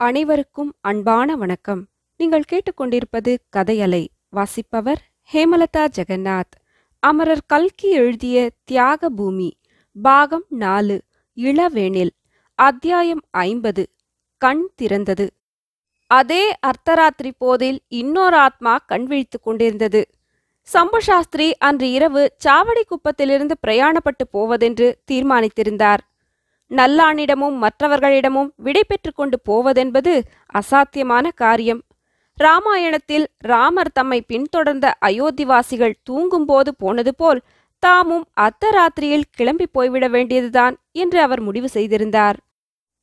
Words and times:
அனைவருக்கும் 0.00 0.74
அன்பான 0.80 1.36
வணக்கம். 1.36 1.86
நீங்கள் 2.16 2.42
கேட்டுக்கொண்டிருப்பது 2.52 3.36
கதையலை 3.56 4.06
வாசிப்பவர் 4.28 5.00
ஹேமலதா 5.32 5.88
ஜெகநாத். 5.96 6.54
அமரர் 6.98 7.46
கல்கி 7.46 7.90
எழுதிய 7.90 8.50
தியாக 8.64 9.08
பூமி 9.08 9.56
பாகம் 10.02 10.44
நாலு 10.48 11.02
இளவேனில் 11.36 12.10
அத்தியாயம் 12.54 13.20
ஐம்பது 13.30 13.90
கண் 14.36 14.68
திறந்தது. 14.82 15.28
அதே 16.06 16.54
அர்த்தராத்திரி 16.66 17.32
போதில் 17.38 17.80
இன்னொரு 17.88 18.36
ஆத்மா 18.36 18.78
கண் 18.86 19.04
விழித்துக் 19.04 19.42
கொண்டிருந்தது. 19.42 20.08
சம்புசாஸ்திரி 20.72 21.52
அன்று 21.58 21.90
இரவு 21.90 22.34
சாவடி 22.44 22.82
குப்பத்திலிருந்து 22.82 23.52
பிரயாணப்பட்டு 23.66 24.24
போவதென்று 24.30 24.98
தீர்மானித்திருந்தார். 25.10 26.04
நல்லானிடமும் 26.70 27.56
மற்றவர்களிடமும் 27.62 28.50
விடை 28.56 28.82
கொண்டு 29.14 29.40
போவதென்பது 29.50 30.20
அசாத்தியமான 30.54 31.28
காரியம். 31.34 31.82
ராமாயணத்தில் 32.34 33.26
ராமர் 33.38 33.92
தம்மை 33.92 34.22
பின்தொடர்ந்த 34.22 34.94
அயோத்திவாசிகள் 35.06 35.94
தூங்கும்போது 36.02 36.74
போனது 36.74 37.14
போல் 37.14 37.40
தாமும் 37.78 38.24
அத்தராத்திரியில் 38.40 39.28
கிளம்பி 39.30 39.66
போய்விட 39.66 40.08
வேண்டியதுதான் 40.08 40.76
என்று 40.92 41.20
அவர் 41.20 41.40
முடிவு 41.40 41.68
செய்திருந்தார். 41.68 42.36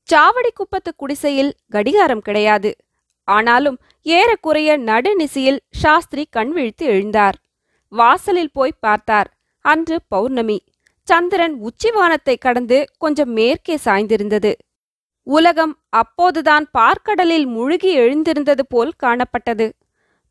சாவடி 0.09 0.51
குப்பத்து 0.53 0.95
குடிசையில் 0.95 1.55
கடிகாரம் 1.69 2.21
கிடையாது. 2.21 2.75
ஆனாலும் 3.23 3.77
ஏறக்குறைய 4.01 4.77
நடுநிசியில் 4.77 5.59
சாஸ்திரி 5.69 6.27
கண்விழித்து 6.29 6.87
எழுந்தார். 6.87 7.33
வாசலில் 7.89 8.51
போய் 8.51 8.73
பார்த்தார். 8.79 9.33
அன்று 9.61 10.01
பௌர்ணமி. 10.07 10.63
சந்திரன் 11.07 11.55
உச்சிவானத்தை 11.61 12.35
கடந்து 12.39 12.77
கொஞ்சம் 12.97 13.31
மேற்கே 13.31 13.75
சாய்ந்திருந்தது. 13.85 14.51
உலகம் 15.27 15.73
அப்போதுதான் 15.89 16.65
பார்க்கடலில் 16.77 17.45
முழுகி 17.47 17.91
எழுந்திருந்தது 17.93 18.63
போல் 18.69 18.91
காணப்பட்டது. 19.03 19.67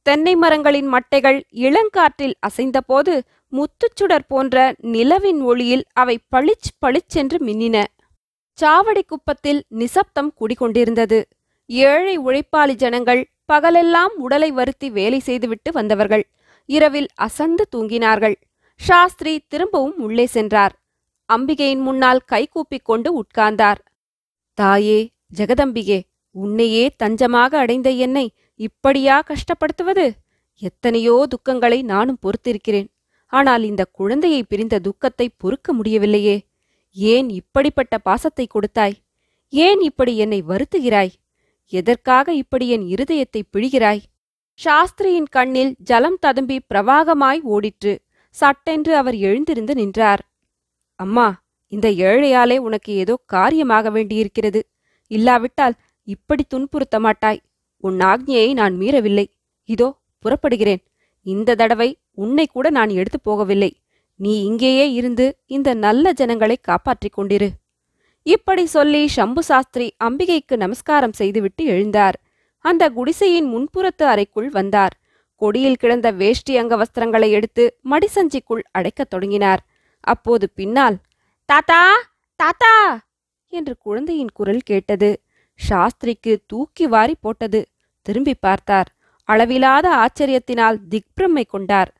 தென்னை 0.02 0.36
மரங்களின் 0.36 0.88
மட்டைகள் 0.92 1.38
இளங்காற்றில் 1.66 2.34
அசைந்தபோது 2.46 3.12
முத்துச்சுடர் 3.52 4.26
போன்ற 4.28 4.74
நிலவின் 4.80 5.40
ஒளியில் 5.40 5.84
அவை 5.92 6.16
பளிச் 6.36 6.70
பளிச்சென்று 6.78 7.38
மின்னின. 7.38 7.84
சாவடி 8.58 9.02
குப்பத்தில் 9.06 9.64
நிசப்தம் 9.68 10.32
குடிகொண்டிருந்தது. 10.40 11.22
ஏழை 11.66 12.18
உழைப்பாளி 12.18 12.74
ஜனங்கள் 12.74 13.22
பகலெல்லாம் 13.52 14.14
உடலை 14.16 14.50
வருத்தி 14.50 14.90
வேலை 14.90 15.18
செய்துவிட்டு 15.18 15.72
வந்தவர்கள். 15.72 16.24
இரவில் 16.68 17.08
அசந்து 17.14 17.64
தூங்கினார்கள். 17.76 18.36
சாஸ்திரி 18.76 19.40
திரும்பவும் 19.48 19.98
உள்ளே 19.98 20.26
சென்றார். 20.26 20.74
அம்பிகையின் 21.28 21.80
முன்னால் 21.80 22.20
கைகூப்பிக் 22.32 22.84
கொண்டு 22.84 23.22
உட்கார்ந்தார். 23.22 23.80
தாயே 24.54 25.12
ஜெகதம்பிகே 25.36 26.00
உன்னையே 26.30 26.94
தஞ்சமாக 27.02 27.54
அடைந்த 27.54 27.90
என்னை 27.90 28.34
இப்படியா 28.54 29.22
கஷ்டப்படுத்துவது? 29.22 30.06
எத்தனையோ 30.62 31.26
துக்கங்களை 31.34 31.82
நானும் 31.82 32.18
பொறுத்திருக்கிறேன். 32.22 32.88
ஆனால் 33.26 33.62
இந்த 33.62 33.84
குழந்தையை 33.84 34.42
பிரிந்த 34.42 34.78
துக்கத்தை 34.78 35.28
பொறுக்க 35.36 35.72
முடியவில்லையே. 35.72 36.36
ஏன் 36.92 37.28
இப்படிப்பட்ட 37.28 37.98
பாசத்தை 37.98 38.46
கொடுத்தாய்? 38.46 38.96
ஏன் 39.48 39.80
இப்படி 39.80 40.16
என்னை 40.16 40.42
வருத்துகிறாய்? 40.42 41.12
எதற்காக 41.72 42.34
இப்படி 42.34 42.68
என் 42.68 42.86
இருதயத்தை 42.86 43.42
பிழிகிறாய்? 43.52 44.02
சாஸ்திரியின் 44.54 45.30
கண்ணில் 45.30 45.74
ஜலம் 45.78 46.18
ததும்பி 46.20 46.60
பிரவாகமாய் 46.74 47.40
ஓடிற்று. 47.44 47.94
சட்டென்று 48.34 48.96
அவர் 48.96 49.16
எழுந்திருந்து 49.16 49.74
நின்றார். 49.74 50.22
அம்மா 50.94 51.26
இந்த 51.72 51.88
ஏழையாலே 51.90 52.56
உனக்கு 52.56 52.92
ஏதோ 52.94 53.14
காரியமாக 53.26 53.90
வேண்டியிருக்கிறது. 53.90 54.60
இல்லாவிட்டால் 55.10 55.74
இப்படி 56.08 56.44
துன்புறுத்த 56.54 56.98
மாட்டாய். 56.98 57.40
உன் 57.84 57.98
ஆக்ஞையை 57.98 58.52
நான் 58.52 58.74
மீறவில்லை. 58.74 59.26
இதோ 59.68 59.88
புறப்படுகிறேன். 60.18 60.82
இந்த 61.26 61.54
தடவை 61.54 61.88
உன்னை 62.14 62.46
கூட 62.46 62.70
நான் 62.70 62.88
எடுத்துப் 62.88 63.26
போகவில்லை. 63.28 63.70
நீ 64.20 64.44
இங்கேயே 64.44 64.92
இருந்து 64.92 65.26
இந்த 65.46 65.74
நல்ல 65.74 66.12
ஜனங்களை 66.12 66.56
காப்பாற்றிக் 66.60 67.16
கொண்டிரு. 67.18 67.48
இப்படி 68.26 68.66
சொல்லி 68.66 69.08
சம்பு 69.08 69.42
சாஸ்திரி 69.42 69.86
அம்பிகைக்கு 70.04 70.56
நமஸ்காரம் 70.56 71.12
செய்துவிட்டு 71.12 71.64
எழுந்தார். 71.66 72.18
அந்த 72.64 72.84
குடிசையின் 72.90 73.48
முன்புறத்து 73.54 74.02
அறைக்குள் 74.02 74.48
வந்தார். 74.48 74.94
கொடியில் 75.42 75.76
கிடந்த 75.76 76.08
வேஷ்டி 76.12 76.54
அங்க 76.56 76.74
வஸ்திரங்களை 76.76 77.28
எடுத்து 77.30 77.64
மடிசஞ்சிக்குள் 77.90 78.62
அடைக்கத் 78.72 79.10
தொடங்கினார். 79.10 79.62
அப்போது 80.04 80.46
பின்னால் 80.50 80.96
தாத்தா 81.48 81.80
தாத்தா! 82.40 82.72
என்று 83.52 83.74
குழந்தையின் 83.78 84.32
குரல் 84.32 84.62
கேட்டது. 84.62 85.10
சாஸ்திரிக்கு 85.60 86.32
தூக்கி 86.46 86.86
வாரி 86.86 87.14
போட்டது. 87.20 87.60
திரும்பி 88.06 88.34
பார்த்தார். 88.34 88.88
அளவிலாத 89.28 89.86
ஆச்சரியத்தினால் 90.02 90.78
திக்பிரமை 90.90 91.44
கொண்டார். 91.46 91.90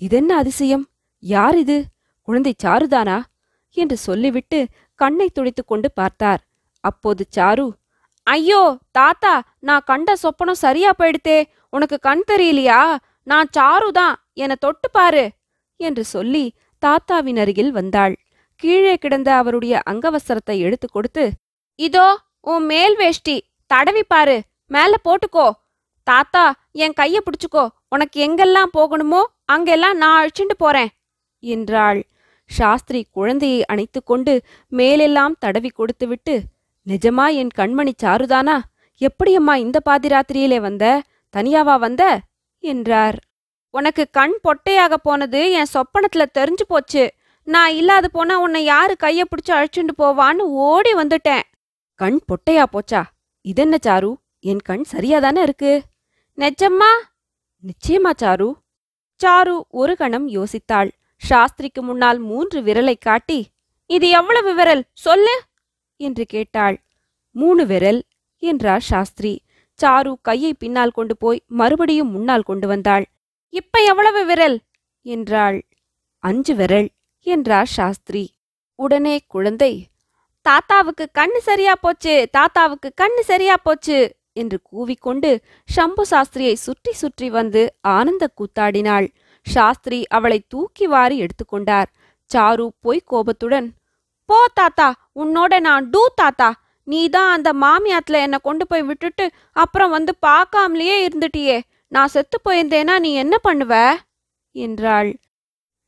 இதென்ன 0.00 0.36
அதிசயம்? 0.36 0.84
யார் 1.22 1.56
இது? 1.58 1.78
குழந்தை 2.28 2.54
சாருதானா? 2.64 3.18
என்று 3.76 3.96
சொல்லிவிட்டு 3.98 4.58
கண்ணை 5.00 5.28
துடைத்துக் 5.30 5.66
கொண்டு 5.66 5.88
பார்த்தார். 5.92 6.42
அப்போது 6.84 7.22
சாரு 7.36 7.66
ஐயோ 8.26 8.60
தாத்தா 8.90 9.32
நான் 9.60 9.86
கண்ட 9.86 10.10
சொப்பனம் 10.22 10.62
சரியா 10.64 10.90
போயிடுத்தே! 10.98 11.38
உனக்கு 11.72 11.96
கண் 12.08 12.24
தெரியலையா? 12.30 12.80
நான் 13.30 13.48
சாரு 13.56 13.88
தான் 13.98 14.14
என 14.42 14.52
தொட்டு 14.64 14.88
பாரு 14.90 15.24
என்று 15.80 16.04
சொல்லி 16.14 16.44
தாத்தாவின் 16.82 17.38
அருகில் 17.42 17.72
வந்தாள். 17.78 18.14
கீழே 18.62 18.94
கிடந்த 18.96 19.28
அவருடைய 19.40 19.74
அங்கவசரத்தை 19.90 20.56
எடுத்து 20.66 20.86
கொடுத்து 20.88 21.24
இதோ 21.78 22.06
உன் 22.52 22.64
மேல் 22.72 22.96
வேஷ்டி. 22.96 23.36
தடவி 23.70 24.02
பாரு. 24.12 24.36
மேல 24.70 24.92
போட்டுக்கோ. 25.06 25.46
தாத்தா 26.06 26.44
என் 26.84 26.96
கைய 27.00 27.16
பிடிச்சுக்கோ. 27.26 27.64
உனக்கு 27.88 28.18
எங்கெல்லாம் 28.26 28.72
போகணுமோ 28.78 29.20
அங்கெல்லாம் 29.54 29.96
நான் 30.02 30.18
அழிச்சுண்டு 30.20 30.56
போறேன் 30.58 30.90
என்றாள். 31.42 32.00
சாஸ்திரி 32.50 33.00
குழந்தையை 33.16 33.60
அணைத்துக்கொண்டு 33.72 34.32
மேலெல்லாம் 34.72 35.34
தடவி 35.38 35.70
கொடுத்துவிட்டு 35.70 36.34
நிஜமா 36.86 37.26
என் 37.40 37.52
கண்மணி 37.58 37.92
சாருதானா? 38.02 38.56
எப்படியம்மா 39.00 39.54
இந்த 39.64 39.78
பாதிராத்திரியிலே 39.88 40.58
வந்த? 40.60 40.84
தனியாவா 41.36 41.78
வந்த? 41.78 42.20
என்றார். 42.64 43.18
உனக்கு 43.74 44.10
கண் 44.10 44.38
பொட்டையாக 44.44 44.94
போனது 44.94 45.50
என் 45.50 45.72
சொப்பனத்துல 45.74 46.24
தெரிஞ்சு 46.38 46.64
போச்சு. 46.68 47.14
நான் 47.44 47.72
இல்லாது 47.72 48.10
போனா 48.10 48.38
உன்னை 48.38 48.64
யாரு 48.64 48.96
கைய 49.02 49.22
பிடிச்சு 49.22 49.52
அழைச்சுண்டு 49.52 49.94
போவான்னு 49.98 50.44
ஓடி 50.64 50.94
வந்துட்டேன். 50.94 51.42
கண் 51.94 52.20
பொட்டையா 52.28 52.64
போச்சா? 52.72 53.02
இதென்ன 53.40 53.76
சாரு? 53.86 54.10
என் 54.40 54.60
கண் 54.60 54.84
சரியாதானே 54.92 55.42
இருக்கு? 55.42 55.82
நெஜம்மா? 56.38 56.90
நிச்சயமா 57.64 58.12
சாரு. 58.22 58.48
சாரு 59.20 59.60
ஒரு 59.68 59.96
கணம் 59.96 60.28
யோசித்தாள். 60.28 60.90
சாஸ்திரிக்கு 61.16 61.82
முன்னால் 61.82 62.18
மூன்று 62.18 62.60
விரலை 62.60 62.94
காட்டி 62.98 63.46
இது 63.86 64.08
எவ்வளவு 64.08 64.54
விரல்? 64.54 64.84
சொல்லு! 64.92 65.42
என்று 65.96 66.26
கேட்டாள். 66.26 66.76
மூணு 67.36 67.66
விரல் 67.66 68.02
என்றார் 68.42 68.80
சாஸ்திரி. 68.80 69.32
சாரு 69.80 70.12
கையை 70.22 70.52
பின்னால் 70.54 70.90
கொண்டு 70.90 71.14
போய் 71.16 71.40
மறுபடியும் 71.46 72.10
முன்னால் 72.10 72.42
கொண்டு 72.42 72.66
வந்தாள். 72.66 73.04
இப்ப 73.48 73.78
எவ்வளவு 73.82 74.20
விரல்? 74.24 74.58
என்றாள். 75.06 75.58
அஞ்சு 76.24 76.54
விரல் 76.54 76.88
என்றார் 77.26 77.66
சாஸ்திரி. 77.66 78.24
உடனே 78.78 79.16
குழந்தை 79.26 79.72
தாத்தாவுக்கு 80.46 81.04
கண்ணு 81.18 81.40
சரியா 81.40 81.74
போச்சு 81.74 82.14
தாத்தாவுக்கு 82.32 82.88
கண்ணு 83.00 83.22
சரியா 83.22 83.56
போச்சு 83.56 83.98
என்று 84.32 84.58
கூவிக்கொண்டு 84.70 85.30
ஷம்பு 85.68 86.04
சாஸ்திரியை 86.10 86.54
சுற்றி 86.56 86.92
சுற்றி 86.92 87.30
வந்து 87.30 87.62
ஆனந்த 87.80 88.24
கூத்தாடினாள். 88.38 89.06
சாஸ்திரி 89.46 89.98
அவளை 90.06 90.38
தூக்கி 90.48 90.86
வாரி 90.86 91.16
எடுத்துக்கொண்டார். 91.24 91.88
சாரு 92.30 92.66
பொய் 92.80 93.00
கோபத்துடன் 93.04 93.68
போ 94.28 94.38
தாத்தா 94.54 94.88
உன்னோட 95.14 95.52
நான் 95.60 95.84
டூ 95.90 96.02
தாத்தா 96.14 96.48
நீதான் 96.84 97.32
அந்த 97.32 97.52
மாமியாத்துல 97.52 98.20
என்னை 98.20 98.38
கொண்டு 98.42 98.66
போய் 98.66 98.82
விட்டுட்டு 98.82 99.30
அப்புறம் 99.52 99.90
வந்து 99.90 100.14
பார்க்காமலேயே 100.26 100.96
இருந்துட்டியே. 101.06 101.60
நான் 101.88 102.08
செத்து 102.08 102.38
போயிருந்தேனா 102.44 102.98
நீ 102.98 103.14
என்ன 103.14 103.36
பண்ணுவ? 103.44 103.94
என்றாள். 104.50 105.16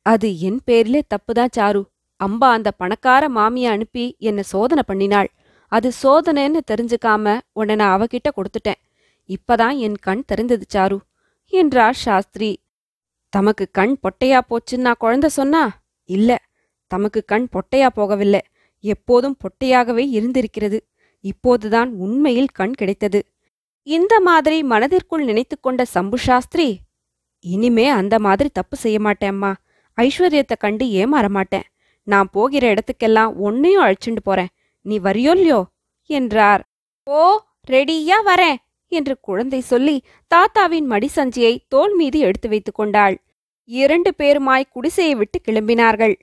அது 0.03 0.39
என் 0.39 0.61
பேரிலே 0.65 1.03
தப்புதான் 1.09 1.55
சாரு. 1.57 1.83
அம்பா 2.25 2.49
அந்த 2.51 2.71
பணக்கார 2.71 3.29
மாமியை 3.29 3.71
அனுப்பி 3.71 4.17
என்னை 4.19 4.43
சோதனை 4.43 4.83
பண்ணினாள். 4.89 5.27
அது 5.69 5.93
சோதனைன்னு 6.03 6.61
தெரிஞ்சுக்காம 6.71 7.41
உன்னை 7.53 7.75
நான் 7.75 8.01
அவகிட்ட 8.01 8.29
கொடுத்துட்டேன். 8.37 8.81
இப்பதான் 9.29 9.77
என் 9.77 9.97
கண் 9.97 10.23
தெரிந்தது 10.27 10.67
சாரு 10.75 10.99
என்றார் 11.47 11.95
சாஸ்திரி. 11.95 12.63
தமக்கு 13.29 13.69
கண் 13.73 13.97
பொட்டையா 14.03 14.41
போச்சுன்னா 14.49 14.77
நான் 14.77 14.95
குழந்தை 14.99 15.31
சொன்னா? 15.31 15.63
இல்ல 16.05 16.39
தமக்கு 16.87 17.25
கண் 17.25 17.47
பொட்டையா 17.53 17.89
போகவில்லை. 17.97 18.41
எப்போதும் 18.93 19.37
பொட்டையாகவே 19.43 20.05
இருந்திருக்கிறது. 20.17 20.79
இப்போதுதான் 21.25 21.91
உண்மையில் 22.05 22.55
கண் 22.59 22.75
கிடைத்தது. 22.81 23.21
இந்த 23.87 24.15
மாதிரி 24.21 24.59
மனதிற்குள் 24.73 25.25
நினைத்து 25.25 25.57
கொண்ட 25.61 25.83
சம்பு 25.95 26.19
சாஸ்திரி 26.19 26.67
இனிமே 27.45 27.87
அந்த 27.99 28.15
மாதிரி 28.27 28.49
தப்பு 28.53 28.77
செய்ய 28.77 28.99
மாட்டேம்மா 29.07 29.51
ஐஸ்வர்யத்தை 29.99 30.57
கண்டு 30.59 30.85
ஏமாற 31.03 31.27
மாட்டேன். 31.29 31.67
நான் 32.07 32.29
போகிற 32.33 32.65
இடத்துக்கெல்லாம் 32.75 33.33
ஒன்னையும் 33.47 33.83
அழைச்சுண்டு 33.85 34.23
போறேன். 34.23 34.51
நீ 34.87 34.97
வரியோல்லையோ 34.99 35.61
என்றார். 36.11 36.63
ஓ 37.07 37.21
ரெடியா 37.71 38.19
வரேன் 38.31 38.59
என்று 38.93 39.15
குழந்தை 39.21 39.61
சொல்லி 39.73 39.97
தாத்தாவின் 40.31 40.89
மடிசஞ்சியை 40.91 41.55
தோல் 41.69 41.95
மீது 41.95 42.19
எடுத்து 42.27 42.49
வைத்துக் 42.49 42.79
கொண்டாள். 42.81 43.17
இரண்டு 43.71 44.11
பேருமாய் 44.19 44.71
குடிசையை 44.71 45.15
விட்டு 45.15 45.39
கிளம்பினார்கள். 45.47 46.15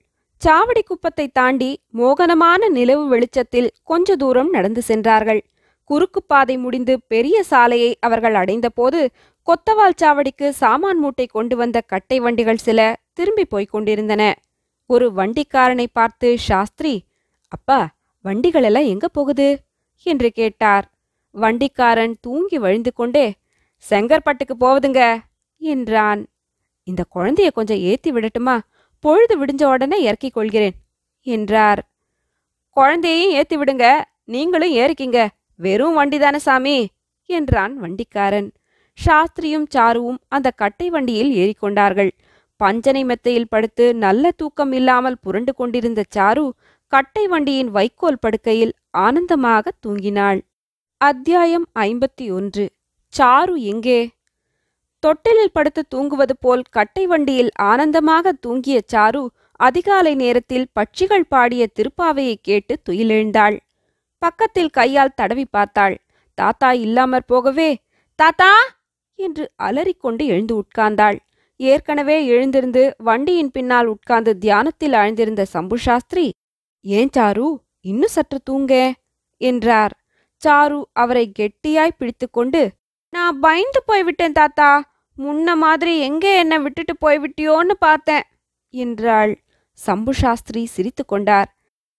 சாவடி 0.45 0.81
குப்பத்தை 0.83 1.25
தாண்டி 1.27 1.69
மோகனமான 1.97 2.69
நிலவு 2.69 3.03
வெளிச்சத்தில் 3.07 3.69
கொஞ்ச 3.83 4.15
தூரம் 4.15 4.49
நடந்து 4.49 4.81
சென்றார்கள். 4.81 5.41
குறுக்கு 5.89 6.21
பாதை 6.23 6.55
முடிந்து 6.57 6.93
பெரிய 7.07 7.37
சாலையை 7.43 7.91
அவர்கள் 7.99 8.33
அடைந்தபோது 8.33 8.99
கொத்தவால் 9.47 9.99
சாவடிக்கு 10.01 10.49
சாமான் 10.49 10.99
மூட்டை 10.99 11.25
கொண்டு 11.25 11.55
வந்த 11.55 11.77
கட்டை 11.81 12.19
வண்டிகள் 12.19 12.63
சில 12.67 12.79
திரும்பி 13.13 13.45
போய்க் 13.45 13.69
கொண்டிருந்தன. 13.69 14.23
ஒரு 14.89 15.07
வண்டிக்காரனை 15.15 15.87
பார்த்து 15.93 16.29
சாஸ்திரி 16.39 16.95
அப்பா 17.51 17.79
வண்டிகள் 18.25 18.63
எல்லாம் 18.63 18.83
எங்க 18.83 19.07
போகுது? 19.07 19.49
என்று 20.05 20.29
கேட்டார். 20.31 20.85
வண்டிக்காரன் 21.35 22.15
தூங்கி 22.21 22.57
வழிந்து 22.57 22.91
கொண்டே 22.93 23.25
செங்கற்பட்டுக்கு 23.85 24.55
போகுதுங்க 24.59 25.01
என்றான். 25.61 26.21
இந்த 26.87 27.01
குழந்தைய 27.15 27.49
கொஞ்சம் 27.51 27.81
ஏத்தி 27.89 28.11
விடட்டுமா? 28.11 28.55
பொழுது 29.03 29.33
விடிஞ்ச 29.39 29.63
உடனே 29.65 29.97
இறக்கிக் 30.01 30.33
கொள்கிறேன் 30.33 30.75
என்றார். 31.27 31.81
குழந்தையையும் 32.77 33.31
ஏத்தி 33.31 33.55
விடுங்க 33.57 33.85
நீங்களும் 34.25 34.73
ஏறிக்கிங்க 34.73 35.19
வெறும் 35.59 35.97
வண்டிதானே 35.99 36.39
சாமி 36.47 36.75
என்றான் 37.29 37.73
வண்டிக்காரன். 37.77 38.49
சாஸ்திரியும் 38.97 39.67
சாருவும் 39.75 40.19
அந்த 40.27 40.47
கட்டை 40.51 40.89
வண்டியில் 40.89 41.31
ஏறிக்கொண்டார்கள். 41.35 42.11
பஞ்சனை 42.57 43.03
மெத்தையில் 43.03 43.49
படுத்து 43.49 43.85
நல்ல 43.95 44.31
தூக்கம் 44.31 44.71
இல்லாமல் 44.71 45.21
புரண்டு 45.21 45.53
கொண்டிருந்த 45.53 46.01
சாரு 46.15 46.45
கட்டை 46.87 47.23
வண்டியின் 47.27 47.69
வைக்கோல் 47.69 48.19
படுக்கையில் 48.19 48.73
ஆனந்தமாக 48.97 49.71
தூங்கினாள். 49.85 50.39
அத்தியாயம் 51.01 51.67
ஐம்பத்தி 51.79 52.25
ஒன்று. 52.31 52.65
சாரு 53.13 53.55
எங்கே? 53.71 53.99
தொட்டிலில் 55.03 55.53
படுத்து 55.53 55.81
தூங்குவது 55.87 56.35
போல் 56.39 56.63
கட்டை 56.69 57.03
வண்டியில் 57.07 57.51
ஆனந்தமாக 57.61 58.33
தூங்கிய 58.45 58.79
சாரு 58.93 59.21
அதிகாலை 59.59 60.13
நேரத்தில் 60.15 60.67
பட்சிகள் 60.73 61.25
பாடிய 61.27 61.63
திருப்பாவையை 61.75 62.35
கேட்டு 62.41 62.73
துயிலெழுந்தாள். 62.89 63.55
பக்கத்தில் 64.21 64.69
கையால் 64.69 65.15
தடவி 65.15 65.45
பார்த்தாள். 65.47 65.95
தாத்தா 66.37 66.69
இல்லாமற் 66.85 67.27
போகவே 67.27 67.69
தாத்தா! 68.19 68.51
என்று 69.19 69.43
அலறிக்கொண்டு 69.59 70.23
எழுந்து 70.25 70.53
உட்கார்ந்தாள். 70.61 71.17
ஏற்கனவே 71.59 72.17
எழுந்திருந்து 72.25 72.83
வண்டியின் 72.99 73.51
பின்னால் 73.51 73.87
உட்கார்ந்து 73.87 74.31
தியானத்தில் 74.37 74.95
ஆழ்ந்திருந்த 74.95 75.43
சம்பு 75.45 75.77
சாஸ்திரி 75.77 76.25
ஏன் 76.85 77.13
சாரு 77.17 77.47
இன்னும் 77.85 78.13
சற்று 78.15 78.37
தூங்க? 78.43 78.73
என்றார். 79.41 79.93
சாரு 80.41 80.79
அவரை 80.93 81.25
கெட்டியாய் 81.39 81.97
பிடித்துக்கொண்டு 81.97 82.61
நான் 83.13 83.35
பயந்து 83.39 83.79
போய்விட்டேன் 83.87 84.37
தாத்தா 84.39 84.69
முன்ன 85.23 85.55
மாதிரி 85.55 85.93
எங்கே 85.99 86.31
என்னை 86.35 86.57
விட்டுட்டு 86.59 86.93
போய்விட்டியோன்னு 87.05 87.75
பார்த்தேன் 87.79 88.25
என்றாள். 88.73 89.33
சம்பு 89.79 90.13
சாஸ்திரி 90.13 90.61
சிரித்து 90.65 91.03
கொண்டார். 91.05 91.49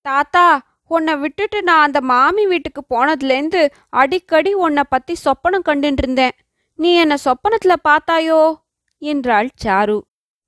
தாத்தா 0.07 0.45
உன்னை 0.91 1.15
விட்டுட்டு 1.17 1.59
நான் 1.63 1.85
அந்த 1.87 2.01
மாமி 2.01 2.43
வீட்டுக்கு 2.47 2.83
போனதுலேருந்து 2.95 3.61
அடிக்கடி 4.01 4.51
உன்னை 4.65 4.85
பற்றி 4.89 5.15
சொப்பனம் 5.25 5.67
கண்டுட்டு 5.69 6.03
இருந்தேன் 6.05 6.37
நீ 6.79 6.91
என்னை 6.95 7.17
சொப்பனத்தில் 7.25 7.85
பார்த்தாயோ 7.89 8.41
என்றாள் 9.03 9.49
சாரு. 9.65 9.99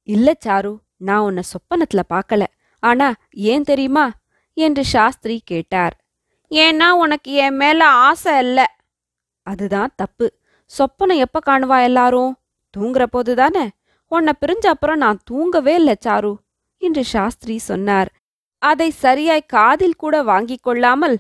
இல்லை 0.09 0.35
சாரு 0.47 0.73
நான் 0.97 1.21
உன்னை 1.21 1.43
சொப்பனத்தில் 1.53 2.11
பார்க்கல. 2.15 2.43
ஆனா 2.83 3.09
ஏன் 3.53 3.63
தெரியுமா? 3.63 4.07
என்று 4.57 4.83
சாஸ்திரி 4.85 5.37
கேட்டார். 5.45 5.95
ஏன்னா 6.51 6.89
உனக்கு 7.03 7.31
என் 7.45 7.57
மேல 7.57 7.87
ஆசை 8.07 8.33
இல்லை 8.39 8.67
அதுதான் 9.47 9.93
தப்பு. 9.97 10.27
சொப்பனம் 10.71 11.23
எப்போ 11.27 11.39
காணுவா 11.47 11.79
எல்லாரும்? 11.83 12.33
தூங்குற 12.77 13.05
போதுதானே 13.07 13.65
உன்னை 14.13 14.33
பிரிஞ்ச 14.41 14.67
அப்புறம் 14.67 14.99
நான் 14.99 15.21
தூங்கவே 15.25 15.75
இல்ல 15.75 15.93
சாரு 16.07 16.33
என்று 16.83 17.03
சாஸ்திரி 17.05 17.57
சொன்னார். 17.59 18.11
அதை 18.63 18.89
சரியாய் 19.05 19.51
காதில் 19.55 19.97
கூட 19.97 20.15
வாங்கிக் 20.23 20.63
கொள்ளாமல் 20.63 21.17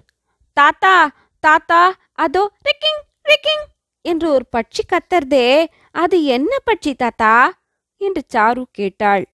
தாத்தா 0.56 0.96
தாத்தா 1.44 1.82
அதோ 2.14 2.42
ரிக்கிங் 2.68 3.00
ரிக்கிங் 3.24 3.64
என்று 4.04 4.26
ஒரு 4.30 4.44
பட்சி 4.56 4.82
கத்தர்தே 4.92 5.46
அது 5.94 6.16
என்ன 6.24 6.52
பட்சி 6.66 6.92
தாத்தா? 6.94 7.32
என்று 8.00 8.22
சாரு 8.34 8.62
கேட்டாள். 8.70 9.24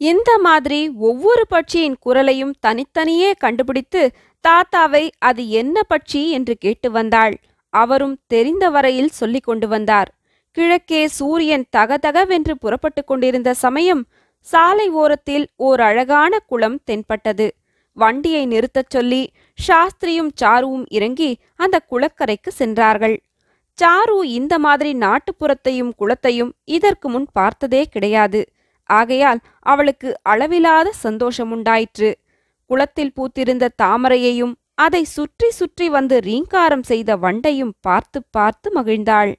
இந்த 0.00 0.30
மாதிரி 0.38 0.80
ஒவ்வொரு 1.08 1.44
பட்சியின் 1.50 1.96
குரலையும் 2.00 2.54
தனித்தனியே 2.60 3.30
கண்டுபிடித்து 3.38 4.02
தாத்தாவை 4.44 5.04
அது 5.18 5.42
என்ன 5.50 5.76
பட்சி? 5.88 6.22
என்று 6.30 6.54
கேட்டு 6.58 6.90
வந்தாள். 6.90 7.34
அவரும் 7.72 8.16
தெரிந்த 8.26 8.64
வரையில் 8.70 9.16
சொல்லிக் 9.20 9.44
கொண்டு 9.44 9.68
வந்தார். 9.68 10.10
கிழக்கே 10.56 11.00
சூரியன் 11.16 11.64
தகதகவென்று 11.76 12.54
புறப்பட்டு 12.60 13.02
கொண்டிருந்த 13.04 13.50
சமயம் 13.54 14.02
சாலை 14.46 14.86
ஓரத்தில் 15.00 15.44
ஓர் 15.66 15.80
அழகான 15.80 16.38
குளம் 16.50 16.78
தென்பட்டது. 16.84 17.46
வண்டியை 17.96 18.42
நிறுத்தச் 18.46 18.92
சொல்லி 18.94 19.20
சாஸ்திரியும் 19.58 20.30
சாருவும் 20.40 20.86
இறங்கி 20.88 21.30
அந்த 21.56 21.76
குளக்கரைக்கு 21.90 22.50
சென்றார்கள். 22.60 23.16
சாரு 23.78 24.18
இந்த 24.38 24.54
மாதிரி 24.58 24.92
நாட்டுப்புறத்தையும் 25.04 25.92
குளத்தையும் 26.00 26.52
இதற்கு 26.76 27.08
முன் 27.08 27.28
பார்த்ததே 27.32 27.82
கிடையாது. 27.94 28.40
ஆகையால் 28.90 29.40
அவளுக்கு 29.72 30.10
அளவிலாத 30.32 30.88
சந்தோஷமுண்டாயிற்று 31.06 32.10
குளத்தில் 32.70 33.16
பூத்திருந்த 33.16 33.74
தாமரையையும் 33.82 34.54
அதை 34.84 35.02
சுற்றி 35.16 35.48
சுற்றி 35.50 35.86
வந்து 35.88 36.16
ரீங்காரம் 36.20 36.86
செய்த 36.90 37.10
வண்டையும் 37.16 37.74
பார்த்து 37.80 38.18
பார்த்து 38.30 38.70
மகிழ்ந்தாள். 38.76 39.32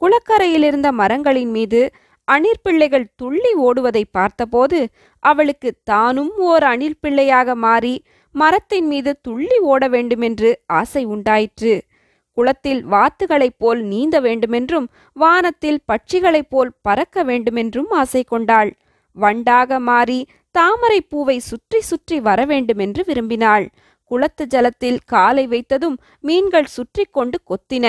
குளக்கரையிலிருந்த 0.00 0.88
மரங்களின் 0.90 1.50
மீது 1.50 1.80
அணிற் 2.24 2.62
பிள்ளைகள் 2.62 3.06
துள்ளி 3.16 3.52
ஓடுவதை 3.58 4.02
பார்த்தபோது 4.10 4.78
அவளுக்கு 5.22 5.70
தானும் 5.82 6.32
ஓர் 6.36 6.62
அணில் 6.62 6.98
பிள்ளையாக 7.00 7.54
மாறி 7.54 7.94
மரத்தின் 8.34 8.86
மீது 8.86 9.12
துள்ளி 9.22 9.58
ஓட 9.70 9.82
வேண்டுமென்று 9.88 10.50
ஆசை 10.66 11.02
உண்டாயிற்று. 11.04 11.72
குளத்தில் 12.36 12.82
வாத்துகளைப் 12.84 13.58
போல் 13.58 13.80
நீந்த 13.82 14.16
வேண்டுமென்றும் 14.20 14.86
வானத்தில் 15.12 15.80
பட்சிகளைப் 15.88 16.50
போல் 16.50 16.70
பறக்க 16.82 17.24
வேண்டுமென்றும் 17.24 17.90
ஆசை 17.90 18.22
கொண்டாள். 18.22 18.70
வண்டாக 19.16 19.80
மாறி 19.80 20.20
தாமரை 20.54 21.00
பூவை 21.02 21.38
சுற்றி 21.38 21.80
சுற்றி 21.80 22.20
வர 22.20 22.44
வேண்டுமென்று 22.44 23.02
விரும்பினாள். 23.06 23.66
குளத்து 24.10 24.44
ஜலத்தில் 24.46 25.00
காலை 25.04 25.44
வைத்ததும் 25.48 25.96
மீன்கள் 26.20 26.70
சுற்றி 26.76 27.04
கொண்டு 27.10 27.38
கொத்தின. 27.50 27.86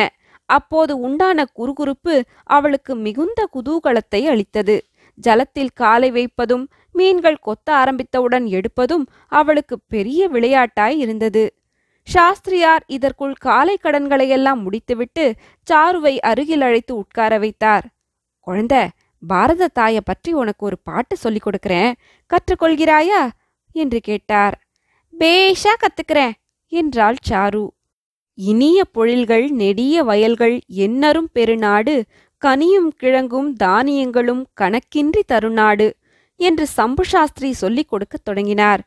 அப்போது 0.52 1.00
உண்டான 1.00 1.46
குறுகுறுப்பு 1.56 2.16
அவளுக்கு 2.44 2.96
மிகுந்த 2.96 3.50
குதூகலத்தை 3.54 4.22
அளித்தது. 4.26 4.78
ஜலத்தில் 5.18 5.74
காலை 5.74 6.12
வைப்பதும் 6.12 6.66
மீன்கள் 6.94 7.44
கொத்த 7.46 7.70
ஆரம்பித்தவுடன் 7.72 8.46
எடுப்பதும் 8.46 9.06
அவளுக்கு 9.28 9.80
பெரிய 9.88 10.30
விளையாட்டாய் 10.30 10.98
இருந்தது. 10.98 11.44
சாஸ்திரியார் 12.04 12.84
இதற்குள் 12.88 13.34
காலை 13.34 13.78
கடன்களையெல்லாம் 13.84 14.62
முடித்துவிட்டு 14.62 15.34
சாருவை 15.72 16.18
அருகில் 16.18 16.62
அழைத்து 16.62 16.96
உட்கார 16.96 17.38
வைத்தார். 17.38 17.86
குழந்த 18.48 18.88
பாரத 19.28 19.68
தாயை 19.68 20.02
பற்றி 20.06 20.34
உனக்கு 20.34 20.66
ஒரு 20.66 20.78
பாட்டு 20.84 21.16
சொல்லிக் 21.18 21.48
கொடுக்கறேன். 21.48 21.94
கற்றுக்கொள்கிறாயா? 22.30 23.22
என்று 23.72 24.00
கேட்டார். 24.00 24.56
பேஷா 25.20 25.74
கத்துக்கிறேன் 25.76 26.32
என்றாள் 26.72 27.16
சாரு. 27.30 27.68
இனிய 28.34 28.84
பொழில்கள் 28.94 29.50
நெடிய 29.50 30.04
வயல்கள் 30.04 30.60
எண்ணரும் 30.76 31.30
பெருநாடு 31.34 32.04
கனியும் 32.38 32.92
கிழங்கும் 32.98 33.56
தானியங்களும் 33.64 34.44
கணக்கின்றி 34.62 35.22
தருநாடு 35.28 35.94
என்று 36.36 36.68
சம்பு 36.68 37.06
சாஸ்திரி 37.06 37.54
சொல்லிக் 37.54 37.90
கொடுக்கத் 37.90 38.26
தொடங்கினார். 38.26 38.82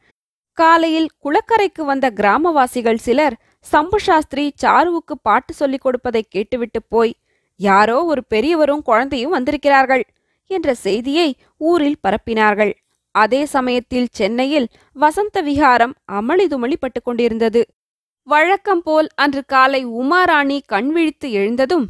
காலையில் 0.52 1.08
குளக்கரைக்கு 1.24 1.84
வந்த 1.84 2.12
கிராமவாசிகள் 2.16 2.94
சிலர் 2.94 3.36
சம்பு 3.60 4.00
சாஸ்திரி 4.00 4.52
சாருவுக்கு 4.62 5.14
பாட்டு 5.22 5.54
சொல்லிக் 5.54 5.80
கொடுப்பதை 5.80 6.24
கேட்டுவிட்டு 6.28 6.82
போய் 6.82 7.14
யாரோ 7.56 8.04
ஒரு 8.04 8.24
பெரியவரும் 8.24 8.82
குழந்தையும் 8.82 9.30
வந்திருக்கிறார்கள் 9.30 10.04
என்ற 10.46 10.74
செய்தியை 10.74 11.36
ஊரில் 11.56 12.00
பரப்பினார்கள். 12.02 12.72
அதே 13.10 13.44
சமயத்தில் 13.44 14.08
சென்னையில் 14.10 14.68
வசந்த 14.92 15.40
விகாரம் 15.40 15.94
அமளிதுமளி 16.12 16.74
பட்டுக் 16.78 17.04
கொண்டிருந்தது. 17.04 17.66
வழக்கம் 18.26 18.82
போல் 18.82 19.08
அன்று 19.14 19.44
காலை 19.44 19.80
உமாராணி 19.86 20.60
கண் 20.66 20.88
விழித்து 20.88 21.30
எழுந்ததும் 21.30 21.84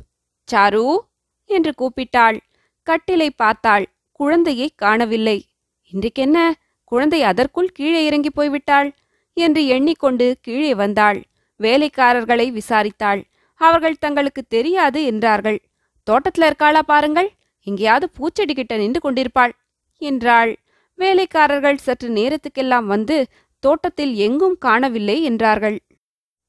சாரு 0.48 0.86
என்று 1.50 1.72
கூப்பிட்டாள். 1.80 2.38
கட்டிலை 2.86 3.28
பார்த்தாள். 3.36 3.84
குழந்தையை 4.20 4.68
காணவில்லை. 4.74 5.36
இன்றைக்கென்ன? 5.92 6.38
குழந்தை 6.84 7.22
அதற்குள் 7.22 7.70
கீழே 7.72 8.00
இறங்கி 8.04 8.30
போய்விட்டாள் 8.30 8.90
என்று 9.36 9.66
எண்ணிக்கொண்டு 9.66 10.26
கீழே 10.40 10.72
வந்தாள். 10.74 11.20
வேலைக்காரர்களை 11.60 12.46
விசாரித்தாள். 12.50 13.22
அவர்கள் 13.60 14.00
தங்களுக்கு 14.00 14.42
தெரியாது 14.48 15.04
என்றார்கள். 15.04 15.58
தோட்டத்துல 16.06 16.48
இருக்காளா 16.50 16.82
பாருங்கள். 16.86 17.30
எங்கேயாவது 17.66 18.06
பூச்செடி 18.18 18.54
கிட்ட 18.54 18.76
நின்று 18.76 19.00
கொண்டிருப்பாள் 19.00 19.54
என்றாள். 20.02 20.52
வேலைக்காரர்கள் 20.98 21.76
சற்று 21.76 22.08
நேரத்துக்கெல்லாம் 22.10 22.86
வந்து 22.86 23.16
தோட்டத்தில் 23.62 24.14
எங்கும் 24.26 24.56
காணவில்லை 24.58 25.22
என்றார்கள். 25.22 25.78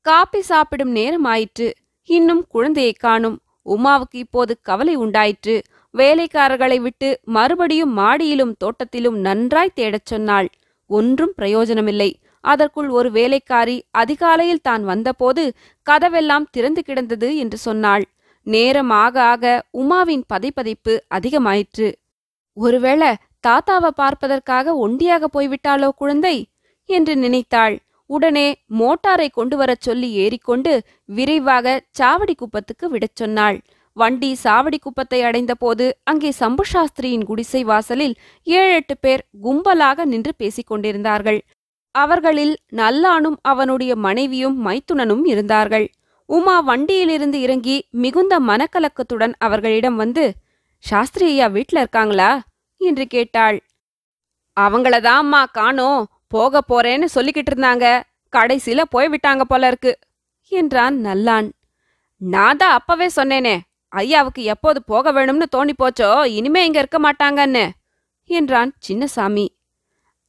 காப்பி 0.06 0.42
சாப்பிடும் 0.42 0.92
நேரம் 0.92 1.24
ஆயிற்று 1.24 1.68
இன்னும் 2.10 2.42
குழந்தையை 2.50 2.94
காணும். 2.94 3.38
உமாவுக்கு 3.66 4.18
இப்போது 4.24 4.54
கவலை 4.62 4.96
உண்டாயிற்று. 4.96 5.56
வேலைக்காரர்களை 5.94 6.78
விட்டு 6.82 7.10
மறுபடியும் 7.24 7.98
மாடியிலும் 7.98 8.54
தோட்டத்திலும் 8.64 9.18
நன்றாய் 9.20 9.76
தேடச் 9.76 10.06
சொன்னாள். 10.06 10.48
ஒன்றும் 10.90 11.34
பிரயோஜனமில்லை. 11.36 12.10
அதற்குள் 12.44 12.90
ஒரு 12.90 13.12
வேலைக்காரி 13.12 13.78
அதிகாலையில் 13.92 14.62
தான் 14.62 14.84
வந்தபோது 14.84 15.44
கதவெல்லாம் 15.88 16.46
திறந்து 16.52 16.84
கிடந்தது 16.84 17.30
என்று 17.38 17.58
சொன்னாள். 17.58 18.06
நேரம் 18.48 18.90
ஆக 18.90 19.16
ஆக 19.24 19.64
உமாவின் 19.78 20.26
பதைப்பதைப்பு 20.34 20.94
அதிகமாயிற்று. 21.16 21.88
ஒருவேளை 22.58 23.10
தாத்தாவை 23.48 23.92
பார்ப்பதற்காக 23.96 24.76
ஒண்டியாக 24.88 25.24
போய்விட்டாளோ 25.34 25.90
குழந்தை? 25.96 26.36
என்று 26.90 27.14
நினைத்தாள். 27.16 27.76
உடனே 28.06 28.62
மோட்டாரை 28.80 29.28
கொண்டு 29.32 29.58
வரச் 29.58 29.82
சொல்லி 29.82 30.12
ஏறிக்கொண்டு 30.12 30.82
விரைவாக 31.06 31.82
சாவடி 32.00 32.36
குப்பத்துக்கு 32.36 32.90
விடச் 32.90 33.16
சொன்னாள். 33.16 33.62
வண்டி 33.94 34.38
சாவடி 34.44 34.78
குப்பத்தை 34.80 35.22
அடைந்தபோது 35.22 35.98
அங்கே 36.04 36.32
சம்பு 36.32 36.64
சாஸ்திரியின் 36.74 37.24
குடிசை 37.24 37.64
வாசலில் 37.64 38.16
ஏழெட்டு 38.44 38.98
பேர் 38.98 39.28
கும்பலாக 39.44 40.06
நின்று 40.06 40.36
பேசிக் 40.38 40.68
கொண்டிருந்தார்கள். 40.68 41.42
அவர்களில் 41.92 42.56
நல்லானும் 42.72 43.38
அவனுடைய 43.42 43.96
மனைவியும் 43.96 44.66
மைத்துனனும் 44.66 45.26
இருந்தார்கள். 45.26 45.90
உமா 46.26 46.60
வண்டியிலிருந்து 46.60 47.42
இறங்கி 47.42 47.88
மிகுந்த 47.92 48.40
மனக்கலக்கத்துடன் 48.40 49.34
அவர்களிடம் 49.38 49.96
வந்து 49.96 50.34
சாஸ்திரி 50.78 51.26
ஐயா 51.26 51.48
வீட்ல 51.48 51.80
இருக்காங்களா? 51.80 52.42
என்று 52.78 53.08
கேட்டாள். 53.08 53.58
அவங்களதாம்மா 54.60 55.22
அம்மா 55.24 55.46
காணோம். 55.46 56.08
போக 56.32 56.62
போறேன்னு 56.72 57.08
சொல்லிக்கிட்டு 57.16 57.52
இருந்தாங்க. 57.54 57.86
கடைசியில 58.34 58.82
போய் 58.94 59.12
விட்டாங்க 59.14 59.44
போல 59.44 59.68
இருக்கு 59.68 59.92
என்றான் 60.52 60.96
நல்லான். 61.08 61.48
நான் 62.22 62.58
தான் 62.58 62.76
அப்பவே 62.78 63.08
சொன்னேனே 63.16 63.56
ஐயாவுக்கு 63.92 64.42
எப்போது 64.54 64.80
போக 64.84 65.12
வேணும்னு 65.12 65.48
தோணி 65.56 65.74
போச்சோ 65.82 66.10
இனிமே 66.38 66.62
இங்க 66.66 66.80
இருக்க 66.80 67.00
மாட்டாங்கன்னு 67.00 67.66
என்றான் 68.30 68.72
சின்னசாமி. 68.88 69.46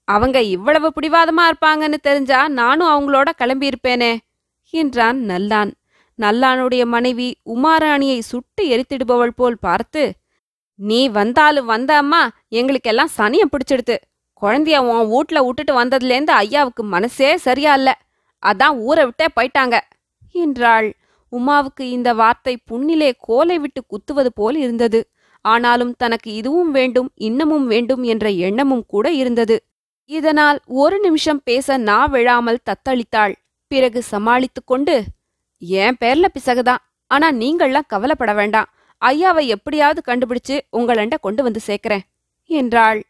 அவங்க 0.08 0.38
இவ்வளவு 0.56 0.88
பிடிவாதமா 0.96 1.44
இருப்பாங்கன்னு 1.50 1.98
தெரிஞ்சா 2.02 2.40
நானும் 2.60 2.92
அவங்களோட 2.92 3.28
கிளம்பியிருப்பேனே 3.40 4.12
என்றான் 4.74 5.18
நல்லான். 5.30 5.72
நல்லானுடைய 6.18 6.82
மனைவி 6.86 7.28
உமாராணியை 7.54 8.18
சுட்டு 8.28 8.62
எரித்திடுபவள் 8.74 9.34
போல் 9.36 9.58
பார்த்து 9.58 10.02
நீ 10.78 11.00
வந்தாலும் 11.08 11.70
வந்த 11.72 11.90
அம்மா 11.96 12.22
எங்களுக்கெல்லாம் 12.48 13.12
சனியம் 13.18 13.52
பிடிச்சிடுது 13.52 13.96
குழந்தைய 14.42 14.78
உன் 14.84 15.08
வீட்ல 15.08 15.38
விட்டுட்டு 15.42 15.72
வந்ததுலேருந்து 15.80 16.32
ஐயாவுக்கு 16.42 16.82
மனசே 16.84 17.36
சரியா 17.36 17.74
இல்ல. 17.74 17.90
அதான் 18.42 18.74
ஊரை 18.78 19.04
விட்டே 19.04 19.26
போயிட்டாங்க 19.36 19.76
என்றாள். 20.34 20.88
உமாவுக்கு 21.32 21.84
இந்த 21.96 22.14
வார்த்தை 22.14 22.54
புண்ணிலே 22.64 23.10
கோலை 23.18 23.58
விட்டு 23.58 23.80
குத்துவது 23.86 24.30
போல் 24.34 24.56
இருந்தது. 24.56 25.00
ஆனாலும் 25.44 25.94
தனக்கு 25.96 26.34
இதுவும் 26.34 26.70
வேண்டும் 26.70 27.08
இன்னமும் 27.14 27.66
வேண்டும் 27.66 28.02
என்ற 28.02 28.26
எண்ணமும் 28.30 28.84
கூட 28.86 29.06
இருந்தது. 29.12 29.56
இதனால் 30.10 30.58
ஒரு 30.66 31.00
நிமிஷம் 31.00 31.40
பேச 31.44 31.76
நா 31.76 31.98
விழாமல் 32.06 32.64
தத்தளித்தாள். 32.68 33.34
பிறகு 33.70 34.02
சமாளித்துக் 34.02 34.66
கொண்டு 34.66 34.94
என் 35.58 35.96
பேர்ல 36.00 36.26
பிசகுதான் 36.36 36.82
ஆனா 37.10 37.32
நீங்கள்லாம் 37.32 37.88
கவலைப்பட 37.88 38.32
வேண்டாம். 38.34 38.68
ஐயாவை 39.02 39.46
எப்படியாவது 39.46 40.00
கண்டுபிடிச்சு 40.06 40.56
உங்களண்ட 40.70 41.14
கொண்டு 41.20 41.42
வந்து 41.42 41.60
சேர்க்கிறேன் 41.66 42.04
என்றாள். 42.50 43.00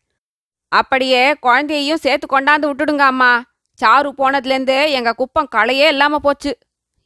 அப்படியே 0.72 1.34
குழந்தையையும் 1.34 2.02
சேர்த்து 2.02 2.26
கொண்டாந்து 2.26 2.68
விட்டுடுங்க 2.68 3.04
அம்மா 3.06 3.32
சாரு 3.80 4.10
போனதுலேருந்து 4.18 4.76
எங்க 4.90 5.10
குப்பம் 5.12 5.52
களையே 5.56 5.86
இல்லாம 5.88 6.18
போச்சு 6.18 6.52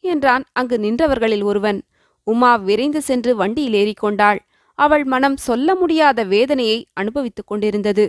என்றான் 0.04 0.44
அங்கு 0.52 0.76
நின்றவர்களில் 0.78 1.42
ஒருவன். 1.42 1.80
உமா 2.26 2.52
விரைந்து 2.56 3.00
சென்று 3.02 3.36
வண்டியில் 3.36 3.76
ஏறிக்கொண்டாள். 3.82 4.38
அவள் 4.78 5.04
மனம் 5.04 5.36
சொல்ல 5.36 5.74
முடியாத 5.74 6.24
வேதனையை 6.24 6.78
அனுபவித்துக் 6.92 7.46
கொண்டிருந்தது. 7.46 8.04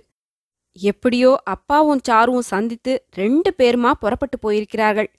எப்படியோ 0.74 1.32
அப்பாவும் 1.44 2.04
சாருவும் 2.10 2.50
சந்தித்து 2.54 2.94
ரெண்டு 3.14 3.50
பேருமா 3.58 3.92
புறப்பட்டு 3.92 4.38
போயிருக்கிறார்கள். 4.40 5.10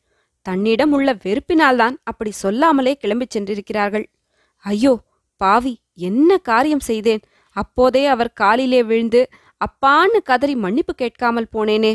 தன்னிடம் 0.47 0.93
உள்ள 0.93 1.11
வெறுப்பினால்தான் 1.25 1.97
அப்படி 2.03 2.31
சொல்லாமலே 2.31 2.93
கிளம்பிச் 3.03 3.35
சென்றிருக்கிறார்கள். 3.35 4.07
ஐயோ 4.65 4.95
பாவி 5.41 5.75
என்ன 5.95 6.37
காரியம் 6.37 6.87
செய்தேன்? 6.91 7.23
அப்போதே 7.57 8.07
அவர் 8.07 8.33
காலிலே 8.33 8.83
விழுந்து 8.83 9.21
அப்பான்னு 9.65 10.19
கதறி 10.23 10.55
மன்னிப்பு 10.55 10.93
கேட்காமல் 10.95 11.53
போனேனே. 11.55 11.93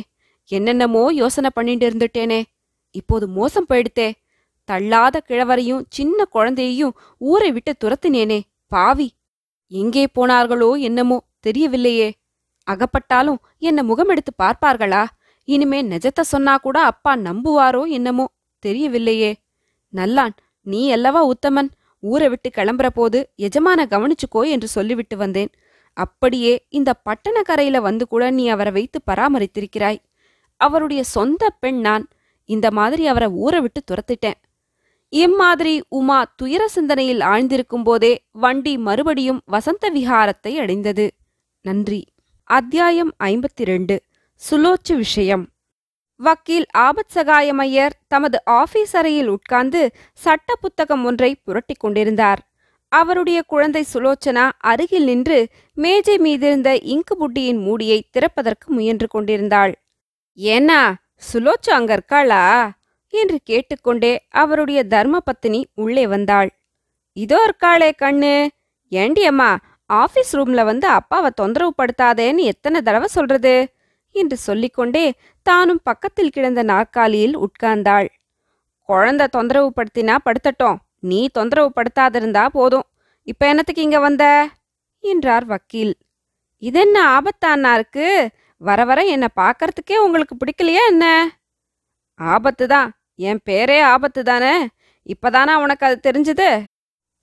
என்னென்னமோ 0.51 1.03
யோசனை 1.21 1.49
பண்ணிட்டு 1.53 1.85
இருந்துட்டேனே. 1.89 2.39
இப்போது 2.95 3.25
மோசம் 3.27 3.67
போயிடுத்தே. 3.69 4.07
தள்ளாத 4.69 5.15
கிழவரையும் 5.29 5.83
சின்ன 5.89 6.25
குழந்தையையும் 6.35 6.95
ஊரை 7.31 7.49
விட்டு 7.51 7.73
துரத்தினேனே. 7.83 8.39
பாவி. 8.67 9.07
எங்கே 9.71 10.03
போனார்களோ 10.15 10.69
என்னமோ 10.79 11.17
தெரியவில்லையே. 11.47 12.09
அகப்பட்டாலும் 12.67 13.39
என்ன 13.67 13.79
முகமெடுத்து 13.83 14.31
பார்ப்பார்களா? 14.43 15.03
இனிமே 15.47 15.79
நிஜத்தை 15.83 16.23
சொன்னா 16.33 16.53
கூட 16.57 16.77
அப்பா 16.83 17.11
நம்புவாரோ 17.27 17.83
என்னமோ 17.97 18.25
தெரியவில்லையே. 18.63 19.31
நல்லான் 19.93 20.33
நீ 20.61 20.81
அல்லவா 20.91 21.21
உத்தமன்? 21.33 21.69
ஊரை 22.03 22.27
விட்டு 22.29 22.49
கிளம்புற 22.49 22.87
போது 22.89 23.19
எஜமான 23.37 23.85
கவனிச்சுக்கோ 23.93 24.41
என்று 24.53 24.67
சொல்லிவிட்டு 24.67 25.15
வந்தேன். 25.17 25.51
அப்படியே 25.97 26.65
இந்த 26.69 26.93
பட்டணக்கரையில 27.05 27.77
வந்து 27.77 28.07
கூட 28.07 28.29
நீ 28.29 28.47
அவரை 28.47 28.71
வைத்து 28.71 29.01
பராமரித்திருக்கிறாய். 29.11 29.97
அவருடைய 30.57 31.03
சொந்த 31.03 31.49
பெண் 31.59 31.79
நான். 31.79 32.07
இந்த 32.45 32.71
மாதிரி 32.71 33.07
அவரை 33.07 33.27
ஊரை 33.27 33.59
விட்டு 33.59 33.81
துரத்திட்டேன். 33.83 34.39
இம்மாதிரி 35.09 35.83
உமா 35.89 36.33
துயர 36.35 36.67
சிந்தனையில் 36.67 37.19
ஆழ்ந்திருக்கும் 37.19 37.83
போதே 37.83 38.25
வண்டி 38.31 38.77
மறுபடியும் 38.77 39.41
வசந்த 39.45 39.91
விஹாரத்தை 39.91 40.55
அடைந்தது. 40.55 41.13
நன்றி. 41.61 42.05
அத்தியாயம் 42.43 43.13
ஐம்பத்தி 43.23 43.65
ரெண்டு 43.71 44.01
சுலோச்சு 44.49 44.95
விஷயம். 44.95 45.49
வக்கீல் 46.15 46.65
ஆபத் 46.77 47.13
சகாயமையர் 47.13 47.95
தமது 48.07 48.45
ஆபீஸ் 48.45 48.97
அறையில் 48.97 49.27
உட்கார்ந்து 49.27 49.91
சட்ட 50.13 50.55
புத்தகம் 50.55 51.05
ஒன்றை 51.05 51.35
புரட்டிக் 51.35 51.79
கொண்டிருந்தார். 51.79 52.41
அவருடைய 52.89 53.41
குழந்தை 53.41 53.85
சுலோச்சனா 53.93 54.51
அருகில் 54.57 55.03
நின்று 55.03 55.47
மேஜை 55.73 56.17
மீதிருந்த 56.17 56.79
இங்கு 56.83 57.15
புட்டியின் 57.15 57.61
மூடியை 57.61 58.03
திறப்பதற்கு 58.11 58.67
முயன்று 58.67 59.07
கொண்டிருந்தாள். 59.07 59.73
ஏன்னா 60.37 60.93
சுலோச்சு 61.33 61.69
அங்க 61.69 61.99
இருக்காளா? 61.99 62.71
என்று 63.09 63.39
கேட்டுக்கொண்டே 63.43 64.25
அவருடைய 64.29 64.83
தர்ம 64.83 65.19
பத்தினி 65.19 65.67
உள்ளே 65.73 66.07
வந்தாள். 66.07 66.49
இதோ 67.13 67.37
இருக்காளே 67.45 67.91
கண்ணு. 68.01 68.47
ஏண்டியம்மா 68.91 69.57
ஆஃபீஸ் 69.89 70.05
ஆபீஸ் 70.05 70.37
ரூம்ல 70.37 70.63
வந்து 70.63 70.87
அப்பாவை 70.87 71.29
தொந்தரவு 71.35 71.73
படுத்தாதேன்னு 71.77 72.37
எத்தனை 72.37 72.81
தடவை 72.81 73.07
சொல்றது? 73.07 73.73
என்று 74.11 74.37
சொல்லிக்கொண்டே 74.37 75.13
தானும் 75.43 75.79
பக்கத்தில் 75.83 76.29
கிடந்த 76.29 76.63
நாற்காலியில் 76.63 77.37
உட்கார்ந்தாள். 77.37 78.07
குழந்தை 78.81 79.27
தொந்தரவு 79.27 79.71
படுத்தினா 79.75 80.17
படுத்தட்டும். 80.25 80.77
நீ 81.03 81.27
தொந்தரவு 81.27 81.71
படுத்தாதிருந்தா 81.75 82.45
போதும். 82.47 82.85
இப்ப 83.27 83.53
என்னத்துக்கு 83.53 83.81
இங்க 83.81 83.99
வந்த? 83.99 84.25
என்றார் 85.03 85.45
வக்கீல். 85.45 85.93
இதென்ன 86.63 86.97
ஆபத்தானா 87.17 87.73
இருக்கு 87.73 88.07
வர 88.61 88.85
வர 88.85 89.05
என்னை 89.05 89.27
பார்க்கறதுக்கே 89.35 89.97
உங்களுக்கு 89.97 90.35
பிடிக்கலையா 90.35 90.83
என்ன? 90.89 91.05
ஆபத்து 92.19 92.67
தான் 92.67 92.89
என் 93.19 93.41
பேரே 93.49 93.81
ஆபத்து 93.81 94.23
தானே 94.23 94.53
இப்பதானா 95.09 95.53
உனக்கு 95.55 95.85
அது 95.85 95.97
தெரிஞ்சது? 96.03 96.49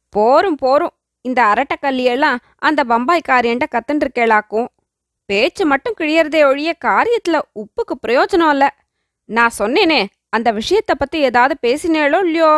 போரும் 0.08 0.56
போரும். 0.56 0.94
இந்த 1.20 1.40
அரட்டக்கல்லியெல்லாம் 1.52 2.38
அந்த 2.58 2.84
பம்பாய் 2.84 3.28
காரியண்ட 3.28 3.66
கத்துன்றிருக்கேளாக்கும். 3.70 4.68
பேச்சு 5.28 5.66
மட்டும் 5.66 5.94
கிழியறதே 6.00 6.40
ஒழிய 6.46 6.70
காரியத்துல 6.84 7.36
உப்புக்கு 7.54 7.94
பிரயோஜனம் 8.06 8.50
இல்லை. 8.50 8.68
நான் 9.28 9.56
சொன்னேனே 9.58 10.00
அந்த 10.28 10.52
விஷயத்தை 10.52 10.94
பத்தி 10.98 11.18
ஏதாவது 11.18 11.54
பேசினேளோ 11.62 12.18
இல்லையோ? 12.24 12.52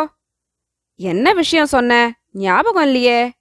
என்ன 0.99 1.33
விஷயம் 1.33 1.65
சொன்ன? 1.65 2.19
ஞாபகம் 2.31 2.83
இல்லையே. 2.83 3.31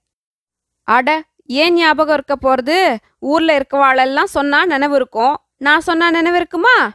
அட 0.83 1.25
ஏன் 1.45 1.75
ஞாபகம் 1.75 2.15
இருக்க 2.15 2.37
போறது? 2.37 2.97
ஊர்ல 3.19 3.59
இருக்கவாளெல்லாம் 3.59 4.25
சொன்னா 4.25 4.67
நினைவு 4.67 4.95
இருக்கும். 4.95 5.37
நான் 5.57 5.81
சொன்னா 5.81 6.11
நினைவு 6.11 6.37
இருக்குமா? 6.37 6.93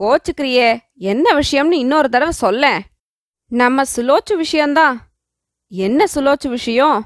கோச்சுக்கிறியே 0.00 0.78
என்ன 0.94 1.38
விஷயம்னு 1.38 1.72
இன்னொரு 1.72 2.08
தடவை 2.08 2.32
சொல்ல. 2.32 2.80
நம்ம 3.46 3.82
சுலோச்சு 3.96 4.36
விஷயம்தான். 4.36 5.00
என்ன 5.68 6.04
சுலோச்சு 6.14 6.48
விஷயம்? 6.48 7.04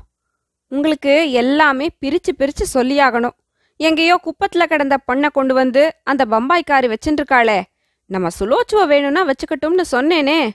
உங்களுக்கு 0.69 1.31
எல்லாமே 1.31 1.89
பிரிச்சு 2.01 2.33
பிரிச்சு 2.39 2.65
சொல்லியாகணும். 2.75 3.37
எங்கேயோ 3.77 4.21
குப்பத்துல 4.25 4.65
கிடந்த 4.65 4.99
பொண்ணை 5.13 5.31
கொண்டு 5.31 5.55
வந்து 5.55 5.95
அந்த 6.05 6.25
பம்பாய்க்காரி 6.25 6.95
வச்சுருக்காளே 6.95 7.63
நம்ம 8.05 8.29
சுலோச்சுவை 8.41 8.87
வேணும்னா 8.87 9.27
வச்சுக்கட்டும்னு 9.27 9.83
சொன்னேனே. 9.93 10.51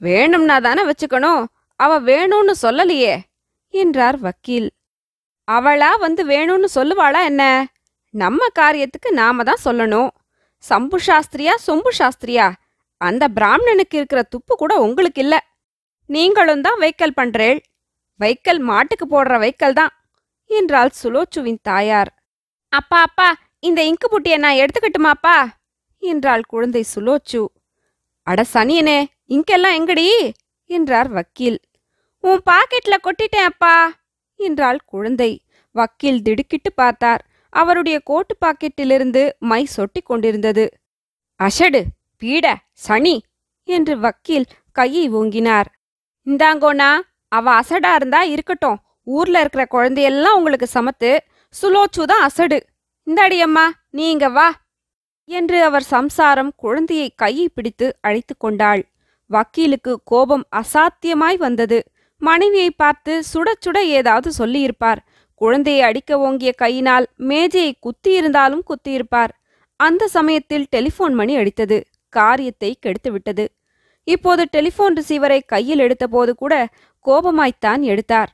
வேணும்னா 0.00 0.56
தானே 0.58 0.82
வச்சுக்கணும். 0.84 1.42
அவ 1.80 1.92
வேணும்னு 2.00 2.54
சொல்லலையே 2.62 3.14
என்றார் 3.74 4.18
வக்கீல். 4.18 4.68
அவளா 5.48 5.90
வந்து 5.98 6.22
வேணும்னு 6.26 6.68
சொல்லுவாளா 6.74 7.20
என்ன? 7.24 7.42
நம்ம 8.14 8.46
காரியத்துக்கு 8.58 9.10
நாம 9.12 9.44
தான் 9.44 9.64
சொல்லணும். 9.64 10.10
சம்பு 10.64 10.98
சாஸ்திரியா 11.06 11.54
சொம்பு 11.66 11.90
சாஸ்திரியா? 11.98 12.46
அந்த 13.00 13.24
பிராமணனுக்கு 13.28 13.96
இருக்கிற 13.96 14.22
துப்பு 14.22 14.54
கூட 14.56 14.74
உங்களுக்கு 14.80 15.20
இல்ல. 15.20 15.36
நீங்களும் 16.10 16.60
தான் 16.60 16.78
வைக்கல் 16.78 17.16
பண்றேள். 17.16 17.58
வைக்கல் 18.20 18.60
மாட்டுக்கு 18.60 19.06
போடுற 19.06 19.38
வைக்கல் 19.38 19.72
தான் 19.72 19.92
என்றாள் 20.50 20.92
சுலோச்சுவின் 21.02 21.60
தாயார். 21.62 22.10
அப்பா 22.72 22.98
அப்பா 23.02 23.28
இந்த 23.60 23.80
இங்கு 23.84 24.06
புட்டியை 24.12 24.38
நான் 24.38 24.60
எடுத்துக்கட்டுமாப்பா? 24.62 25.36
என்றாள் 26.02 26.42
குழந்தை 26.42 26.84
சுலோச்சு. 26.94 27.42
அட 28.26 28.44
சனியனே 28.52 28.98
இங்கெல்லாம் 29.26 29.76
எங்கடி? 29.78 30.06
என்றார் 30.70 31.08
வக்கீல். 31.08 31.58
உன் 32.24 32.40
பாக்கெட்ல 32.50 32.94
கொட்டிட்டேன் 33.02 33.48
அப்பா 33.50 33.74
என்றாள் 34.40 34.78
குழந்தை. 34.84 35.30
வக்கீல் 35.74 36.22
திடுக்கிட்டு 36.22 36.72
பார்த்தார். 36.72 37.22
அவருடைய 37.52 37.96
கோட்டு 38.00 38.34
பாக்கெட்டிலிருந்து 38.40 39.22
மை 39.38 39.66
சொட்டிக் 39.76 40.06
கொண்டிருந்தது. 40.06 40.64
அஷடு 41.40 41.82
பீட 42.22 42.46
சனி 42.72 43.16
என்று 43.68 43.94
வக்கீல் 43.98 44.46
கையை 44.72 45.04
ஓங்கினார். 45.14 45.68
இந்தாங்கோனா 46.26 46.90
அவ 47.28 47.46
அசடா 47.60 47.94
இருந்தா 47.94 48.22
இருக்கட்டும். 48.22 48.78
ஊர்ல 49.06 49.40
இருக்கிற 49.40 49.66
குழந்தையெல்லாம் 49.66 50.36
உங்களுக்கு 50.36 50.68
சமத்து. 50.74 51.10
சுலோச்சு 51.54 52.02
தான் 52.02 52.22
அசடு 52.22 52.58
இந்தாடியம்மா 53.06 53.64
நீ 53.90 54.10
இங்க 54.10 54.28
வா. 54.28 54.48
என்று 55.28 55.62
அவர் 55.62 55.82
சம்சாரம் 55.82 56.52
குழந்தையை 56.56 57.08
கையை 57.16 57.48
பிடித்து 57.54 57.86
அழைத்து 58.00 58.34
கொண்டாள். 58.38 58.82
வக்கீலுக்கு 59.30 60.00
கோபம் 60.04 60.44
அசாத்தியமாய் 60.56 61.36
வந்தது. 61.36 61.78
மனைவியை 62.18 62.70
பார்த்து 62.70 63.22
சுட 63.32 63.48
சுட 63.66 63.78
ஏதாவது 63.78 64.32
சொல்லியிருப்பார். 64.32 65.00
குழந்தையை 65.34 65.82
அடிக்க 65.82 66.18
ஓங்கிய 66.18 66.52
கையினால் 66.52 67.06
மேஜையை 67.16 67.78
குத்தியிருந்தாலும் 67.78 68.62
குத்தியிருப்பார். 68.64 69.32
அந்த 69.76 70.08
சமயத்தில் 70.08 70.66
டெலிபோன் 70.70 71.14
மணி 71.14 71.36
அடித்தது. 71.36 71.78
காரியத்தை 72.08 72.78
கெடுத்துவிட்டது 72.78 73.44
இப்போது 74.08 74.42
டெலிபோன் 74.50 74.96
ரிசீவரை 74.96 75.40
கையில் 75.46 75.78
எடுத்தபோது 75.78 76.32
கூட 76.32 76.54
கோபமாய்த்தான் 77.04 77.82
எடுத்தார். 77.82 78.32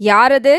யாரது? 0.00 0.54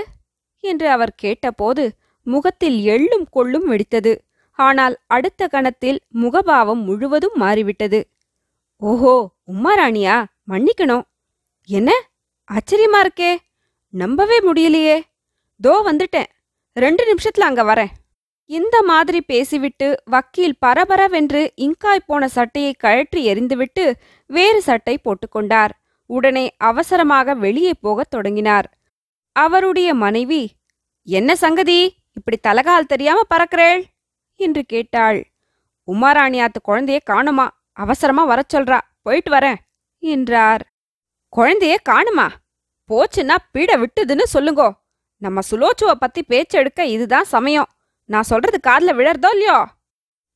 என்று 0.64 0.90
அவர் 0.90 1.14
கேட்டபோது 1.16 1.84
முகத்தில் 2.28 2.78
எள்ளும் 2.86 3.26
கொள்ளும் 3.32 3.68
வெடித்தது. 3.72 4.14
ஆனால் 4.60 4.96
அடுத்த 5.08 5.48
கணத்தில் 5.48 6.00
முகபாவம் 6.14 6.82
முழுவதும் 6.84 7.36
மாறிவிட்டது. 7.36 8.00
ஓஹோ 8.82 9.14
உம்மாராணியா 9.52 10.16
மன்னிக்கணும். 10.48 11.06
என்ன? 11.70 11.92
ஆச்சரியமா 12.48 13.00
இருக்கே. 13.06 13.32
நம்பவே 13.94 14.38
முடியலையே. 14.40 14.98
தோ 15.64 15.74
வந்துட்டேன். 15.86 16.30
ரெண்டு 16.76 17.04
நிமிஷத்துல 17.12 17.48
அங்க 17.50 17.64
வரேன். 17.64 17.94
இந்த 18.50 18.78
மாதிரி 18.84 19.20
பேசிவிட்டு 19.22 19.88
வக்கீல் 20.06 20.58
பரபரவென்று 20.66 21.42
இங்காய் 21.56 22.08
போன 22.08 22.28
சட்டையை 22.28 22.74
கழற்றி 22.74 23.22
எறிந்துவிட்டு 23.34 23.86
வேறு 24.26 24.62
சட்டை 24.62 24.96
போட்டுக்கொண்டார் 25.04 25.74
உடனே 26.10 26.46
அவசரமாக 26.58 27.34
வெளியே 27.34 27.74
போகத் 27.82 28.10
தொடங்கினார். 28.10 28.68
அவருடைய 29.36 29.90
மனைவி 29.94 30.42
என்ன 31.08 31.36
சங்கதி? 31.36 31.80
இப்படி 32.14 32.38
தலகால் 32.48 32.92
தெரியாம 32.92 33.22
பறக்கிறேள்? 33.36 33.82
என்று 34.40 34.64
கேட்டாள். 34.64 35.32
உமாராணியாத்து 35.88 36.60
குழந்தைய 36.68 37.00
காணுமா? 37.06 37.48
அவசரமா 37.74 38.24
வரச் 38.24 38.56
சொல்றா. 38.56 38.80
போயிட்டு 39.02 39.32
வரேன் 39.32 39.56
என்றார். 40.00 40.74
குழந்தைய 41.38 41.76
காணுமா? 41.84 42.30
போச்சுன்னா 42.90 43.36
பீட 43.54 43.86
விட்டுதுன்னு 43.86 44.24
சொல்லுங்கோ. 44.34 44.72
நம்ம 45.18 45.40
சுலோச்சுவை 45.52 45.92
பத்தி 45.92 46.26
பேச்செடுக்க 46.30 46.80
இதுதான் 46.80 47.24
சமயம். 47.24 47.68
நான் 48.06 48.24
சொல்றது 48.24 48.60
காதுல 48.68 48.98
விழறதோ 48.98 49.30
இல்லையோ? 49.32 49.68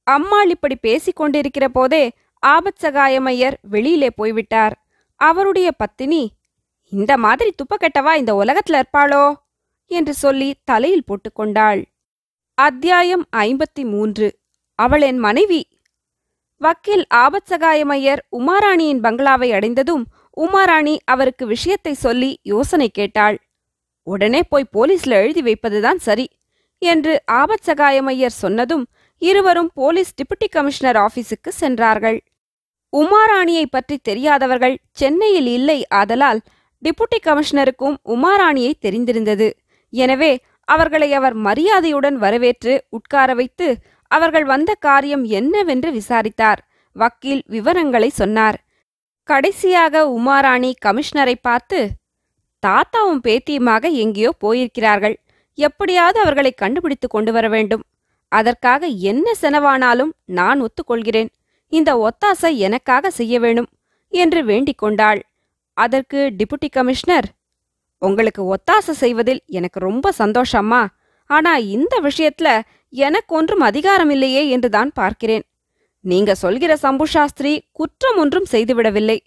அம்மாள் 0.04 0.50
இப்படி 0.50 0.76
பேசிக் 0.76 1.16
கொண்டிருக்கிற 1.16 1.70
போதே 1.70 2.12
ஆபத் 2.48 2.82
சகாயமையர் 2.82 3.54
வெளியிலே 3.62 4.10
போய்விட்டார். 4.10 4.86
அவருடைய 5.16 5.72
பத்தினி 5.72 6.32
இந்த 6.90 7.18
மாதிரி 7.18 7.56
துப்பக்கெட்டவா 7.56 8.14
இந்த 8.14 8.34
உலகத்துல 8.34 8.82
இருப்பாளோ? 8.82 9.34
என்று 9.86 10.14
சொல்லி 10.14 10.56
தலையில் 10.64 11.04
போட்டுக்கொண்டாள் 11.08 11.84
அத்தியாயம் 12.58 13.24
ஐம்பத்தி 13.36 13.84
மூன்று 13.84 14.28
அவள் 14.76 15.02
என் 15.02 15.18
மனைவி. 15.18 15.68
வக்கீல் 16.58 17.06
ஆபத் 17.16 17.48
சகாயமையர் 17.50 18.22
உமாராணியின் 18.38 19.00
பங்களாவை 19.02 19.50
அடைந்ததும் 19.54 20.04
உமாராணி 20.38 20.98
அவருக்கு 21.06 21.46
விஷயத்தை 21.46 21.94
சொல்லி 21.94 22.40
யோசனை 22.44 22.90
கேட்டாள். 22.90 23.38
உடனே 24.08 24.42
போய் 24.44 24.70
போலீஸ்ல 24.74 25.18
எழுதி 25.24 25.42
வைப்பதுதான் 25.42 25.96
சரி 25.96 26.28
என்று 26.78 27.24
ஆபத் 27.32 27.66
சகாயமையர் 27.66 28.40
சொன்னதும் 28.44 28.86
இருவரும் 29.18 29.72
போலீஸ் 29.74 30.14
டிப்டி 30.14 30.50
கமிஷனர் 30.52 30.96
ஆபீஸுக்கு 30.96 31.50
சென்றார்கள். 31.50 32.22
உமாராணியை 32.94 33.66
பற்றி 33.70 33.98
தெரியாதவர்கள் 33.98 34.78
சென்னையில் 34.92 35.48
இல்லை 35.48 35.80
ஆதலால் 35.90 36.42
டிப்டி 36.84 37.20
கமிஷனருக்கும் 37.24 37.98
உமாராணியை 38.06 38.74
தெரிந்திருந்தது. 38.80 39.52
எனவே 39.90 40.40
அவர்களை 40.68 41.10
அவர் 41.14 41.36
மரியாதையுடன் 41.48 42.18
வரவேற்று 42.18 42.74
உட்கார 42.90 43.30
வைத்து 43.34 43.68
அவர்கள் 44.12 44.44
வந்த 44.44 44.72
காரியம் 44.74 45.24
என்னவென்று 45.40 45.90
விசாரித்தார். 45.92 46.62
வக்கீல் 46.96 47.44
விவரங்களை 47.48 48.10
சொன்னார். 48.10 48.58
கடைசியாக 49.30 50.04
உமாராணி 50.20 50.72
கமிஷனரை 50.86 51.36
பார்த்து 51.42 51.80
தாத்தாவும் 52.64 53.22
பேத்தியுமாக 53.24 53.84
எங்கேயோ 54.04 54.32
போயிருக்கிறார்கள். 54.44 55.16
எப்படியாவது 55.58 56.18
அவர்களை 56.20 56.52
கண்டுபிடித்து 56.52 57.08
கொண்டு 57.08 57.32
வர 57.32 57.48
வேண்டும். 57.50 57.84
அதற்காக 58.32 58.86
என்ன 59.12 59.26
செனவானாலும் 59.42 60.14
நான் 60.26 60.60
ஒத்துக்கொள்கிறேன். 60.62 61.30
இந்த 61.72 61.92
ஒத்தாசை 62.08 62.52
எனக்காக 62.68 63.10
செய்ய 63.10 63.40
வேணும் 63.40 63.70
என்று 64.14 64.40
வேண்டிக் 64.46 64.78
கொண்டாள். 64.78 65.22
அதற்கு 65.78 66.20
டிப்யூட்டி 66.38 66.70
கமிஷனர் 66.72 67.28
உங்களுக்கு 68.08 68.42
ஒத்தாசை 68.56 68.94
செய்வதில் 69.04 69.42
எனக்கு 69.58 69.80
ரொம்ப 69.80 70.12
சந்தோஷம்மா. 70.18 70.82
ஆனா 71.30 71.52
இந்த 71.76 71.96
விஷயத்துல 72.08 72.50
எனக்கு 72.94 73.32
ஒன்றும் 73.40 73.64
அதிகாரம் 73.70 74.12
இல்லையே 74.16 74.42
என்றுதான் 74.50 74.92
பார்க்கிறேன். 75.00 75.44
நீங்க 76.06 76.32
சொல்கிற 76.36 76.72
சம்பு 76.76 77.06
சாஸ்திரி 77.08 77.54
குற்றம் 77.72 78.18
ஒன்றும் 78.24 78.50
செய்துவிடவில்லை. 78.52 79.18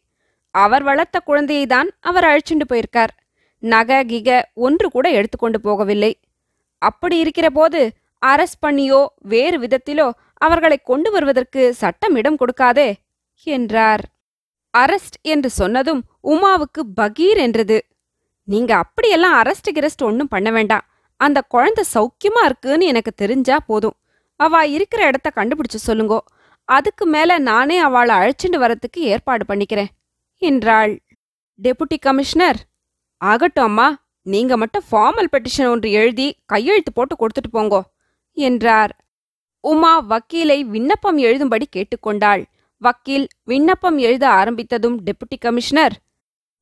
அவர் 0.55 0.83
வளர்த்த 0.83 1.17
குழந்தையை 1.21 1.65
தான் 1.67 1.89
அவர் 2.01 2.27
அழைச்சிண்டு 2.31 2.67
போயிருக்கார். 2.73 3.13
நகை 3.63 3.99
கிக 4.11 4.31
ஒன்று 4.67 4.89
கூட 4.91 5.07
எடுத்துக்கொண்டு 5.11 5.59
போகவில்லை. 5.67 6.13
அப்படி 6.83 7.17
இருக்கிற 7.19 7.49
போது 7.51 7.81
அரஸ்ட் 8.23 8.63
பண்ணியோ 8.67 9.01
வேறு 9.33 9.57
விதத்திலோ 9.65 10.07
அவர்களை 10.41 10.79
கொண்டு 10.91 11.09
வருவதற்கு 11.11 11.63
சட்டம் 11.75 12.17
இடம் 12.17 12.39
கொடுக்காதே 12.41 12.89
என்றார். 13.47 14.03
அரஸ்ட் 14.75 15.19
என்று 15.33 15.51
சொன்னதும் 15.61 16.01
உமாவுக்கு 16.33 16.83
பகீர் 17.01 17.41
என்றது. 17.47 17.79
நீங்க 18.49 18.73
அப்படியெல்லாம் 18.77 19.37
அரஸ்ட் 19.43 19.71
கிரஸ்ட் 19.73 20.03
ஒன்றும் 20.03 20.29
பண்ண 20.29 20.51
வேண்டாம். 20.51 20.85
அந்த 21.21 21.39
குழந்தை 21.43 21.85
சௌக்கியமா 21.95 22.43
இருக்குன்னு 22.45 22.87
எனக்கு 22.87 23.13
தெரிஞ்சா 23.13 23.57
போதும். 23.61 23.97
அவ 24.41 24.67
இருக்கிற 24.67 25.07
இடத்த 25.07 25.29
கண்டுபிடிச்சு 25.35 25.79
சொல்லுங்கோ. 25.87 26.19
அதுக்கு 26.69 27.05
மேல 27.07 27.39
நானே 27.39 27.77
அவளை 27.79 28.15
அழைச்சிட்டு 28.17 28.59
வரத்துக்கு 28.65 29.01
ஏற்பாடு 29.13 29.45
பண்ணிக்கிறேன். 29.49 29.91
என்றாள். 30.43 30.95
டெபுட்டி 31.63 31.99
கமிஷனர் 32.01 32.59
ஆகட்டும் 33.21 33.65
அம்மா 33.65 33.87
நீங்க 34.27 34.57
மட்டும் 34.57 34.87
ஃபார்மல் 34.91 35.31
பெட்டிஷன் 35.33 35.71
ஒன்று 35.71 35.91
எழுதி 35.91 36.27
கையெழுத்து 36.47 36.93
போட்டு 36.93 37.15
கொடுத்துட்டு 37.15 37.51
போங்கோ 37.53 37.81
என்றார். 38.37 38.93
உமா 39.65 39.93
வக்கீலை 40.11 40.59
விண்ணப்பம் 40.65 41.19
எழுதும்படி 41.19 41.67
கேட்டுக்கொண்டாள். 41.77 42.43
வக்கீல் 42.83 43.27
விண்ணப்பம் 43.45 43.99
எழுத 43.99 44.25
ஆரம்பித்ததும் 44.31 44.97
டெபுட்டி 45.07 45.37
கமிஷனர் 45.41 45.97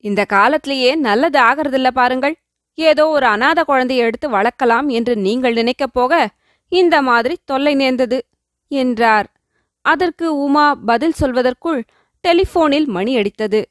இந்த 0.00 0.24
காலத்திலேயே 0.24 0.94
நல்லது 0.94 1.40
ஆகறதில்ல 1.40 1.90
பாருங்கள். 1.90 2.36
ஏதோ 2.74 3.08
ஒரு 3.08 3.26
அனாத 3.26 3.64
குழந்தையை 3.64 4.06
எடுத்து 4.06 4.30
வளர்க்கலாம் 4.30 4.88
என்று 4.88 5.16
நீங்கள் 5.16 5.52
நினைக்கப் 5.52 5.92
போக 5.92 6.28
இந்த 6.68 7.02
மாதிரி 7.02 7.38
தொல்லை 7.44 7.74
நேர்ந்தது 7.74 8.26
என்றார். 8.68 9.32
அதற்கு 9.80 10.36
உமா 10.36 10.74
பதில் 10.74 11.14
சொல்வதற்குள் 11.20 11.82
டெலிஃபோனில் 12.28 12.86
மணி 12.86 13.16
அடித்தது. 13.16 13.64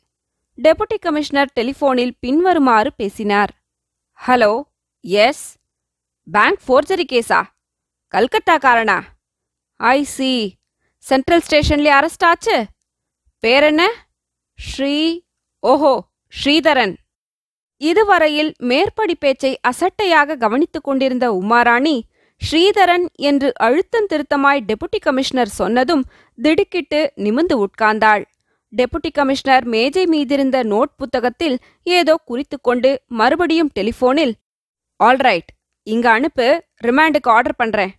டெபுட்டி 0.62 0.98
கமிஷனர் 1.00 1.52
டெலிஃபோனில் 1.60 2.12
பின்வருமாறு 2.20 2.94
பேசினார். 2.96 3.50
Hello 4.28 4.62
yes? 5.02 5.58
பேங்க் 6.32 6.60
ஃபோர்ஜரி 6.68 7.06
கேஸா? 7.12 7.44
கல்கத்தாக்காரனா? 8.12 9.02
I 9.76 10.04
see. 10.04 10.56
சென்ட்ரல் 10.98 11.42
ஸ்டேஷன்லயே 11.50 11.94
அரெஸ்ட் 12.00 12.26
ஆச்சு? 12.26 12.66
பேர் 13.40 13.64
என்ன? 13.64 13.92
ஸ்ரீ 14.56 15.22
ஓஹோ 15.60 16.12
ஸ்ரீதரன். 16.34 16.94
இதுவரையில் 17.78 18.54
மேற்படி 18.58 19.16
பேச்சை 19.16 19.60
அசட்டையாக 19.70 20.38
கவனித்துக் 20.38 20.84
கொண்டிருந்த 20.84 21.26
உமாராணி 21.32 21.96
ஸ்ரீதரன் 22.42 23.06
என்று 23.16 23.50
அழுத்தம் 23.54 24.06
திருத்தமாய் 24.06 24.64
டெபுட்டி 24.68 25.00
கமிஷனர் 25.00 25.52
சொன்னதும் 25.60 26.04
திடுக்கிட்டு 26.38 27.14
நிமிந்து 27.16 27.56
உட்கார்ந்தாள். 27.66 28.24
டெபுட்டி 28.74 29.10
கமிஷனர் 29.14 29.66
மேஜை 29.66 30.04
மீதிருந்த 30.06 30.58
நோட் 30.64 30.92
புத்தகத்தில் 30.98 31.58
ஏதோ 31.84 32.16
குறித்துக்கொண்டு 32.30 32.98
மறுபடியும் 33.08 33.72
டெலிஃபோனில் 33.80 34.34
ஆல்ரைட் 35.00 35.52
இங்க 35.88 36.12
அனுப்பு 36.12 36.48
ரிமாண்டுக்கு 36.84 37.30
ஆர்டர் 37.30 37.56
பண்றேன் 37.56 37.94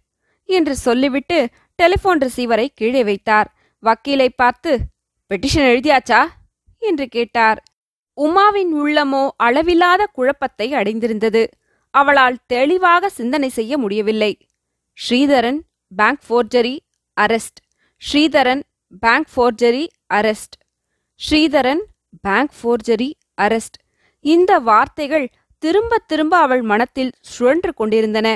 என்று 0.49 0.75
சொல்லிவிட்டு 0.77 1.39
டெலிஃபோன் 1.83 2.23
ரிசீவரை 2.25 2.67
கீழே 2.75 3.05
வைத்தார். 3.05 3.49
வக்கீலை 3.83 4.29
பார்த்து 4.37 4.79
பெட்டிஷன் 5.31 5.69
எழுதியாச்சா? 5.73 6.21
என்று 6.83 7.07
கேட்டார். 7.09 7.61
உமாவின் 8.19 8.73
உள்ளமோ 8.83 9.23
அளவில்லாத 9.37 10.03
குழப்பத்தை 10.13 10.73
அடைந்திருந்தது. 10.73 11.43
அவளால் 11.91 12.37
தெளிவாக 12.47 13.09
சிந்தனை 13.09 13.49
செய்ய 13.49 13.79
முடியவில்லை. 13.79 14.33
Sreedharan 14.99 15.61
bank 15.93 16.23
forgery 16.29 16.77
arrest 17.17 17.61
Sreedharan 18.03 18.63
bank 18.99 19.31
forgery 19.35 19.85
arrest 20.15 20.57
Sreedharan 21.21 21.83
bank 22.21 22.55
forgery 22.59 23.11
arrest 23.43 23.79
இந்த 24.25 24.53
வார்த்தைகள் 24.59 25.27
திரும்ப 25.63 25.99
திரும்ப 25.99 26.35
அவள் 26.39 26.63
மனத்தில் 26.63 27.13
சுழன்று 27.21 27.73
கொண்டிருந்தன. 27.75 28.29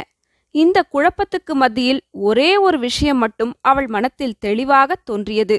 இந்த 0.55 0.79
குழப்பத்துக்கு 0.93 1.55
மத்தியில் 1.55 2.01
ஒரே 2.11 2.51
ஒரு 2.57 2.79
விஷயம் 2.79 3.19
மட்டும் 3.19 3.53
அவள் 3.61 3.87
மனத்தில் 3.87 4.39
தெளிவாக 4.39 4.97
தோன்றியது. 5.05 5.59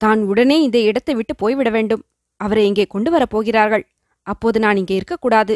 தான் 0.00 0.20
உடனே 0.22 0.56
இந்த 0.62 0.78
இடத்தை 0.78 1.14
விட்டு 1.14 1.34
போய்விட 1.36 1.70
வேண்டும். 1.70 2.02
அவரை 2.40 2.64
இங்கே 2.66 2.86
கொண்டு 2.94 3.10
வரப்போகிறார்கள். 3.16 3.84
அப்போது 4.26 4.58
நான் 4.64 4.76
இங்கே 4.76 4.94
இருக்கக்கூடாது. 4.94 5.54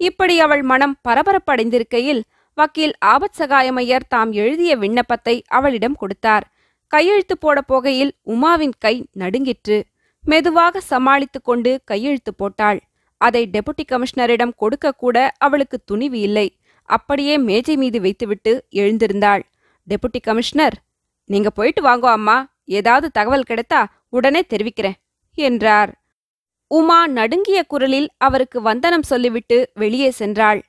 இப்படி 0.00 0.34
அவள் 0.40 0.62
மனம் 0.62 0.96
பரபரப்படைந்திருக்கையில் 1.08 2.22
வக்கீல் 2.58 2.94
ஆபத் 3.04 3.38
சகாயமையர் 3.38 4.06
தாம் 4.08 4.30
எழுதிய 4.42 4.72
விண்ணப்பத்தை 4.76 5.34
அவளிடம் 5.48 5.96
கொடுத்தார். 5.96 6.44
கையெழுத்து 6.92 7.34
போடப் 7.38 7.68
போகையில் 7.70 8.12
உமாவின் 8.34 8.74
கை 8.78 8.94
நடுங்கிற்று. 9.22 9.78
மெதுவாக 10.24 10.80
சமாளித்துக் 10.92 11.44
கொண்டு 11.44 11.72
கையெழுத்து 11.84 12.32
போட்டாள். 12.34 12.78
அதை 13.20 13.42
டெபுட்டி 13.52 13.84
கமிஷனரிடம் 13.92 14.54
கொடுக்க 14.56 14.96
கூட 15.02 15.16
அவளுக்கு 15.38 15.76
துணிவு 15.84 16.18
இல்லை. 16.20 16.46
அப்படியே 16.88 17.34
மேஜை 17.48 17.74
மீது 17.76 17.98
வைத்துவிட்டு 18.00 18.52
எழுந்திருந்தாள். 18.80 19.42
டெபுட்டி 19.88 20.20
கமிஷனர் 20.22 20.76
நீங்க 21.30 21.50
போயிட்டு 21.50 21.82
வாங்கோ 21.82 22.10
அம்மா. 22.18 22.36
ஏதாவது 22.78 23.06
தகவல் 23.10 23.48
கிடைத்தா 23.50 23.80
உடனே 24.08 24.42
தெரிவிக்கிறேன் 24.42 24.98
என்றார். 25.38 25.90
உமா 26.70 27.06
நடுங்கிய 27.06 27.62
குரலில் 27.62 28.08
அவருக்கு 28.18 28.62
வந்தனம் 28.62 29.02
சொல்லிவிட்டு 29.02 29.70
வெளியே 29.74 30.12
சென்றாள். 30.18 30.60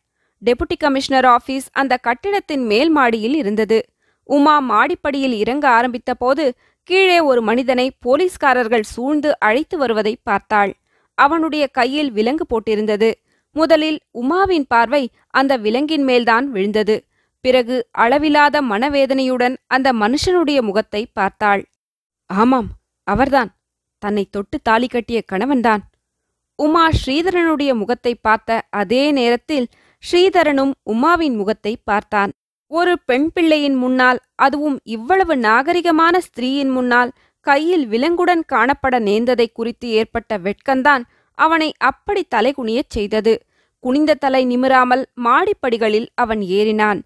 டெபுட்டி 0.46 0.76
கமிஷனர் 0.78 1.26
ஆபீஸ் 1.26 1.68
அந்த 1.72 1.98
கட்டிடத்தின் 1.98 2.66
மேல் 2.66 2.90
மாடியில் 2.90 3.36
இருந்தது. 3.36 3.80
உமா 4.24 4.60
மாடிப்படியில் 4.62 5.36
இறங்க 5.38 5.70
ஆரம்பித்த 5.70 6.14
போது 6.14 6.56
கீழே 6.84 7.20
ஒரு 7.20 7.42
மனிதனை 7.42 7.92
போலீஸ்காரர்கள் 8.00 8.82
சூழ்ந்து 8.82 9.40
அழைத்து 9.40 9.78
வருவதை 9.78 10.18
பார்த்தாள். 10.24 10.72
அவனுடைய 11.14 11.68
கையில் 11.68 12.12
விலங்கு 12.12 12.46
போட்டிருந்தது. 12.46 13.12
முதலில் 13.52 14.00
உமாவின் 14.14 14.68
பார்வை 14.68 15.10
அந்த 15.30 15.58
விலங்கின் 15.58 16.04
மேல்தான் 16.04 16.46
விழுந்தது. 16.52 16.96
பிறகு 17.42 17.88
அளவிலாத 17.98 18.62
மனவேதனையுடன் 18.62 19.56
அந்த 19.68 19.94
மனுஷனுடைய 19.94 20.62
முகத்தை 20.62 21.08
பார்த்தாள். 21.14 21.64
ஆமாம் 22.30 22.70
அவர்தான். 23.04 23.50
தன்னை 24.00 24.24
தொட்டு 24.32 24.58
தாலி 24.64 24.88
கட்டிய 24.88 25.20
கணவன்தான். 25.32 25.84
உமா 26.60 26.90
ஸ்ரீதரனுடைய 27.00 27.72
முகத்தை 27.74 28.14
பார்த்த 28.16 28.60
அதே 28.70 29.12
நேரத்தில் 29.12 29.68
ஸ்ரீதரனும் 30.04 30.74
உமாவின் 30.92 31.36
முகத்தை 31.36 31.74
பார்த்தான். 31.84 32.32
ஒரு 32.72 32.94
பெண் 33.06 33.28
பிள்ளையின் 33.34 33.76
முன்னால் 33.76 34.20
அதுவும் 34.36 34.78
இவ்வளவு 34.84 35.36
நாகரிகமான 35.36 36.16
ஸ்திரீயின் 36.18 36.72
முன்னால் 36.72 37.12
கையில் 37.46 37.86
விலங்குடன் 37.88 38.44
காணப்பட 38.54 38.96
நேர்ந்ததை 39.00 39.48
குறித்து 39.54 39.88
ஏற்பட்ட 39.90 40.38
வெட்கந்தான் 40.38 41.04
அவனை 41.38 41.70
அப்படி 41.90 42.22
தலைகுனியச் 42.36 42.94
செய்தது. 42.96 43.34
குனிந்த 43.84 44.14
தலை 44.14 44.42
நிமிராமல் 44.46 45.04
மாடிப்படிகளில் 45.24 46.08
அவன் 46.16 46.42
ஏறினான். 46.58 47.00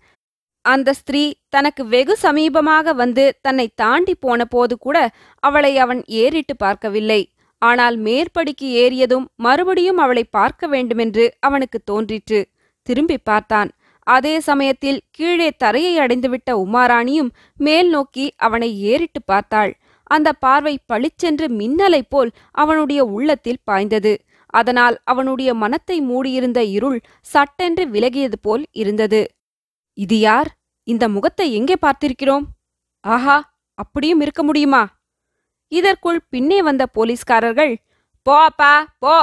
அந்த 0.66 0.90
ஸ்திரீ 0.94 1.24
தனக்கு 1.50 1.84
வெகு 1.86 2.16
சமீபமாக 2.24 2.94
வந்து 2.94 3.24
தன்னை 3.42 3.68
தாண்டி 3.76 4.14
போன 4.16 4.46
போது 4.46 4.74
கூட 4.78 4.98
அவளை 5.44 5.72
அவன் 5.78 6.02
ஏறிட்டு 6.22 6.56
பார்க்கவில்லை. 6.56 7.22
ஆனால் 7.62 7.96
மேற்படிக்கு 7.98 8.68
ஏறியதும் 8.84 9.26
மறுபடியும் 9.36 9.98
அவளை 9.98 10.24
பார்க்க 10.30 10.68
வேண்டுமென்று 10.68 11.26
அவனுக்கு 11.40 11.80
தோன்றிற்று. 11.92 12.40
திரும்பி 12.88 13.18
பார்த்தான். 13.24 13.70
அதே 14.08 14.36
சமயத்தில் 14.40 15.00
கீழே 15.12 15.50
தரையை 15.64 15.94
அடைந்துவிட்ட 16.00 16.52
உமாராணியும் 16.66 17.32
மேல் 17.60 17.90
நோக்கி 17.90 18.26
அவனை 18.38 18.70
ஏறிட்டு 18.92 19.22
பார்த்தாள். 19.26 19.74
அந்த 20.12 20.30
பார்வை 20.46 20.76
பளிச்சென்று 20.86 21.48
மின்னலைப் 21.60 22.10
போல் 22.10 22.32
அவனுடைய 22.52 23.02
உள்ளத்தில் 23.18 23.64
பாய்ந்தது. 23.64 24.14
அதனால் 24.54 24.96
அவனுடைய 25.04 25.50
மனத்தை 25.54 25.98
மூடியிருந்த 26.02 26.62
இருள் 26.78 26.98
சட்டென்று 27.34 27.84
விலகியது 27.94 28.38
போல் 28.42 28.64
இருந்தது. 28.74 29.22
இது 29.98 30.20
யார்? 30.20 30.50
இந்த 30.88 31.06
முகத்தை 31.08 31.52
எங்கே 31.52 31.76
பார்த்திருக்கிறோம்? 31.82 32.46
ஆஹா 33.04 33.38
அப்படியும் 33.78 34.22
இருக்க 34.22 34.42
முடியுமா? 34.44 34.82
இதற்குள் 35.72 36.20
பின்னே 36.30 36.62
வந்த 36.62 36.84
போலீஸ்காரர்கள் 36.88 37.74
போ 38.28 38.34
அப்பா 38.42 38.72
போ! 39.00 39.16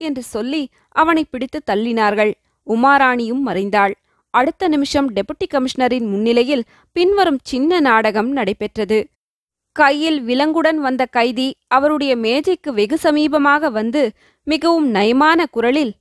என்று 0.00 0.22
சொல்லி 0.24 0.62
அவனை 0.96 1.22
பிடித்து 1.24 1.58
தள்ளினார்கள். 1.70 2.32
உமாராணியும் 2.66 3.42
மறைந்தாள். 3.48 3.94
அடுத்த 4.34 4.68
நிமிஷம் 4.68 5.08
டெபுட்டி 5.10 5.46
கமிஷனரின் 5.46 6.06
முன்னிலையில் 6.06 6.64
பின்வரும் 6.96 7.40
சின்ன 7.42 7.80
நாடகம் 7.80 8.30
நடைபெற்றது. 8.32 8.98
கையில் 9.76 10.18
விலங்குடன் 10.20 10.78
வந்த 10.78 11.02
கைதி 11.08 11.48
அவருடைய 11.68 12.12
மேஜைக்கு 12.16 12.70
வெகு 12.72 12.96
சமீபமாக 12.96 13.70
வந்து 13.70 14.02
மிகவும் 14.46 14.88
நயமான 14.90 15.46
குரலில் 15.46 15.92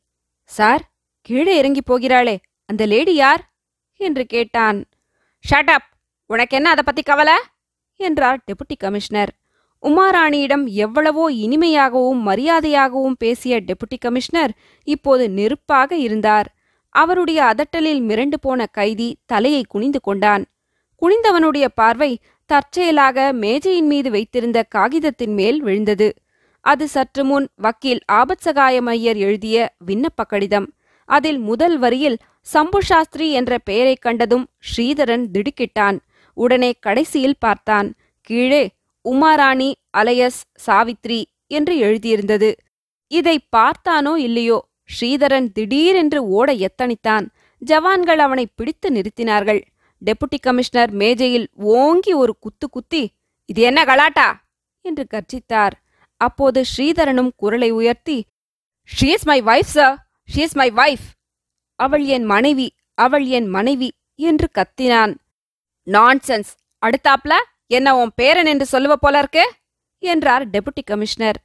சார் 0.50 0.84
கீழே 1.30 1.54
இறங்கிப் 1.60 1.90
போகிறாளே 1.90 2.36
அந்த 2.70 2.84
லேடி 2.86 3.14
யார்? 3.16 3.42
என்று 3.98 4.26
கேட்டான். 4.26 4.86
ஷட் 5.50 5.70
அப் 5.70 5.90
உனக்கென்ன 6.26 6.70
அதை 6.70 6.84
பத்தி 6.86 7.02
கவலை? 7.02 7.34
என்றார் 8.00 8.40
டெபுட்டி 8.48 8.76
கமிஷனர் 8.78 9.32
உமாராணியிடம் 9.84 10.66
எவ்வளவோ 10.66 11.32
இனிமையாகவும் 11.32 12.22
மரியாதையாகவும் 12.26 13.18
பேசிய 13.18 13.62
டெபுட்டி 13.62 13.98
கமிஷனர் 14.00 14.54
இப்போது 14.84 15.30
நெருப்பாக 15.30 15.92
இருந்தார். 15.96 16.56
அவருடைய 16.90 17.40
அதட்டலில் 17.44 18.02
மிரண்டு 18.02 18.38
போன 18.42 18.66
கைதி 18.66 19.18
தலையை 19.26 19.64
குனிந்து 19.68 20.00
கொண்டான். 20.02 20.46
குனிந்தவனுடைய 21.02 21.66
பார்வை 21.76 22.20
தற்செயலாக 22.46 23.34
மேஜையின் 23.34 23.88
மீது 23.88 24.12
வைத்திருந்த 24.12 24.64
காகிதத்தின் 24.64 25.34
மேல் 25.34 25.62
விழுந்தது. 25.62 26.14
அது 26.62 26.88
சற்று 26.88 27.26
முன் 27.26 27.48
வக்கீல் 27.56 28.02
ஆபத்சகாயம் 28.12 28.86
ஐயர் 28.86 29.16
எழுதிய 29.16 29.76
விண்ணப்ப 29.88 30.26
கடிதம். 30.28 30.74
அதில் 31.06 31.38
முதல் 31.40 31.78
வரியில் 31.78 32.18
சம்பு 32.48 32.84
சாஸ்திரி 32.84 33.32
என்ற 33.32 33.58
பெயரைக் 33.58 34.02
கண்டதும் 34.02 34.48
ஸ்ரீதரன் 34.60 35.26
திடுக்கிட்டான். 35.34 36.00
உடனே 36.34 36.72
கடைசியில் 36.72 37.36
பார்த்தான். 37.40 37.96
கீழே 38.22 38.70
உமாராணி 39.10 39.74
அலையஸ் 39.98 40.42
சாவித்ரி 40.66 41.24
என்று 41.48 41.76
எழுதியிருந்தது. 41.76 42.54
இதை 43.08 43.40
பார்த்தானோ 43.56 44.16
இல்லையோ? 44.16 44.68
ஸ்ரீதரன் 45.00 45.52
திடீரென்று 45.52 46.28
ஓட 46.28 46.54
எத்தனித்தான் 46.54 47.28
ஜவான்கள் 47.66 48.18
அவனை 48.18 48.48
பிடித்து 48.56 48.90
நிறுத்தினார்கள். 48.90 49.62
டெபுட்டி 50.06 50.40
கமிஷனர் 50.42 50.92
மேஜையில் 50.92 51.48
ஓங்கி 51.54 52.14
ஒரு 52.14 52.38
குத்து 52.40 52.70
குத்தி 52.70 53.12
இது 53.46 53.62
என்ன 53.62 53.86
கலாட்டா? 53.86 54.44
என்று 54.82 55.08
கர்ஜித்தார். 55.14 55.72
அப்போது 56.18 56.64
ஸ்ரீதரனும் 56.78 57.30
குரலை 57.36 57.72
உயர்த்தி 57.72 58.26
she 59.00 59.06
is 59.06 59.26
my 59.26 59.42
wife 59.42 59.64
sir 59.64 60.08
she 60.36 60.40
is 60.40 60.56
my 60.56 60.72
wife 60.72 61.16
அவள் 61.80 62.06
என் 62.06 62.24
மனைவி 62.24 62.68
அவள் 62.98 63.26
என் 63.38 63.48
மனைவி 63.48 63.90
என்று 64.20 64.48
கத்தினான். 64.58 65.14
நான்சென்ஸ் 65.88 66.52
அடுத்தாப்ல 66.82 67.34
என்ன 67.68 67.88
உன் 67.98 68.12
பேரன் 68.16 68.46
என்று 68.46 68.66
சொல்லுவ 68.72 68.94
போல 68.94 69.18
இருக்கு? 69.18 69.46
என்றார் 70.04 70.44
டெபுட்டி 70.50 70.84
கமிஷனர். 70.86 71.40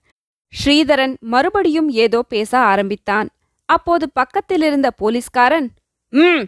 ஸ்ரீதரன் 0.53 1.15
மறுபடியும் 1.25 1.89
ஏதோ 2.05 2.23
பேச 2.23 2.59
ஆரம்பித்தான். 2.59 3.29
அப்போது 3.69 4.11
பக்கத்தில் 4.11 4.63
இருந்த 4.63 4.89
போலீஸ்காரன் 4.91 5.69
ம் 6.13 6.45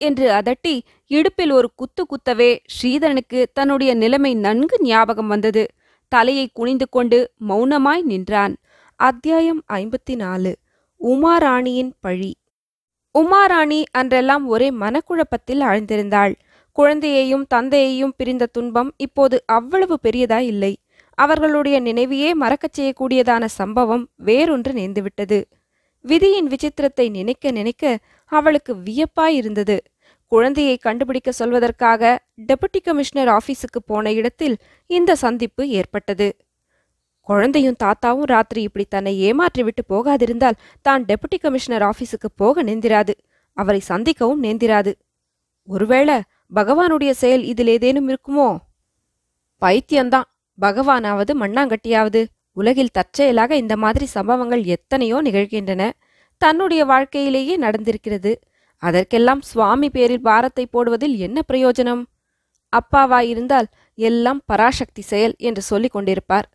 என்று 0.00 0.26
அதட்டி 0.30 0.74
இடுப்பில் 1.10 1.50
ஒரு 1.50 1.68
குத்து 1.74 2.02
குத்தவே 2.04 2.50
ஸ்ரீதரனுக்கு 2.74 3.40
தன்னுடைய 3.52 3.94
நிலைமை 3.94 4.32
நன்கு 4.34 4.76
ஞாபகம் 4.80 5.26
வந்தது. 5.26 5.64
தலையை 6.12 6.46
குனிந்து 6.52 6.86
கொண்டு 6.88 7.18
மௌனமாய் 7.48 8.02
நின்றான். 8.02 8.54
அத்தியாயம் 9.00 9.62
ஐம்பத்தி 9.72 10.14
நாலு 10.16 10.52
உமாராணியின் 11.00 11.92
பழி. 12.00 12.32
உமாராணி 13.14 13.80
அன்றெல்லாம் 13.98 14.44
ஒரே 14.44 14.68
மனக்குழப்பத்தில் 14.70 15.62
ஆழ்ந்திருந்தாள் 15.62 16.34
குழந்தையையும் 16.78 17.44
தந்தையையும் 17.54 18.12
பிரிந்த 18.16 18.44
துன்பம் 18.46 18.90
இப்போது 18.96 19.36
அவ்வளவு 19.46 19.98
பெரியதா 20.02 20.38
இல்லை. 20.38 20.72
அவர்களுடைய 21.18 21.76
நினைவையே 21.80 22.30
மறக்கச் 22.32 22.76
செய்யக்கூடியதான 22.78 23.44
சம்பவம் 23.44 24.04
வேறொன்று 24.24 24.72
நேர்ந்துவிட்டது. 24.78 25.38
விதியின் 26.04 26.48
விசித்திரத்தை 26.48 27.06
நினைக்க 27.10 27.50
நினைக்க 27.50 27.84
அவளுக்கு 28.32 28.74
வியப்பாய் 28.74 29.36
இருந்தது 29.40 29.76
குழந்தையை 30.32 30.76
கண்டுபிடிக்க 30.76 31.30
சொல்வதற்காக 31.38 32.02
டெபுட்டி 32.48 32.80
கமிஷனர் 32.82 33.28
ஆபீஸுக்கு 33.28 33.80
போன 33.86 34.12
இடத்தில் 34.12 34.56
இந்த 34.90 35.10
சந்திப்பு 35.14 35.62
ஏற்பட்டது. 35.68 36.28
குழந்தையும் 37.28 37.78
தாத்தாவும் 37.84 38.30
ராத்திரி 38.32 38.60
இப்படி 38.62 38.84
தன்னை 38.84 39.12
ஏமாற்றி 39.20 39.62
விட்டு 39.62 39.82
போகாதிருந்தால் 39.88 40.60
தான் 40.82 41.04
டெபுட்டி 41.04 41.38
கமிஷனர் 41.40 41.84
ஆபீஸுக்கு 41.90 42.28
போக 42.36 42.62
நேந்திராது. 42.62 43.14
அவரை 43.56 43.80
சந்திக்கவும் 43.88 44.42
நேந்திராது. 44.46 44.92
ஒருவேளை 45.68 46.16
பகவானுடைய 46.54 47.10
செயல் 47.10 47.44
இதில் 47.44 47.66
ஏதேனும் 47.66 48.08
இருக்குமோ? 48.08 48.48
பைத்தியம்தான். 49.62 50.28
பகவானாவது 50.58 51.32
மண்ணாங்கட்டியாவது. 51.40 52.20
உலகில் 52.52 52.94
தற்செயலாக 52.98 53.56
இந்த 53.56 53.74
மாதிரி 53.76 54.06
சம்பவங்கள் 54.06 54.62
எத்தனையோ 54.76 55.18
நிகழ்கின்றன. 55.22 55.82
தன்னுடைய 56.42 56.82
வாழ்க்கையிலேயே 56.84 57.54
நடந்திருக்கிறது. 57.58 58.32
அதற்கெல்லாம் 58.82 59.40
சுவாமி 59.40 59.88
பேரில் 59.90 60.20
பாரத்தை 60.20 60.64
போடுவதில் 60.66 61.16
என்ன 61.16 61.38
பிரயோஜனம்? 61.52 62.02
அப்பாவாயிருந்தால் 62.72 63.68
எல்லாம் 63.98 64.40
பராசக்தி 64.46 65.02
செயல் 65.02 65.34
என்று 65.38 65.62
சொல்லிக் 65.62 65.94
கொண்டிருப்பார். 65.96 66.48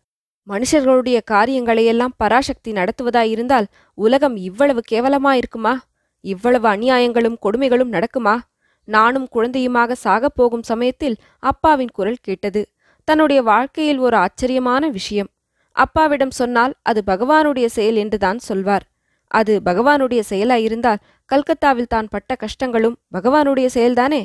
மனுஷர்களுடைய 0.48 1.20
காரியங்களையெல்லாம் 1.30 2.16
பராசக்தி 2.16 2.72
நடத்துவதாயிருந்தால் 2.72 3.64
உலகம் 3.94 4.36
இவ்வளவு 4.36 4.80
கேவலமாயிருக்குமா 4.92 5.74
இவ்வளவு 6.20 6.68
அநியாயங்களும் 6.68 7.38
கொடுமைகளும் 7.42 7.92
நடக்குமா? 7.92 8.38
நானும் 8.84 9.28
குழந்தையுமாக 9.32 9.94
சாகப் 10.04 10.34
போகும் 10.34 10.62
சமயத்தில் 10.62 11.16
அப்பாவின் 11.38 11.92
குரல் 11.92 12.22
கேட்டது. 12.22 12.68
தன்னுடைய 13.04 13.42
வாழ்க்கையில் 13.42 13.98
ஒரு 13.98 14.16
ஆச்சரியமான 14.16 14.88
விஷயம். 14.88 15.30
அப்பாவிடம் 15.72 16.30
சொன்னால் 16.30 16.74
அது 16.82 17.02
பகவானுடைய 17.06 17.66
செயல் 17.66 17.94
என்றுதான் 17.94 18.38
சொல்வார். 18.38 18.82
அது 19.26 19.60
பகவானுடைய 19.64 20.22
செயலாயிருந்தால் 20.30 21.02
கல்கத்தாவில் 21.24 21.86
தான் 21.86 22.08
பட்ட 22.08 22.36
கஷ்டங்களும் 22.40 22.96
பகவானுடைய 23.12 23.68
செயல்தானே? 23.74 24.24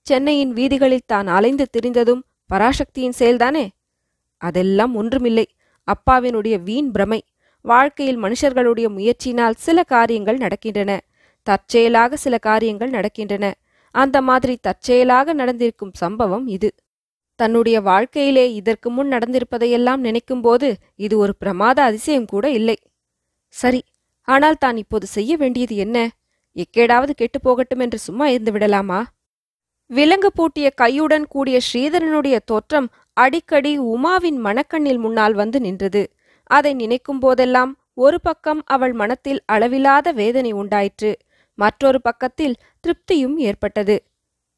சென்னையின் 0.00 0.52
வீதிகளில் 0.52 1.06
தான் 1.06 1.26
அலைந்து 1.26 1.66
திரிந்ததும் 1.76 2.22
பராசக்தியின் 2.54 3.18
செயல்தானே? 3.18 3.68
அதெல்லாம் 4.38 4.94
ஒன்றுமில்லை. 4.94 5.46
அப்பாவினுடைய 5.88 6.62
வீண் 6.62 6.90
பிரமை. 6.90 7.20
வாழ்க்கையில் 7.64 8.22
மனுஷர்களுடைய 8.22 8.86
முயற்சியினால் 8.88 9.54
சில 9.56 9.82
காரியங்கள் 9.82 10.38
நடக்கின்றன. 10.38 10.98
தற்செயலாக 11.42 12.16
சில 12.16 12.38
காரியங்கள் 12.38 12.90
நடக்கின்றன. 12.90 13.52
அந்த 13.90 14.22
மாதிரி 14.22 14.58
தற்செயலாக 14.60 15.32
நடந்திருக்கும் 15.32 15.92
சம்பவம் 15.94 16.46
இது. 16.46 16.70
தன்னுடைய 17.36 17.80
வாழ்க்கையிலே 17.80 18.54
இதற்கு 18.54 18.90
முன் 18.90 19.12
நடந்திருப்பதையெல்லாம் 19.12 20.02
நினைக்கும்போது 20.02 20.74
இது 20.96 21.18
ஒரு 21.18 21.36
பிரமாத 21.36 21.82
அதிசயம் 21.82 22.24
கூட 22.24 22.50
இல்லை. 22.50 22.76
சரி 23.48 23.82
ஆனால் 24.28 24.56
தான் 24.56 24.76
இப்போது 24.76 25.06
செய்ய 25.06 25.36
வேண்டியது 25.36 25.76
என்ன? 25.76 26.10
எக்கேடாவது 26.56 27.10
கெட்டுப் 27.10 27.42
போகட்டும் 27.42 27.78
என்று 27.78 27.98
சும்மா 27.98 28.26
இருந்து 28.28 28.52
விடலாமா? 28.52 29.06
விலங்கு 29.90 30.32
பூட்டிய 30.32 30.72
கையுடன் 30.80 31.24
கூடிய 31.28 31.60
ஸ்ரீதரனுடைய 31.66 32.38
தோற்றம் 32.44 32.88
அடிக்கடி 33.16 33.72
உமாவின் 33.94 34.38
மனக்கண்ணில் 34.44 34.98
முன்னால் 34.98 35.34
வந்து 35.34 35.60
நின்றது. 35.60 36.02
அதை 36.50 36.74
நினைக்கும் 36.74 37.18
போதெல்லாம் 37.18 37.72
ஒரு 37.94 38.18
பக்கம் 38.20 38.60
அவள் 38.64 38.92
மனத்தில் 38.92 39.40
அளவிலாத 39.52 40.12
வேதனை 40.12 40.52
உண்டாயிற்று. 40.52 41.12
மற்றொரு 41.58 41.98
பக்கத்தில் 42.00 42.58
திருப்தியும் 42.84 43.36
ஏற்பட்டது. 43.48 43.96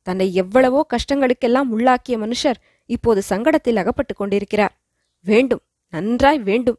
தன்னை 0.07 0.27
எவ்வளவோ 0.35 0.81
கஷ்டங்களுக்கெல்லாம் 0.94 1.68
உள்ளாக்கிய 1.71 2.16
மனுஷர் 2.18 2.59
இப்போது 2.90 3.21
சங்கடத்தில் 3.29 3.77
அகப்பட்டுக் 3.77 4.16
கொண்டிருக்கிறார். 4.16 4.75
வேண்டும் 5.25 5.62
நன்றாய் 5.92 6.38
வேண்டும். 6.38 6.79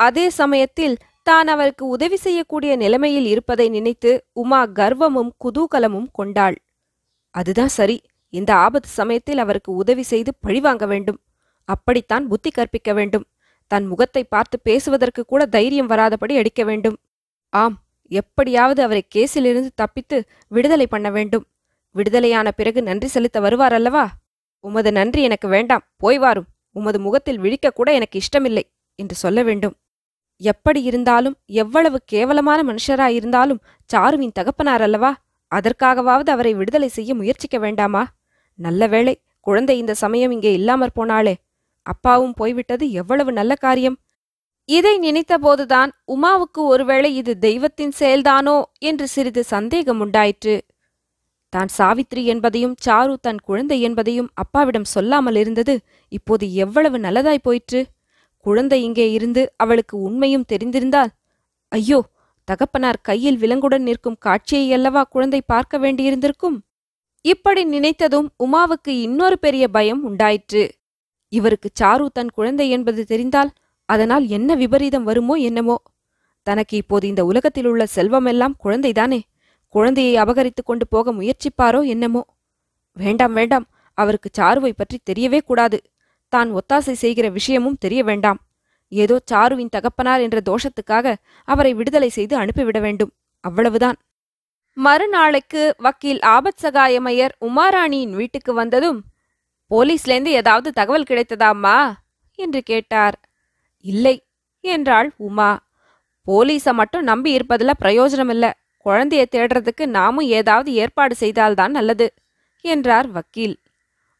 அதே 0.00 0.26
சமயத்தில் 0.30 0.96
தான் 1.22 1.46
அவருக்கு 1.46 1.84
உதவி 1.86 2.16
செய்யக்கூடிய 2.16 2.72
நிலைமையில் 2.76 3.26
இருப்பதை 3.26 3.66
நினைத்து 3.68 4.10
உமா 4.32 4.60
கர்வமும் 4.66 5.30
குதூகலமும் 5.44 6.08
கொண்டாள். 6.12 6.56
அதுதான் 7.34 7.72
சரி 7.78 7.96
இந்த 8.38 8.50
ஆபத்து 8.54 8.88
சமயத்தில் 8.88 9.38
அவருக்கு 9.38 9.70
உதவி 9.72 10.02
செய்து 10.02 10.30
பழிவாங்க 10.40 10.84
வேண்டும். 10.86 11.18
அப்படித்தான் 11.68 12.24
புத்தி 12.28 12.50
கற்பிக்க 12.50 12.92
வேண்டும். 12.92 13.26
தன் 13.70 13.86
முகத்தை 13.86 14.22
பார்த்து 14.24 14.56
பேசுவதற்கு 14.60 15.22
கூட 15.24 15.42
தைரியம் 15.46 15.90
வராதபடி 15.90 16.34
அடிக்க 16.36 16.62
வேண்டும். 16.64 16.96
ஆம் 17.52 17.76
எப்படியாவது 18.10 18.80
அவரை 18.82 19.02
கேஸிலிருந்து 19.14 19.70
தப்பித்து 19.74 20.16
விடுதலை 20.48 20.86
பண்ண 20.86 21.08
வேண்டும். 21.10 21.44
விடுதலையான 21.94 22.48
பிறகு 22.50 22.80
நன்றி 22.82 23.06
செலுத்த 23.06 23.38
வருவார் 23.40 23.72
அல்லவா 23.72 24.04
உமது 24.64 24.90
நன்றி 24.92 25.20
எனக்கு 25.22 25.48
வேண்டாம். 25.48 25.84
போய் 25.96 26.18
வாரும். 26.18 26.48
உமது 26.76 26.98
முகத்தில் 26.98 27.38
விழிக்க 27.38 27.70
கூட 27.70 27.88
எனக்கு 27.92 28.16
இஷ்டமில்லை 28.18 28.64
என்று 28.98 29.14
சொல்ல 29.14 29.42
வேண்டும். 29.42 29.74
எப்படி 30.40 30.80
இருந்தாலும் 30.82 31.36
எவ்வளவு 31.62 31.98
கேவலமான 32.04 32.60
மனுஷராயிருந்தாலும் 32.70 33.60
சாருவின் 33.90 34.36
தகப்பனார் 34.38 34.84
அல்லவா? 34.86 35.10
அதற்காகவாவது 35.52 36.30
அவரை 36.34 36.52
விடுதலை 36.54 36.88
செய்ய 36.88 37.10
முயற்சிக்க 37.14 37.56
வேண்டாமா? 37.58 38.02
நல்ல 38.58 38.86
வேளை 38.86 39.14
குழந்தை 39.46 39.74
இந்த 39.78 39.94
சமயம் 40.02 40.32
இங்கே 40.36 40.52
இல்லாமற் 40.58 40.96
போனாளே. 40.98 41.34
அப்பாவும் 41.86 42.34
போய்விட்டது 42.40 42.84
எவ்வளவு 43.00 43.30
நல்ல 43.32 43.52
காரியம். 43.64 43.96
இதை 44.68 44.92
நினைத்தபோதுதான் 44.98 45.90
உமாவுக்கு 46.14 46.60
ஒருவேளை 46.74 47.10
இது 47.20 47.32
தெய்வத்தின் 47.38 47.92
செயல்தானோ 47.98 48.54
என்று 48.90 49.06
சிறிது 49.14 49.42
சந்தேகம் 49.54 50.00
உண்டாயிற்று. 50.04 50.54
தான் 51.52 51.70
சாவித்ரி 51.78 52.22
என்பதையும் 52.32 52.76
சாரு 52.84 53.14
தன் 53.26 53.40
குழந்தை 53.48 53.76
என்பதையும் 53.80 54.30
அப்பாவிடம் 54.42 54.88
சொல்லாமல் 54.94 55.38
இருந்தது 55.42 55.74
இப்போது 56.12 56.44
எவ்வளவு 56.64 56.96
நல்லதாய் 57.06 57.46
போயிற்று. 57.48 57.80
குழந்தை 58.46 58.78
இங்கே 58.88 59.06
இருந்து 59.12 59.42
அவளுக்கு 59.62 59.94
உண்மையும் 60.08 60.48
தெரிந்திருந்தால் 60.52 61.12
ஐயோ 61.72 62.00
தகப்பனார் 62.48 62.98
கையில் 63.08 63.38
விலங்குடன் 63.42 63.86
நிற்கும் 63.88 64.18
காட்சியை 64.26 64.66
அல்லவா 64.76 65.02
குழந்தை 65.14 65.40
பார்க்க 65.52 65.78
வேண்டியிருந்திருக்கும்? 65.84 66.56
இப்படி 67.24 67.62
நினைத்ததும் 67.66 68.26
உமாவுக்கு 68.38 68.88
இன்னொரு 68.88 69.38
பெரிய 69.38 69.68
பயம் 69.68 70.02
உண்டாயிற்று. 70.04 70.62
இவருக்கு 71.28 71.70
சாரு 71.80 72.06
தன் 72.12 72.30
குழந்தை 72.30 72.70
என்பது 72.70 73.04
தெரிந்தால் 73.04 73.50
அதனால் 73.88 74.26
என்ன 74.26 74.54
விபரீதம் 74.54 75.04
வருமோ 75.04 75.34
என்னமோ. 75.34 75.76
தனக்கு 76.42 76.76
இப்போது 76.76 77.08
இந்த 77.08 77.24
உலகத்தில் 77.24 77.66
உள்ள 77.66 77.86
செல்வமெல்லாம் 77.86 78.56
குழந்தைதானே. 78.64 79.20
குழந்தையை 79.68 80.14
அபகரித்துக் 80.22 80.64
கொண்டு 80.64 80.88
போக 80.88 81.12
முயற்சிப்பாரோ 81.12 81.86
என்னமோ. 81.86 82.22
வேண்டாம் 82.92 83.32
வேண்டாம். 83.32 83.66
அவருக்கு 83.94 84.30
சாருவை 84.38 84.72
பற்றி 84.76 84.98
தெரியவே 85.10 85.40
கூடாது. 85.44 85.78
தான் 86.28 86.50
ஒத்தாசை 86.54 86.92
செய்கிற 86.92 87.28
விஷயமும் 87.28 87.78
தெரிய 87.78 88.04
வேண்டாம். 88.04 88.40
ஏதோ 88.88 89.20
சாருவின் 89.32 89.68
தகப்பனார் 89.68 90.20
என்ற 90.20 90.40
தோஷத்துக்காக 90.44 91.14
அவரை 91.44 91.74
விடுதலை 91.74 92.08
செய்து 92.08 92.36
அனுப்பிவிட 92.36 92.80
வேண்டும். 92.80 93.12
அவ்வளவுதான். 93.40 93.96
மறுநாளைக்கு 94.76 95.62
வக்கீல் 95.76 96.20
ஆபத் 96.26 96.62
சகாயமையர் 96.62 97.34
உமாராணியின் 97.40 98.10
வீட்டுக்கு 98.10 98.52
வந்ததும் 98.54 99.00
போலீஸ்லேருந்து 99.70 100.32
ஏதாவது 100.32 100.72
தகவல் 100.72 101.08
கிடைத்ததாம்மா? 101.08 101.78
என்று 102.38 102.60
கேட்டார். 102.62 103.16
இல்லை 103.84 104.16
என்றாள் 104.64 105.08
உமா. 105.18 105.50
போலீஸை 106.26 106.72
மட்டும் 106.72 107.02
நம்பி 107.02 107.30
இருப்பதில் 107.32 107.80
பிரயோஜனம் 107.80 108.28
இல்லை 108.28 108.50
குழந்தைய 108.86 109.24
தேடுறதுக்கு 109.30 109.86
நாமும் 109.86 110.28
ஏதாவது 110.28 110.70
ஏற்பாடு 110.72 111.14
செய்தால்தான் 111.14 111.70
நல்லது 111.70 112.06
என்றார் 112.64 113.08
வக்கீல். 113.10 113.56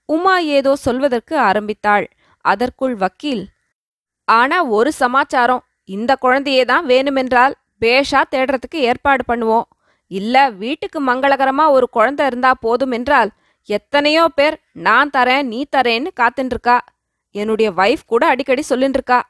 உமா 0.08 0.36
ஏதோ 0.38 0.72
சொல்வதற்கு 0.76 1.34
ஆரம்பித்தாள். 1.38 2.06
அதற்குள் 2.44 2.94
வக்கீல் 2.94 3.44
ஆனா 4.28 4.58
ஒரு 4.64 4.90
சமாச்சாரம். 4.92 5.62
இந்த 5.88 6.12
குழந்தையே 6.16 6.64
தான் 6.64 6.86
வேணுமென்றால் 6.86 7.54
பேஷா 7.80 8.20
தேடுறதுக்கு 8.30 8.78
ஏற்பாடு 8.90 9.22
பண்ணுவோம். 9.32 9.66
இல்ல 10.14 10.50
வீட்டுக்கு 10.50 10.98
மங்களகரமா 11.07 11.64
ஒரு 11.70 11.87
குழந்தை 11.88 12.27
இருந்தா 12.27 12.53
போதும் 12.61 12.90
என்றால் 12.90 13.31
எத்தனையோ 13.68 14.24
பேர் 14.35 14.57
நான் 14.72 15.11
தரேன் 15.16 15.42
நீ 15.42 15.61
தரேன்னு 15.77 16.11
காத்துட்டு 16.20 16.77
என்னுடைய 17.35 17.68
வைஃப் 17.72 18.05
கூட 18.07 18.27
அடிக்கடி 18.27 18.62
சொல்லின்றிருக்கா? 18.68 19.20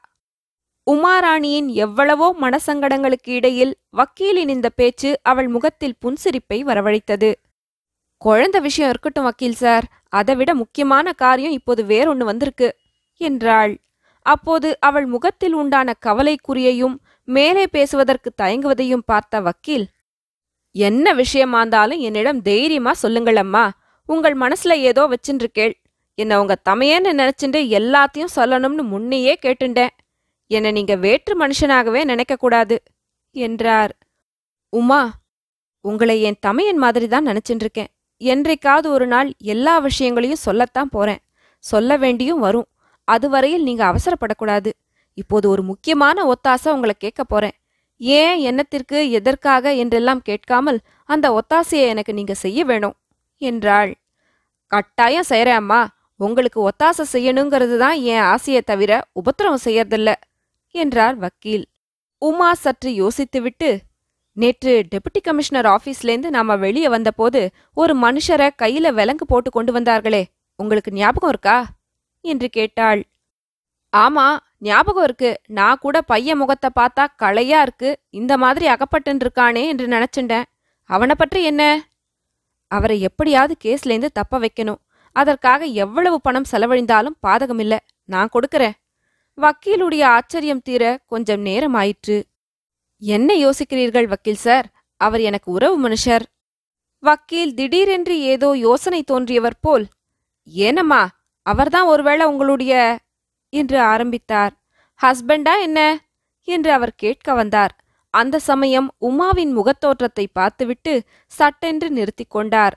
உமாராணியின் 0.87 1.69
எவ்வளவோ 1.75 2.27
மனசங்கடங்களுக்கு 2.41 3.29
இடையில் 3.29 3.73
வக்கீலின் 3.89 4.49
இந்த 4.49 4.67
பேச்சு 4.69 5.09
அவள் 5.21 5.47
முகத்தில் 5.47 5.95
புன்சிரிப்பை 6.01 6.59
வரவழைத்தது. 6.61 7.29
குழந்த 8.21 8.57
விஷயம் 8.59 8.89
இருக்கட்டும் 8.89 9.23
வக்கீல் 9.23 9.53
சார் 9.53 9.85
அதை 10.09 10.35
விட 10.35 10.51
முக்கியமான 10.53 11.13
காரியம் 11.13 11.51
இப்போது 11.51 11.81
வேறொன்னு 11.83 12.23
வந்திருக்கு 12.23 12.69
என்றாள். 13.21 13.73
அப்போது 14.25 14.69
அவள் 14.79 15.05
முகத்தில் 15.05 15.53
உண்டான 15.53 15.89
கவலைக்குரியையும் 16.05 16.95
மேலே 17.27 17.65
பேசுவதற்கு 17.67 18.29
தயங்குவதையும் 18.43 19.05
பார்த்த 19.05 19.41
வக்கீல் 19.41 19.85
என்ன 20.75 21.13
விஷயமாந்தாலும் 21.13 21.97
என்னிடம் 21.97 22.41
தைரியமா 22.41 22.93
சொல்லுங்கள் 22.93 23.35
அம்மா. 23.35 23.71
உங்கள் 24.09 24.37
மனசுல 24.37 24.73
ஏதோ 24.89 25.03
வச்சுருக்கேள் 25.07 25.73
என்னை 26.17 26.37
உங்க 26.37 26.55
தமையன்னு 26.69 27.11
நினைச்சுட்டு 27.21 27.59
எல்லாத்தையும் 27.79 28.33
சொல்லணும்னு 28.35 28.83
முன்னையே 28.83 29.33
கேட்டுண்டேன். 29.41 29.93
என்னை 30.51 30.71
நீங்க 30.71 30.95
வேற்று 30.95 31.33
மனுஷனாகவே 31.39 32.01
நினைக்கக்கூடாது 32.11 32.75
என்றார். 33.35 33.93
உமா 34.69 35.01
உங்களை 35.81 36.21
என் 36.21 36.41
தமையன் 36.41 36.77
மாதிரி 36.77 37.07
தான் 37.07 37.27
நினைச்சுட்டு 37.27 37.63
இருக்கேன். 37.65 37.91
என்றைக்காவது 38.21 38.87
ஒரு 38.89 39.07
நாள் 39.07 39.33
எல்லா 39.37 39.79
விஷயங்களையும் 39.79 40.45
சொல்லத்தான் 40.47 40.89
போறேன். 40.89 41.21
சொல்ல 41.63 41.97
வேண்டியும் 41.97 42.43
வரும். 42.45 42.67
அதுவரையில் 43.07 43.63
நீங்க 43.63 43.83
அவசரப்படக்கூடாது. 43.85 44.71
இப்போது 45.13 45.49
ஒரு 45.49 45.63
முக்கியமான 45.63 46.33
ஒத்தாசை 46.33 46.69
உங்களை 46.69 46.95
கேட்க 46.97 47.23
போறேன். 47.23 47.55
ஏன் 48.01 48.39
என்னத்திற்கு 48.41 49.09
எதற்காக 49.09 49.73
என்றெல்லாம் 49.73 50.21
கேட்காமல் 50.21 50.79
அந்த 51.09 51.25
ஒத்தாசையை 51.31 51.85
எனக்கு 51.87 52.13
நீங்க 52.13 52.33
செய்ய 52.33 52.65
வேணும் 52.65 52.95
என்றாள். 53.41 53.91
கட்டாயம் 54.71 55.29
செய்யறேன் 55.29 55.61
அம்மா. 55.61 55.81
உங்களுக்கு 56.19 56.59
ஒத்தாசை 56.69 57.05
செய்யணுங்கிறது 57.13 57.77
தான் 57.77 57.97
என் 58.05 58.25
ஆசையை 58.25 58.61
தவிர 58.65 58.91
உபத்திரவம் 59.13 59.65
செய்யறதில்ல 59.65 60.11
என்றார் 60.75 61.17
வக்கீல். 61.17 61.65
உமா 62.21 62.53
சற்று 62.53 62.91
யோசித்துவிட்டு 63.01 63.69
நேற்று 64.37 64.73
டெபுட்டி 64.91 65.19
கமிஷனர் 65.23 65.65
ஆஃபீஸ்லேருந்து 65.65 66.29
நாம 66.29 66.55
வெளியே 66.55 66.89
வந்தபோது 66.89 67.41
ஒரு 67.73 67.93
மனுஷரை 67.99 68.49
கையில 68.61 68.93
விலங்கு 68.93 69.25
போட்டு 69.25 69.49
கொண்டு 69.51 69.71
வந்தார்களே. 69.73 70.23
உங்களுக்கு 70.59 70.91
ஞாபகம் 70.93 71.29
இருக்கா? 71.29 71.57
என்று 72.25 72.49
கேட்டாள். 72.49 73.01
ஆமா 73.93 74.27
ஞாபகம் 74.67 75.03
இருக்கு. 75.03 75.31
நான் 75.47 75.81
கூட 75.81 75.97
பையன் 76.01 76.37
முகத்தை 76.37 76.69
பார்த்தா 76.79 77.03
களையா 77.23 77.59
இருக்கு. 77.61 77.89
இந்த 78.09 78.33
மாதிரி 78.37 78.65
அகப்பட்டுன்னு 78.67 79.23
இருக்கானே 79.25 79.63
என்று 79.71 79.85
நினைச்சுட்டேன். 79.87 80.47
அவனை 80.89 81.15
பற்றி 81.17 81.41
என்ன? 81.43 81.63
அவரை 82.71 82.97
எப்படியாவது 83.01 83.53
கேஸ்லேருந்து 83.63 84.09
தப்ப 84.13 84.39
வைக்கணும். 84.39 84.81
அதற்காக 85.15 85.65
எவ்வளவு 85.83 86.17
பணம் 86.21 86.49
செலவழிந்தாலும் 86.51 87.19
பாதகமில்ல. 87.27 87.75
நான் 88.09 88.33
கொடுக்கறேன். 88.35 88.75
வக்கீலுடைய 89.37 90.03
ஆச்சரியம் 90.17 90.61
தீர 90.61 90.83
கொஞ்சம் 91.05 91.41
நேரம் 91.41 91.73
ஆயிற்று 91.73 92.17
என்ன 93.01 93.29
யோசிக்கிறீர்கள் 93.35 94.07
வக்கீல் 94.07 94.43
சார்? 94.45 94.67
அவர் 95.01 95.21
எனக்கு 95.21 95.49
உறவு 95.51 95.77
மனுஷர். 95.85 96.25
வக்கீல் 97.03 97.53
திடீரென்று 97.53 98.15
ஏதோ 98.33 98.49
யோசனை 98.57 99.01
தோன்றியவர் 99.03 99.61
போல். 99.61 99.85
ஏனம்மா 100.47 101.01
அவர்தான் 101.45 101.87
ஒருவேளை 101.87 102.23
உங்களுடைய 102.25 102.73
என்று 103.55 103.77
ஆரம்பித்தார். 103.93 104.53
ஹஸ்பண்டா 104.99 105.53
என்ன? 105.61 105.79
என்று 106.47 106.69
அவர் 106.71 106.93
கேட்க 106.95 107.33
வந்தார். 107.33 107.73
அந்த 108.13 108.35
சமயம் 108.39 108.87
உமாவின் 109.01 109.51
முகத்தோற்றத்தை 109.57 110.25
பார்த்துவிட்டு 110.33 110.93
சட்டென்று 111.37 111.87
நிறுத்திக் 111.89 112.33
கொண்டார். 112.35 112.75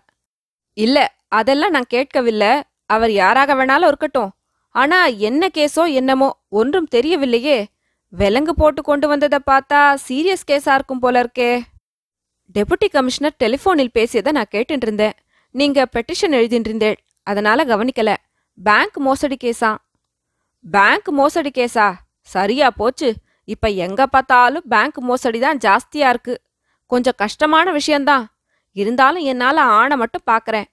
இல்ல 0.76 0.96
அதெல்லாம் 1.28 1.70
நான் 1.70 1.92
கேட்கவில்லை. 1.94 2.52
அவர் 2.90 3.12
யாராக 3.12 3.54
வேணாலும் 3.54 3.90
இருக்கட்டும். 3.90 4.30
ஆனா 4.74 4.98
என்ன 5.28 5.42
கேஸோ 5.54 5.82
என்னமோ 5.92 6.28
ஒன்றும் 6.48 6.88
தெரியவில்லையே. 6.94 7.58
விலங்கு 8.12 8.52
போட்டு 8.54 8.80
கொண்டு 8.82 9.06
வந்ததை 9.08 9.38
பார்த்தா 9.50 9.80
சீரியஸ் 10.08 10.48
கேஸா 10.50 10.72
இருக்கும் 10.74 11.02
போல 11.04 11.22
இருக்கே. 11.22 11.50
டெபுட்டி 12.54 12.88
கமிஷனர் 12.90 13.38
டெலிஃபோனில் 13.44 13.94
பேசியதை 13.96 14.32
நான் 14.32 14.52
கேட்டுட்டு 14.54 14.86
இருந்தேன். 14.86 15.16
நீங்க 15.54 15.78
பெட்டிஷன் 15.96 16.34
எழுதிட்டு 16.38 16.68
இருந்தேள் 16.70 16.98
அதனால 17.26 17.64
கவனிக்கல. 17.64 18.10
பேங்க் 18.58 18.96
மோசடி 18.98 19.36
கேஸா? 19.44 19.70
பேங்க் 20.64 21.08
மோசடி 21.10 21.50
கேஸா? 21.54 21.94
சரியா 22.20 22.70
போச்சு. 22.70 23.14
இப்ப 23.44 23.68
எங்க 23.68 24.06
பார்த்தாலும் 24.06 24.64
பேங்க் 24.68 24.98
மோசடி 25.00 25.38
தான் 25.38 25.58
ஜாஸ்தியா 25.58 26.08
இருக்கு. 26.08 26.34
கொஞ்சம் 26.86 27.16
கஷ்டமான 27.16 27.72
விஷயம்தான். 27.72 28.24
இருந்தாலும் 28.72 29.22
என்னால 29.22 29.60
ஆணை 29.60 29.96
மட்டும் 29.96 30.28
பார்க்கறேன் 30.30 30.68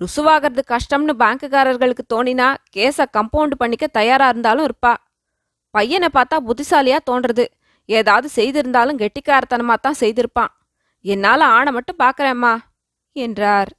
ருசுவாகிறது 0.00 0.62
கஷ்டம்னு 0.68 1.14
பேங்க்குக்காரர்களுக்கு 1.18 2.04
தோணினா 2.14 2.46
கேஸை 2.76 3.04
கம்பவுண்ட் 3.12 3.54
பண்ணிக்க 3.58 3.86
தயாரா 3.86 4.28
இருந்தாலும் 4.28 4.66
இருப்பா. 4.66 4.94
பையனை 5.70 6.08
பார்த்தா 6.14 6.36
புத்திசாலியா 6.48 6.98
தோன்றது. 7.10 7.44
ஏதாவது 7.88 8.28
செய்திருந்தாலும் 8.28 8.98
கெட்டிக்காரத்தனமா 8.98 9.74
தான் 9.80 10.00
செய்திருப்பான். 10.00 10.52
என்னால 11.04 11.44
ஆணை 11.44 11.72
மட்டும் 11.72 12.00
பார்க்கறேம்மா 12.02 12.54
என்றார். 13.12 13.70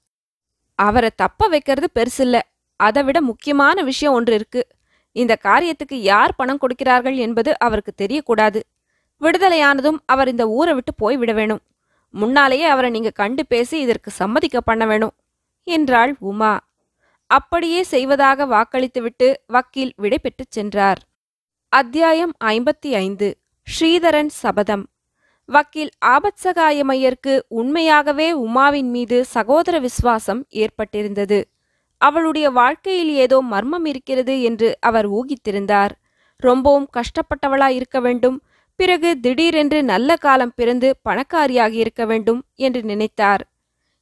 அவரை 0.80 1.10
தப்ப 1.16 1.48
வைக்கிறது 1.48 1.90
பெருசில்ல. 1.96 2.40
அதை 2.80 3.04
விட 3.04 3.22
முக்கியமான 3.22 3.82
விஷயம் 3.82 4.14
ஒன்று 4.14 4.34
இருக்கு. 4.34 4.62
இந்த 5.14 5.38
காரியத்துக்கு 5.44 5.94
யார் 5.94 6.36
பணம் 6.36 6.58
கொடுக்கிறார்கள் 6.58 7.16
என்பது 7.16 7.60
அவருக்கு 7.60 7.94
தெரியக்கூடாது. 8.02 8.60
விடுதலையானதும் 9.22 10.00
அவர் 10.06 10.28
இந்த 10.28 10.48
ஊரை 10.50 10.74
விட்டு 10.74 10.94
போய்விட 10.94 11.34
வேணும். 11.34 11.62
முன்னாலேயே 12.14 12.66
அவரை 12.66 12.90
நீங்க 12.90 13.10
கண்டு 13.10 13.46
பேசி 13.46 13.80
இதற்கு 13.80 14.12
சம்மதிக்க 14.12 14.62
பண்ண 14.62 14.86
வேணும் 14.86 15.14
என்றாள் 15.64 16.16
உமா. 16.20 16.54
அப்படியே 17.28 17.84
செய்வதாக 17.84 18.46
வாக்களித்துவிட்டு 18.46 19.34
வக்கீல் 19.48 19.94
விடை 19.96 20.20
பெற்றுச் 20.22 20.52
சென்றார். 20.52 21.00
அத்தியாயம் 21.70 22.34
ஐம்பத்தி 22.44 22.92
ஐந்து 22.92 23.38
ஸ்ரீதரன் 23.68 24.32
சபதம். 24.42 24.84
வக்கீல் 25.50 25.90
ஆபத்சகாயமையருக்கு 26.06 27.34
உண்மையாகவே 27.48 28.28
உமாவின் 28.38 28.90
மீது 28.90 29.26
சகோதர 29.26 29.80
விசுவாசம் 29.80 30.46
ஏற்பட்டிருந்தது. 30.54 31.44
அவளுடைய 32.04 32.48
வாழ்க்கையில் 32.52 33.12
ஏதோ 33.26 33.38
மர்மம் 33.54 33.86
இருக்கிறது 33.86 34.36
என்று 34.42 34.70
அவர் 34.80 35.08
ஊகித்திருந்தார். 35.10 35.94
ரொம்பவும் 36.44 36.88
கஷ்டப்பட்டவளா 36.98 37.70
இருக்க 37.70 37.98
வேண்டும். 38.00 38.38
பிறகு 38.80 39.10
திடீரென்று 39.20 39.80
நல்ல 39.84 40.16
காலம் 40.18 40.54
பிறந்து 40.56 40.88
பணக்காரியாகி 41.10 41.78
இருக்க 41.84 42.04
வேண்டும் 42.06 42.40
என்று 42.58 42.82
நினைத்தார். 42.84 43.44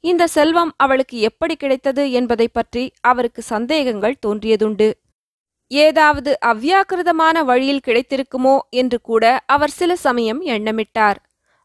இந்த 0.03 0.23
செல்வம் 0.27 0.71
அவளுக்கு 0.77 1.17
எப்படி 1.19 1.55
கிடைத்தது 1.55 2.03
என்பதை 2.11 2.47
பற்றி 2.47 2.83
அவருக்கு 3.01 3.41
சந்தேகங்கள் 3.53 4.21
தோன்றியதுண்டு. 4.25 4.89
ஏதாவது 5.71 6.31
அவ்யாக்கிருதமான 6.51 7.43
வழியில் 7.43 7.85
கிடைத்திருக்குமோ 7.87 8.55
என்று 8.81 8.97
கூட 9.01 9.25
அவர் 9.45 9.73
சில 9.79 9.91
சமயம் 10.05 10.41
எண்ணமிட்டார். 10.55 11.19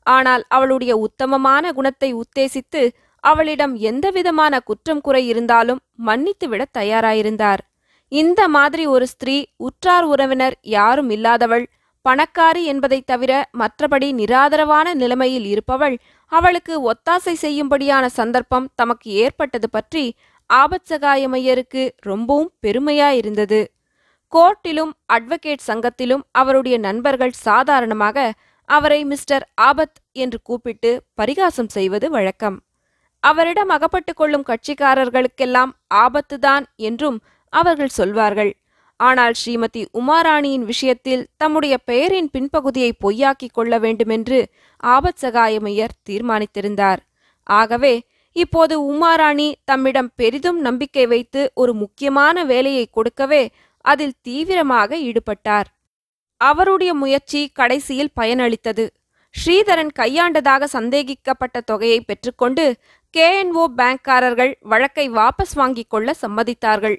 ஆனால் 0.07 0.43
அவளுடைய 0.49 0.93
உத்தமமான 0.97 1.73
குணத்தை 1.73 2.11
உத்தேசித்து 2.15 2.83
அவளிடம் 3.27 3.75
எந்தவிதமான 3.75 4.61
குற்றம் 4.61 5.01
குறை 5.01 5.29
இருந்தாலும் 5.29 5.81
மன்னித்துவிட 6.07 6.65
தயாராயிருந்தார். 6.79 7.59
இந்த 8.09 8.49
மாதிரி 8.49 8.87
ஒரு 8.87 9.07
ஸ்திரீ 9.07 9.45
உற்றார் 9.57 10.05
உறவினர் 10.05 10.59
யாரும் 10.63 11.11
இல்லாதவள் 11.11 11.67
பணக்காரி 12.09 12.65
என்பதைத் 12.65 13.07
தவிர 13.07 13.51
மற்றபடி 13.59 14.13
நிராதரவான 14.13 14.95
நிலைமையில் 14.95 15.45
இருப்பவள் 15.45 15.99
அவளுக்கு 16.27 16.93
ஒத்தாசை 16.93 17.35
செய்யும்படியான 17.43 18.07
சந்தர்ப்பம் 18.07 18.69
தமக்கு 18.75 19.11
ஏற்பட்டது 19.11 19.71
பற்றி 19.71 20.15
ஆபத்சகாயமையருக்கு 20.55 21.91
ரொம்பவும் 21.97 22.53
பெருமையாயிருந்தது. 22.63 23.67
கோர்ட்டிலும் 24.33 24.93
அட்வொகேட் 25.13 25.65
சங்கத்திலும் 25.67 26.23
அவருடைய 26.33 26.79
நண்பர்கள் 26.79 27.31
சாதாரணமாக 27.31 28.33
அவரை 28.65 29.05
மிஸ்டர் 29.05 29.53
ஆபத் 29.61 29.99
என்று 30.13 30.43
கூப்பிட்டு 30.43 31.03
பரிகாசம் 31.15 31.69
செய்வது 31.69 32.11
வழக்கம். 32.11 32.61
அவரிடம் 33.29 33.71
அகப்பட்டுக் 33.77 34.19
கொள்ளும் 34.21 34.49
கட்சிக்காரர்களுக்கெல்லாம் 34.51 35.73
ஆபத்துதான் 35.95 36.65
என்றும் 36.89 37.19
அவர்கள் 37.53 37.97
சொல்வார்கள். 37.99 38.53
ஆனால் 39.01 39.35
ஸ்ரீமதி 39.41 39.83
உமாராணியின் 40.01 40.67
விஷயத்தில் 40.71 41.23
தம்முடைய 41.37 41.75
பெயரின் 41.91 42.31
பின்பகுதியை 42.35 42.91
பொய்யாக்கிக் 43.05 43.57
கொள்ள 43.57 43.79
வேண்டுமென்று 43.79 44.39
ஆபத் 44.83 45.21
சகாயமையர் 45.23 45.97
தீர்மானித்திருந்தார். 46.09 47.01
ஆகவே 47.47 47.95
இப்போது 48.37 48.75
உமாராணி 48.93 49.49
தம்மிடம் 49.65 50.11
பெரிதும் 50.17 50.61
நம்பிக்கை 50.61 51.05
வைத்து 51.07 51.43
ஒரு 51.55 51.73
முக்கியமான 51.75 52.45
வேலையை 52.45 52.85
கொடுக்கவே 52.97 53.43
அதில் 53.85 54.19
தீவிரமாக 54.23 54.97
ஈடுபட்டார். 55.09 55.69
அவருடைய 56.41 56.93
முயற்சி 56.95 57.41
கடைசியில் 57.59 58.17
பயனளித்தது. 58.21 58.85
ஸ்ரீதரன் 59.35 59.91
கையாண்டதாக 59.99 60.67
சந்தேகிக்கப்பட்ட 60.73 61.57
தொகையை 61.65 61.99
பெற்றுக்கொண்டு 62.01 62.65
கேஎன்ஓ 63.17 63.63
பேங்க்காரர்கள் 63.77 64.51
வழக்கை 64.61 65.11
வாபஸ் 65.11 65.55
வாங்கிக் 65.55 65.91
கொள்ள 65.91 66.15
சம்மதித்தார்கள். 66.23 66.97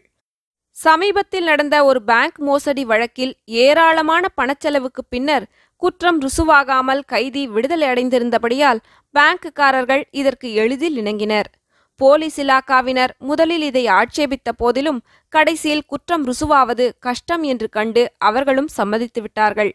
சமீபத்தில் 0.71 1.43
நடந்த 1.43 1.75
ஒரு 1.85 1.99
பேங்க் 2.03 2.39
மோசடி 2.39 2.85
வழக்கில் 2.85 3.33
ஏராளமான 3.45 4.27
பணச்செலவுக்கு 4.37 5.03
பின்னர் 5.09 5.45
குற்றம் 5.81 6.19
ருசுவாகாமல் 6.21 7.01
கைதி 7.05 7.47
விடுதலை 7.47 7.87
அடைந்திருந்தபடியால் 7.87 8.81
பேங்க்குக்காரர்கள் 9.15 10.03
இதற்கு 10.11 10.53
எளிதில் 10.53 10.97
இணங்கினர். 10.97 11.49
போலீஸ் 11.95 12.39
இலாக்காவினர் 12.41 13.13
முதலில் 13.29 13.61
இதை 13.61 13.87
ஆட்சேபித்த 13.87 14.51
போதிலும் 14.51 14.99
கடைசியில் 15.33 15.87
குற்றம் 15.87 16.25
ருசுவாவது 16.27 16.87
கஷ்டம் 16.99 17.43
என்று 17.43 17.69
கண்டு 17.69 18.03
அவர்களும் 18.17 18.67
சம்மதித்து 18.67 19.21
விட்டார்கள் 19.21 19.71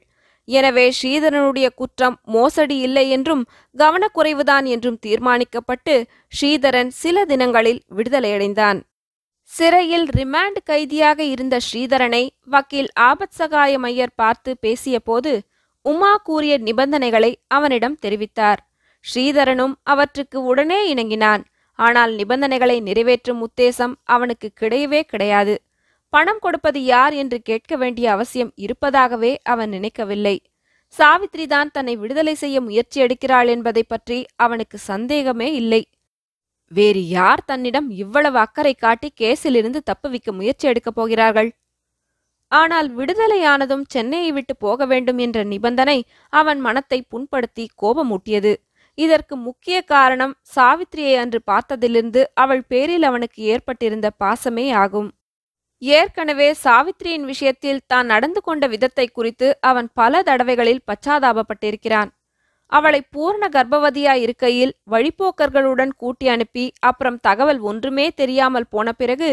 எனவே 0.48 0.92
ஸ்ரீதரனுடைய 1.02 1.68
குற்றம் 1.74 2.16
மோசடி 2.24 2.78
இல்லை 2.78 3.10
என்றும் 3.10 3.44
கவனக்குறைவுதான் 3.76 4.64
என்றும் 4.64 4.98
தீர்மானிக்கப்பட்டு 5.06 5.94
ஸ்ரீதரன் 6.32 6.90
சில 6.92 7.24
தினங்களில் 7.24 7.80
விடுதலையடைந்தான். 7.96 8.80
சிறையில் 9.50 10.06
ரிமாண்ட் 10.08 10.58
கைதியாக 10.64 11.22
இருந்த 11.24 11.58
ஸ்ரீதரனை 11.58 12.28
வக்கீல் 12.44 12.90
ஆபத் 13.00 13.36
சகாய 13.38 13.78
மையர் 13.78 14.14
பார்த்து 14.14 14.56
பேசியபோது 14.62 15.32
உமா 15.84 16.12
கூறிய 16.16 16.58
நிபந்தனைகளை 16.58 17.32
அவனிடம் 17.48 17.96
தெரிவித்தார். 18.02 18.60
ஸ்ரீதரனும் 19.04 19.74
அவற்றுக்கு 19.82 20.38
உடனே 20.44 20.94
இணங்கினான். 20.94 21.42
ஆனால் 21.78 22.12
நிபந்தனைகளை 22.14 22.80
நிறைவேற்றும் 22.80 23.40
உத்தேசம் 23.42 23.94
அவனுக்கு 24.04 24.50
கிடையவே 24.60 25.00
கிடையாது. 25.02 25.54
பணம் 26.12 26.40
கொடுப்பது 26.40 26.80
யார் 26.84 27.14
என்று 27.14 27.38
கேட்க 27.42 27.76
வேண்டிய 27.76 28.06
அவசியம் 28.12 28.52
இருப்பதாகவே 28.56 29.32
அவன் 29.42 29.70
நினைக்கவில்லை. 29.70 30.36
சாவித்ரிதான் 30.94 31.70
தன்னை 31.70 31.94
விடுதலை 31.96 32.34
செய்ய 32.34 32.56
முயற்சி 32.60 32.98
எடுக்கிறாள் 33.02 33.48
என்பதை 33.48 33.82
பற்றி 33.82 34.18
அவனுக்கு 34.36 34.78
சந்தேகமே 34.90 35.48
இல்லை. 35.54 35.82
வேறு 36.72 37.02
யார் 37.08 37.42
தன்னிடம் 37.46 37.88
இவ்வளவு 38.02 38.38
அக்கறை 38.38 38.74
காட்டி 38.74 39.08
கேஸிலிருந்து 39.20 39.80
தப்புவிக்க 39.90 40.32
முயற்சி 40.32 40.66
எடுக்கப் 40.68 40.98
போகிறார்கள்? 40.98 41.50
ஆனால் 42.52 42.88
விடுதலையானதும் 42.94 43.84
சென்னையை 43.94 44.30
விட்டு 44.32 44.54
போக 44.56 44.86
வேண்டும் 44.86 45.18
என்ற 45.18 45.38
நிபந்தனை 45.44 45.98
அவன் 46.32 46.60
மனத்தை 46.60 46.98
புண்படுத்தி 47.12 47.64
கோபமூட்டியது. 47.82 48.52
இதற்கு 48.98 49.34
முக்கிய 49.46 49.76
காரணம் 49.92 50.34
சாவித்திரியை 50.56 51.14
அன்று 51.22 51.40
பார்த்ததிலிருந்து 51.50 52.22
அவள் 52.34 52.62
பேரில் 52.68 53.02
அவனுக்கு 53.02 53.40
ஏற்பட்டிருந்த 53.54 54.08
பாசமே 54.24 54.66
ஆகும். 54.84 55.10
ஏற்கனவே 55.82 56.48
சாவித்திரியின் 56.64 57.24
விஷயத்தில் 57.24 57.84
தான் 57.86 58.06
நடந்து 58.06 58.40
கொண்ட 58.40 58.66
விதத்தை 58.66 59.06
குறித்து 59.08 59.58
அவன் 59.60 59.88
பல 59.94 60.22
தடவைகளில் 60.22 60.84
பச்சாதாபப்பட்டிருக்கிறான். 60.90 62.10
அவளை 62.66 63.00
பூர்ண 63.16 63.48
கர்ப்பவதியா 63.48 64.14
இருக்கையில் 64.14 64.72
வழிப்போக்கர்களுடன் 64.90 65.92
கூட்டி 65.96 66.28
அனுப்பி 66.28 66.72
அப்புறம் 66.80 67.18
தகவல் 67.20 67.60
ஒன்றுமே 67.60 68.06
தெரியாமல் 68.10 68.70
போன 68.70 68.92
பிறகு 68.92 69.30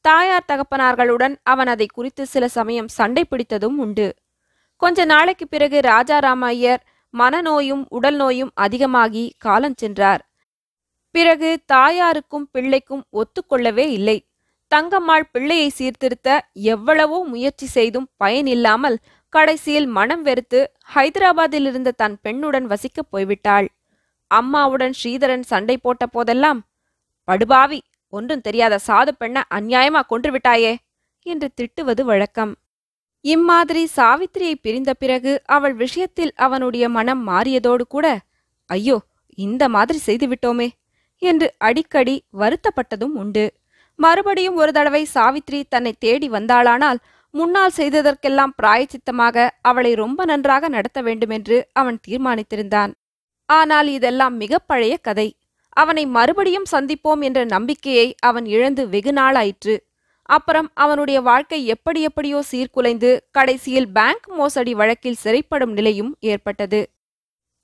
தாயார் 0.00 0.48
தகப்பனார்களுடன் 0.48 1.34
அவன் 1.42 1.66
அதை 1.66 1.86
குறித்து 1.86 2.26
சில 2.26 2.48
சமயம் 2.48 2.88
சண்டை 2.88 3.24
பிடித்ததும் 3.30 3.78
உண்டு. 3.78 4.08
கொஞ்ச 4.76 5.04
நாளைக்கு 5.04 5.46
பிறகு 5.48 5.78
ராஜாராம 5.80 6.44
ஐயர் 6.46 6.82
மனநோயும் 7.14 7.84
உடல் 7.88 8.16
நோயும் 8.16 8.52
அதிகமாகி 8.54 9.24
காலஞ்சென்றார் 9.44 10.22
பிறகு 11.14 11.50
தாயாருக்கும் 11.72 12.46
பிள்ளைக்கும் 12.52 13.04
ஒத்துக்கொள்ளவே 13.12 13.86
இல்லை. 13.98 14.18
தங்கம்மாள் 14.72 15.24
பிள்ளையை 15.32 15.68
சீர்திருத்த 15.78 16.28
எவ்வளவோ 16.74 17.18
முயற்சி 17.24 17.66
செய்தும் 17.76 18.08
பயனில்லாமல் 18.16 18.96
கடைசியில் 19.32 19.88
மனம் 19.96 20.22
வெறுத்து 20.22 20.60
ஹைதராபாத்தில் 20.94 21.66
இருந்த 21.70 21.94
தன் 22.02 22.16
பெண்ணுடன் 22.24 22.66
வசிக்கப் 22.72 23.10
போய்விட்டாள். 23.12 23.66
அம்மாவுடன் 24.30 24.94
ஸ்ரீதரன் 25.00 25.44
சண்டை 25.50 25.76
போட்ட 25.76 26.04
போதெல்லாம் 26.06 26.60
படுபாவி 27.28 27.80
ஒன்றும் 28.12 28.44
தெரியாத 28.46 28.74
சாது 28.86 29.12
பெண்ண 29.18 29.38
அநியாயமா 29.58 30.00
கொன்று 30.06 30.30
விட்டாயே 30.34 30.72
என்று 31.26 31.48
திட்டுவது 31.58 32.02
வழக்கம். 32.04 32.52
இம்மாதிரி 33.24 33.82
சாவித்திரியை 33.96 34.54
பிரிந்த 34.64 34.90
பிறகு 34.94 35.32
அவள் 35.56 35.74
விஷயத்தில் 35.74 36.32
அவனுடைய 36.36 36.84
மனம் 36.88 37.22
மாறியதோடு 37.28 37.84
கூட 37.88 38.06
ஐயோ 38.70 38.96
இந்த 39.38 39.64
மாதிரி 39.68 39.98
செய்துவிட்டோமே 40.06 40.68
என்று 41.22 41.48
அடிக்கடி 41.58 42.14
வருத்தப்பட்டதும் 42.40 43.14
உண்டு. 43.22 43.44
மறுபடியும் 44.04 44.58
ஒரு 44.62 44.70
தடவை 44.72 45.02
சாவித்ரி 45.14 45.60
தன்னை 45.68 45.92
தேடி 45.98 46.28
வந்தாளானால் 46.30 47.00
முன்னால் 47.34 47.76
செய்ததற்கெல்லாம் 47.76 48.56
பிராயச்சித்தமாக 48.56 49.46
அவளை 49.62 49.92
ரொம்ப 49.94 50.24
நன்றாக 50.24 50.68
நடத்த 50.68 50.98
வேண்டுமென்று 51.02 51.56
அவன் 51.72 51.98
தீர்மானித்திருந்தான். 52.08 52.92
ஆனால் 53.48 53.88
இதெல்லாம் 53.96 54.34
மிக 54.36 54.58
பழைய 54.70 54.94
கதை. 55.08 55.28
அவனை 55.76 56.04
மறுபடியும் 56.16 56.70
சந்திப்போம் 56.72 57.22
என்ற 57.28 57.40
நம்பிக்கையை 57.44 58.08
அவன் 58.28 58.46
இழந்து 58.54 58.82
வெகு 58.88 59.12
நாளாயிற்று. 59.12 59.74
அப்புறம் 60.28 60.68
அவனுடைய 60.84 61.18
வாழ்க்கை 61.20 61.60
எப்படி 61.74 62.00
எப்படியோ 62.02 62.38
சீர்குலைந்து 62.50 63.10
கடைசியில் 63.30 63.88
பேங்க் 63.96 64.26
மோசடி 64.38 64.72
வழக்கில் 64.74 65.22
சிறைப்படும் 65.24 65.74
நிலையும் 65.78 66.12
ஏற்பட்டது. 66.32 66.80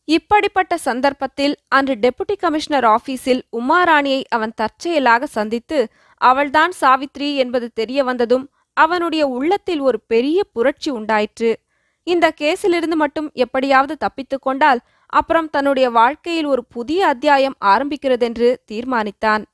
இப்படிப்பட்ட 0.09 0.75
சந்தர்ப்பத்தில் 0.89 1.55
அன்று 1.77 1.95
டெபுட்டி 2.05 2.37
கமிஷனர் 2.41 2.87
ஆபீஸில் 2.95 3.43
உமாராணியை 3.59 4.21
அவன் 4.37 4.57
தற்செயலாக 4.61 5.27
சந்தித்து 5.39 5.79
அவள்தான் 6.19 6.73
சாவித்ரி 6.81 7.35
என்பது 7.35 7.71
தெரிய 7.75 8.05
வந்ததும் 8.05 8.51
அவனுடைய 8.73 9.27
உள்ளத்தில் 9.27 9.81
ஒரு 9.81 10.01
பெரிய 10.01 10.45
புரட்சி 10.45 10.91
உண்டாயிற்று. 10.91 11.61
இந்த 12.03 12.35
கேஸிலிருந்து 12.41 12.95
மட்டும் 12.95 13.31
எப்படியாவது 13.35 13.97
தப்பித்துக் 13.97 14.43
கொண்டால் 14.43 14.81
அப்புறம் 15.07 15.51
தன்னுடைய 15.51 15.91
வாழ்க்கையில் 15.91 16.45
ஒரு 16.45 16.65
புதிய 16.65 17.07
அத்தியாயம் 17.07 17.57
ஆரம்பிக்கிறதென்று 17.65 18.57
தீர்மானித்தான். 18.73 19.45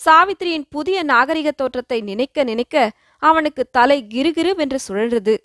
சாவித்திரியின் 0.00 0.66
புதிய 0.70 1.02
நாகரிக 1.02 1.50
தோற்றத்தை 1.50 2.00
நினைக்க 2.00 2.44
நினைக்க 2.44 2.90
அவனுக்கு 3.18 3.68
தலை 3.70 4.06
கிருகிருவென்று 4.14 4.78
சுழன்றது. 4.88 5.36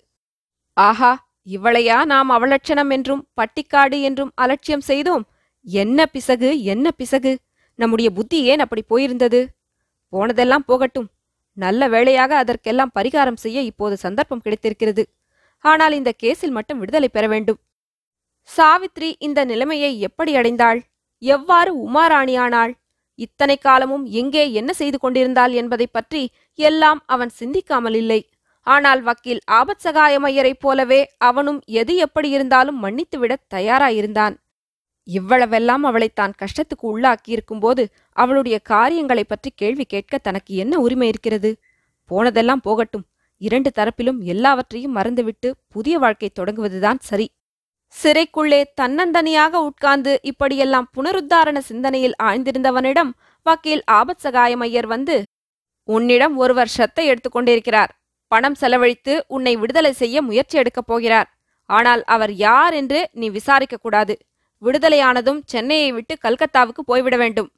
ஆஹா 0.72 1.28
இவளையா 1.50 2.04
நாம் 2.04 2.30
அவலட்சணம் 2.30 2.90
என்றும் 2.90 3.26
பட்டிக்காடு 3.36 4.00
என்றும் 4.02 4.32
அலட்சியம் 4.34 4.80
செய்தோம். 4.80 5.24
என்ன 5.66 6.06
பிசகு 6.06 6.62
என்ன 6.62 6.90
பிசகு? 6.90 7.38
நம்முடைய 7.74 8.10
புத்தி 8.10 8.42
ஏன் 8.44 8.58
அப்படி 8.58 8.82
போயிருந்தது? 8.88 9.40
போனதெல்லாம் 10.16 10.64
போகட்டும். 10.64 11.08
நல்ல 11.52 11.88
வேளையாக 11.88 12.36
அதற்கெல்லாம் 12.36 12.90
பரிகாரம் 12.94 13.36
செய்ய 13.36 13.60
இப்போது 13.60 13.96
சந்தர்ப்பம் 13.96 14.40
கிடைத்திருக்கிறது. 14.40 15.08
ஆனால் 15.58 15.92
இந்த 15.92 16.12
கேஸில் 16.22 16.50
மட்டும் 16.50 16.78
விடுதலை 16.78 17.08
பெற 17.08 17.26
வேண்டும். 17.26 17.58
சாவித்ரி 18.56 19.12
இந்த 19.18 19.44
நிலைமையை 19.44 20.00
எப்படி 20.00 20.34
அடைந்தாள்? 20.34 20.80
எவ்வாறு 21.18 21.90
உமாராணியானாள்? 21.90 22.72
இத்தனை 23.14 23.56
காலமும் 23.56 24.04
எங்கே 24.06 24.52
என்ன 24.52 24.72
செய்து 24.72 24.98
கொண்டிருந்தாள் 24.98 25.52
என்பதைப் 25.52 25.92
பற்றி 25.92 26.30
எல்லாம் 26.54 27.02
அவன் 27.06 27.28
சிந்திக்காமல் 27.28 27.94
இல்லை. 27.94 28.28
ஆனால் 28.60 29.02
வக்கீல் 29.02 29.40
ஆபத் 29.50 29.84
சகாயமையரைப் 29.84 30.60
போலவே 30.60 31.10
அவனும் 31.18 31.62
எது 31.66 31.96
எப்படி 31.96 32.30
இருந்தாலும் 32.30 32.84
மன்னித்துவிடத் 32.84 33.46
தயாராயிருந்தான். 33.54 34.36
இவ்வளவெல்லாம் 35.10 35.82
அவளை 35.82 36.08
தான் 36.08 36.32
கஷ்டத்துக்கு 36.38 36.82
உள்ளாக்கியிருக்கும்போது 36.82 37.86
அவளுடைய 38.12 38.58
காரியங்களைப் 38.58 39.28
பற்றி 39.28 39.52
கேள்வி 39.54 39.84
கேட்க 39.84 40.18
தனக்கு 40.18 40.54
என்ன 40.54 40.78
உரிமை 40.78 41.08
இருக்கிறது? 41.08 41.56
போனதெல்லாம் 42.04 42.60
போகட்டும். 42.60 43.04
இரண்டு 43.40 43.70
தரப்பிலும் 43.74 44.18
எல்லாவற்றையும் 44.18 44.92
மறந்துவிட்டு 44.92 45.54
புதிய 45.68 45.98
வாழ்க்கை 45.98 46.30
தொடங்குவதுதான் 46.40 46.98
சரி. 47.00 47.30
சிறைக்குள்ளே 48.02 48.64
தன்னந்தனியாக 48.80 49.52
உட்கார்ந்து 49.54 50.18
இப்படியெல்லாம் 50.22 50.90
புனருத்தாரண 50.96 51.58
சிந்தனையில் 51.58 52.14
ஆழ்ந்திருந்தவனிடம் 52.22 53.10
வக்கீல் 53.42 53.82
ஆபத் 53.90 54.22
சகாயமையர் 54.22 54.86
வந்து 54.86 55.22
உன்னிடம் 55.88 56.36
ஒருவர் 56.36 56.72
ஷத்தை 56.76 57.04
எடுத்துக்கொண்டிருக்கிறார் 57.04 57.88
பணம் 58.28 58.54
செலவழித்து 58.54 59.24
உன்னை 59.28 59.56
விடுதலை 59.56 59.92
செய்ய 59.92 60.22
முயற்சி 60.22 60.58
எடுக்கப் 60.58 60.86
போகிறார். 60.86 61.28
ஆனால் 61.70 62.02
அவர் 62.04 62.32
யார் 62.32 62.74
என்று 62.74 63.08
நீ 63.12 63.28
விசாரிக்க 63.28 63.76
கூடாது. 63.76 64.16
விடுதலையானதும் 64.62 65.40
சென்னையை 65.46 65.92
விட்டு 65.92 66.18
கல்கத்தாவுக்கு 66.22 66.80
போய்விட 66.84 67.16
வேண்டும். 67.16 67.50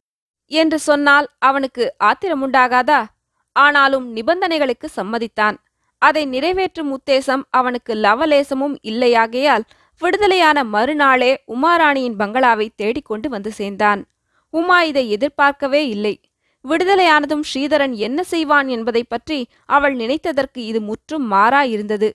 என்று 0.47 0.79
சொன்னால் 0.79 1.29
அவனுக்கு 1.39 1.95
ஆத்திரமுண்டாகாதா 2.05 3.05
ஆனாலும் 3.53 4.17
நிபந்தனைகளுக்கு 4.17 4.87
சம்மதித்தான். 4.97 5.57
அதை 5.99 6.27
நிறைவேற்றும் 6.27 7.01
உத்தேசம் 7.01 7.43
அவனுக்கு 7.51 7.95
லவலேசமும் 7.95 8.77
இல்லையாகையால் 8.83 9.63
விடுதலையான 9.99 10.65
மறுநாளே 10.65 11.45
உமாராணியின் 11.47 12.15
பங்களாவை 12.19 12.69
தேடிக்கொண்டு 12.77 13.29
வந்து 13.29 13.53
சேர்ந்தான். 13.53 14.07
உமா 14.51 14.83
இதை 14.83 15.11
எதிர்பார்க்கவே 15.11 15.89
இல்லை. 15.89 16.21
விடுதலையானதும் 16.69 17.41
ஸ்ரீதரன் 17.55 17.93
என்ன 17.93 18.23
செய்வான் 18.23 18.69
என்பதைப் 18.69 19.09
பற்றி 19.09 19.47
அவள் 19.67 19.97
நினைத்ததற்கு 19.97 20.59
இது 20.59 20.81
முற்றும் 20.81 21.33
மாறாயிருந்தது. 21.33 22.13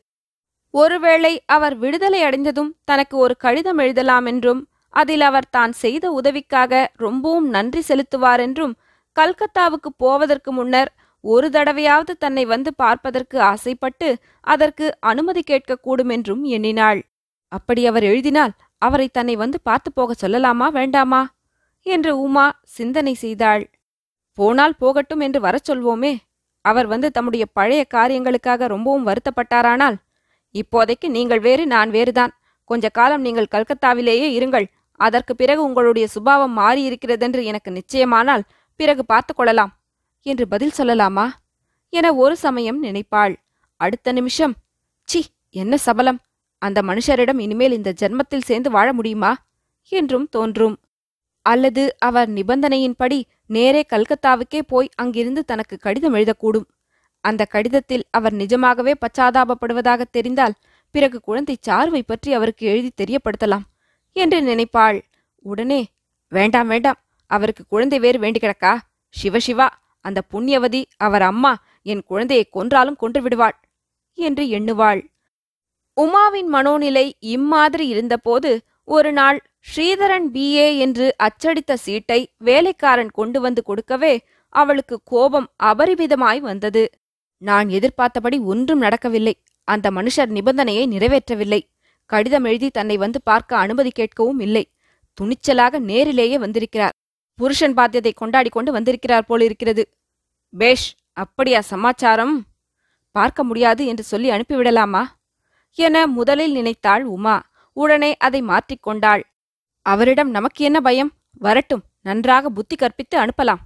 ஒருவேளை 0.69 1.43
அவர் 1.45 1.75
விடுதலை 1.75 2.23
அடைந்ததும் 2.23 2.75
தனக்கு 2.83 3.17
ஒரு 3.17 3.37
கடிதம் 3.37 3.77
எழுதலாம் 3.77 4.25
என்றும் 4.25 4.67
அதில் 4.93 5.23
அவர் 5.29 5.47
தான் 5.49 5.71
செய்த 5.83 6.05
உதவிக்காக 6.11 6.83
ரொம்பவும் 6.95 7.47
நன்றி 7.49 7.81
செலுத்துவார் 7.89 8.41
என்றும் 8.47 8.73
கல்கத்தாவுக்கு 9.17 9.89
போவதற்கு 9.97 10.51
முன்னர் 10.51 10.91
ஒரு 11.23 11.47
தடவையாவது 11.49 12.13
தன்னை 12.17 12.43
வந்து 12.45 12.69
பார்ப்பதற்கு 12.75 13.37
ஆசைப்பட்டு 13.51 14.07
அதற்கு 14.47 14.85
அனுமதி 15.11 15.41
கேட்கக்கூடும் 15.51 16.11
என்றும் 16.15 16.43
எண்ணினாள். 16.55 16.99
அப்படி 17.51 17.81
அவர் 17.87 18.05
எழுதினால் 18.11 18.53
அவரை 18.81 19.07
தன்னை 19.07 19.35
வந்து 19.35 19.57
பார்த்து 19.63 19.89
போக 19.91 20.15
சொல்லலாமா 20.21 20.67
வேண்டாமா? 20.79 21.21
என்று 21.85 22.11
உமா 22.25 22.45
சிந்தனை 22.77 23.13
செய்தாள். 23.23 23.63
போனால் 24.37 24.75
போகட்டும் 24.81 25.23
என்று 25.27 25.39
வரச் 25.39 25.67
சொல்வோமே. 25.69 26.13
அவர் 26.65 26.87
வந்து 26.87 27.07
தம்முடைய 27.11 27.45
பழைய 27.57 27.81
காரியங்களுக்காக 27.95 28.67
ரொம்பவும் 28.67 29.07
வருத்தப்பட்டாரானால் 29.09 29.97
இப்போதைக்கு 30.55 31.07
நீங்கள் 31.09 31.41
வேறு 31.47 31.63
நான் 31.67 31.89
வேறுதான். 31.89 32.33
கொஞ்ச 32.69 32.85
காலம் 32.89 33.25
நீங்கள் 33.27 33.53
கல்கத்தாவிலேயே 33.55 34.27
இருங்கள். 34.37 34.67
அதற்கு 35.05 35.33
பிறகு 35.35 35.61
உங்களுடைய 35.63 36.05
சுபாவம் 36.07 36.57
மாறியிருக்கிறதென்று 36.57 37.41
எனக்கு 37.43 37.69
நிச்சயமானால் 37.71 38.43
பிறகு 38.79 39.01
பார்த்து 39.05 39.33
கொள்ளலாம். 39.33 39.71
என்று 40.25 40.45
பதில் 40.47 40.77
சொல்லலாமா? 40.77 41.25
என 41.93 42.13
ஒரு 42.15 42.35
சமயம் 42.37 42.79
நினைப்பாள். 42.79 43.33
அடுத்த 43.81 44.11
நிமிஷம் 44.11 44.53
சி 45.03 45.21
என்ன 45.49 45.77
சபலம். 45.77 46.19
அந்த 46.61 46.79
மனுஷரிடம் 46.81 47.39
இனிமேல் 47.39 47.77
இந்த 47.77 47.91
ஜென்மத்தில் 48.01 48.47
சேர்ந்து 48.49 48.69
வாழ 48.69 48.87
முடியுமா? 48.93 49.31
என்றும் 49.91 50.27
தோன்றும். 50.29 50.75
அல்லது 51.45 51.83
அவர் 51.99 52.29
நிபந்தனையின்படி 52.29 53.19
நேரே 53.47 53.81
கல்கத்தாவுக்கே 53.89 54.61
போய் 54.67 54.89
அங்கிருந்து 54.95 55.41
தனக்கு 55.45 55.75
கடிதம் 55.77 56.15
எழுதக்கூடும். 56.15 56.67
அந்த 57.23 57.41
கடிதத்தில் 57.45 58.05
அவர் 58.11 58.33
நிஜமாகவே 58.33 58.93
பச்சாதாபப்படுவதாக 59.03 60.01
தெரிந்தால் 60.11 60.55
பிறகு 60.95 61.17
குழந்தை 61.19 61.55
சார்வை 61.59 62.01
பற்றி 62.01 62.31
அவருக்கு 62.33 62.63
எழுதி 62.67 62.91
தெரியப்படுத்தலாம். 63.01 63.67
என்று 64.15 64.41
நினைப்பாள். 64.41 64.99
உடனே 65.45 65.85
வேண்டாம் 66.27 66.67
வேண்டாம். 66.67 66.99
அவருக்கு 67.25 67.63
குழந்தை 67.67 67.99
வேறு 67.99 68.19
வேண்டி 68.19 68.39
கிடக்கா? 68.39 68.77
சிவசிவா 69.13 69.67
அந்த 69.99 70.21
புண்ணியவதி 70.31 70.83
அவர் 70.97 71.21
அம்மா 71.21 71.53
என் 71.81 72.03
குழந்தையை 72.03 72.45
கொன்றாலும் 72.53 72.95
கொன்று 72.95 73.21
விடுவாள் 73.21 73.55
என்று 74.13 74.43
எண்ணுவாள். 74.45 75.01
உமாவின் 76.01 76.49
மனோநிலை 76.51 77.11
இம்மாதிரி 77.19 77.87
இருந்தபோது 77.87 78.61
ஒரு 78.83 79.11
நாள் 79.11 79.39
ஸ்ரீதரன் 79.59 80.27
பிஏ 80.33 80.77
என்று 80.77 81.15
அச்சடித்த 81.17 81.73
சீட்டை 81.73 82.19
வேலைக்காரன் 82.37 83.09
கொண்டு 83.09 83.41
வந்து 83.41 83.63
கொடுக்கவே 83.63 84.13
அவளுக்கு 84.49 85.01
கோபம் 85.03 85.47
அபரிமிதமாய் 85.63 86.39
வந்தது. 86.39 86.83
நான் 87.37 87.69
எதிர்பார்த்தபடி 87.69 88.39
ஒன்றும் 88.39 88.79
நடக்கவில்லை. 88.79 89.35
அந்த 89.67 89.91
மனுஷர் 89.91 90.31
நிபந்தனையை 90.37 90.85
நிறைவேற்றவில்லை. 90.87 91.61
கடிதம் 92.05 92.43
எழுதி 92.43 92.69
தன்னை 92.69 92.97
வந்து 92.97 93.21
பார்க்க 93.21 93.57
அனுமதி 93.57 93.91
கேட்கவும் 93.99 94.41
இல்லை. 94.41 94.63
துணிச்சலாக 95.17 95.79
நேரிலேயே 95.79 96.37
வந்திருக்கிறார். 96.37 96.95
புருஷன் 97.39 97.73
பாத்தியத்தை 97.73 98.11
கொண்டாடி 98.13 98.49
கொண்டு 98.49 98.71
வந்திருக்கிறார் 98.71 99.25
போலிருக்கிறது. 99.25 99.83
பேஷ் 100.53 100.95
அப்படியா 101.13 101.61
சமாச்சாரம்? 101.61 102.45
பார்க்க 103.11 103.43
முடியாது 103.43 103.85
என்று 103.85 104.03
சொல்லி 104.03 104.29
அனுப்பிவிடலாமா? 104.29 105.03
என 105.77 106.07
முதலில் 106.07 106.51
நினைத்தாள் 106.51 107.03
உமா. 107.03 107.35
உடனே 107.73 108.17
அதை 108.17 108.41
மாற்றிக்கொண்டாள் 108.41 109.23
அவரிடம் 109.81 110.29
நமக்கு 110.29 110.65
என்ன 110.65 110.81
பயம்? 110.81 111.11
வரட்டும் 111.31 111.83
நன்றாக 112.01 112.49
புத்தி 112.49 112.75
கற்பித்து 112.75 113.15
அனுப்பலாம். 113.19 113.61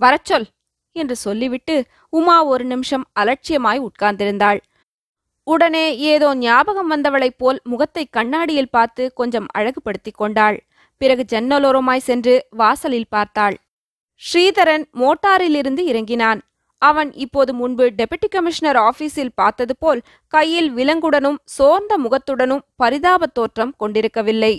வரச்சொல் 0.00 0.46
என்று 0.92 1.16
சொல்லிவிட்டு 1.16 1.84
உமா 2.08 2.44
ஒரு 2.44 2.64
நிமிஷம் 2.64 3.04
அலட்சியமாய் 3.20 3.80
உட்கார்ந்திருந்தாள். 3.80 4.58
உடனே 5.52 5.84
ஏதோ 6.12 6.28
ஞாபகம் 6.34 6.90
வந்தவளைப் 6.92 7.38
போல் 7.38 7.58
முகத்தை 7.64 8.04
கண்ணாடியில் 8.16 8.70
பார்த்து 8.70 9.02
கொஞ்சம் 9.12 9.46
அழகுபடுத்திக் 9.58 10.18
கொண்டாள். 10.20 10.58
பிறகு 11.00 11.22
ஜன்னலோரமாய் 11.32 12.06
சென்று 12.08 12.34
வாசலில் 12.50 13.10
பார்த்தாள். 13.10 13.56
ஸ்ரீதரன் 14.22 14.84
மோட்டாரிலிருந்து 14.92 15.82
இறங்கினான். 15.90 16.40
அவன் 16.82 17.10
இப்போது 17.24 17.52
முன்பு 17.54 17.84
டெபுட்டி 17.98 18.28
கமிஷனர் 18.30 18.78
ஆபீஸில் 18.78 19.36
பார்த்தது 19.40 19.74
போல் 19.76 20.00
கையில் 20.34 20.70
விலங்குடனும் 20.74 21.38
சோர்ந்த 21.56 21.92
முகத்துடனும் 21.98 22.64
பரிதாபத் 22.82 23.36
தோற்றம் 23.38 23.72
கொண்டிருக்கவில்லை. 23.76 24.54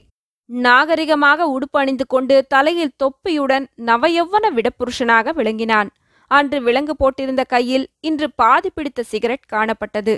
நாகரிகமாக 0.50 1.48
உடுப்பணிந்து 1.56 2.06
கொண்டு 2.08 2.36
தலையில் 2.48 2.96
தொப்பியுடன் 3.04 3.66
நவயௌவன 3.86 4.46
விடப்புருஷனாக 4.58 5.34
விளங்கினான். 5.34 5.92
அன்று 6.32 6.58
விலங்கு 6.62 6.96
போட்டிருந்த 6.96 7.44
கையில் 7.48 7.86
இன்று 8.00 8.28
பாதி 8.36 8.70
பிடித்த 8.74 9.04
சிகரெட் 9.04 9.48
காணப்பட்டது. 9.54 10.16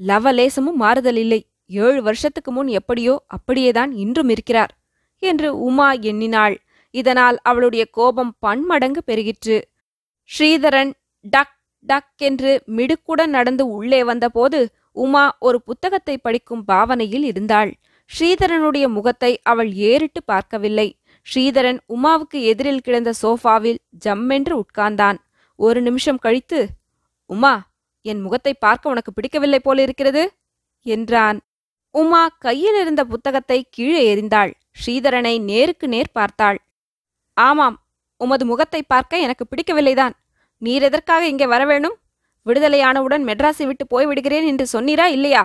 லவலேசமும் 0.00 0.80
மாறுதலில்லை. 0.80 1.40
ஏழு 1.66 2.02
வருஷத்துக்கு 2.02 2.52
முன் 2.52 2.66
எப்படியோ 2.66 3.24
அப்படியேதான் 3.26 3.92
இன்றும் 3.92 4.28
இருக்கிறார் 4.28 4.72
என்று 5.18 5.58
உமா 5.58 5.92
எண்ணினாள். 5.92 6.56
இதனால் 6.90 7.38
அவளுடைய 7.42 7.84
கோபம் 7.90 8.36
பன்மடங்கு 8.38 9.02
பெருகிற்று. 9.06 9.62
ஸ்ரீதரன் 10.38 10.92
டக் 11.24 11.54
டக் 11.86 12.12
என்று 12.16 12.62
மிடுக்குடன் 12.66 13.26
நடந்து 13.26 13.66
உள்ளே 13.66 14.04
வந்தபோது 14.04 14.68
உமா 14.92 15.36
ஒரு 15.38 15.62
புத்தகத்தை 15.62 16.18
படிக்கும் 16.18 16.64
பாவனையில் 16.64 17.22
இருந்தாள். 17.22 17.72
ஸ்ரீதரனுடைய 18.10 18.88
முகத்தை 18.88 19.40
அவள் 19.42 19.72
ஏறிட்டு 19.72 20.22
பார்க்கவில்லை. 20.22 20.98
ஸ்ரீதரன் 21.26 21.78
உமாவுக்கு 21.88 22.38
எதிரில் 22.42 22.80
கிடந்த 22.80 23.12
சோஃபாவில் 23.22 23.78
ஜம்மென்று 24.04 24.62
உட்கார்ந்தான். 24.62 25.18
ஒரு 25.56 25.82
நிமிஷம் 25.82 26.18
கழித்து 26.18 26.66
உமா 27.26 27.65
என் 28.10 28.20
முகத்தை 28.20 28.52
பார்க்க 28.54 28.92
உனக்கு 28.92 29.10
பிடிக்கவில்லை 29.12 29.60
போலிருக்கிறது 29.62 30.22
என்றான். 30.86 31.38
உமா 31.94 32.22
கையில் 32.44 32.78
இருந்த 32.80 33.02
புத்தகத்தை 33.04 33.58
கீழே 33.70 34.00
எறிந்தாள். 34.12 34.50
ஸ்ரீதரனை 34.80 35.34
நேருக்கு 35.50 35.86
நேர் 35.88 36.10
பார்த்தாள். 36.12 36.58
ஆமாம் 37.36 37.76
உமது 38.20 38.44
முகத்தை 38.44 38.80
பார்க்க 38.82 39.24
எனக்கு 39.26 39.44
பிடிக்கவில்லைதான். 39.50 40.14
நீர் 40.62 40.82
எதற்காக 40.82 41.22
இங்கே 41.28 41.46
வரவேணும் 41.46 41.96
விடுதலையானவுடன் 42.46 43.24
மெட்ராஸை 43.28 43.64
விட்டு 43.66 43.84
போய்விடுகிறேன் 43.92 44.46
என்று 44.46 44.64
சொன்னீரா 44.72 45.06
இல்லையா? 45.16 45.42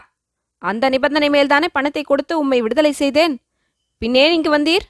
அந்த 0.61 0.85
நிபந்தனை 0.89 1.27
மேல்தானே 1.29 1.67
பணத்தை 1.73 2.03
கொடுத்து 2.03 2.33
உம்மை 2.39 2.59
விடுதலை 2.61 2.91
செய்தேன்? 2.91 3.35
பின்னேன் 4.01 4.35
இங்கு 4.37 4.51
வந்தீர்? 4.57 4.85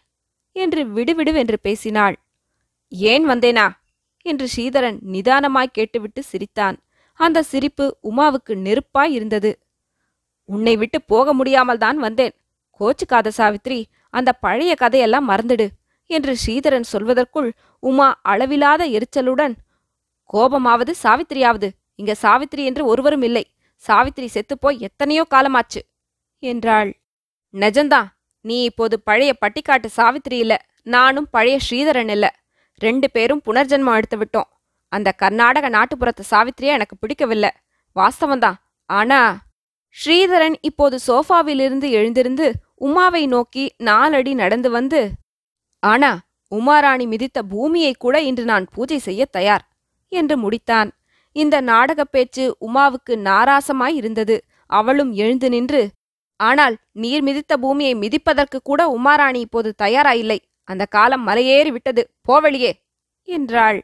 என்று 0.55 0.81
விடுவிடுவென்று 0.95 1.57
பேசினாள். 1.61 2.15
ஏன் 2.91 3.25
வந்தேனா? 3.29 3.67
என்று 4.25 4.45
ஸ்ரீதரன் 4.53 4.97
நிதானமாய் 5.13 5.75
கேட்டுவிட்டு 5.77 6.21
சிரித்தான். 6.23 6.77
அந்த 7.25 7.39
சிரிப்பு 7.51 7.85
உமாவுக்கு 8.09 8.53
நெருப்பாய் 8.65 9.13
இருந்தது. 9.17 9.51
உன்னை 10.49 10.73
விட்டு 10.81 10.99
போக 11.11 11.33
முடியாமல் 11.39 11.81
தான் 11.83 11.99
வந்தேன். 12.05 12.33
கோச்சுக்காத 12.79 13.31
சாவித்ரி 13.39 13.79
அந்த 14.13 14.29
பழைய 14.45 14.71
கதையெல்லாம் 14.75 15.29
மறந்துடு 15.31 15.67
என்று 16.09 16.33
ஸ்ரீதரன் 16.43 16.87
சொல்வதற்குள் 16.93 17.49
உமா 17.83 18.07
அளவிலாத 18.31 18.81
எரிச்சலுடன் 18.97 19.53
கோபமாவது 20.33 20.91
சாவித்திரியாவது 21.03 21.67
இங்க 21.99 22.13
சாவித்திரி 22.23 22.63
என்று 22.69 22.83
ஒருவரும் 22.91 23.25
இல்லை. 23.27 23.43
சாவித்திரி 23.83 24.27
செத்துப்போய் 24.35 24.81
எத்தனையோ 24.87 25.23
காலமாச்சு 25.33 25.81
என்றாள். 26.43 26.91
நெஜந்தான் 27.53 28.09
நீ 28.45 28.57
இப்போது 28.69 28.95
பழைய 29.07 29.31
பட்டிக்காட்டு 29.41 29.87
சாவித்ரி 29.97 30.37
இல்ல. 30.43 30.53
நானும் 30.95 31.27
பழைய 31.35 31.57
ஸ்ரீதரன் 31.65 32.11
இல்ல. 32.15 32.27
ரெண்டு 32.81 33.07
பேரும் 33.15 33.41
புனர்ஜென்மம் 33.47 33.97
எடுத்து 33.99 34.17
விட்டோம் 34.17 34.49
அந்த 34.91 35.11
கர்நாடக 35.11 35.69
நாட்டுப்புறத்து 35.69 36.23
சாவித்திரியா 36.31 36.73
எனக்கு 36.77 36.95
பிடிக்கவில்லை. 36.97 37.51
வாஸ்தவம்தான் 37.95 38.57
ஆனா 38.89 39.21
ஸ்ரீதரன் 39.95 40.55
இப்போது 40.61 40.97
சோஃபாவிலிருந்து 41.07 41.87
எழுந்திருந்து 41.89 42.47
உமாவை 42.75 43.23
நோக்கி 43.27 43.65
நாலடி 43.83 44.33
நடந்து 44.33 44.69
வந்து 44.69 45.01
ஆனா 45.83 46.11
உமாராணி 46.51 47.05
மிதித்த 47.13 47.39
பூமியை 47.49 47.93
கூட 47.99 48.15
இன்று 48.21 48.43
நான் 48.43 48.65
பூஜை 48.73 48.97
செய்ய 48.97 49.25
தயார் 49.25 49.63
என்று 50.11 50.35
முடித்தான். 50.37 50.89
இந்த 51.35 51.55
நாடகப் 51.61 52.11
பேச்சு 52.11 52.43
உமாவுக்கு 52.61 53.13
நாராசமாய் 53.29 53.95
இருந்தது. 53.95 54.35
அவளும் 54.69 55.11
எழுந்து 55.13 55.47
நின்று 55.49 55.83
ஆனால் 56.39 56.75
நீர் 56.91 57.23
மிதித்த 57.23 57.53
பூமியை 57.61 57.93
மிதிப்பதற்கு 57.95 58.57
கூட 58.63 58.81
உமாராணி 58.97 59.39
இப்போது 59.47 59.69
தயாராயில்லை. 59.81 60.39
அந்த 60.63 60.83
காலம் 60.85 61.27
மலையேறி 61.27 61.71
விட்டது 61.71 62.03
போவெளியே 62.27 62.71
என்றாள். 63.27 63.79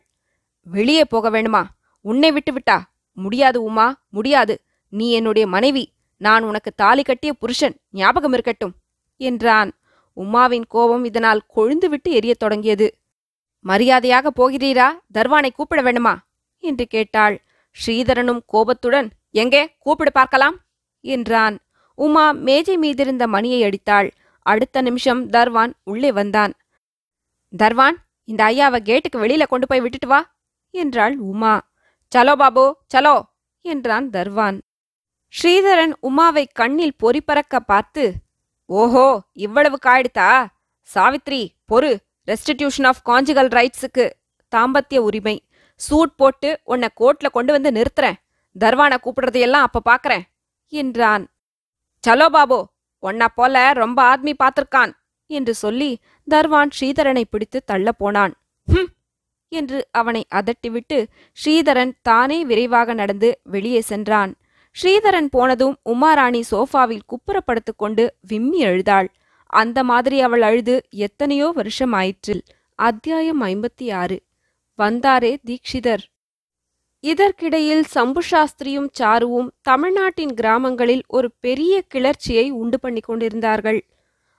வெளியே 0.70 1.06
போக 1.06 1.30
வேணுமா? 1.30 1.64
உன்னை 2.02 2.32
விட்டு 2.32 2.54
விட்டா? 2.54 2.82
முடியாது 3.14 3.64
உமா 3.64 4.06
முடியாது. 4.10 4.62
நீ 4.90 5.12
என்னுடைய 5.12 5.48
மனைவி. 5.48 5.94
நான் 6.18 6.44
உனக்கு 6.44 6.72
தாலி 6.72 7.04
கட்டிய 7.04 7.34
புருஷன். 7.34 7.76
ஞாபகம் 7.92 8.34
இருக்கட்டும் 8.34 8.74
என்றான். 9.18 9.72
உமாவின் 10.16 10.64
கோபம் 10.68 11.04
இதனால் 11.04 11.42
கொழுந்துவிட்டு 11.56 12.10
எரியத் 12.10 12.40
தொடங்கியது. 12.40 12.98
மரியாதையாக 13.60 14.32
போகிறீரா? 14.36 14.88
தர்வானை 15.14 15.50
கூப்பிட 15.52 15.82
வேண்டுமா 15.82 16.20
என்று 16.58 16.88
கேட்டாள். 16.88 17.42
ஸ்ரீதரனும் 17.86 18.40
கோபத்துடன் 18.46 19.10
எங்கே? 19.32 19.76
கூப்பிடு 19.80 20.12
பார்க்கலாம் 20.12 20.58
என்றான். 21.02 21.60
உமா 21.96 22.32
மேஜை 22.32 22.78
மீதிருந்த 22.78 23.28
மணியை 23.28 23.64
அடித்தாள். 23.64 24.14
அடுத்த 24.42 24.82
நிமிஷம் 24.82 25.30
தர்வான் 25.30 25.74
உள்ளே 25.84 26.12
வந்தான். 26.12 26.54
தர்வான் 27.58 27.96
இந்த 28.24 28.44
ஐயாவை 28.44 28.80
கேட்டுக்கு 28.80 29.20
வெளியில 29.20 29.48
கொண்டு 29.48 29.68
போய் 29.68 29.82
விட்டுட்டு 29.82 30.08
வா. 30.08 30.36
என்றாள் 30.74 31.16
உமா. 31.32 31.56
சலோ 32.12 32.34
பாபு 32.42 32.66
சலோ 32.94 33.16
என்றான் 33.66 34.08
தர்வான். 34.16 34.58
ஸ்ரீதரன் 35.34 35.94
உமாவை 36.08 36.44
கண்ணில் 36.60 37.00
பொறிபறக்க 37.04 37.56
பார்த்து 37.72 38.04
ஓஹோ 38.70 39.08
இவ்வளவு 39.46 39.78
காயிடுதா 39.86 40.30
சாவித்ரி 40.90 41.42
பொறு. 41.72 41.92
ரெஸ்டிடியூஷன் 42.28 42.88
ஆஃப் 42.92 43.04
கான்ஜுகல் 43.10 43.52
ரைட்ஸுக்கு 43.58 44.06
தாம்பத்திய 44.54 45.00
உரிமை. 45.08 45.36
சூட் 45.82 46.16
போட்டு 46.16 46.50
உன்னை 46.64 46.90
கோர்ட்ல 47.00 47.28
கொண்டு 47.30 47.52
வந்து 47.56 47.70
நிறுத்துறேன். 47.78 48.18
தர்வானை 48.56 48.98
கூப்பிடுறதையெல்லாம் 49.04 49.66
அப்ப 49.68 49.84
பாக்கறேன் 49.90 50.26
என்றான். 50.74 51.26
சலோ 52.04 52.28
பாபு 52.36 52.60
உன்னை 53.04 53.28
போல 53.36 53.56
ரொம்ப 53.74 54.00
ஆத்மி 54.12 54.34
பார்த்திருக்கான் 54.42 54.92
என்று 55.30 55.54
சொல்லி 55.64 55.90
தர்வான் 56.28 56.72
ஸ்ரீதரனை 56.78 57.24
பிடித்து 57.30 57.60
தள்ள 57.64 57.92
போனான். 58.02 58.34
ஹும் 58.68 58.90
என்று 59.52 59.88
அவனை 59.92 60.26
அதட்டிவிட்டு 60.36 60.98
ஸ்ரீதரன் 61.38 61.94
தானே 62.02 62.46
விரைவாக 62.46 62.94
நடந்து 62.94 63.30
வெளியே 63.44 63.82
சென்றான். 63.82 64.34
ஸ்ரீதரன் 64.76 65.30
போனதும் 65.32 65.76
உமாராணி 65.90 66.42
சோஃபாவில் 66.52 67.08
குப்புறப்படுத்து 67.12 67.74
கொண்டு 67.76 68.04
விம்மி 68.28 68.66
அழுதாள். 68.66 69.10
அந்த 69.54 69.84
மாதிரி 69.84 70.18
அவள் 70.22 70.42
அழுது 70.42 70.76
எத்தனையோ 70.90 71.48
வருஷம் 71.50 71.94
ஆயிற்று. 71.94 72.36
அத்தியாயம் 72.80 73.42
ஐம்பத்தி 73.42 73.94
ஆறு. 73.94 74.18
வந்தாரே 74.80 75.34
தீக்ஷிதர் 75.50 76.04
இதற்கிடையில் 77.04 77.84
சம்பு 77.84 78.22
சாஸ்திரியும் 78.32 78.90
சாருவும் 79.00 79.50
தமிழ்நாட்டின் 79.62 80.34
கிராமங்களில் 80.34 81.04
ஒரு 81.08 81.28
பெரிய 81.40 81.74
கிளர்ச்சியை 81.88 82.46
உண்டு 82.52 82.80
பண்ணி 82.80 83.00
கொண்டிருந்தார்கள். 83.00 83.80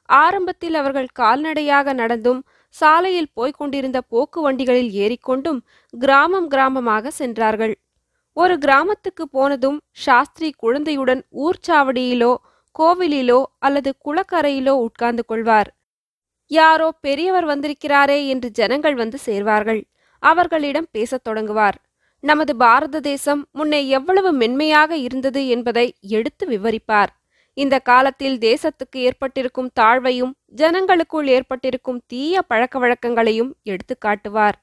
ஆரம்பத்தில் 0.08 0.74
அவர்கள் 0.74 1.08
கால்நடையாக 1.12 1.92
நடந்தும் 1.92 2.40
சாலையில் 2.68 3.32
போய்க் 3.34 3.54
கொண்டிருந்த 3.54 4.00
போக்கு 4.00 4.40
வண்டிகளில் 4.40 4.90
ஏறிக்கொண்டும் 4.90 5.60
கிராமம் 5.94 6.50
கிராமமாக 6.50 7.06
சென்றார்கள். 7.08 7.74
ஒரு 8.32 8.58
கிராமத்துக்கு 8.58 9.28
போனதும் 9.28 9.80
சாஸ்திரி 9.90 10.50
குழந்தையுடன் 10.56 11.22
ஊர்ச்சாவடியிலோ 11.36 12.32
கோவிலிலோ 12.78 13.42
அல்லது 13.58 13.90
குளக்கரையிலோ 14.04 14.74
உட்கார்ந்து 14.86 15.24
கொள்வார். 15.24 15.70
யாரோ 16.46 16.88
பெரியவர் 17.00 17.46
வந்திருக்கிறாரே 17.46 18.26
என்று 18.26 18.50
ஜனங்கள் 18.50 18.94
வந்து 18.94 19.18
சேர்வார்கள். 19.26 19.82
அவர்களிடம் 20.22 20.88
பேசத் 20.90 21.24
தொடங்குவார். 21.24 21.78
நமது 22.20 22.56
பாரத 22.56 23.00
தேசம் 23.00 23.48
முன்னே 23.52 23.88
எவ்வளவு 23.88 24.32
மென்மையாக 24.32 24.96
இருந்தது 24.96 25.48
என்பதை 25.48 25.94
எடுத்து 26.00 26.46
விவரிப்பார். 26.48 27.12
இந்த 27.62 27.76
காலத்தில் 27.80 28.36
தேசத்துக்கு 28.38 28.98
ஏற்பட்டிருக்கும் 29.08 29.70
தாழ்வையும் 29.80 30.32
ஜனங்களுக்குள் 30.56 31.28
ஏற்பட்டிருக்கும் 31.36 32.00
தீய 32.06 32.42
பழக்க 32.42 32.78
வழக்கங்களையும் 32.78 33.50
எடுத்து 33.62 33.94
காட்டுவார். 34.06 34.56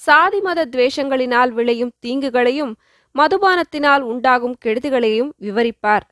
சாதி 0.00 0.40
மத 0.40 0.60
துவேஷங்களினால் 0.70 1.50
விளையும் 1.50 1.92
தீங்குகளையும் 2.06 2.72
மதுபானத்தினால் 3.14 4.02
உண்டாகும் 4.12 4.56
கெடுதிகளையும் 4.64 5.30
விவரிப்பார். 5.40 6.04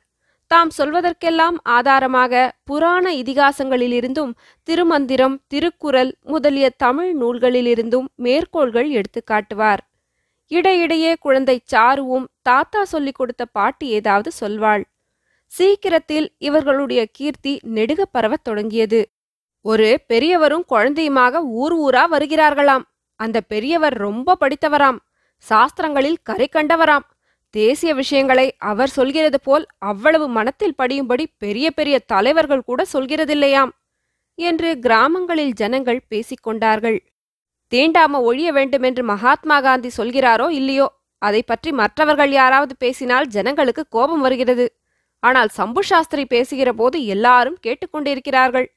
தாம் 0.51 0.71
சொல்வதற்கெல்லாம் 0.77 1.57
ஆதாரமாக 1.63 2.33
புராண 2.63 3.05
இதிகாசங்களிலிருந்தும் 3.13 4.31
திருமந்திரம் 4.67 5.35
திருக்குறள் 5.47 6.11
முதலிய 6.23 6.67
தமிழ் 6.77 7.11
நூல்களிலிருந்தும் 7.21 8.07
மேற்கோள்கள் 8.15 8.89
எடுத்து 8.89 9.21
காட்டுவார். 9.23 9.81
இடையிடையே 10.51 11.11
குழந்தை 11.19 11.57
சாருவும் 11.73 12.25
தாத்தா 12.41 12.81
சொல்லிக் 12.85 13.15
கொடுத்த 13.15 13.43
பாட்டு 13.57 13.85
ஏதாவது 13.87 14.31
சொல்வாள். 14.41 14.83
சீக்கிரத்தில் 15.57 16.35
இவர்களுடைய 16.37 17.05
கீர்த்தி 17.05 17.59
நெடுக 17.61 18.05
பரவத் 18.05 18.43
தொடங்கியது. 18.43 19.09
ஒரு 19.61 20.01
பெரியவரும் 20.07 20.65
குழந்தையுமாக 20.69 21.43
ஊர் 21.43 21.75
ஊரா 21.77 22.03
வருகிறார்களாம். 22.11 22.81
அந்த 23.15 23.41
பெரியவர் 23.41 23.93
ரொம்ப 23.93 24.37
படித்தவராம். 24.41 24.97
சாஸ்திரங்களில் 25.49 26.15
கரை 26.23 26.49
கண்டவராம். 26.51 27.05
தேசிய 27.49 27.93
விஷயங்களை 27.93 28.55
அவர் 28.57 28.89
சொல்கிறது 28.89 29.39
போல் 29.39 29.65
அவ்வளவு 29.77 30.27
மனத்தில் 30.27 30.73
படியும்படி 30.77 31.25
பெரிய 31.37 31.71
பெரிய 31.71 31.99
தலைவர்கள் 31.99 32.63
கூட 32.63 32.85
சொல்கிறதில்லையாம் 32.93 33.69
என்று 34.35 34.79
கிராமங்களில் 34.79 35.53
ஜனங்கள் 35.53 36.05
பேசிக்கொண்டார்கள் 36.09 36.99
தீண்டாம 37.71 38.11
ஒழிய 38.11 38.51
வேண்டுமென்று 38.51 39.03
மகாத்மா 39.03 39.61
காந்தி 39.61 39.89
சொல்கிறாரோ 39.97 40.49
இல்லையோ? 40.49 40.87
அதை 41.17 41.41
பற்றி 41.41 41.71
மற்றவர்கள் 41.71 42.31
யாராவது 42.31 42.75
பேசினால் 42.77 43.27
ஜனங்களுக்கு 43.27 43.87
கோபம் 43.89 44.21
வருகிறது. 44.21 44.80
ஆனால் 45.23 45.47
சம்பு 45.47 45.83
சாஸ்திரி 45.83 46.25
பேசுகிற 46.25 46.73
போது 46.73 47.05
எல்லாரும் 47.05 47.57
கேட்டுக்கொண்டிருக்கிறார்கள். 47.63 48.67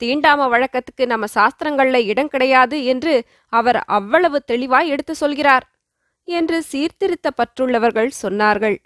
தீண்டாம 0.00 0.48
வழக்கத்துக்கு 0.48 1.06
நம்ம 1.06 1.26
சாஸ்திரங்கள்ல 1.34 1.94
இடம் 1.94 2.28
கிடையாது 2.28 2.84
என்று 2.84 3.24
அவர் 3.48 3.76
அவ்வளவு 3.76 4.42
தெளிவாய் 4.44 4.88
எடுத்து 4.88 5.14
சொல்கிறார் 5.14 5.66
என்று 6.24 6.64
சீர்திருத்தப்பட்டுள்ளவர்கள் 6.72 8.10
சொன்னார்கள். 8.22 8.76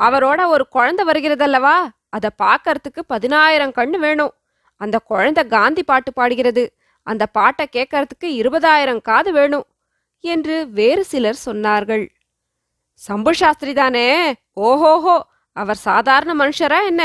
அவரோட 0.00 0.46
ஒரு 0.48 0.68
குழந்தை 0.68 1.06
வருகிறதல்லவா? 1.06 1.90
அதை 2.08 2.30
பார்க்கறதுக்கு 2.38 3.00
பதினாயிரம் 3.06 3.72
கண்ணு 3.72 3.96
வேணும். 3.96 4.34
அந்த 4.76 4.98
குழந்தை 4.98 5.46
காந்தி 5.46 5.82
பாட்டு 5.82 6.12
பாடுகிறது. 6.12 6.72
அந்த 7.02 7.26
பாட்டை 7.26 7.66
கேட்கறதுக்கு 7.72 8.28
இருபதாயிரம் 8.42 9.00
காது 9.00 9.32
வேணும் 9.32 9.66
என்று 10.20 10.68
வேறு 10.70 11.04
சிலர் 11.04 11.44
சொன்னார்கள். 11.44 12.08
சம்பு 12.94 13.34
சாஸ்திரி 13.34 13.72
தானே? 13.72 14.34
ஓஹோஹோ! 14.52 15.27
அவர் 15.58 15.76
சாதாரண 15.76 16.30
மனுஷரா 16.34 16.78
என்ன? 16.86 17.02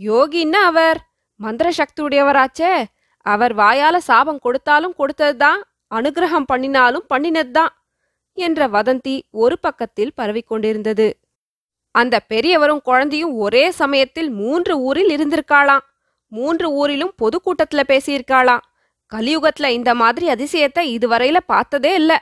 யோகின்னா 0.00 0.62
அவர். 0.70 0.98
மந்திர 1.40 1.70
சக்தி 1.70 2.02
உடையவராச்சே 2.02 2.84
அவர் 3.26 3.56
வாயால 3.56 3.96
சாபம் 3.96 4.38
கொடுத்தாலும் 4.38 4.94
கொடுத்ததுதான் 4.98 5.60
அனுகிரகம் 5.94 6.46
பண்ணினாலும் 6.46 7.06
பண்ணினதுதான் 7.14 7.72
என்ற 8.36 8.68
வதந்தி 8.68 9.14
ஒரு 9.30 9.58
பக்கத்தில் 9.58 10.12
பரவிக்கொண்டிருந்தது 10.16 11.12
அந்த 11.94 12.20
பெரியவரும் 12.20 12.82
குழந்தையும் 12.82 13.34
ஒரே 13.36 13.70
சமயத்தில் 13.70 14.30
மூன்று 14.30 14.78
ஊரில் 14.78 15.12
இருந்திருக்காளாம். 15.16 15.84
மூன்று 16.32 16.66
ஊரிலும் 16.70 17.14
பொதுக்கூட்டத்துல 17.22 17.80
பேசியிருக்காளாம். 17.88 18.64
கலியுகத்துல 19.12 19.66
இந்த 19.66 19.94
மாதிரி 19.94 20.26
அதிசயத்தை 20.28 20.82
இதுவரையில 20.96 21.38
பார்த்ததே 21.46 21.94
இல்ல. 21.94 22.12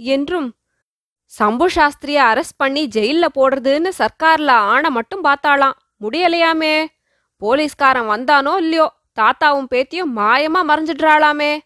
என்றும் 0.00 0.48
சம்பு 1.32 1.66
சாஸ்திரிய 1.68 2.18
அரெஸ்ட் 2.30 2.56
பண்ணி 2.56 2.86
ஜெயில்ல 2.86 3.26
போடுறதுன்னு 3.34 3.90
சர்க்கார்ல 3.98 4.48
ஆணை 4.48 4.90
மட்டும் 4.90 5.24
பார்த்தாளாம். 5.24 5.76
முடியலையாமே. 6.00 6.86
போலீஸ்காரன் 7.36 8.10
வந்தானோ 8.10 8.56
இல்லையோ? 8.56 8.86
தாத்தாவும் 9.20 9.68
பேத்தியும் 9.70 10.12
மாயமா 10.16 10.60
மறைஞ்சிடுறாளாமே. 10.70 11.58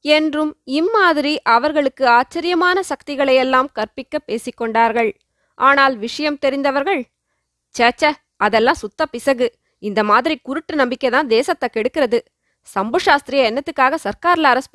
என்றும் 0.00 0.52
இம்மாதிரி 0.64 1.40
அவர்களுக்கு 1.42 2.08
ஆச்சரியமான 2.08 2.82
சக்திகளையெல்லாம் 2.88 3.70
கற்பிக்க 3.72 4.20
பேசிக்கொண்டார்கள். 4.26 5.10
ஆனால் 5.54 5.96
விஷயம் 5.96 6.38
தெரிந்தவர்கள் 6.38 7.02
சேச்ச 7.78 8.12
அதெல்லாம் 8.36 8.74
சுத்த 8.74 9.06
பிசகு. 9.06 9.48
இந்த 9.78 10.04
மாதிரி 10.04 10.40
குருட்டு 10.42 10.74
நம்பிக்கை 10.74 11.10
தான் 11.10 11.26
தேசத்தை 11.26 11.68
கெடுக்கிறது. 11.76 12.18
சம்பு 12.62 12.98
சாஸ்திரிய 13.06 13.42
என்னத்துக்காக 13.50 13.94
சர்க்கார்ல 14.04 14.52
அரெஸ்ட் 14.52 14.74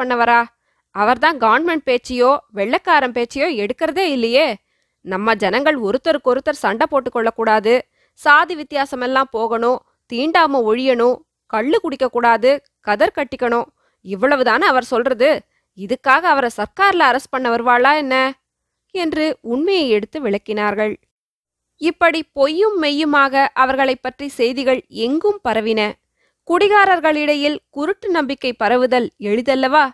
அவர்தான் 0.96 1.38
கவர்மெண்ட் 1.38 1.86
பேச்சையோ 1.86 2.38
வெள்ளைக்காரன் 2.50 3.12
பேச்சையோ 3.12 3.48
எடுக்கிறதே 3.56 3.98
இல்லையே. 3.98 4.56
நம்ம 5.02 5.36
ஜனங்கள் 5.36 5.80
ஒருத்தருக்கு 5.80 6.26
ஒருத்தர் 6.26 6.52
சண்டை 6.52 6.88
போட்டுக்கொள்ளக்கூடாது. 6.92 7.82
சாதி 8.14 8.56
வித்தியாசமெல்லாம் 8.56 9.30
போகணும் 9.32 9.82
தீண்டாம 10.14 10.54
ஒழியணும் 10.54 11.18
கள்ளு 11.54 11.76
குடிக்கக்கூடாது 11.84 12.60
கதர் 12.80 13.14
கட்டிக்கணும். 13.16 13.66
இவ்வளவுதானே 14.04 14.62
அவர் 14.62 14.84
சொல்றது? 14.84 15.42
இதுக்காக 15.78 16.26
அவரை 16.26 16.50
சர்க்கார்ல 16.58 17.12
அரஸ்ட் 17.12 17.30
பண்ண 17.30 17.50
வருவாளா 17.50 17.96
என்ன? 17.96 18.40
என்று 18.92 19.38
உண்மையை 19.42 19.90
எடுத்து 19.90 20.22
விளக்கினார்கள். 20.22 20.96
இப்படி 21.76 22.24
பொய்யும் 22.24 22.82
மெய்யுமாக 22.82 23.48
அவர்களைப் 23.54 24.02
பற்றி 24.02 24.28
செய்திகள் 24.28 24.84
எங்கும் 24.88 25.40
பரவின. 25.50 25.92
குடிகாரர்களிடையில் 26.48 27.58
குருட்டு 27.70 28.10
நம்பிக்கை 28.10 28.54
பரவுதல் 28.54 29.12
எளிதல்லவா? 29.20 29.90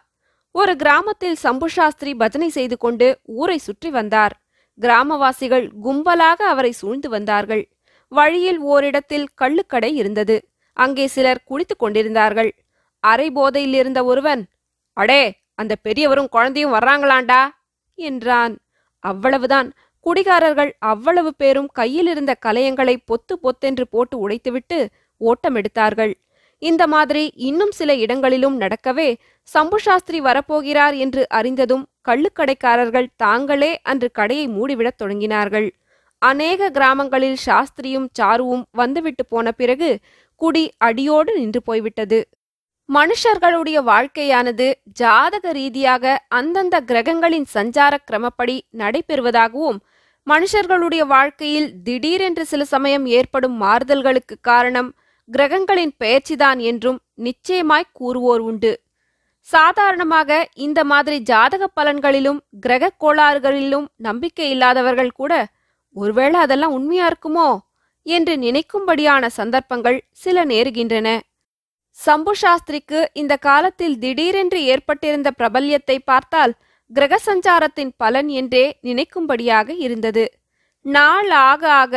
ஒரு 0.56 0.76
கிராமத்தில் 0.76 1.36
சம்பு 1.36 1.70
சாஸ்திரி 1.70 2.14
பஜனை 2.14 2.50
செய்து 2.50 2.78
கொண்டு 2.78 3.08
ஊரை 3.24 3.58
சுற்றி 3.58 3.90
வந்தார். 3.90 4.34
கிராமவாசிகள் 4.80 5.66
கும்பலாக 5.84 6.40
அவரை 6.46 6.72
சூழ்ந்து 6.72 7.10
வந்தார்கள். 7.10 7.64
வழியில் 8.12 8.60
ஓரிடத்தில் 8.60 9.28
கள்ளுக்கடை 9.42 9.92
இருந்தது. 9.94 10.36
அங்கே 10.78 11.08
சிலர் 11.08 11.42
குளித்துக் 11.44 11.80
கொண்டிருந்தார்கள். 11.80 12.52
அரை 13.04 13.32
போதையில் 13.32 13.74
இருந்த 13.74 14.00
ஒருவன் 14.04 14.42
அடே 14.98 15.24
அந்த 15.56 15.76
பெரியவரும் 15.76 16.30
குழந்தையும் 16.30 16.74
வர்றாங்களாண்டா? 16.74 17.42
என்றான். 17.96 18.54
அவ்வளவுதான். 19.04 19.70
குடிகாரர்கள் 20.06 20.72
அவ்வளவு 20.80 21.32
பேரும் 21.36 21.70
கையில் 21.72 22.08
இருந்த 22.08 22.36
கலையங்களை 22.46 22.96
பொத்து 23.12 23.34
பொத்தென்று 23.42 23.86
போட்டு 23.88 24.30
உடைத்துவிட்டு 24.30 24.78
ஓட்டம் 25.22 25.56
எடுத்தார்கள் 25.56 26.14
இந்த 26.62 26.84
மாதிரி 26.88 27.24
இன்னும் 27.36 27.72
சில 27.72 27.92
இடங்களிலும் 27.96 28.58
நடக்கவே 28.62 29.10
சம்பு 29.50 29.78
சாஸ்திரி 29.80 30.20
வரப்போகிறார் 30.22 30.96
என்று 30.98 31.22
அறிந்ததும் 31.30 31.86
கள்ளுக்கடைக்காரர்கள் 32.10 33.08
தாங்களே 33.16 33.72
அன்று 33.82 34.10
கடையை 34.12 34.46
மூடிவிடத் 34.48 35.00
தொடங்கினார்கள். 35.02 35.70
அநேக 36.22 36.70
கிராமங்களில் 36.70 37.40
சாஸ்திரியும் 37.46 38.08
சாருவும் 38.20 38.64
வந்துவிட்டு 38.72 39.24
போன 39.26 39.52
பிறகு 39.52 39.90
குடி 40.42 40.64
அடியோடு 40.78 41.32
நின்று 41.40 41.62
போய்விட்டது. 41.64 42.20
மனுஷர்களுடைய 42.90 43.78
வாழ்க்கையானது 43.84 44.68
ஜாதக 44.94 45.52
ரீதியாக 45.52 46.06
அந்தந்த 46.28 46.76
கிரகங்களின் 46.82 47.48
சஞ்சார 47.54 47.94
கிரமப்படி 48.10 48.56
நடைபெறுவதாகவும் 48.78 49.80
மனுஷர்களுடைய 50.28 51.04
வாழ்க்கையில் 51.06 51.70
திடீரென்று 51.84 52.44
சில 52.46 52.64
சமயம் 52.66 53.06
ஏற்படும் 53.18 53.56
மாறுதல்களுக்கு 53.62 54.36
காரணம் 54.42 54.90
கிரகங்களின் 55.32 55.94
பெயர்ச்சிதான் 56.00 56.60
என்றும் 56.60 57.00
நிச்சயமாய் 57.28 57.94
கூறுவோர் 58.00 58.44
உண்டு. 58.50 58.72
சாதாரணமாக 59.48 60.32
இந்த 60.54 60.80
மாதிரி 60.84 61.18
ஜாதக 61.22 61.64
பலன்களிலும் 61.80 62.40
கிரக 62.60 62.92
கோளாறுகளிலும் 63.00 63.88
நம்பிக்கை 63.96 64.48
இல்லாதவர்கள் 64.50 65.12
கூட 65.12 65.34
ஒருவேளை 65.96 66.38
அதெல்லாம் 66.40 66.72
உண்மையா 66.72 67.06
இருக்குமோ? 67.08 67.50
என்று 68.06 68.34
நினைக்கும்படியான 68.38 69.24
சந்தர்ப்பங்கள் 69.30 69.98
சில 70.12 70.46
நேருகின்றன. 70.46 71.08
சம்பு 71.98 72.34
சாஸ்திரிக்கு 72.36 73.00
இந்த 73.14 73.34
காலத்தில் 73.38 73.98
திடீரென்று 74.00 74.60
ஏற்பட்டிருந்த 74.64 75.30
பிரபல்யத்தை 75.32 75.98
பார்த்தால் 76.06 76.54
கிரக 76.92 77.16
சஞ்சாரத்தின் 77.26 77.92
பலன் 77.98 78.30
என்றே 78.40 78.66
நினைக்கும்படியாக 78.84 79.70
இருந்தது. 79.78 80.26
நாள் 80.86 81.30
ஆக 81.50 81.64
ஆக 81.74 81.96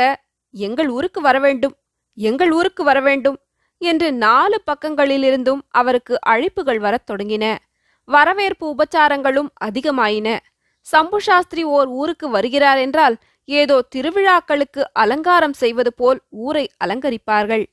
எங்கள் 0.54 0.88
ஊருக்கு 0.88 1.20
வரவேண்டும் 1.20 1.74
எங்கள் 2.18 2.50
ஊருக்கு 2.50 2.84
வரவேண்டும் 2.84 3.38
என்று 3.78 4.12
நாலு 4.12 4.62
பக்கங்களிலிருந்தும் 4.70 5.62
அவருக்கு 5.68 6.18
அழைப்புகள் 6.26 6.78
வரத் 6.78 7.10
தொடங்கின. 7.10 7.56
வரவேற்பு 8.04 8.74
உபச்சாரங்களும் 8.74 9.50
அதிகமாயின. 9.64 10.36
சம்பு 10.80 11.20
சாஸ்திரி 11.20 11.62
ஓர் 11.64 11.86
ஊருக்கு 11.86 12.28
வருகிறார் 12.28 12.78
என்றால் 12.78 13.16
ஏதோ 13.44 13.76
திருவிழாக்களுக்கு 13.94 14.82
அலங்காரம் 14.92 15.52
செய்வது 15.52 15.94
போல் 15.94 16.20
ஊரை 16.28 16.70
அலங்கரிப்பார்கள். 16.84 17.64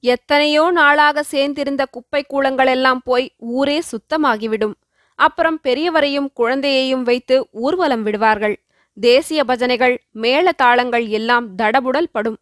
எத்தனையோ 0.00 0.70
நாளாக 0.70 1.24
சேர்ந்திருந்த 1.30 1.82
குப்பை 1.90 2.24
கூளங்களெல்லாம் 2.28 3.02
போய் 3.04 3.26
ஊரே 3.36 3.82
சுத்தமாகிவிடும். 3.92 4.74
அப்புறம் 5.14 5.58
பெரியவரையும் 5.62 6.28
குழந்தையையும் 6.34 7.02
வைத்து 7.02 7.48
ஊர்வலம் 7.50 8.02
விடுவார்கள். 8.02 8.56
தேசிய 8.96 9.44
பஜனைகள் 9.46 9.96
மேள 10.12 10.52
தாளங்கள் 10.52 11.06
எல்லாம் 11.06 11.46
தடபுடல் 11.58 12.12
படும். 12.12 12.38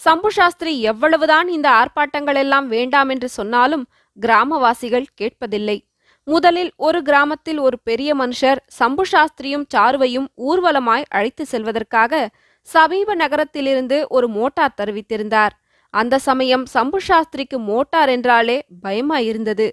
சம்பு 0.00 0.30
சாஸ்திரி 0.30 0.72
எவ்வளவுதான் 0.80 1.48
இந்த 1.48 1.68
ஆர்ப்பாட்டங்கள் 1.80 2.34
எல்லாம் 2.34 2.68
வேண்டாம் 2.68 3.08
என்று 3.08 3.28
சொன்னாலும் 3.28 3.84
கிராமவாசிகள் 4.16 5.06
கேட்பதில்லை. 5.20 5.78
முதலில் 6.26 6.72
ஒரு 6.76 6.98
கிராமத்தில் 7.02 7.58
ஒரு 7.58 7.76
பெரிய 7.84 8.10
மனுஷர் 8.14 8.60
சம்பு 8.78 9.04
சாஸ்திரியும் 9.12 9.66
சாருவையும் 9.74 10.28
ஊர்வலமாய் 10.48 11.06
அழைத்து 11.08 11.44
செல்வதற்காக 11.52 12.22
சமீப 12.68 13.14
நகரத்திலிருந்து 13.14 13.98
ஒரு 14.08 14.28
மோட்டார் 14.28 14.76
தருவித்திருந்தார். 14.80 15.54
அந்த 15.94 16.18
சமயம் 16.18 16.66
சம்பு 16.66 16.98
சாஸ்திரிக்கு 17.00 17.58
மோட்டார் 17.60 18.08
என்றாலே 18.08 18.58
பயமாயிருந்தது. 18.82 19.66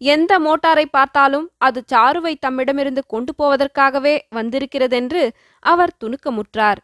எந்த 0.00 0.32
மோட்டாரை 0.38 0.84
பார்த்தாலும் 0.90 1.46
அது 1.58 1.80
சாருவை 1.92 2.34
தம்மிடமிருந்து 2.46 3.02
கொண்டு 3.06 3.32
போவதற்காகவே 3.42 4.14
வந்திருக்கிறதென்று 4.34 5.22
அவர் 5.62 5.92
துணுக்கமுற்றார். 6.04 6.80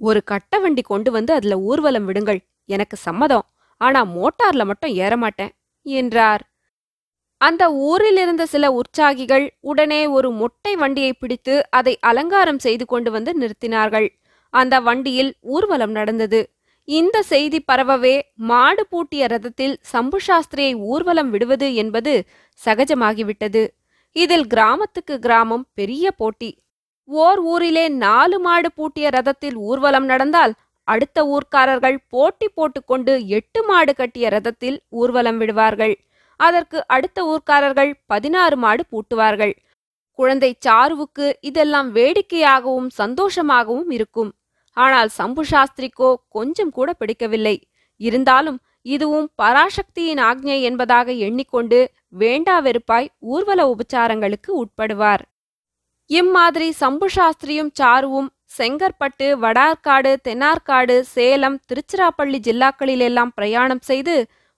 ஒரு 0.00 0.20
கட்ட 0.24 0.58
வண்டி 0.58 0.82
கொண்டு 0.82 1.10
வந்து 1.10 1.32
அதுல 1.32 1.56
ஊர்வலம் 1.60 2.04
விடுங்கள். 2.04 2.40
எனக்கு 2.68 2.96
சம்மதம். 2.96 3.46
ஆனா 3.80 4.00
மோட்டார்ல 4.16 4.64
மட்டும் 4.64 4.94
ஏறமாட்டேன் 4.94 5.52
என்றார். 5.86 6.42
அந்த 7.40 7.64
ஊரில் 7.88 8.16
இருந்த 8.16 8.44
சில 8.46 8.64
உற்சாகிகள் 8.72 9.44
உடனே 9.60 10.00
ஒரு 10.06 10.28
மொட்டை 10.30 10.72
வண்டியை 10.76 11.12
பிடித்து 11.12 11.54
அதை 11.70 11.98
அலங்காரம் 12.00 12.58
செய்து 12.58 12.84
கொண்டு 12.86 13.10
வந்து 13.10 13.32
நிறுத்தினார்கள். 13.40 14.08
அந்த 14.54 14.74
வண்டியில் 14.80 15.30
ஊர்வலம் 15.54 15.90
நடந்தது. 15.90 16.40
இந்த 16.88 17.16
செய்தி 17.22 17.58
பரவவே 17.72 18.16
மாடு 18.34 18.82
பூட்டிய 18.86 19.26
ரதத்தில் 19.26 19.76
சம்பு 19.92 20.18
சாஸ்திரியை 20.20 20.74
ஊர்வலம் 20.74 21.30
விடுவது 21.30 21.68
என்பது 21.74 22.14
சகஜமாகிவிட்டது. 22.60 23.62
இதில் 24.16 24.46
கிராமத்துக்கு 24.46 25.18
கிராமம் 25.18 25.66
பெரிய 25.74 26.12
போட்டி. 26.12 26.50
ஓர் 27.08 27.40
ஊரிலே 27.52 27.84
நாலு 27.88 28.36
மாடு 28.38 28.68
பூட்டிய 28.76 29.06
ரதத்தில் 29.10 29.56
ஊர்வலம் 29.68 30.04
நடந்தால் 30.04 30.52
அடுத்த 30.88 31.18
ஊர்க்காரர்கள் 31.34 31.96
போட்டி 32.08 32.46
போட்டுக்கொண்டு 32.48 33.12
எட்டு 33.38 33.60
மாடு 33.68 33.92
கட்டிய 33.94 34.28
ரதத்தில் 34.28 34.78
ஊர்வலம் 35.00 35.38
விடுவார்கள். 35.38 35.94
அதற்கு 36.40 36.78
அடுத்த 36.86 37.18
ஊர்க்காரர்கள் 37.24 37.90
பதினாறு 38.06 38.56
மாடு 38.56 38.82
பூட்டுவார்கள். 38.92 39.54
குழந்தை 40.18 40.50
சாருவுக்கு 40.66 41.26
இதெல்லாம் 41.40 41.88
வேடிக்கையாகவும் 41.94 42.88
சந்தோஷமாகவும் 42.98 43.90
இருக்கும். 43.90 44.30
ஆனால் 44.76 45.10
சம்பு 45.18 45.44
சாஸ்திரிக்கோ 45.52 46.10
கொஞ்சம் 46.28 46.72
கூட 46.72 46.92
பிடிக்கவில்லை. 46.92 47.56
இருந்தாலும் 48.00 48.58
இதுவும் 48.86 49.28
பராசக்தியின் 49.42 50.22
ஆக்ஞை 50.30 50.58
என்பதாக 50.68 51.12
எண்ணிக்கொண்டு 51.26 51.78
வேண்டா 52.22 52.56
வெறுப்பாய் 52.60 53.08
ஊர்வல 53.32 53.60
உபச்சாரங்களுக்கு 53.72 54.50
உட்படுவார். 54.62 55.22
இம்மாதிரி 56.10 56.68
சம்பு 56.78 57.06
சாஸ்திரியும் 57.16 57.72
சாருவும் 57.80 58.28
செங்கற்பட்டு 58.56 59.26
வடார்காடு 59.42 60.12
தென்னார்காடு 60.26 60.96
சேலம் 61.12 61.58
திருச்சிராப்பள்ளி 61.68 62.38
ஜில்லாக்களிலெல்லாம் 62.46 63.30
பிரயாணம் 63.34 63.82
செய்து 63.90 64.14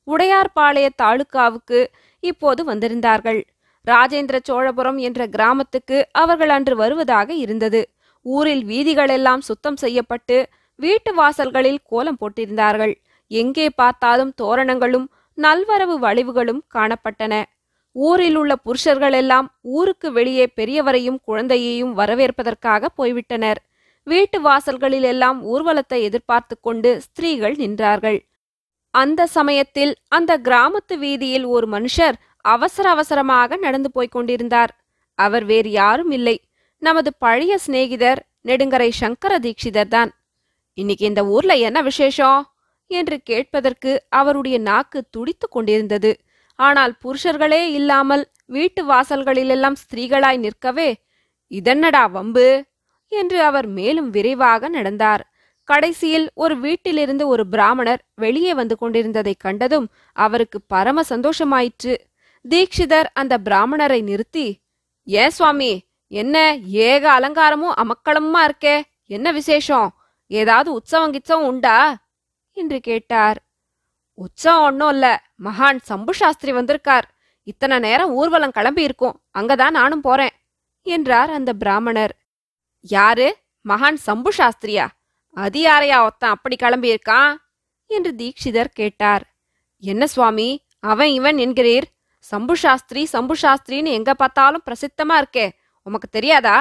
உடையார்பாளைய 0.08 0.86
தாலுகாவுக்கு 1.02 1.80
இப்போது 2.22 2.62
வந்திருந்தார்கள். 2.70 3.40
ராஜேந்திர 3.86 4.36
சோழபுரம் 4.48 4.98
என்ற 5.08 5.20
கிராமத்துக்கு 5.26 5.98
அவர்கள் 6.22 6.52
அன்று 6.56 6.74
வருவதாக 6.76 7.28
இருந்தது. 7.34 7.82
ஊரில் 8.26 8.64
வீதிகளெல்லாம் 8.64 9.42
சுத்தம் 9.48 9.76
செய்யப்பட்டு 9.76 10.36
வீட்டு 10.78 11.10
வாசல்களில் 11.14 11.80
கோலம் 11.90 12.20
போட்டிருந்தார்கள். 12.20 12.94
எங்கே 13.30 13.66
பார்த்தாலும் 13.80 14.32
தோரணங்களும் 14.42 15.06
நல்வரவு 15.38 15.96
வளைவுகளும் 16.06 16.62
காணப்பட்டன. 16.74 17.34
ஊரில் 17.92 18.34
உள்ள 18.34 18.54
புருஷர்களெல்லாம் 18.64 19.46
ஊருக்கு 19.60 20.12
வெளியே 20.12 20.48
பெரியவரையும் 20.56 21.18
குழந்தையையும் 21.24 21.92
வரவேற்பதற்காக 21.92 22.88
போய்விட்டனர். 22.98 23.56
வீட்டு 24.02 24.42
வாசல்களிலெல்லாம் 24.42 25.38
ஊர்வலத்தை 25.42 26.00
எதிர்பார்த்து 26.02 26.60
கொண்டு 26.60 27.00
ஸ்திரீகள் 27.00 27.56
நின்றார்கள். 27.56 28.18
அந்த 28.90 29.26
சமயத்தில் 29.26 29.96
அந்த 30.08 30.38
கிராமத்து 30.38 30.98
வீதியில் 30.98 31.44
ஒரு 31.44 31.68
மனுஷர் 31.68 32.14
அவசர 32.40 32.90
அவசரமாக 32.90 33.56
நடந்து 33.56 33.90
போய்க் 33.90 34.10
கொண்டிருந்தார். 34.10 34.72
அவர் 35.14 35.44
வேறு 35.44 35.70
யாரும் 35.70 36.10
இல்லை. 36.10 36.40
நமது 36.78 37.14
பழைய 37.18 37.58
சிநேகிதர் 37.58 38.26
நெடுங்கரை 38.44 38.88
சங்கர 38.90 39.38
தீட்சிதர் 39.38 39.88
தான். 39.88 40.10
இன்னைக்கு 40.74 41.06
இந்த 41.06 41.26
ஊர்ல 41.26 41.54
என்ன 41.54 41.82
விசேஷம்? 41.82 42.46
என்று 42.86 43.20
கேட்பதற்கு 43.20 44.04
அவருடைய 44.08 44.58
நாக்கு 44.58 45.04
துடித்துக் 45.10 45.50
கொண்டிருந்தது. 45.50 46.20
ஆனால் 46.54 46.96
புருஷர்களே 47.04 47.70
இல்லாமல் 47.70 48.30
வீட்டு 48.46 48.86
வாசல்களிலெல்லாம் 48.86 49.74
ஸ்திரீகளாய் 49.74 50.38
நிற்கவே 50.38 51.02
இதென்னடா 51.50 52.10
வம்பு? 52.10 52.64
என்று 53.08 53.42
அவர் 53.42 53.66
மேலும் 53.66 54.10
விரைவாக 54.10 54.68
நடந்தார். 54.68 55.32
கடைசியில் 55.64 56.30
ஒரு 56.34 56.58
வீட்டிலிருந்து 56.58 57.28
ஒரு 57.28 57.46
பிராமணர் 57.46 58.04
வெளியே 58.14 58.54
வந்து 58.54 58.76
கொண்டிருந்ததைக் 58.80 59.40
கண்டதும் 59.40 59.88
அவருக்கு 60.12 60.60
பரம 60.60 61.02
சந்தோஷமாயிற்று. 61.02 61.96
தீக்ஷிதர் 62.48 63.04
அந்த 63.12 63.38
பிராமணரை 63.44 64.02
நிறுத்தி 64.02 64.60
ஏன் 65.04 65.30
சுவாமி 65.30 65.88
என்ன 66.08 66.56
ஏக 66.56 67.20
அலங்காரமும் 67.20 67.72
அமக்களமுமா 67.76 68.48
இருக்கே? 68.48 68.80
என்ன 69.06 69.32
விசேஷம்? 69.32 69.94
ஏதாவது 70.26 70.72
உற்சவம் 70.72 71.12
கிச்சவம் 71.12 71.46
உண்டா? 71.46 72.06
என்று 72.52 72.80
கேட்டார். 72.80 73.42
உற்சவம் 74.22 74.64
ஒன்றும் 74.64 74.88
இல்ல. 74.88 75.06
மகான் 75.44 75.78
சம்பு 75.82 76.12
சாஸ்திரி 76.14 76.52
வந்திருக்கார். 76.52 77.06
இத்தனை 77.46 77.76
நேரம் 77.78 78.12
ஊர்வலம் 78.12 78.56
கிளம்பி 78.56 78.82
இருக்கும். 78.82 79.16
அங்கதான் 79.38 79.76
நானும் 79.78 80.00
போறேன் 80.00 80.34
என்றார் 80.86 81.30
அந்த 81.30 81.50
பிராமணர். 81.52 82.14
யாரு? 82.84 83.28
மகான் 83.64 83.98
சம்பு 84.08 84.30
சாஸ்திரியா? 84.38 84.86
அது 85.36 85.58
யாரையா 85.60 85.98
ஒத்தன் 86.06 86.34
அப்படி 86.36 86.56
கிளம்பியிருக்கான் 86.62 87.32
என்று 87.90 88.10
தீக்ஷிதர் 88.18 88.70
கேட்டார். 88.72 89.24
என்ன 89.82 90.06
சுவாமி 90.06 90.48
அவன் 90.82 91.10
இவன் 91.18 91.36
என்கிறீர்? 91.36 91.86
சம்பு 92.24 92.54
சாஸ்திரி 92.56 93.02
சம்பு 93.04 93.34
சாஸ்திரின்னு 93.42 93.96
எங்க 93.98 94.12
பார்த்தாலும் 94.14 94.64
பிரசித்தமா 94.66 95.14
இருக்கே. 95.22 95.46
உமக்கு 95.86 96.08
தெரியாதா? 96.08 96.58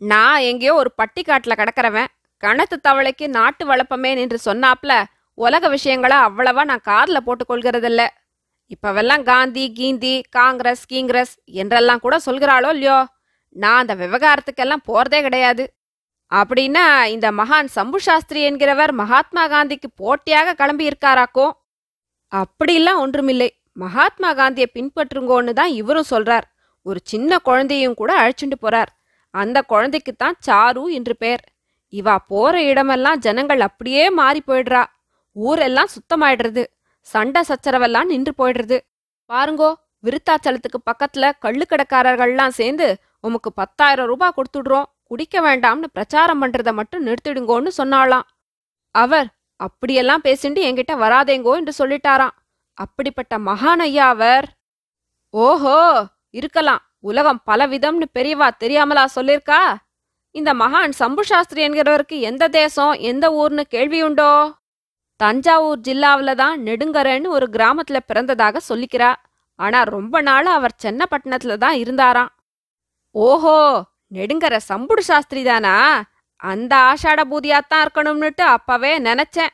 நான் 0.00 0.44
எங்கேயோ 0.50 0.74
ஒரு 0.74 0.90
பட்டிக்காட்டுல 0.98 1.54
கிடக்கிறவன். 1.60 2.10
கணத்து 2.42 2.76
தவளைக்கு 2.88 3.26
நாட்டு 3.28 3.64
வளப்பமேன் 3.66 4.20
என்று 4.24 4.38
சொன்னாப்ல. 4.44 4.94
உலக 5.38 5.68
விஷயங்களை 5.68 6.16
அவ்வளவா 6.26 6.62
நான் 6.64 6.88
காரில் 6.90 7.26
போட்டுக்கொள்கிறதில்ல. 7.26 8.02
இப்பவெல்லாம் 8.74 9.22
காந்தி 9.22 9.64
கீந்தி 9.78 10.12
காங்கிரஸ் 10.30 10.84
கீங்கிரஸ் 10.92 11.34
என்றெல்லாம் 11.62 12.02
கூட 12.04 12.14
சொல்கிறாளோ 12.26 12.68
இல்லையோ? 12.76 12.98
நான் 13.56 13.80
அந்த 13.82 13.94
விவகாரத்துக்கெல்லாம் 13.94 14.86
போறதே 14.90 15.20
கிடையாது. 15.22 15.64
அப்படின்னா 16.32 16.84
இந்த 17.14 17.26
மகான் 17.40 17.68
சம்பு 17.76 17.98
சாஸ்திரி 18.00 18.40
என்கிறவர் 18.48 18.92
மகாத்மா 19.02 19.42
காந்திக்கு 19.48 19.88
போட்டியாக 20.02 20.54
கிளம்பி 20.60 20.88
இருக்காராக்கோ 20.90 21.46
அப்படிலாம் 22.32 23.02
ஒன்றுமில்லை. 23.04 23.48
மகாத்மா 23.84 24.30
காந்தியை 24.32 24.68
பின்பற்றுங்கோன்னு 24.76 25.52
தான் 25.52 25.72
இவரும் 25.80 26.10
சொல்றார். 26.10 26.46
ஒரு 26.86 27.00
சின்ன 27.04 27.38
குழந்தையும் 27.38 27.98
கூட 28.00 28.10
அழைச்சிட்டு 28.22 28.56
போறார். 28.62 28.90
அந்த 29.34 29.58
குழந்தைக்கு 29.72 30.12
தான் 30.16 30.36
சாரு 30.46 30.84
என்று 30.98 31.14
பெயர். 31.16 31.44
இவா 31.92 32.16
போற 32.32 32.54
இடமெல்லாம் 32.62 33.22
ஜனங்கள் 33.26 33.60
அப்படியே 33.60 34.04
மாறி 34.10 34.40
போயிடுறா. 34.46 34.82
ஊரெல்லாம் 35.36 35.92
சுத்தமாயிடுறது. 35.94 36.64
சண்டை 37.00 37.42
சச்சரவெல்லாம் 37.48 38.04
நின்று 38.04 38.32
போயிடுறது. 38.38 38.78
பாருங்கோ 39.30 39.70
விருத்தாச்சலத்துக்கு 40.04 40.78
பக்கத்துல 40.90 41.30
கள்ளுக்கடைக்காரர்கள்லாம் 41.44 42.54
சேர்ந்து 42.60 42.86
உமக்கு 43.20 43.52
பத்தாயிரம் 43.52 44.06
ரூபாய் 44.06 44.36
கொடுத்துடுறோம். 44.36 44.88
குடிக்க 45.02 45.40
வேண்டாம்னு 45.40 45.88
பிரச்சாரம் 45.92 46.40
பண்றத 46.42 46.72
மட்டும் 46.72 47.06
நிறுத்திடுங்கோன்னு 47.06 47.70
சொன்னாளாம். 47.78 48.26
அவர் 48.94 49.28
அப்படியெல்லாம் 49.56 50.24
பேசிண்டு 50.24 50.60
என்கிட்ட 50.68 50.94
வராதேங்கோ 51.04 51.52
என்று 51.56 51.72
சொல்லிட்டாராம். 51.78 52.34
அப்படிப்பட்ட 52.78 53.34
மகான் 53.38 53.82
ஐயா 53.86 54.08
அவர்? 54.08 54.46
ஓஹோ 55.30 55.78
இருக்கலாம். 56.30 56.82
உலகம் 57.00 57.40
பலவிதம்னு 57.46 58.06
பெரியவா 58.14 58.48
தெரியாமலா 58.60 59.04
சொல்லிருக்கா? 59.14 59.60
இந்த 60.30 60.54
மகான் 60.54 60.94
சம்பு 61.00 61.24
சாஸ்திரி 61.24 61.60
என்கிறவருக்கு 61.68 62.16
எந்த 62.20 62.48
தேசம் 62.48 62.92
எந்த 63.10 63.24
ஊர்னு 63.30 63.64
கேள்வியுண்டோ? 63.70 64.30
தஞ்சாவூர் 65.16 65.80
ஜில்லாவில் 65.80 66.34
தான் 66.34 66.56
நெடுங்கரன்னு 66.66 67.28
ஒரு 67.28 67.46
கிராமத்துல 67.52 67.98
பிறந்ததாக 68.08 68.60
சொல்லிக்கிறா. 68.68 69.14
ஆனா 69.56 69.82
ரொம்ப 69.82 70.20
நாள் 70.20 70.46
அவர் 70.46 70.80
சென்னப்பட்டினத்தில் 70.82 71.62
தான் 71.64 71.74
இருந்தாராம். 71.74 72.32
ஓஹோ 73.10 73.58
நெடுங்கர 74.12 74.54
சம்புடு 74.68 74.98
சாஸ்திரி 74.98 75.42
தானா? 75.44 75.74
அந்த 76.36 76.72
ஆஷாட 76.90 77.20
பூதியாத்தான் 77.30 77.84
இருக்கணும்னுட்டு 77.84 78.44
அப்பவே 78.56 78.98
நினைச்சேன். 78.98 79.52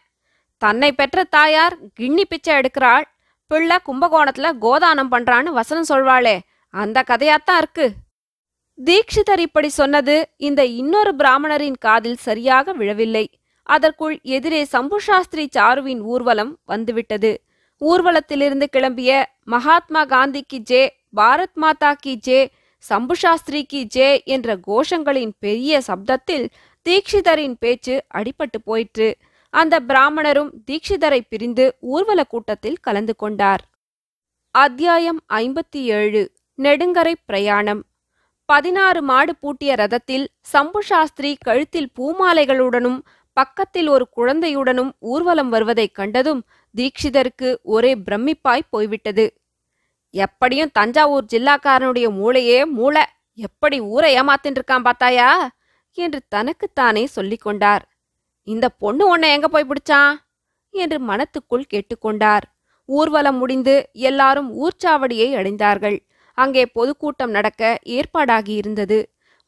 தன்னை 0.58 0.92
பெற்ற 0.92 1.24
தாயார் 1.24 1.74
கிண்ணி 1.94 2.24
பிச்சை 2.24 2.54
எடுக்கிறாள். 2.54 3.04
பிள்ளை 3.46 3.76
கும்பகோணத்துல 3.88 4.48
கோதானம் 4.60 5.12
பண்றான்னு 5.14 5.50
வசனம் 5.60 5.88
சொல்வாளே 5.88 6.36
அந்த 6.74 6.98
கதையாத்தான் 7.10 7.60
இருக்கு. 7.62 7.86
தீக்ஷிதர் 8.78 9.38
இப்படி 9.38 9.68
சொன்னது 9.68 10.14
இந்த 10.36 10.64
இன்னொரு 10.64 11.12
பிராமணரின் 11.16 11.78
காதில் 11.80 12.20
சரியாக 12.26 12.72
விழவில்லை. 12.72 13.26
அதற்குள் 13.74 14.16
எதிரே 14.36 14.60
சம்பு 14.64 14.98
சாஸ்திரி 15.00 15.44
சாருவின் 15.56 16.00
ஊர்வலம் 16.12 16.52
வந்துவிட்டது. 16.64 17.32
ஊர்வலத்திலிருந்து 17.80 18.66
கிளம்பிய 18.76 19.10
மகாத்மா 19.44 20.02
காந்தி 20.04 20.42
கி 20.42 20.58
ஜே 20.70 20.82
பாரத் 21.16 21.56
மாதா 21.62 21.90
கி 21.94 22.14
ஜே 22.26 22.40
சம்பு 22.78 23.14
சாஸ்திரி 23.16 23.60
கி 23.64 23.80
ஜே 23.94 24.08
என்ற 24.24 24.56
கோஷங்களின் 24.66 25.32
பெரிய 25.38 25.80
சப்தத்தில் 25.86 26.46
தீக்ஷிதரின் 26.88 27.56
பேச்சு 27.58 27.94
அடிபட்டு 28.14 28.58
போயிற்று. 28.64 29.08
அந்த 29.54 29.80
பிராமணரும் 29.88 30.50
தீக்ஷிதரை 30.70 31.20
பிரிந்து 31.28 31.64
ஊர்வல 31.94 32.20
கூட்டத்தில் 32.24 32.82
கலந்து 32.86 33.16
கொண்டார். 33.16 33.62
அத்தியாயம் 34.54 35.20
ஐம்பத்தி 35.34 35.82
ஏழு 35.98 36.22
நெடுங்கரை 36.58 37.14
பிரயாணம். 37.24 37.82
பதினாறு 38.52 39.00
மாடு 39.08 39.32
பூட்டிய 39.36 39.72
ரதத்தில் 39.78 40.24
சம்பு 40.52 40.80
சாஸ்திரி 40.82 41.30
கழுத்தில் 41.40 41.92
பூமாலைகளுடனும் 41.98 43.00
பக்கத்தில் 43.40 43.88
ஒரு 43.88 44.06
குழந்தையுடனும் 44.16 44.90
ஊர்வலம் 45.00 45.48
வருவதைக் 45.48 45.94
கண்டதும் 45.94 46.40
தீக்ஷிதருக்கு 46.74 47.48
ஒரே 47.62 47.92
பிரமிப்பாய் 47.94 48.70
போய்விட்டது. 48.70 49.26
எப்படியும் 50.14 50.72
தஞ்சாவூர் 50.72 51.30
ஜில்லாக்காரனுடைய 51.32 52.06
மூளையே 52.20 52.58
மூளை. 52.70 53.04
எப்படி 53.38 53.76
ஊரை 53.92 54.10
ஏமாத்தின்னு 54.20 54.58
இருக்கான் 54.58 54.82
பார்த்தாயா? 54.82 55.28
என்று 55.96 56.18
தனக்குத்தானே 56.28 57.04
சொல்லிக் 57.06 57.40
கொண்டார். 57.40 57.84
இந்த 58.46 58.66
பொண்ணு 58.82 59.04
உன்னை 59.08 59.28
எங்க 59.32 59.48
போய் 59.48 59.68
பிடிச்சான்? 59.68 60.14
என்று 60.74 60.98
மனத்துக்குள் 60.98 61.70
கேட்டுக்கொண்டார் 61.74 62.46
ஊர்வலம் 62.88 63.38
முடிந்து 63.38 63.74
எல்லாரும் 63.92 64.48
ஊர்ச்சாவடியை 64.62 65.28
அடைந்தார்கள். 65.38 65.98
அங்கே 66.38 66.66
பொதுக்கூட்டம் 66.66 67.30
நடக்க 67.30 67.78
ஏற்பாடாகியிருந்தது 67.88 68.98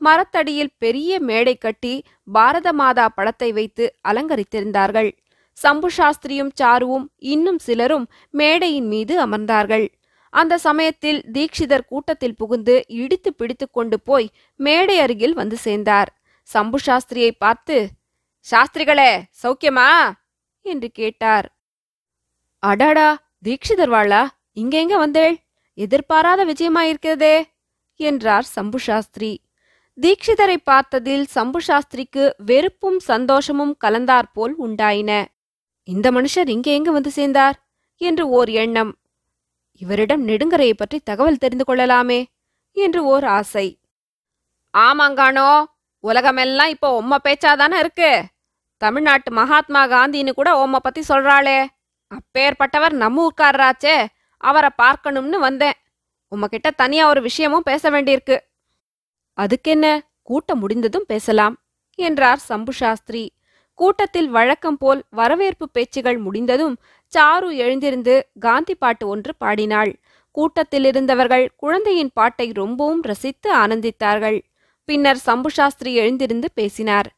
மரத்தடியில் 0.02 0.74
பெரிய 0.78 1.20
மேடை 1.20 1.54
கட்டி 1.56 1.94
பாரத 2.32 2.68
மாதா 2.72 3.06
படத்தை 3.08 3.52
வைத்து 3.52 3.84
அலங்கரித்திருந்தார்கள். 4.08 5.10
சம்பு 5.58 5.88
சாஸ்திரியும் 5.96 6.52
சாருவும் 6.60 7.06
இன்னும் 7.32 7.58
சிலரும் 7.58 8.06
மேடையின் 8.30 8.88
மீது 8.88 9.14
அமர்ந்தார்கள். 9.26 9.86
அந்த 10.32 10.54
சமயத்தில் 10.58 11.20
தீக்ஷிதர் 11.32 11.88
கூட்டத்தில் 11.88 12.36
புகுந்து 12.36 12.74
இடித்து 12.86 13.30
பிடித்து 13.34 13.66
கொண்டு 13.70 13.96
போய் 14.00 14.28
மேடை 14.60 14.96
அருகில் 14.98 15.34
வந்து 15.34 15.56
சேர்ந்தார். 15.56 16.10
சம்பு 16.48 16.78
சாஸ்திரியை 16.86 17.32
பார்த்து 17.38 17.76
சாஸ்திரிகளே 18.46 19.10
சௌக்கியமா? 19.42 19.88
என்று 20.66 20.88
கேட்டார். 20.90 21.46
அடாடா 22.62 23.08
தீக்ஷிதர் 23.44 23.92
வாளா 23.94 24.22
இங்க 24.52 24.74
எங்க 24.78 24.96
வந்தேள்? 24.96 25.36
எதிர்பாராத 25.78 26.40
விஜயமாயிருக்கிறதே 26.44 27.36
என்றார் 28.00 28.46
சம்பு 28.56 28.78
சாஸ்திரி. 28.78 29.32
தீக்ஷிதரை 30.00 30.56
பார்த்ததில் 30.70 31.24
சம்பு 31.24 31.60
சாஸ்திரிக்கு 31.60 32.30
வெறுப்பும் 32.36 32.98
சந்தோஷமும் 32.98 33.76
கலந்தாற்போல் 33.84 34.54
உண்டாயின. 34.58 35.24
இந்த 35.84 36.10
மனுஷர் 36.10 36.48
இங்கே 36.48 36.74
எங்கு 36.74 36.92
வந்து 36.92 37.10
சேர்ந்தார்? 37.10 37.56
என்று 37.96 38.28
ஓர் 38.28 38.48
எண்ணம். 38.48 38.92
இவரிடம் 39.82 40.28
நெடுங்கரையை 40.28 40.72
பற்றி 40.72 40.98
தகவல் 40.98 41.36
தெரிந்து 41.36 41.64
கொள்ளலாமே 41.64 42.20
என்று 42.76 43.04
ஓர் 43.04 43.24
ஆசை. 43.24 43.66
ஆமாங்கானோ 44.74 45.64
உலகமெல்லாம் 46.04 46.68
இப்போ 46.68 46.88
உம்ம 47.02 47.16
பேச்சாதானே 47.24 47.78
இருக்கு? 47.78 48.22
தமிழ்நாட்டு 48.76 49.30
மகாத்மா 49.32 49.82
காந்தின்னு 49.86 50.32
கூட 50.32 50.66
உம்ம 50.66 50.76
பத்தி 50.76 51.02
சொல்றாளே. 51.08 51.66
அப்பேற்பட்டவர் 52.10 52.90
நம்ம 52.90 53.26
ஊர்க்காரராச்சே 53.26 54.06
அவரை 54.36 54.70
பார்க்கணும்னு 54.76 55.38
வந்தேன். 55.38 55.76
உம்மகிட்ட 56.32 56.70
தனியா 56.76 57.08
ஒரு 57.08 57.22
விஷயமும் 57.22 57.62
பேச 57.62 57.90
வேண்டியிருக்கு. 57.90 58.38
அதுக்கென்ன? 59.38 60.00
கூட்டம் 60.22 60.58
முடிந்ததும் 60.58 61.04
பேசலாம் 61.06 61.56
என்றார் 61.98 62.38
சம்பு 62.38 62.72
சாஸ்திரி. 62.72 63.32
கூட்டத்தில் 63.74 64.28
வழக்கம் 64.28 64.78
போல் 64.78 65.02
வரவேற்பு 65.10 65.68
பேச்சுகள் 65.70 66.18
முடிந்ததும் 66.18 66.76
சாரு 67.12 67.48
எழுந்திருந்து 67.56 68.14
காந்தி 68.40 68.74
பாட்டு 68.74 69.08
ஒன்று 69.08 69.34
பாடினாள். 69.36 69.92
கூட்டத்தில் 70.30 70.84
இருந்தவர்கள் 70.84 71.50
குழந்தையின் 71.56 72.12
பாட்டை 72.14 72.50
ரொம்பவும் 72.52 73.02
ரசித்து 73.02 73.48
ஆனந்தித்தார்கள். 73.54 74.38
பின்னர் 74.84 75.16
சம்பு 75.16 75.50
சாஸ்திரி 75.50 75.94
எழுந்திருந்து 75.94 76.48
பேசினார். 76.54 77.08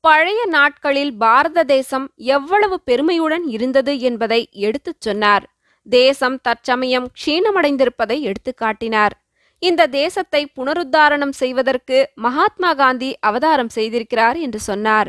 பழைய 0.00 0.46
நாட்களில் 0.46 1.12
பாரத 1.16 1.64
தேசம் 1.64 2.12
எவ்வளவு 2.16 2.80
பெருமையுடன் 2.80 3.44
இருந்தது 3.46 4.00
என்பதை 4.00 4.48
எடுத்துச் 4.52 5.00
சொன்னார். 5.00 5.44
தேசம் 5.86 6.40
தற்சமயம் 6.40 7.08
க்ஷீணமடைந்திருப்பதை 7.18 8.16
எடுத்துக்காட்டினார் 8.20 9.14
இந்த 9.62 9.82
தேசத்தை 9.86 10.42
புனருத்தாரணம் 10.56 11.34
செய்வதற்கு 11.34 11.98
மகாத்மா 12.14 12.70
காந்தி 12.74 13.10
அவதாரம் 13.20 13.72
செய்திருக்கிறார் 13.74 14.38
என்று 14.38 14.60
சொன்னார். 14.60 15.08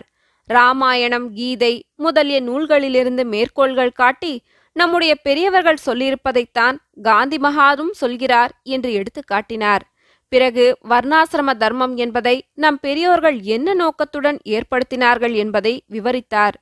ராமாயணம் 0.49 1.27
கீதை 1.33 1.73
முதலிய 1.95 2.37
நூல்களிலிருந்து 2.41 3.23
மேற்கோள்கள் 3.25 3.97
காட்டி 4.01 4.33
நம்முடைய 4.75 5.13
பெரியவர்கள் 5.23 5.85
சொல்லியிருப்பதைத்தான் 5.85 6.75
காந்தி 7.01 7.37
மகாதும் 7.37 7.93
சொல்கிறார் 7.93 8.51
என்று 8.63 8.89
எடுத்து 8.93 9.21
காட்டினார். 9.23 9.83
பிறகு 10.31 10.65
வர்ணாசிரம 10.89 11.49
தர்மம் 11.57 11.95
என்பதை 11.97 12.35
நம் 12.53 12.79
பெரியோர்கள் 12.79 13.37
என்ன 13.55 13.73
நோக்கத்துடன் 13.73 14.39
ஏற்படுத்தினார்கள் 14.47 15.35
என்பதை 15.35 15.73
விவரித்தார். 15.87 16.55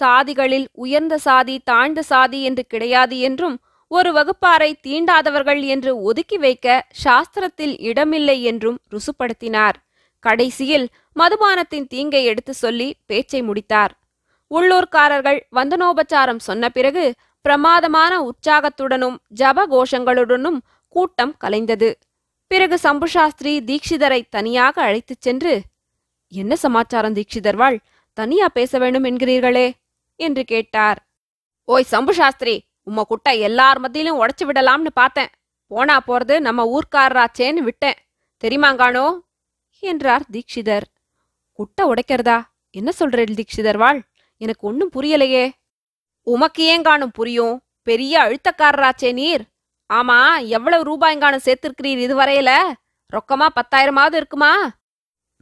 சாதிகளில் 0.00 0.66
உயர்ந்த 0.72 1.14
சாதி 1.18 1.54
தாழ்ந்த 1.64 2.00
சாதி 2.02 2.40
என்று 2.42 2.64
கிடையாது 2.66 3.16
என்றும் 3.18 3.56
ஒரு 3.88 4.12
வகுப்பாரை 4.12 4.74
தீண்டாதவர்கள் 4.86 5.62
என்று 5.62 6.02
ஒதுக்கி 6.02 6.38
வைக்க 6.38 6.86
சாஸ்திரத்தில் 7.04 7.80
இடமில்லை 7.80 8.42
என்றும் 8.42 8.78
ருசுப்படுத்தினார். 8.90 9.72
கடைசியில் 10.18 10.88
மதுபானத்தின் 11.16 11.86
தீங்கை 11.86 12.24
எடுத்து 12.24 12.54
சொல்லி 12.54 12.94
பேச்சை 13.06 13.42
முடித்தார். 13.42 13.98
உள்ளூர்காரர்கள் 14.50 15.40
வந்தனோபச்சாரம் 15.52 16.38
சொன்ன 16.38 16.68
பிறகு 16.68 17.14
பிரமாதமான 17.40 18.20
உற்சாகத்துடனும் 18.20 19.16
ஜப 19.36 19.66
கோஷங்களுடனும் 19.70 20.58
கூட்டம் 20.88 21.36
கலைந்தது. 21.40 21.94
பிறகு 22.46 22.78
சம்புசாஸ்திரி 22.82 23.60
தீக்ஷிதரை 23.66 24.22
தனியாக 24.30 24.82
அழைத்துச் 24.82 25.20
சென்று 25.20 25.62
என்ன 26.28 26.56
சமாச்சாரம் 26.56 27.14
தீக்ஷிதர் 27.14 27.78
தனியா 28.12 28.48
பேச 28.48 28.78
வேண்டும் 28.78 29.04
என்கிறீர்களே? 29.04 29.72
என்று 30.16 30.44
கேட்டார். 30.44 31.06
ஓய் 31.64 31.82
சம்பு 31.82 32.14
சாஸ்திரி 32.14 32.67
உம்ம 32.88 33.02
குட்டை 33.02 33.40
எல்லார் 33.40 33.78
மத்தியிலும் 33.78 34.20
உடைச்சு 34.20 34.44
விடலாம்னு 34.44 34.90
பார்த்தேன். 34.94 35.28
போனா 35.66 36.00
போறது 36.06 36.40
நம்ம 36.40 36.60
ஊர்க்காரராச்சேன்னு 36.74 37.62
விட்டேன். 37.68 37.94
தெரியுமாங்கானோ 38.44 39.18
என்றார் 39.78 40.22
தீக்ஷிதர் 40.32 40.82
குட்டை 41.52 41.90
உடைக்கிறதா? 41.90 42.42
என்ன 42.70 42.92
சொல்றேன் 42.92 43.34
தீக்ஷிதர் 43.34 43.76
வாழ்? 43.76 44.00
எனக்கு 44.36 44.66
ஒன்னும் 44.66 44.90
புரியலையே. 44.96 45.50
உமக்கு 46.22 46.78
ஏங்கானும் 46.78 47.12
புரியும்? 47.12 47.62
பெரிய 47.82 48.14
அழுத்தக்காரராச்சே 48.22 49.12
நீர். 49.12 49.44
ஆமா 49.94 50.46
எவ்வளவு 50.46 50.82
ரூபாய்ங்கானும் 50.88 51.44
சேர்த்திருக்கிறீர் 51.44 52.02
இதுவரையில? 52.06 52.50
ரொக்கமா 53.12 53.46
பத்தாயிரமாவது 53.58 54.14
இருக்குமா? 54.14 54.70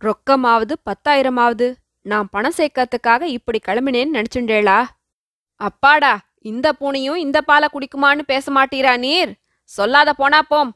ரொக்கமாவது 0.05 0.75
பத்தாயிரமாவது. 0.91 1.75
நான் 2.03 2.29
பணம் 2.31 2.57
சேர்க்கறதுக்காக 2.57 3.23
இப்படி 3.23 3.61
கிளம்பினேன்னு 3.67 4.17
நினைச்சுண்டேளா 4.19 4.85
அப்பாடா 5.61 6.19
இந்த 6.51 6.67
பூனையும் 6.73 7.23
இந்த 7.27 7.39
பாலை 7.41 7.69
குடிக்குமான்னு 7.73 8.23
பேச 8.27 8.53
மாட்டீரா 8.53 8.93
நீர்? 9.05 9.33
சொல்லாத 9.71 10.11
போனா 10.13 10.41
போம். 10.43 10.71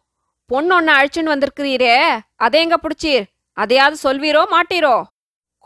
பொண்ணு 0.50 0.72
ஒன்னு 0.74 0.92
அழிச்சுன்னு 0.92 1.32
வந்திருக்கிறீரே 1.34 1.96
அதேங்க 2.44 2.76
புடிச்சீர்? 2.84 3.26
அதையாவது 3.56 3.96
சொல்வீரோ 4.04 4.42
மாட்டீரோ? 4.54 4.96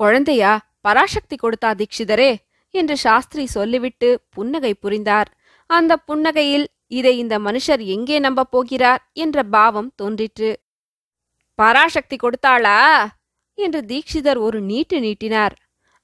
குழந்தையா 0.00 0.52
பராசக்தி 0.80 1.36
கொடுத்தா 1.36 1.70
தீக்ஷிதரே 1.80 2.30
என்று 2.74 2.96
சாஸ்திரி 2.96 3.44
சொல்லிவிட்டு 3.46 4.09
புன்னகை 4.30 4.72
புரிந்தார். 4.74 5.28
அந்த 5.70 5.92
புன்னகையில் 6.09 6.66
இதை 6.90 7.12
இந்த 7.18 7.34
மனுஷர் 7.38 7.82
எங்கே 7.94 8.16
நம்பப் 8.18 8.50
போகிறார் 8.50 9.02
என்ற 9.12 9.42
பாவம் 9.55 9.90
தோன்றிற்று. 9.96 10.50
பராசக்தி 11.59 12.16
கொடுத்தாளா? 12.16 12.78
என்று 13.59 13.80
தீக்ஷிதர் 13.90 14.40
ஒரு 14.46 14.59
நீட்டு 14.61 14.96
நீட்டினார். 15.00 15.55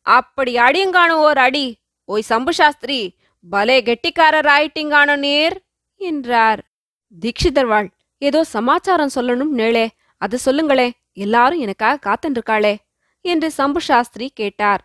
அப்படி 0.07 0.53
அடியங்கானு 0.67 1.17
ஓர் 1.27 1.39
அடி 1.39 1.67
ஓய் 2.09 2.29
சம்பு 2.31 2.53
சாஸ்திரி 2.53 3.01
பலே 3.47 3.77
கெட்டிக்காரராயிட்டிங்கானோ 3.89 5.15
நீர்? 5.17 5.57
என்றார். 6.01 6.61
தீக்ஷிதர்வாள் 7.15 7.89
ஏதோ 8.23 8.41
சமாச்சாரம் 8.55 9.15
சொல்லணும் 9.15 9.53
நேளே 9.61 9.87
அது 10.23 10.37
சொல்லுங்களே 10.45 10.89
எல்லாரும் 11.25 11.63
எனக்காக 11.65 12.01
காத்துருக்காளே 12.07 12.75
என்று 13.25 13.49
சம்பு 13.51 13.81
சாஸ்திரி 13.81 14.27
கேட்டார். 14.41 14.83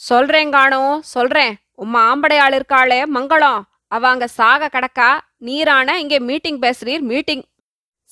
சொல்றேங்கானோ 0.00 0.82
சொல்றேன் 1.14 1.54
உம்மா 1.82 2.00
ஆம்படையாள் 2.10 2.56
இருக்காளே 2.58 3.00
மங்களம் 3.16 3.62
அவங்க 3.88 4.24
சாக 4.38 4.68
கடக்கா 4.68 5.10
நீரான 5.46 5.96
இங்கே 6.02 6.18
மீட்டிங் 6.28 6.60
பேசுறீர் 6.60 7.02
மீட்டிங். 7.12 7.44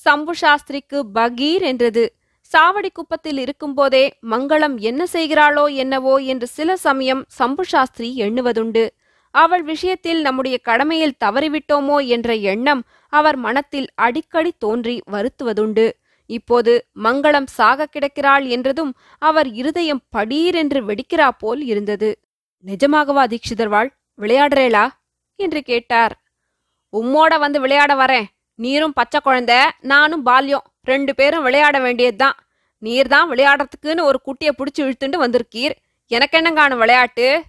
சம்பு 0.07 0.33
சாஸ்திரிக்கு 0.43 0.99
பகீர் 1.15 1.65
என்றது. 1.71 2.05
சாவடி 2.53 2.91
குப்பத்தில் 2.93 3.39
இருக்கும்போதே 3.39 4.05
மங்களம் 4.31 4.77
என்ன 4.91 5.03
செய்கிறாளோ 5.13 5.65
என்னவோ 5.83 6.15
என்று 6.33 6.47
சில 6.57 6.77
சமயம் 6.87 7.23
சம்பு 7.39 7.65
சாஸ்திரி 7.65 8.09
எண்ணுவதுண்டு. 8.27 8.85
அவள் 9.31 9.63
விஷயத்தில் 9.63 10.21
நம்முடைய 10.21 10.59
கடமையில் 10.59 11.17
தவறிவிட்டோமோ 11.25 12.07
என்ற 12.07 12.35
எண்ணம் 12.35 12.85
அவர் 13.09 13.37
மனத்தில் 13.37 13.89
அடிக்கடி 13.95 14.53
தோன்றி 14.59 15.01
வருத்துவதுண்டு. 15.11 15.93
இப்போது 16.27 16.87
மங்களம் 17.03 17.47
சாக 17.47 17.87
கிடக்கிறாள் 17.87 18.47
என்றதும் 18.47 18.95
அவர் 19.19 19.49
இருதயம் 19.53 20.03
படீரென்று 20.17 20.81
வெடிக்கிறா 20.81 21.29
போல் 21.39 21.63
இருந்தது. 21.63 22.21
நிஜமாகவா 22.67 23.25
தீக்ஷிதர்வால் 23.27 23.89
விளையாடுறேளா? 24.19 24.89
என்று 25.37 25.63
கேட்டார். 25.63 26.21
உம்மோட 26.93 27.39
வந்து 27.39 27.61
விளையாட 27.61 27.95
வரேன். 27.95 28.25
நீரும் 28.55 28.93
பச்சை 28.93 29.21
குழந்தை 29.21 29.57
நானும் 29.81 30.23
பால்யம். 30.23 30.63
ரெண்டு 30.83 31.15
பேரும் 31.15 31.43
விளையாட 31.43 31.79
வேண்டியதுதான். 31.79 32.35
நீர்தான் 32.83 33.29
விளையாடுறதுக்குன்னு 33.31 34.03
ஒரு 34.03 34.21
குட்டியை 34.27 34.49
பிடிச்சி 34.49 34.81
இழுத்துண்டு 34.81 35.17
வந்திருக்கீர். 35.17 35.73
எனக்கென்னங்கான 36.11 36.77
விளையாட்டு? 36.77 37.43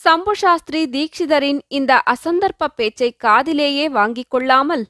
சம்பு 0.00 0.32
சாஸ்திரி 0.34 0.80
தீக்ஷிதரின் 0.86 1.60
இந்த 1.68 1.92
அசந்தர்ப்ப 2.12 2.66
பேச்சை 2.76 3.08
காதிலேயே 3.24 3.84
வாங்கிக் 3.88 4.30
கொள்ளாமல் 4.30 4.84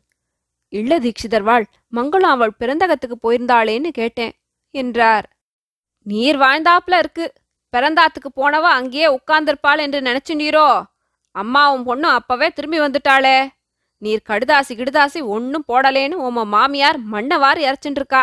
இல்ல 0.73 0.99
தீக்ஷிதர் 0.99 1.43
வாழ் 1.43 1.67
மங்களம் 1.93 2.35
அவள் 2.35 2.55
பிறந்தகத்துக்கு 2.59 3.17
போயிருந்தாளேன்னு 3.23 3.91
கேட்டேன் 3.91 4.33
என்றார். 4.75 5.27
நீர் 6.07 6.39
வாழ்ந்தாப்புல 6.39 6.99
இருக்கு 6.99 7.27
பிறந்தாத்துக்கு 7.73 8.31
போனவ 8.37 8.65
அங்கேயே 8.79 9.09
உட்கார்ந்திருப்பாள் 9.09 9.79
என்று 9.79 10.01
நினைச்சுனீரோ? 10.01 10.67
அம்மாவும் 11.35 11.87
பொண்ணும் 11.87 12.17
அப்பவே 12.19 12.49
திரும்பி 12.51 12.81
வந்துட்டாளே. 12.81 13.37
நீர் 14.03 14.27
கடுதாசி 14.29 14.75
கிடுதாசி 14.81 15.21
ஒன்னும் 15.27 15.69
போடலேன்னு 15.73 16.19
உம 16.29 16.45
மாமியார் 16.47 16.99
மண்ணவாறு 17.13 17.61
இருக்கா 17.93 18.23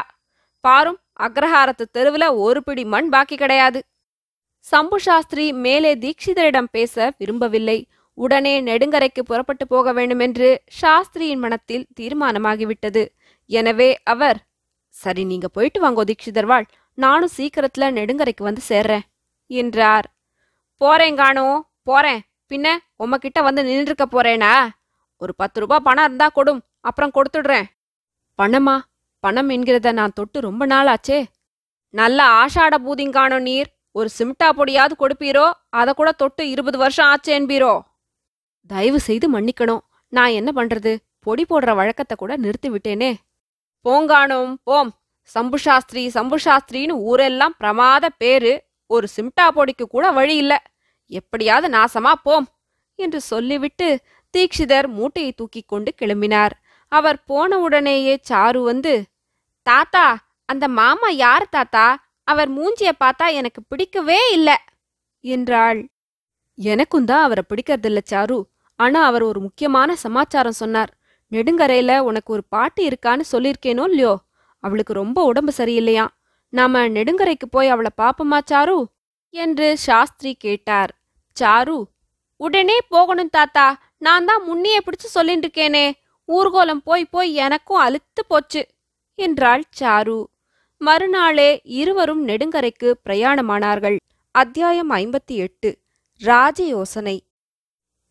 பாரும் 0.63 0.99
அக்ரஹாரத்து 1.19 1.86
தெருவுல 1.93 2.25
ஒரு 2.38 2.59
பிடி 2.63 2.84
மண் 2.86 3.09
பாக்கி 3.09 3.36
கிடையாது. 3.38 3.79
சம்பு 4.66 4.99
சாஸ்திரி 4.99 5.45
மேலே 5.66 5.91
தீக்ஷிதரிடம் 5.95 6.70
பேச 6.72 7.14
விரும்பவில்லை. 7.18 7.78
உடனே 8.18 8.53
நெடுங்கரைக்கு 8.62 9.22
புறப்பட்டு 9.22 9.66
போக 9.68 9.93
வேண்டுமென்று 9.93 10.49
சாஸ்திரியின் 10.82 11.41
மனத்தில் 11.45 11.86
தீர்மானமாகிவிட்டது. 11.99 13.03
எனவே 13.49 13.89
அவர் 14.03 14.39
சரி 14.89 15.24
நீங்க 15.24 15.47
போயிட்டு 15.47 15.80
வாங்கோ 15.84 16.03
தீக்ஷிதர் 16.09 16.45
வாழ். 16.45 16.68
நானும் 16.97 17.34
சீக்கிரத்துல 17.38 17.89
நெடுங்கரைக்கு 17.97 18.43
வந்து 18.43 18.62
சேர்றேன் 18.70 19.05
என்றார். 19.51 20.07
போறேன் 20.82 21.16
காணோ 21.16 21.47
போறேன். 21.84 22.22
பின்ன 22.51 22.68
உம்மகிட்ட 23.03 23.39
வந்து 23.43 23.62
நின்றுக்க 23.64 24.05
போறேனா? 24.12 24.53
ஒரு 25.18 25.34
பத்து 25.36 25.59
ரூபாய் 25.59 25.86
பணம் 25.88 26.05
இருந்தா 26.05 26.28
கொடும். 26.36 26.62
அப்புறம் 26.80 27.14
கொடுத்துடுறேன். 27.18 27.68
பணமா? 28.39 28.76
பணம் 29.24 29.49
என்கிறத 29.49 29.91
நான் 29.91 30.18
தொட்டு 30.20 30.39
ரொம்ப 30.39 30.64
நாள் 30.66 30.88
ஆச்சே 30.88 31.20
நல்ல 31.93 32.20
ஆஷாட 32.41 32.76
பூதிங்கானோ 32.86 33.39
நீர். 33.39 33.70
ஒரு 33.91 34.09
சிம்டா 34.17 34.43
பொடியாவது 34.43 34.91
கொடுப்பீரோ? 34.99 35.51
அதை 35.69 35.93
கூட 35.93 36.11
தொட்டு 36.11 36.49
இருபது 36.49 36.77
வருஷம் 36.77 37.05
ஆச்சு 37.05 37.39
என்பீரோ? 37.39 37.81
தயவு 38.67 38.99
செய்து 38.99 39.39
மன்னிக்கணும். 39.39 39.79
நான் 40.07 40.29
என்ன 40.29 40.51
பண்றது? 40.55 40.97
பொடி 41.19 41.45
போடுற 41.49 41.75
வழக்கத்தை 41.75 42.17
கூட 42.17 42.37
நிறுத்தி 42.37 42.69
விட்டேனே. 42.69 43.15
போங்கானும் 43.85 44.53
போம். 44.63 44.91
சம்பு 45.23 45.57
சாஸ்திரி 45.57 46.09
சம்பு 46.09 46.37
சாஸ்திரின்னு 46.37 46.89
ஊரெல்லாம் 46.89 47.55
பிரமாத 47.57 48.09
பேரு. 48.09 48.63
ஒரு 48.87 49.07
சிம்டா 49.15 49.47
பொடிக்கு 49.55 49.83
கூட 49.89 50.11
வழி 50.11 50.35
இல்ல. 50.35 50.61
எப்படியாவது 51.07 51.77
நாசமா 51.77 52.11
போம் 52.23 52.47
என்று 52.95 53.21
சொல்லிவிட்டு 53.21 53.99
தீக்ஷிதர் 54.37 54.87
மூட்டையை 54.87 55.31
தூக்கிக் 55.31 55.67
கொண்டு 55.67 55.93
கிளம்பினார். 56.01 56.51
அவர் 56.87 57.23
போன 57.23 57.57
உடனேயே 57.57 58.19
சாரு 58.29 58.63
வந்து 58.63 59.03
தாத்தா 59.61 60.17
அந்த 60.45 60.67
மாமா 60.67 61.09
யார் 61.09 61.49
தாத்தா? 61.49 62.11
அவர் 62.28 62.49
மூஞ்சிய 62.49 62.91
பார்த்தா 62.99 63.26
எனக்கு 63.34 63.61
பிடிக்கவே 63.63 64.19
இல்ல 64.34 64.49
என்றாள். 65.24 65.80
எனக்கும் 66.57 67.05
தான் 67.05 67.24
அவரை 67.24 67.43
பிடிக்கறதில்ல 67.49 67.99
சாரு. 68.11 68.38
ஆனா 68.80 68.99
அவர் 69.05 69.24
ஒரு 69.24 69.39
முக்கியமான 69.39 69.95
சமாச்சாரம் 69.95 70.59
சொன்னார். 70.61 70.91
நெடுங்கரையில 71.32 71.91
உனக்கு 71.99 72.30
ஒரு 72.34 72.43
பாட்டு 72.49 72.82
இருக்கான்னு 72.89 73.26
சொல்லிருக்கேனோ 73.32 73.84
இல்லையோ? 73.91 74.13
அவளுக்கு 74.63 74.93
ரொம்ப 74.93 75.24
உடம்பு 75.24 75.51
சரியில்லையா? 75.57 76.05
நாம 76.53 76.88
நெடுங்கரைக்கு 76.88 77.47
போய் 77.51 77.67
அவளை 77.67 77.91
பாப்போமா 77.97 78.39
சாரு? 78.51 78.80
என்று 79.34 79.78
சாஸ்திரி 79.78 80.34
கேட்டார். 80.36 80.91
சாரு 81.38 81.78
உடனே 82.39 82.78
போகணும் 82.89 83.30
தாத்தா. 83.30 83.65
நான் 83.97 84.26
தான் 84.26 84.43
முன்னையே 84.43 84.80
பிடிச்சு 84.86 85.07
சொல்லிட்டு 85.17 85.45
இருக்கேனே 85.47 85.86
ஊர்கோலம் 86.30 86.84
போய் 86.84 87.05
போய் 87.05 87.34
எனக்கும் 87.36 87.78
அழுத்து 87.78 88.22
போச்சு 88.26 88.61
என்றாள் 89.19 89.63
சாரு. 89.80 90.19
மறுநாளே 90.82 91.61
இருவரும் 91.63 92.27
நெடுங்கரைக்கு 92.27 92.91
பிரயாணமானார்கள். 93.05 93.97
அத்தியாயம் 94.36 94.91
ஐம்பத்தி 94.91 95.36
எட்டு. 95.38 95.69
ராஜயோசனை. 96.21 97.17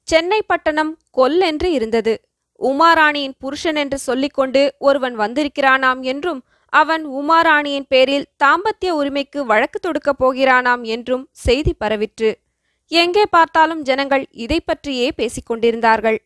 சென்னை 0.03 0.43
பட்டணம் 0.43 0.93
கொல்லென்று 1.11 1.69
இருந்தது. 1.73 2.15
உமாராணியின் 2.61 3.35
புருஷன் 3.39 3.77
என்று 3.77 3.99
சொல்லிக்கொண்டு 3.99 4.75
ஒருவன் 4.79 5.19
வந்திருக்கிறானாம் 5.19 6.01
என்றும் 6.03 6.41
அவன் 6.73 7.07
உமாராணியின் 7.07 7.87
பேரில் 7.89 8.27
தாம்பத்திய 8.45 8.91
உரிமைக்கு 8.91 9.45
வழக்கு 9.47 9.81
தொடுக்கப் 9.81 10.21
போகிறானாம் 10.21 10.83
என்றும் 10.83 11.29
செய்தி 11.31 11.75
பரவிற்று. 11.85 12.31
எங்கே 12.89 13.25
பார்த்தாலும் 13.31 13.83
ஜனங்கள் 13.83 14.27
இதை 14.31 14.61
பற்றியே 14.61 15.13
பேசிக் 15.13 15.47
கொண்டிருந்தார்கள். 15.47 16.19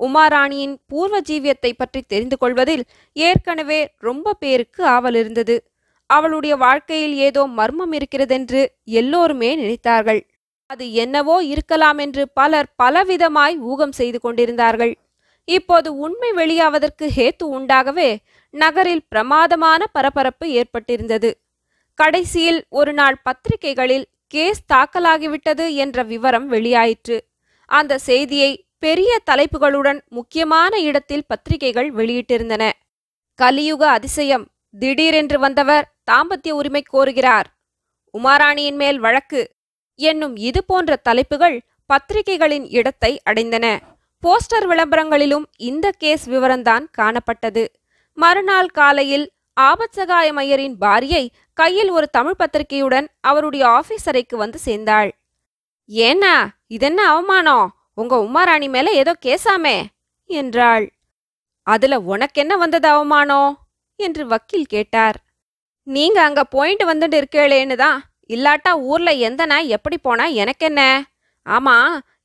உமாராணியின் 0.00 0.76
பூர்வ 0.86 1.20
ஜீவியத்தை 1.20 1.72
பற்றி 1.76 2.02
தெரிந்து 2.02 2.38
கொள்வதில் 2.38 2.84
ஏற்கனவே 3.12 3.80
ரொம்ப 3.98 4.34
பேருக்கு 4.34 4.84
ஆவல் 4.84 5.14
இருந்தது. 5.14 5.56
அவளுடைய 6.06 6.56
வாழ்க்கையில் 6.56 7.14
ஏதோ 7.14 7.46
மர்மம் 7.46 7.92
இருக்கிறதென்று 7.92 8.74
எல்லோருமே 8.84 9.50
நினைத்தார்கள். 9.56 10.20
அது 10.66 10.92
என்னவோ 10.92 11.42
இருக்கலாம் 11.42 11.98
என்று 11.98 12.28
பலர் 12.28 12.68
பலவிதமாய் 12.82 13.56
ஊகம் 13.60 13.92
செய்து 13.92 14.20
கொண்டிருந்தார்கள். 14.20 14.98
இப்போது 15.44 15.96
உண்மை 15.96 16.30
வெளியாவதற்கு 16.36 17.06
ஹேத்து 17.16 17.44
உண்டாகவே 17.44 18.16
நகரில் 18.50 19.04
பிரமாதமான 19.08 19.86
பரபரப்பு 19.86 20.46
ஏற்பட்டிருந்தது. 20.46 21.30
கடைசியில் 21.94 22.64
ஒரு 22.68 22.92
நாள் 22.92 23.16
பத்திரிகைகளில் 23.22 24.06
கேஸ் 24.26 24.62
தாக்கலாகிவிட்டது 24.74 25.74
என்ற 25.74 26.02
விவரம் 26.02 26.52
வெளியாயிற்று. 26.52 27.18
அந்த 27.68 27.98
செய்தியை 27.98 28.66
பெரிய 28.78 29.18
தலைப்புகளுடன் 29.30 30.00
முக்கியமான 30.08 30.78
இடத்தில் 30.78 31.26
பத்திரிகைகள் 31.26 31.94
வெளியிட்டிருந்தன. 31.94 32.70
கலியுக 33.34 33.90
அதிசயம் 33.90 34.46
திடீரென்று 34.74 35.38
வந்தவர் 35.38 35.95
தாம்பத்திய 36.10 36.50
உரிமை 36.50 36.82
கோருகிறார். 36.92 37.48
உமாராணியின் 38.14 38.74
மேல் 38.74 38.98
வழக்கு. 38.98 39.42
என்னும் 39.98 40.36
இது 40.36 40.64
போன்ற 40.64 40.96
தலைப்புகள் 40.96 41.56
பத்திரிகைகளின் 41.90 42.66
இடத்தை 42.68 43.20
அடைந்தன. 43.30 43.66
போஸ்டர் 44.22 44.66
விளம்பரங்களிலும் 44.66 45.46
இந்த 45.56 45.92
கேஸ் 45.98 46.28
விவரம்தான் 46.28 46.84
காணப்பட்டது. 46.98 47.64
மறுநாள் 48.18 48.68
காலையில் 48.68 49.26
ஆபத்சகாயம் 49.60 50.38
ஐயரின் 50.38 50.76
பாரியை 50.80 51.24
கையில் 51.52 51.90
ஒரு 51.90 52.06
தமிழ் 52.10 52.38
பத்திரிகையுடன் 52.38 53.06
அவருடைய 53.20 53.68
ஆபீஸ் 53.68 54.08
அறைக்கு 54.08 54.36
வந்து 54.36 54.58
சேர்ந்தாள். 54.58 55.10
ஏன்னா 55.88 56.34
இதென்ன 56.66 57.00
அவமானம்? 57.06 57.66
உங்க 57.94 58.14
உமாராணி 58.16 58.68
மேல 58.70 58.92
ஏதோ 58.92 59.12
கேசாமே! 59.26 59.76
என்றாள். 60.30 60.86
அதுல 61.66 62.00
உனக்கென்ன 62.00 62.56
வந்தது 62.56 62.88
அவமானம்? 62.88 63.52
என்று 63.98 64.26
வக்கீல் 64.26 64.66
கேட்டார். 64.66 65.16
நீங்க 65.86 66.18
அங்க 66.22 66.42
போயிட்டு 66.44 66.84
வந்துட்டு 66.92 67.16
இருக்கேளேன்னு 67.20 67.74
தான் 67.76 67.98
இல்லாட்டா 68.30 68.70
ஊர்ல 68.90 69.10
எந்த 69.28 69.42
நாய் 69.46 69.68
எப்படி 69.68 69.96
போனா 69.98 70.24
எனக்கென்ன? 70.42 70.80
ஆமா 71.46 71.76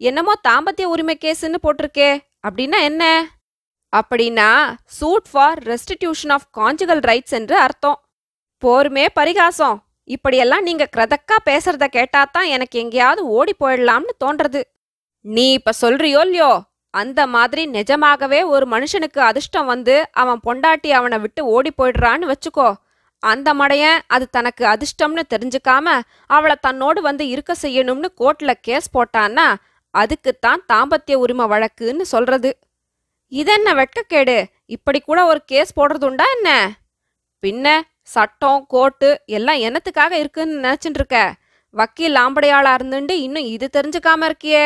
என்னமோ 0.09 0.34
தாம்பத்திய 0.47 0.86
உரிமை 0.93 1.16
கேஸ்ன்னு 1.24 1.59
போட்டிருக்கே 1.66 2.09
அப்படின்னா 2.47 2.80
என்ன? 2.89 3.03
அப்படின்னா 3.93 4.49
suit 4.97 5.30
for 5.32 5.59
restitution 5.72 6.34
of 6.38 6.47
conjugal 6.59 7.03
rights 7.09 7.38
என்று 7.39 7.55
அர்த்தம். 7.66 7.99
போருமே 8.64 9.05
பரிகாசம். 9.20 9.78
இப்படியெல்லாம் 10.07 10.68
நீங்க 10.70 10.86
கிரதக்கா 10.95 11.38
பேசுறத 11.49 11.86
கேட்டாதான் 11.97 12.47
எனக்கு 12.55 12.78
எங்கேயாவது 12.80 13.22
ஓடி 13.38 13.53
போயிடலாம்னு 13.59 14.14
தோன்றது. 14.24 14.62
நீ 15.26 15.45
இப்ப 15.53 15.74
சொல்றியோ 15.82 16.22
இல்லையோ 16.28 16.51
அந்த 16.93 17.22
மாதிரி 17.36 17.64
நிஜமாகவே 17.78 18.39
ஒரு 18.53 18.66
மனுஷனுக்கு 18.68 19.20
அதிர்ஷ்டம் 19.30 19.70
வந்து 19.74 19.95
அவன் 20.22 20.39
பொண்டாட்டி 20.47 20.89
அவனை 20.99 21.18
விட்டு 21.20 21.41
ஓடி 21.55 21.72
போயிடுறான்னு 21.78 22.32
வச்சுக்கோ. 22.32 22.70
அந்த 23.22 23.53
மடையன் 23.53 23.99
அது 24.07 24.30
தனக்கு 24.30 24.63
அதிர்ஷ்டம்னு 24.65 25.24
தெரிஞ்சுக்காம 25.34 25.88
அவளை 26.28 26.55
தன்னோடு 26.61 27.01
வந்து 27.01 27.28
இருக்க 27.28 27.55
செய்யணும்னு 27.61 28.07
கோர்ட்ல 28.17 28.53
கேஸ் 28.61 28.88
போட்டான்னா 28.97 29.47
அதுக்குத்தான் 29.93 30.61
தாம்பத்திய 30.74 31.13
உரிமை 31.13 31.45
வழக்குன்னு 31.45 32.01
சொல்றது. 32.01 32.51
இதென்ன 33.32 33.74
வெட்கக்கேடு? 33.74 34.45
இப்படி 34.65 34.99
கூட 34.99 35.26
ஒரு 35.26 35.41
கேஸ் 35.45 35.80
போடுறதுண்டா 35.80 36.28
என்ன? 36.36 36.49
பின்ன 37.43 37.82
சட்டம் 38.01 38.65
கோர்ட்டு 38.67 39.09
எல்லாம் 39.26 39.55
என்னத்துக்காக 39.55 40.11
இருக்குன்னு 40.11 40.55
நினச்சிட்டு 40.67 40.99
இருக்க 41.01 41.34
வக்கீல் 41.69 42.15
ஆம்படையாளா 42.15 42.72
இருந்துட்டு 42.78 43.11
இன்னும் 43.11 43.49
இது 43.55 43.69
தெரிஞ்சுக்காம 43.78 44.30
இருக்கியே? 44.30 44.65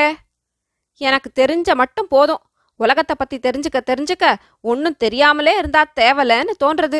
எனக்கு 1.01 1.29
தெரிஞ்ச 1.35 1.75
மட்டும் 1.75 2.07
போதும். 2.07 2.41
உலகத்தை 2.79 3.15
பத்தி 3.17 3.37
தெரிஞ்சுக்க 3.39 3.79
தெரிஞ்சுக்க 3.85 4.35
ஒன்னும் 4.61 4.97
தெரியாமலே 4.97 5.53
இருந்தா 5.57 5.85
தேவலன்னு 5.99 6.55
தோன்றது. 6.63 6.99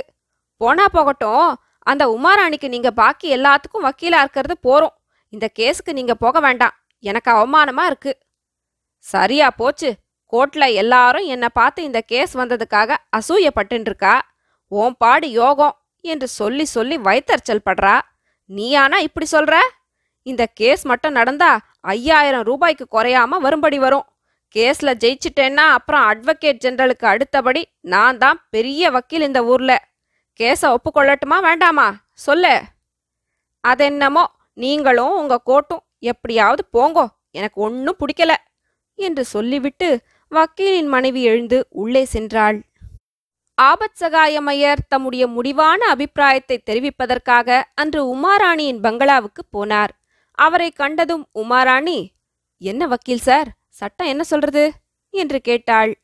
போனா 0.58 0.86
போகட்டும். 0.88 1.58
அந்த 1.80 2.04
உமாராணிக்கு 2.08 2.68
நீங்க 2.68 2.92
பாக்கி 2.92 3.28
எல்லாத்துக்கும் 3.38 3.86
வக்கீலா 3.88 4.20
இருக்கிறது 4.24 4.56
போறோம். 4.68 4.96
இந்த 5.30 5.50
கேஸுக்கு 5.60 5.92
நீங்க 5.94 6.14
போக 6.16 6.40
வேண்டாம். 6.40 6.76
எனக்கு 7.00 7.32
அவமானமா 7.32 7.84
இருக்கு. 7.86 8.18
சரியா 8.98 9.50
போச்சு. 9.50 9.94
கோர்ட்ல 10.34 10.74
எல்லாரும் 10.74 11.26
என்னை 11.26 11.50
பார்த்து 11.54 11.84
இந்த 11.84 12.02
கேஸ் 12.02 12.38
வந்ததுக்காக 12.38 12.96
அசூயப்பட்டுன்னு 13.18 13.90
இருக்கா 13.90 14.22
ஓம் 14.68 14.96
பாடு 14.98 15.32
யோகம் 15.32 15.76
என்று 16.02 16.28
சொல்லி 16.28 16.66
சொல்லி 16.66 16.98
வயித்தறிச்சல் 16.98 17.66
படுறா? 17.66 18.00
நீயானா 18.50 18.98
இப்படி 18.98 19.28
சொல்ற? 19.32 19.56
இந்த 20.22 20.46
கேஸ் 20.46 20.86
மட்டும் 20.86 21.12
நடந்தா 21.12 21.60
ஐயாயிரம் 21.82 22.44
ரூபாய்க்கு 22.44 22.86
குறையாம 22.92 23.38
வரும்படி 23.40 23.80
வரும். 23.80 24.06
கேஸ்ல 24.56 24.90
ஜெயிச்சிட்டேன்னா 25.04 25.66
அப்புறம் 25.78 26.04
அட்வொகேட் 26.10 26.62
ஜெனரலுக்கு 26.66 27.06
அடுத்தபடி 27.06 27.62
நான் 27.80 28.18
தான் 28.18 28.40
பெரிய 28.50 28.92
வக்கீல் 28.92 29.22
இந்த 29.22 29.44
ஊர்ல. 29.44 29.74
கேஸை 30.40 30.76
ஒப்புக்கொள்ளட்டுமா? 30.76 31.42
வேண்டாமா? 31.42 31.96
சொல்லு. 32.14 32.62
அதென்னமோ 33.60 34.32
நீங்களும் 34.54 35.18
உங்க 35.18 35.42
கோட்டும் 35.46 35.84
எப்படியாவது 36.00 36.64
போங்கோ. 36.74 37.06
எனக்கு 37.32 37.62
ஒன்னும் 37.62 37.96
பிடிக்கல 38.00 38.34
என்று 38.96 39.26
சொல்லிவிட்டு 39.26 40.00
வக்கீலின் 40.30 40.88
மனைவி 40.88 41.24
எழுந்து 41.24 41.68
உள்ளே 41.70 42.08
சென்றாள். 42.14 42.62
ஆபத் 43.62 43.98
சகாயமையர் 44.00 44.78
தம்முடைய 44.88 45.28
முடிவான 45.28 45.88
அபிப்பிராயத்தை 45.88 46.64
தெரிவிப்பதற்காக 46.66 47.64
அன்று 47.76 48.02
உமாராணியின் 48.06 48.82
பங்களாவுக்கு 48.82 49.44
போனார். 49.54 49.90
அவரை 50.32 50.72
கண்டதும் 50.72 51.28
உமாராணி 51.36 52.08
என்ன 52.58 52.88
வக்கீல் 52.88 53.26
சார்? 53.28 53.48
சட்டம் 53.70 54.08
என்ன 54.08 54.24
சொல்றது? 54.24 54.72
என்று 55.10 55.42
கேட்டாள். 55.42 56.02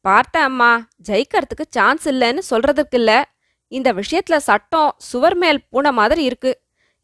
பார்த்த 0.00 0.42
அம்மா 0.42 0.88
ஜெயிக்கிறதுக்கு 1.08 1.64
சான்ஸ் 1.70 2.08
இல்லைன்னு 2.08 2.38
சொல்றதுக்கு 2.50 2.94
இல்லை. 2.94 3.24
இந்த 3.70 3.88
விஷயத்துல 3.92 4.36
சட்டம் 4.36 4.90
சுவர் 5.10 5.36
மேல் 5.36 5.60
பூனை 5.70 5.90
மாதிரி 5.92 6.22
இருக்கு. 6.22 6.52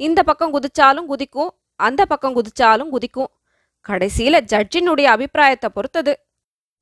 இந்த 0.00 0.20
பக்கம் 0.22 0.54
குதிச்சாலும் 0.54 1.06
குதிக்கும் 1.06 1.50
அந்த 1.80 2.02
பக்கம் 2.06 2.36
குதிச்சாலும் 2.36 2.88
குதிக்கும். 2.88 3.30
கடைசியில 3.88 4.36
ஜட்ஜினுடைய 4.52 5.06
அபிப்பிராயத்தை 5.14 5.68
பொறுத்தது. 5.74 6.12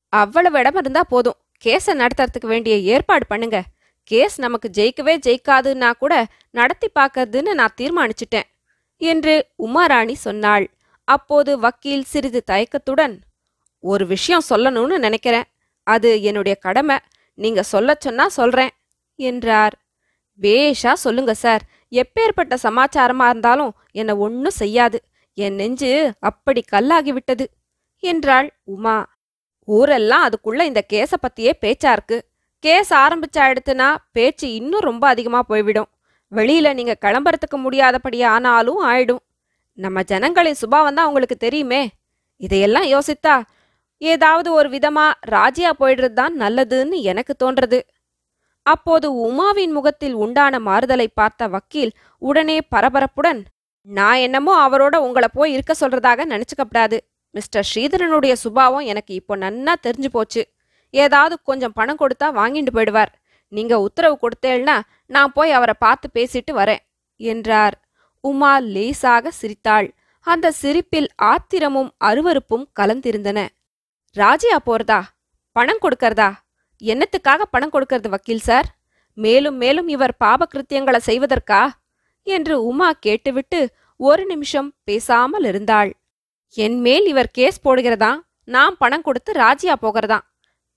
அவ்வளவு 0.09 0.59
இடம் 0.59 0.77
இருந்தா 0.77 1.03
போதும். 1.13 1.39
கேஸை 1.65 1.93
நடத்துறதுக்கு 1.93 2.47
வேண்டிய 2.47 2.77
ஏற்பாடு 2.95 3.27
பண்ணுங்க. 3.27 3.59
கேஸ் 4.11 4.37
நமக்கு 4.39 4.69
ஜெயிக்கவே 4.73 5.15
ஜெயிக்காதுன்னா 5.27 5.91
கூட 5.93 6.15
நடத்தி 6.51 6.89
பார்க்கறதுன்னு 6.95 7.53
நான் 7.61 7.79
தீர்மானிச்சிட்டேன் 7.81 8.49
என்று 9.01 9.35
உமாராணி 9.59 10.17
சொன்னாள். 10.27 10.67
அப்போது 11.09 11.59
வக்கீல் 11.59 12.11
சிறிது 12.13 12.41
தயக்கத்துடன் 12.51 13.15
ஒரு 13.85 14.05
விஷயம் 14.07 14.47
சொல்லணும்னு 14.49 14.99
நினைக்கிறேன். 14.99 15.49
அது 15.87 16.11
என்னுடைய 16.23 16.55
கடமை. 16.67 16.97
நீங்க 17.39 17.63
சொல்ல 17.63 17.97
சொன்னா 18.01 18.27
சொல்றேன். 18.29 18.73
என்றார். 19.19 19.75
பேஷா 20.41 20.93
சொல்லுங்க 20.93 21.35
சார். 21.35 21.63
எப்பேற்பட்ட 21.93 22.55
சமாச்சாரமா 22.63 23.27
இருந்தாலும் 23.29 23.73
என்னை 23.93 24.15
ஒன்றும் 24.15 24.59
செய்யாது. 24.59 24.99
என் 25.35 25.55
நெஞ்சு 25.55 26.13
அப்படி 26.21 26.65
கல்லாகிவிட்டது 26.73 27.45
என்றாள் 28.01 28.49
உமா. 28.65 29.07
ஊரெல்லாம் 29.69 30.25
அதுக்குள்ள 30.29 30.63
இந்த 30.63 30.87
கேஸை 30.93 31.19
பத்தியே 31.23 31.53
பேச்சா 31.61 31.93
இருக்கு. 31.93 32.19
கேஸ் 32.59 32.95
ஆரம்பிச்சா 32.95 33.45
எடுத்துனா 33.53 33.95
பேச்சு 34.13 34.55
இன்னும் 34.55 34.81
ரொம்ப 34.81 35.09
அதிகமா 35.09 35.43
போய்விடும். 35.43 35.89
வெளியில 36.33 36.75
நீங்க 36.75 36.97
கிளம்புறதுக்கு 37.01 37.57
முடியாதபடி 37.57 38.23
ஆனாலும் 38.23 38.85
ஆயிடும். 38.85 39.23
நம்ம 39.79 40.03
ஜனங்களின் 40.03 40.55
சுபாவம் 40.55 40.95
தான் 40.95 41.07
உங்களுக்கு 41.07 41.37
தெரியுமே. 41.37 41.89
இதையெல்லாம் 42.37 42.85
யோசித்தா 42.85 43.43
ஏதாவது 43.99 44.53
ஒரு 44.53 44.69
விதமா 44.69 45.13
ராஜியா 45.31 45.71
போயிடுறது 45.79 46.13
தான் 46.13 46.41
நல்லதுன்னு 46.41 47.01
எனக்கு 47.03 47.35
தோன்றது. 47.45 47.81
அப்போது 48.67 49.07
உமாவின் 49.27 49.71
முகத்தில் 49.71 50.15
உண்டான 50.15 50.59
மாறுதலை 50.59 51.07
பார்த்த 51.15 51.49
வக்கீல் 51.49 51.93
உடனே 52.19 52.59
பரபரப்புடன் 52.77 53.41
நான் 53.83 54.17
என்னமோ 54.17 54.69
அவரோட 54.69 54.97
உங்களை 54.97 55.29
போய் 55.33 55.53
இருக்க 55.53 55.73
சொல்றதாக 55.81 56.25
நினைச்சுக்கப்படாது. 56.25 56.99
மிஸ்டர் 57.31 57.67
ஸ்ரீதரனுடைய 57.75 58.33
சுபாவம் 58.33 58.85
எனக்கு 58.85 59.15
இப்போ 59.15 59.37
நன்னா 59.37 59.73
தெரிஞ்சு 59.87 60.11
போச்சு. 60.13 60.43
ஏதாவது 60.91 61.43
கொஞ்சம் 61.43 61.73
பணம் 61.73 61.99
கொடுத்தா 62.01 62.29
வாங்கிட்டு 62.41 62.73
போயிடுவார். 62.75 63.13
நீங்க 63.49 63.81
உத்தரவு 63.81 64.17
கொடுத்தேன்னா 64.23 64.81
நான் 65.07 65.33
போய் 65.33 65.51
அவரை 65.51 65.75
பார்த்து 65.79 66.09
பேசிட்டு 66.15 66.53
வரேன் 66.53 66.83
என்றார். 67.17 67.75
உமா 68.21 68.59
லேசாக 68.59 69.31
சிரித்தாள். 69.31 69.89
அந்த 70.21 70.51
சிரிப்பில் 70.51 71.09
ஆத்திரமும் 71.23 71.91
அருவருப்பும் 72.05 72.65
கலந்திருந்தன. 72.81 73.47
ராஜியா 74.17 74.59
போறதா? 74.67 75.01
பணம் 75.53 75.83
கொடுக்கறதா? 75.83 76.31
என்னத்துக்காக 76.83 77.43
பணம் 77.51 77.73
கொடுக்கறது 77.73 78.09
வக்கீல் 78.09 78.39
சார்? 78.39 78.77
மேலும் 79.15 79.57
மேலும் 79.57 79.89
இவர் 79.89 80.17
பாபகிருத்தியங்களை 80.25 80.99
செய்வதற்கா? 81.07 81.69
என்று 82.23 82.65
உமா 82.65 82.93
கேட்டுவிட்டு 82.93 83.71
ஒரு 83.97 84.27
நிமிஷம் 84.27 84.75
பேசாமல் 84.85 85.45
இருந்தாள். 85.45 85.97
என் 86.51 86.81
மேல் 86.81 87.07
இவர் 87.07 87.31
கேஸ் 87.31 87.69
போடுகிறதா? 87.69 88.21
நான் 88.45 88.77
பணம் 88.79 89.03
கொடுத்து 89.03 89.33
ராஜியா 89.33 89.73
போகிறதா? 89.81 90.33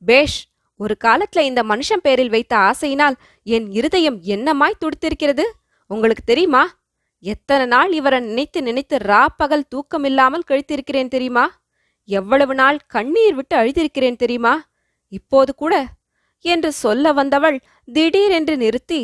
பேஷ் 0.05 0.47
ஒரு 0.75 0.97
காலத்துல 1.03 1.39
இந்த 1.39 1.63
மனுஷன் 1.63 2.03
பேரில் 2.03 2.29
வைத்த 2.29 2.57
ஆசையினால் 2.57 3.15
என் 3.43 3.71
இருதயம் 3.71 4.21
என்னமாய் 4.21 4.79
துடித்திருக்கிறது? 4.79 5.43
உங்களுக்கு 5.87 6.23
தெரியுமா? 6.23 6.75
எத்தனை 7.19 7.65
நாள் 7.65 7.91
இவரை 7.91 8.19
நினைத்து 8.19 8.61
நினைத்து 8.61 8.97
ரா 8.97 9.25
பகல் 9.37 9.65
தூக்கமில்லாமல் 9.75 10.43
கழித்திருக்கிறேன் 10.47 11.07
தெரியுமா? 11.07 11.59
எவ்வளவு 12.03 12.55
நாள் 12.55 12.79
கண்ணீர் 12.87 13.35
விட்டு 13.35 13.57
அழுதிருக்கிறேன் 13.57 14.15
தெரியுமா? 14.15 14.65
இப்போது 15.13 15.51
கூட 15.55 15.73
என்று 16.45 16.69
சொல்ல 16.71 17.13
வந்தவள் 17.13 17.57
திடீரென்று 17.87 18.55
நிறுத்தி 18.57 19.01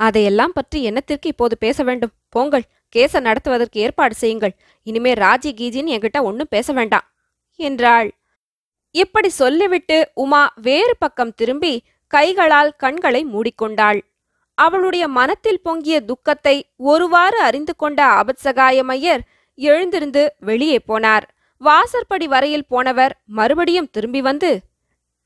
அதையெல்லாம் 0.00 0.54
பற்றி 0.54 0.78
என்னத்திற்கு 0.88 1.26
இப்போது 1.26 1.54
பேச 1.58 1.78
வேண்டும்? 1.82 2.12
போங்கள் 2.28 2.64
கேச 2.96 3.20
நடத்துவதற்கு 3.20 3.78
ஏற்பாடு 3.80 4.14
செய்யுங்கள். 4.14 4.54
இனிமே 4.86 5.12
ராஜி 5.14 5.50
கீஜின்னு 5.58 5.94
என்கிட்ட 5.94 6.18
ஒன்றும் 6.22 6.50
பேச 6.50 6.72
வேண்டாம் 6.72 7.06
என்றாள். 7.60 8.08
இப்படி 8.94 9.28
சொல்லிவிட்டு 9.28 9.96
உமா 10.14 10.42
வேறு 10.62 10.94
பக்கம் 10.98 11.32
திரும்பி 11.34 11.72
கைகளால் 12.12 12.72
கண்களை 12.76 13.22
மூடிக்கொண்டாள். 13.24 14.00
அவளுடைய 14.58 15.04
மனத்தில் 15.08 15.62
பொங்கிய 15.62 15.96
துக்கத்தை 16.00 16.56
ஒருவாறு 16.90 17.38
அறிந்து 17.38 17.74
கொண்ட 17.76 18.00
அபத்சகாயமையர் 18.20 19.24
எழுந்திருந்து 19.58 20.22
வெளியே 20.40 20.78
போனார். 20.88 21.26
வாசற்படி 21.60 22.26
வரையில் 22.26 22.68
போனவர் 22.68 23.12
மறுபடியும் 23.24 23.90
திரும்பி 23.90 24.20
வந்து 24.20 24.50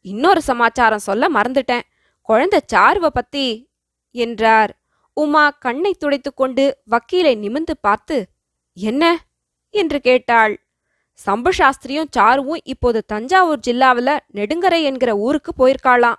இன்னொரு 0.01 0.43
சமாச்சாரம் 0.43 0.99
சொல்ல 0.99 1.29
மறந்துட்டேன். 1.29 1.81
குழந்தை 2.23 2.61
சாருவ 2.67 3.11
பத்தி 3.11 3.71
என்றார். 4.11 4.81
உமா 5.13 5.51
கண்ணை 5.51 5.97
துடைத்துக்கொண்டு 6.01 6.73
வக்கீலை 6.91 7.35
நிமிந்து 7.37 7.75
பார்த்து 7.81 8.29
என்ன? 8.73 9.25
என்று 9.71 10.01
கேட்டாள். 10.01 10.67
சம்பு 11.13 11.51
சாஸ்திரியும் 11.51 12.11
சாருவும் 12.17 12.61
இப்போது 12.65 13.05
தஞ்சாவூர் 13.05 13.61
ஜில்லாவுல 13.67 14.19
நெடுங்கரை 14.35 14.83
என்கிற 14.83 15.17
ஊருக்கு 15.17 15.53
போயிருக்காளாம். 15.59 16.15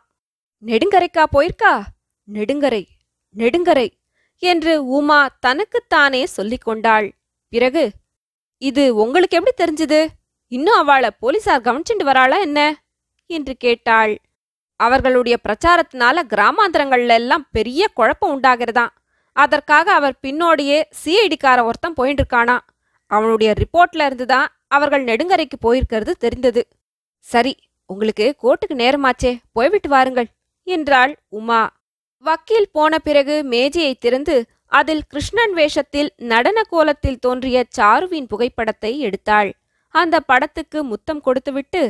நெடுங்கரைக்கா 0.66 1.24
போயிருக்கா? 1.32 1.82
நெடுங்கரை 2.34 2.86
நெடுங்கரை 3.36 3.88
என்று 4.38 4.86
உமா 4.86 5.28
தனக்குத்தானே 5.40 6.26
சொல்லிக் 6.26 6.62
கொண்டாள். 6.62 7.18
பிறகு? 7.50 7.92
இது 8.58 8.96
உங்களுக்கு 8.96 9.38
எப்படி 9.38 9.56
தெரிஞ்சது? 9.58 10.08
இன்னும் 10.48 10.78
அவளை 10.78 11.10
போலீசார் 11.20 11.62
கவனிச்சுட்டு 11.62 12.04
வராளா 12.04 12.40
என்ன? 12.40 12.84
என்று 13.38 13.54
கேட்டாள். 13.58 14.14
அவர்களுடைய 14.80 15.36
பிரச்சாரத்தினால 15.46 16.24
கிராமாந்தரங்கள்ல 16.34 17.18
எல்லாம் 17.22 17.46
பெரிய 17.52 17.88
குழப்பம் 17.94 18.34
உண்டாகிறதாம். 18.36 18.94
அதற்காக 19.36 19.88
அவர் 19.94 20.16
பின்னோடியே 20.26 20.80
சிஐடிக்கார 21.02 21.60
ஒருத்தன் 21.64 21.98
போயிட்டு 22.00 22.24
இருக்கானா 22.24 22.56
அவனுடைய 23.12 23.50
ரிப்போர்ட்ல 23.60 24.06
இருந்துதான் 24.06 24.50
அவர்கள் 24.68 25.04
நெடுங்கரைக்கு 25.04 25.58
போயிருக்கிறது 25.66 26.12
தெரிந்தது. 26.24 26.62
சரி 27.26 27.54
உங்களுக்கு 27.90 28.26
கோர்ட்டுக்கு 28.44 28.76
நேரமாச்சே 28.84 29.32
போய்விட்டு 29.52 29.90
வாருங்கள் 29.90 30.30
என்றாள் 30.68 31.14
உமா. 31.30 31.62
வக்கீல் 32.24 32.74
போன 32.76 33.00
பிறகு 33.00 33.36
மேஜையை 33.44 33.94
திறந்து 34.00 34.36
அதில் 34.80 35.04
கிருஷ்ணன் 35.08 35.54
வேஷத்தில் 35.54 36.10
நடன 36.32 36.60
கோலத்தில் 36.70 37.20
தோன்றிய 37.20 37.64
சாருவின் 37.78 38.30
புகைப்படத்தை 38.32 38.92
எடுத்தாள். 39.08 39.50
அந்த 39.96 40.16
படத்துக்கு 40.30 40.80
முத்தம் 40.84 41.22
கொடுத்துவிட்டு 41.22 41.82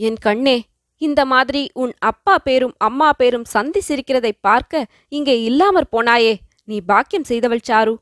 என் 0.00 0.18
கண்ணே 0.20 0.56
இந்த 1.02 1.20
மாதிரி 1.24 1.62
உன் 1.72 1.92
அப்பா 2.10 2.34
பேரும் 2.38 2.74
அம்மா 2.78 3.08
பேரும் 3.12 3.46
சந்தி 3.54 3.80
சிரிக்கிறதை 3.88 4.32
பார்க்க 4.40 4.88
இங்கே 5.08 5.34
இல்லாமற் 5.42 5.92
போனாயே 5.92 6.34
நீ 6.64 6.76
பாக்கியம் 6.86 7.28
செய்தவள் 7.30 7.66
சாரு 7.70 7.94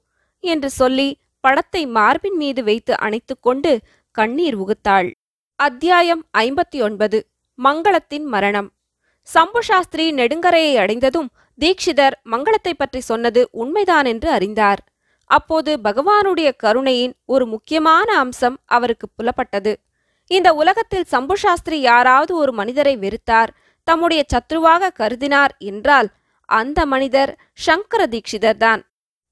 என்று 0.45 0.69
சொல்லி 0.71 1.09
படத்தை 1.45 1.83
மார்பின் 1.87 2.37
மீது 2.37 2.61
வைத்து 2.65 2.93
அணைத்துக்கொண்டு 3.05 3.73
கண்ணீர் 4.17 4.57
உகுத்தாள். 4.57 5.09
அத்தியாயம் 5.59 6.23
ஐம்பத்தி 6.39 6.79
ஒன்பது 6.83 7.19
மங்களத்தின் 7.59 8.27
மரணம். 8.27 8.69
சம்பு 9.29 9.61
சாஸ்திரி 9.63 10.05
நெடுங்கரையை 10.13 10.75
அடைந்ததும் 10.77 11.29
தீக்ஷிதர் 11.59 12.17
மங்களத்தை 12.31 12.73
பற்றி 12.73 13.01
சொன்னது 13.01 13.41
உண்மைதான் 13.53 14.07
என்று 14.07 14.29
அறிந்தார். 14.31 14.81
அப்போது 15.31 15.73
பகவானுடைய 15.85 16.51
கருணையின் 16.57 17.15
ஒரு 17.25 17.47
முக்கியமான 17.47 18.09
அம்சம் 18.19 18.57
அவருக்கு 18.77 19.07
புலப்பட்டது. 19.17 19.73
இந்த 20.31 20.49
உலகத்தில் 20.55 21.11
சம்பு 21.13 21.37
சாஸ்திரி 21.37 21.77
யாராவது 21.81 22.33
ஒரு 22.35 22.53
மனிதரை 22.53 22.95
வெறுத்தார் 22.97 23.51
தம்முடைய 23.89 24.23
சத்ருவாக 24.33 24.93
கருதினார் 25.01 25.53
என்றால் 25.71 26.09
அந்த 26.49 26.81
மனிதர் 26.87 27.33
சங்கர 27.67 28.03
தீக்ஷிதர் 28.07 28.61
தான். 28.65 28.81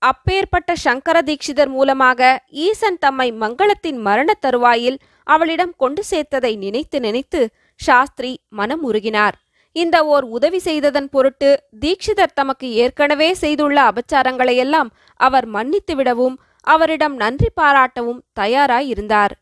அப்பேற்பட்ட 0.02 0.70
சங்கர 0.86 1.16
தீக்ஷிதர் 1.22 1.70
மூலமாக 1.76 2.20
ஈசன் 2.66 2.98
தம்மை 2.98 3.28
மங்களத்தின் 3.42 3.98
மரண 4.00 4.34
தருவாயில் 4.40 4.98
அவளிடம் 5.26 5.74
கொண்டு 5.76 6.02
சேர்த்ததை 6.10 6.52
நினைத்து 6.56 6.98
நினைத்து 7.00 7.40
சாஸ்திரி 7.80 8.32
மனம் 8.58 8.84
உருகினார். 8.90 9.36
இந்த 9.76 9.96
ஓர் 10.04 10.24
உதவி 10.36 10.60
செய்ததன் 10.68 11.10
பொருட்டு 11.14 11.48
தீக்ஷிதர் 11.80 12.36
தமக்கு 12.40 12.68
ஏற்கனவே 12.82 13.28
செய்துள்ள 13.34 13.78
அபச்சாரங்களையெல்லாம் 13.90 14.90
அவர் 15.20 15.46
மன்னித்து 15.56 15.94
விடவும் 15.94 16.38
அவரிடம் 16.66 17.14
நன்றி 17.16 17.50
பாராட்டவும் 17.60 18.22
தயாராய் 18.32 18.88
இருந்தார் 18.88 19.34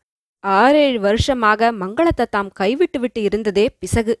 ஆறேழு 0.55 0.99
வருஷமாக 0.99 1.71
மங்களத்தை 1.71 2.25
தாம் 2.29 2.51
கைவிட்டுவிட்டு 2.59 3.21
இருந்ததே 3.21 3.65
பிசகு. 3.79 4.13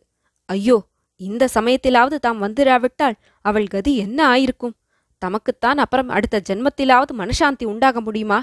ஐயோ 0.45 0.77
இந்த 1.15 1.47
சமயத்திலாவது 1.53 2.17
தாம் 2.19 2.41
வந்துராவிட்டால் 2.41 3.15
அவள் 3.41 3.67
கதி 3.67 3.97
என்ன 3.97 4.19
ஆயிருக்கும்? 4.29 4.75
தமக்குத்தான் 5.21 5.77
அப்புறம் 5.77 6.09
அடுத்த 6.09 6.41
ஜென்மத்திலாவது 6.49 7.13
மனசாந்தி 7.17 7.65
உண்டாக 7.65 8.01
முடியுமா? 8.01 8.39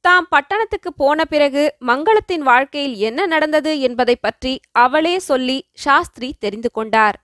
தாம் 0.00 0.26
பட்டணத்துக்கு 0.28 0.92
போன 0.92 1.24
பிறகு 1.24 1.62
மங்களத்தின் 1.86 2.44
வாழ்க்கையில் 2.44 2.96
என்ன 2.98 3.26
நடந்தது 3.26 3.80
என்பதை 3.80 4.16
பற்றி 4.16 4.52
அவளே 4.70 5.18
சொல்லி 5.18 5.58
சாஸ்திரி 5.72 6.34
தெரிந்து 6.38 6.70
கொண்டார். 6.70 7.16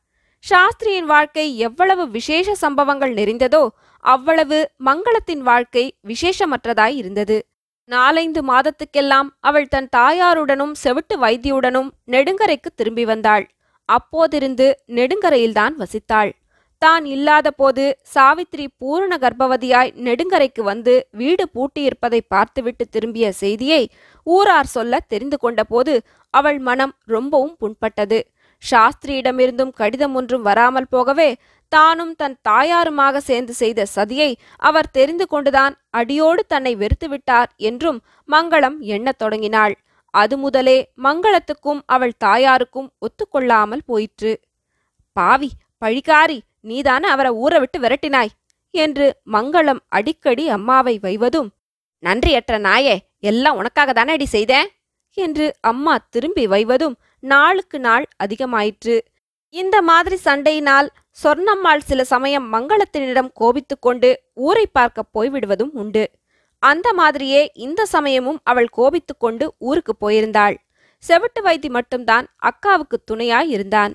சாஸ்திரியின் 0.44 1.04
வாழ்க்கை 1.04 1.56
எவ்வளவு 1.58 2.04
விசேஷ 2.10 2.54
சம்பவங்கள் 2.54 3.12
நிறைந்ததோ 3.14 3.68
அவ்வளவு 4.04 4.58
மங்களத்தின் 4.84 5.42
வாழ்க்கை 5.42 5.84
விசேஷமற்றதாய் 6.06 6.94
இருந்தது. 6.94 7.36
நாலைந்து 7.88 8.40
மாதத்துக்கெல்லாம் 8.42 9.28
அவள் 9.40 9.68
தன் 9.68 9.88
தாயாருடனும் 9.96 10.74
செவிட்டு 10.84 11.14
வைத்தியுடனும் 11.24 11.90
நெடுங்கரைக்கு 12.10 12.70
திரும்பி 12.74 13.04
வந்தாள். 13.04 13.44
அப்போதிருந்து 13.88 14.66
நெடுங்கரையில்தான் 14.98 15.74
வசித்தாள். 15.78 16.30
தான் 16.82 17.04
இல்லாத 17.04 17.48
போது 17.50 17.82
சாவித்திரி 18.14 18.64
பூரண 18.78 19.12
கர்ப்பவதியாய் 19.16 19.90
நெடுங்கரைக்கு 20.06 20.62
வந்து 20.62 20.94
வீடு 21.10 21.44
பூட்டியிருப்பதை 21.54 22.20
பார்த்துவிட்டு 22.28 22.84
திரும்பிய 22.90 23.26
செய்தியை 23.32 23.82
ஊரார் 24.26 24.70
சொல்ல 24.76 25.00
தெரிந்து 25.12 25.36
கொண்டபோது 25.36 25.94
அவள் 26.34 26.58
மனம் 26.58 26.94
ரொம்பவும் 27.06 27.56
புண்பட்டது. 27.60 28.18
சாஸ்திரியிடமிருந்தும் 28.70 29.72
கடிதம் 29.74 30.14
ஒன்றும் 30.14 30.42
வராமல் 30.42 30.90
போகவே 30.90 31.30
தானும் 31.72 32.14
தன் 32.14 32.36
தாயாருமாக 32.48 33.16
சேர்ந்து 33.20 33.54
செய்த 33.54 33.86
சதியை 33.94 34.30
அவர் 34.60 34.90
தெரிந்து 34.90 35.26
கொண்டுதான் 35.26 35.74
அடியோடு 35.90 36.42
தன்னை 36.46 36.72
வெறுத்துவிட்டார் 36.76 37.50
என்றும் 37.68 37.98
மங்களம் 38.28 38.76
எண்ணத் 38.94 39.18
தொடங்கினாள். 39.18 39.74
அது 40.14 40.34
முதலே 40.36 40.76
மங்களத்துக்கும் 41.02 41.80
அவள் 41.86 42.14
தாயாருக்கும் 42.24 42.88
ஒத்துக்கொள்ளாமல் 42.98 43.84
போயிற்று. 43.86 44.32
பாவி 45.16 45.50
பழிகாரி 45.82 46.38
நீதான 46.60 47.02
அவரை 47.06 47.30
ஊற 47.44 47.54
விட்டு 47.58 47.78
விரட்டினாய் 47.80 48.32
என்று 48.74 49.06
மங்களம் 49.32 49.80
அடிக்கடி 49.88 50.44
அம்மாவை 50.48 50.94
வைவதும் 50.98 51.48
நன்றியற்ற 52.02 52.54
நாயே 52.58 52.96
எல்லாம் 53.30 53.58
உனக்காக 53.60 53.90
தானே 53.92 54.12
அடி 54.12 54.26
செய்தேன்? 54.26 54.68
என்று 55.16 55.46
அம்மா 55.60 55.94
திரும்பி 56.10 56.44
வைவதும் 56.46 56.94
நாளுக்கு 57.22 57.78
நாள் 57.78 58.06
அதிகமாயிற்று. 58.24 58.96
இந்த 59.54 59.76
மாதிரி 59.82 60.16
சண்டையினால் 60.24 60.88
சொர்ணம்மாள் 61.22 61.86
சில 61.88 62.04
சமயம் 62.04 62.46
மங்களத்தினிடம் 62.54 63.30
கோபித்து 63.40 63.76
கொண்டு 63.78 64.10
ஊரை 64.46 64.66
பார்க்க 64.66 65.04
போய்விடுவதும் 65.14 65.72
உண்டு. 65.82 66.04
அந்த 66.62 66.88
மாதிரியே 66.92 67.42
இந்த 67.66 67.80
சமயமும் 67.86 68.38
அவள் 68.50 68.68
கோபித்து 68.78 69.14
கொண்டு 69.16 69.46
ஊருக்கு 69.68 69.94
போயிருந்தாள். 69.96 70.56
செவிட்டு 71.04 71.40
வைத்தி 71.44 71.68
மட்டும்தான் 71.70 72.26
அக்காவுக்கு 72.50 72.98
துணையாய் 73.04 73.50
இருந்தான் 73.50 73.94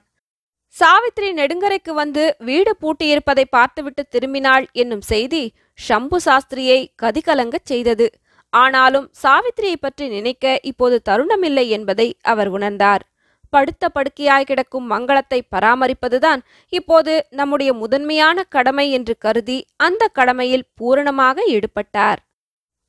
சாவித்ரி 0.75 1.29
நெடுங்கரைக்கு 1.33 1.91
வந்து 1.93 2.23
வீடு 2.39 2.71
பூட்டியிருப்பதை 2.81 3.45
பார்த்துவிட்டு 3.49 4.03
திரும்பினாள் 4.13 4.65
என்னும் 4.71 5.03
செய்தி 5.11 5.43
ஷம்பு 5.79 6.17
சாஸ்திரியை 6.25 6.79
கதிகலங்கச் 7.01 7.69
செய்தது. 7.71 8.07
ஆனாலும் 8.53 9.07
சாவித்திரியை 9.23 9.77
பற்றி 9.79 10.05
நினைக்க 10.07 10.45
இப்போது 10.61 10.97
தருணமில்லை 11.09 11.65
என்பதை 11.67 12.07
அவர் 12.21 12.49
உணர்ந்தார். 12.49 13.03
படுத்த 13.49 13.89
படுக்கையாய் 13.95 14.47
கிடக்கும் 14.49 14.85
மங்களத்தை 14.91 15.39
பராமரிப்பதுதான் 15.55 16.41
இப்போது 16.73 17.13
நம்முடைய 17.29 17.71
முதன்மையான 17.73 18.43
கடமை 18.55 18.85
என்று 18.91 19.13
கருதி 19.25 19.57
அந்த 19.87 20.03
கடமையில் 20.17 20.69
பூரணமாக 20.75 21.43
ஈடுபட்டார். 21.55 22.19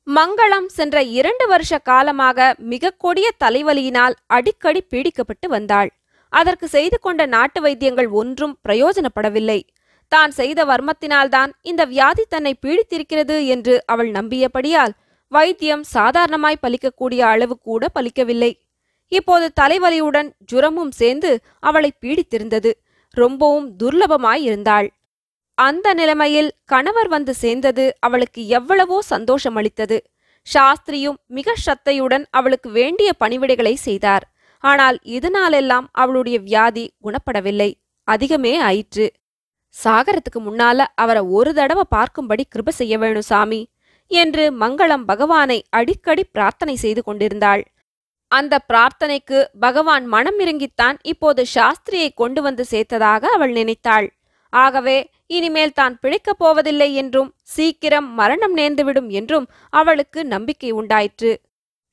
மங்களம் 0.07 0.67
சென்ற 0.75 1.01
இரண்டு 1.17 1.45
வருஷ 1.47 1.79
காலமாக 1.89 2.53
மிக 2.71 2.93
கொடிய 3.03 3.27
தலைவலியினால் 3.43 4.15
அடிக்கடி 4.27 4.81
பீடிக்கப்பட்டு 4.91 5.47
வந்தாள். 5.47 5.89
அதற்கு 6.33 6.67
செய்து 6.67 6.97
கொண்ட 6.99 7.21
நாட்டு 7.35 7.59
வைத்தியங்கள் 7.61 8.09
ஒன்றும் 8.21 8.55
பிரயோஜனப்படவில்லை. 8.67 9.59
தான் 10.11 10.31
செய்த 10.31 10.59
வர்மத்தினால்தான் 10.65 11.51
இந்த 11.61 11.81
வியாதி 11.85 12.23
தன்னை 12.29 12.53
பீடித்திருக்கிறது 12.63 13.35
என்று 13.47 13.73
அவள் 13.85 14.09
நம்பியபடியால் 14.11 14.93
வைத்தியம் 15.31 15.83
சாதாரணமாய் 15.95 16.63
பலிக்கக்கூடிய 16.63 17.21
அளவு 17.33 17.55
கூட 17.59 17.89
பலிக்கவில்லை. 17.95 18.51
இப்போது 19.11 19.45
தலைவலியுடன் 19.61 20.29
ஜுரமும் 20.51 20.91
சேர்ந்து 20.91 21.31
அவளை 21.59 21.89
பீடித்திருந்தது. 22.01 22.71
ரொம்பவும் 23.17 23.67
துர்லபமாய் 23.79 24.41
இருந்தாள். 24.41 24.87
அந்த 25.57 25.87
நிலைமையில் 25.93 26.49
கணவர் 26.65 27.07
வந்து 27.07 27.33
சேர்ந்தது 27.33 27.85
அவளுக்கு 27.99 28.41
எவ்வளவோ 28.47 28.97
சந்தோஷம் 29.01 29.55
அளித்தது. 29.55 29.97
சாஸ்திரியும் 30.47 31.17
மிக 31.37 31.55
சத்தையுடன் 31.55 32.25
அவளுக்கு 32.29 32.69
வேண்டிய 32.71 33.09
பணிவிடைகளை 33.19 33.73
செய்தார். 33.87 34.25
ஆனால் 34.63 34.97
இதனாலெல்லாம் 35.17 35.87
அவளுடைய 35.91 36.37
வியாதி 36.39 36.85
குணப்படவில்லை. 37.03 37.69
அதிகமே 38.07 38.53
ஆயிற்று. 38.59 39.07
சாகரத்துக்கு 39.75 40.39
முன்னால 40.45 40.85
அவரை 40.95 41.21
ஒரு 41.37 41.51
தடவை 41.53 41.83
பார்க்கும்படி 41.95 42.43
கிருப 42.53 42.69
செய்ய 42.69 42.93
வேணும் 42.97 43.27
சாமி 43.31 43.61
என்று 44.11 44.43
மங்களம் 44.61 45.03
பகவானை 45.05 45.57
அடிக்கடி 45.69 46.23
பிரார்த்தனை 46.23 46.75
செய்து 46.75 47.03
கொண்டிருந்தாள். 47.03 47.63
அந்த 48.31 48.55
பிரார்த்தனைக்கு 48.67 49.37
பகவான் 49.59 50.05
மனம் 50.05 50.39
இறங்கித்தான் 50.39 50.97
இப்போது 51.03 51.41
சாஸ்திரியை 51.55 52.09
கொண்டு 52.13 52.41
வந்து 52.41 52.63
சேர்த்ததாக 52.71 53.21
அவள் 53.35 53.51
நினைத்தாள். 53.51 54.07
ஆகவே 54.53 54.97
இனிமேல் 55.27 55.73
தான் 55.73 55.95
பிழைக்கப் 56.01 56.39
போவதில்லை 56.39 56.89
என்றும் 56.93 57.29
சீக்கிரம் 57.55 58.07
மரணம் 58.13 58.55
நேர்ந்துவிடும் 58.57 59.09
என்றும் 59.09 59.47
அவளுக்கு 59.69 60.19
நம்பிக்கை 60.25 60.71
உண்டாயிற்று. 60.71 61.31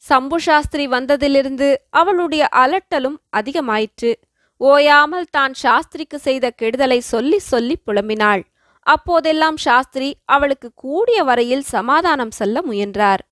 சம்பு 0.04 0.38
சாஸ்திரி 0.40 0.84
வந்ததிலிருந்து 0.88 1.68
அவளுடைய 1.90 2.44
அலட்டலும் 2.54 3.18
அதிகமாயிற்று. 3.36 4.12
ஓயாமல் 4.60 5.30
தான் 5.30 5.54
சாஸ்திரிக்கு 5.54 6.18
செய்த 6.18 6.46
கெடுதலை 6.62 7.00
சொல்லி 7.12 7.38
சொல்லி 7.38 7.76
புலம்பினாள். 7.86 8.42
அப்போதெல்லாம் 8.86 9.56
சாஸ்திரி 9.56 10.10
அவளுக்கு 10.24 10.68
கூடிய 10.74 11.18
வரையில் 11.24 11.64
சமாதானம் 11.74 12.30
சொல்ல 12.30 12.62
முயன்றார். 12.62 13.22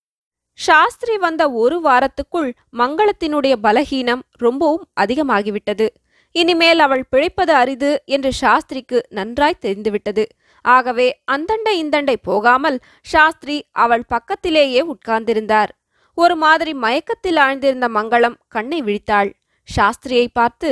சாஸ்திரி 0.59 1.17
வந்த 1.17 1.43
ஒரு 1.51 1.77
வாரத்துக்குள் 1.81 2.51
மங்களத்தினுடைய 2.73 3.55
பலகீனம் 3.63 4.23
ரொம்பவும் 4.37 4.89
அதிகமாகிவிட்டது. 5.01 5.87
இனிமேல் 6.33 6.79
அவள் 6.79 7.05
பிழைப்பது 7.11 7.53
அரிது 7.55 7.91
என்று 8.05 8.31
சாஸ்திரிக்கு 8.41 9.01
நன்றாய் 9.09 9.61
தெரிந்துவிட்டது. 9.61 10.25
ஆகவே 10.65 11.23
அந்தண்டை 11.33 11.75
இந்தண்டை 11.83 12.17
போகாமல் 12.23 12.79
சாஸ்திரி 13.01 13.57
அவள் 13.73 14.05
பக்கத்திலேயே 14.09 14.83
உட்கார்ந்திருந்தார். 14.83 15.73
ஒரு 16.15 16.37
மாதிரி 16.37 16.73
மயக்கத்தில் 16.75 17.37
ஆழ்ந்திருந்த 17.37 17.87
மங்களம் 17.89 18.37
கண்ணை 18.49 18.83
விழித்தாள். 18.83 19.31
சாஸ்திரியை 19.69 20.27
பார்த்து 20.33 20.71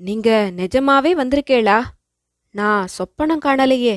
நீங்க 0.00 0.30
நிஜமாவே 0.56 1.12
வந்திருக்கேளா? 1.14 1.78
நான் 2.50 2.86
சொப்பனம் 2.96 3.44
காணலையே 3.44 3.96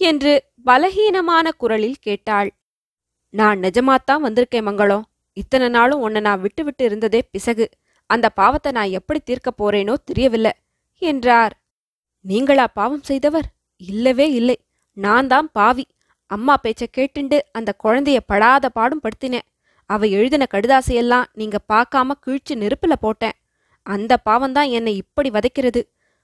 என்று 0.00 0.32
பலகீனமான 0.64 1.48
குரலில் 1.56 2.00
கேட்டாள். 2.00 2.50
நான் 3.34 3.58
நிஜமாத்தான் 3.58 4.24
வந்திருக்கேன் 4.24 4.66
மங்களம். 4.68 5.02
இத்தனை 5.32 5.68
நாளும் 5.68 6.00
உன்னை 6.00 6.20
நான் 6.20 6.40
விட்டு 6.40 6.64
விட்டு 6.64 6.84
இருந்ததே 6.84 7.22
பிசகு. 7.30 7.68
அந்த 8.06 8.28
பாவத்தை 8.28 8.72
நான் 8.72 8.90
எப்படி 8.90 9.20
தீர்க்கப் 9.24 9.58
போறேனோ 9.58 9.94
தெரியவில்லை 10.04 10.52
என்றார். 10.98 11.54
நீங்களா 12.20 12.66
பாவம் 12.66 13.02
செய்தவர்? 13.02 13.48
இல்லவே 13.76 14.30
இல்லை. 14.30 14.56
நான் 14.92 15.26
தான் 15.26 15.50
பாவி. 15.52 15.86
அம்மா 16.26 16.56
பேச்ச 16.62 16.86
கேட்டுண்டு 16.96 17.38
அந்த 17.52 17.74
குழந்தைய 17.84 18.18
படாத 18.26 18.68
பாடும் 18.68 19.00
படுத்தினேன். 19.00 19.46
அவ 19.86 20.06
எழுதின 20.06 20.46
கடுதாசையெல்லாம் 20.54 21.24
நீங்க 21.32 21.58
பார்க்காம 21.72 22.10
கிழிச்சு 22.26 22.54
நெருப்புல 22.54 22.92
போட்டேன். 23.00 23.36
அந்த 23.82 24.16
பாவம்தான் 24.30 24.70
என்னை 24.70 24.96
இப்படி 24.96 25.30
வதைக்கிறது. 25.30 25.82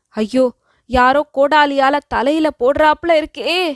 ஐயோ 0.08 0.44
யாரோ 0.86 1.30
கோடாலியால 1.34 1.96
தலையில 2.08 2.48
போடுறாப்புல 2.58 3.12
இருக்கே. 3.12 3.74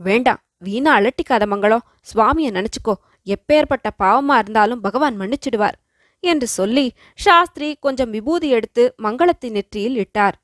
வேண்டாம். 0.00 0.40
வீணா 0.62 0.92
அலட்டிக்காத 0.98 1.44
மங்களம். 1.52 1.84
சுவாமிய 2.10 2.48
நினைச்சுக்கோ. 2.56 2.94
எப்பேற்பட்ட 3.26 3.88
பாவமா 4.02 4.34
இருந்தாலும் 4.42 4.80
பகவான் 4.80 5.16
மன்னிச்சிடுவார் 5.20 5.76
என்று 6.24 6.46
சொல்லி 6.48 6.86
சாஸ்திரி 7.14 7.68
கொஞ்சம் 7.80 8.10
விபூதி 8.10 8.48
எடுத்து 8.48 8.84
மங்களத்தின் 9.02 9.56
நெற்றியில் 9.56 9.98
இட்டார். 10.04 10.36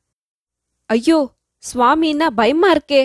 ஐயோ 0.91 1.19
சுவாமின்னா 1.62 2.27
பயமா 2.41 2.70
இருக்கே 2.73 3.03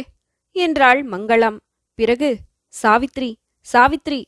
என்றாள் 0.56 1.02
மங்களம். 1.06 1.58
பிறகு 2.00 2.30
சாவித்ரி 2.74 3.32
சாவித்ரி 3.68 4.20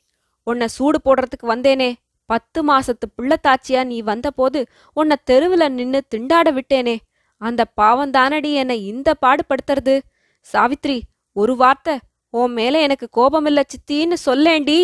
உன்னை 0.47 0.67
சூடு 0.67 0.97
போடுறதுக்கு 1.05 1.45
வந்தேனே. 1.53 1.89
பத்து 2.29 2.59
மாசத்து 2.67 3.05
புள்ளத்தாச்சியா 3.17 3.81
நீ 3.83 3.97
வந்தபோது 4.01 4.59
உன்னை 4.97 5.15
தெருவுல 5.29 5.63
நின்னு 5.69 5.99
திண்டாட 6.15 6.47
விட்டேனே. 6.57 6.95
அந்த 7.41 7.61
பாவம் 7.79 8.11
தானடி 8.11 8.51
என்னை 8.53 8.77
இந்த 8.85 9.09
பாடுபடுத்துறது? 9.23 9.95
சாவித்ரி 10.53 10.97
ஒரு 11.35 11.53
வார்த்தை 11.55 11.95
உன் 12.33 12.53
மேல 12.53 12.81
எனக்கு 12.81 13.07
கோபமில்ல 13.17 13.61
சித்தின்னு 13.71 14.17
சொல்லேண்டி 14.25 14.79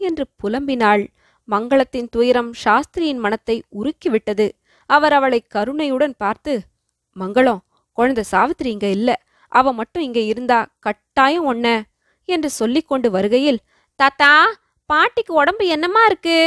என்று 0.00 0.24
புலம்பினாள். 0.42 1.04
மங்களத்தின் 1.48 2.08
துயரம் 2.10 2.50
சாஸ்திரியின் 2.64 3.22
மனத்தை 3.24 3.56
உருக்கிவிட்டது. 3.78 4.46
அவர் 4.90 5.12
அவளை 5.12 5.40
கருணையுடன் 5.48 6.14
பார்த்து 6.16 6.52
மங்களம் 7.16 7.62
குழந்தை 7.98 8.24
சாவித்திரி 8.30 8.68
இங்க 8.70 8.88
இல்ல. 8.88 9.10
அவ 9.52 9.72
மட்டும் 9.72 10.02
இங்க 10.02 10.20
இருந்தா 10.20 10.58
கட்டாயம் 10.78 11.46
ஒன்ன 11.52 11.66
என்று 12.28 12.48
சொல்லிக்கொண்டு 12.50 13.08
வருகையில் 13.10 13.60
தாத்தா 14.00 14.30
பாட்டிக்கு 14.90 15.32
உடம்பு 15.32 15.64
என்னமா 15.66 16.02
இருக்கு? 16.04 16.38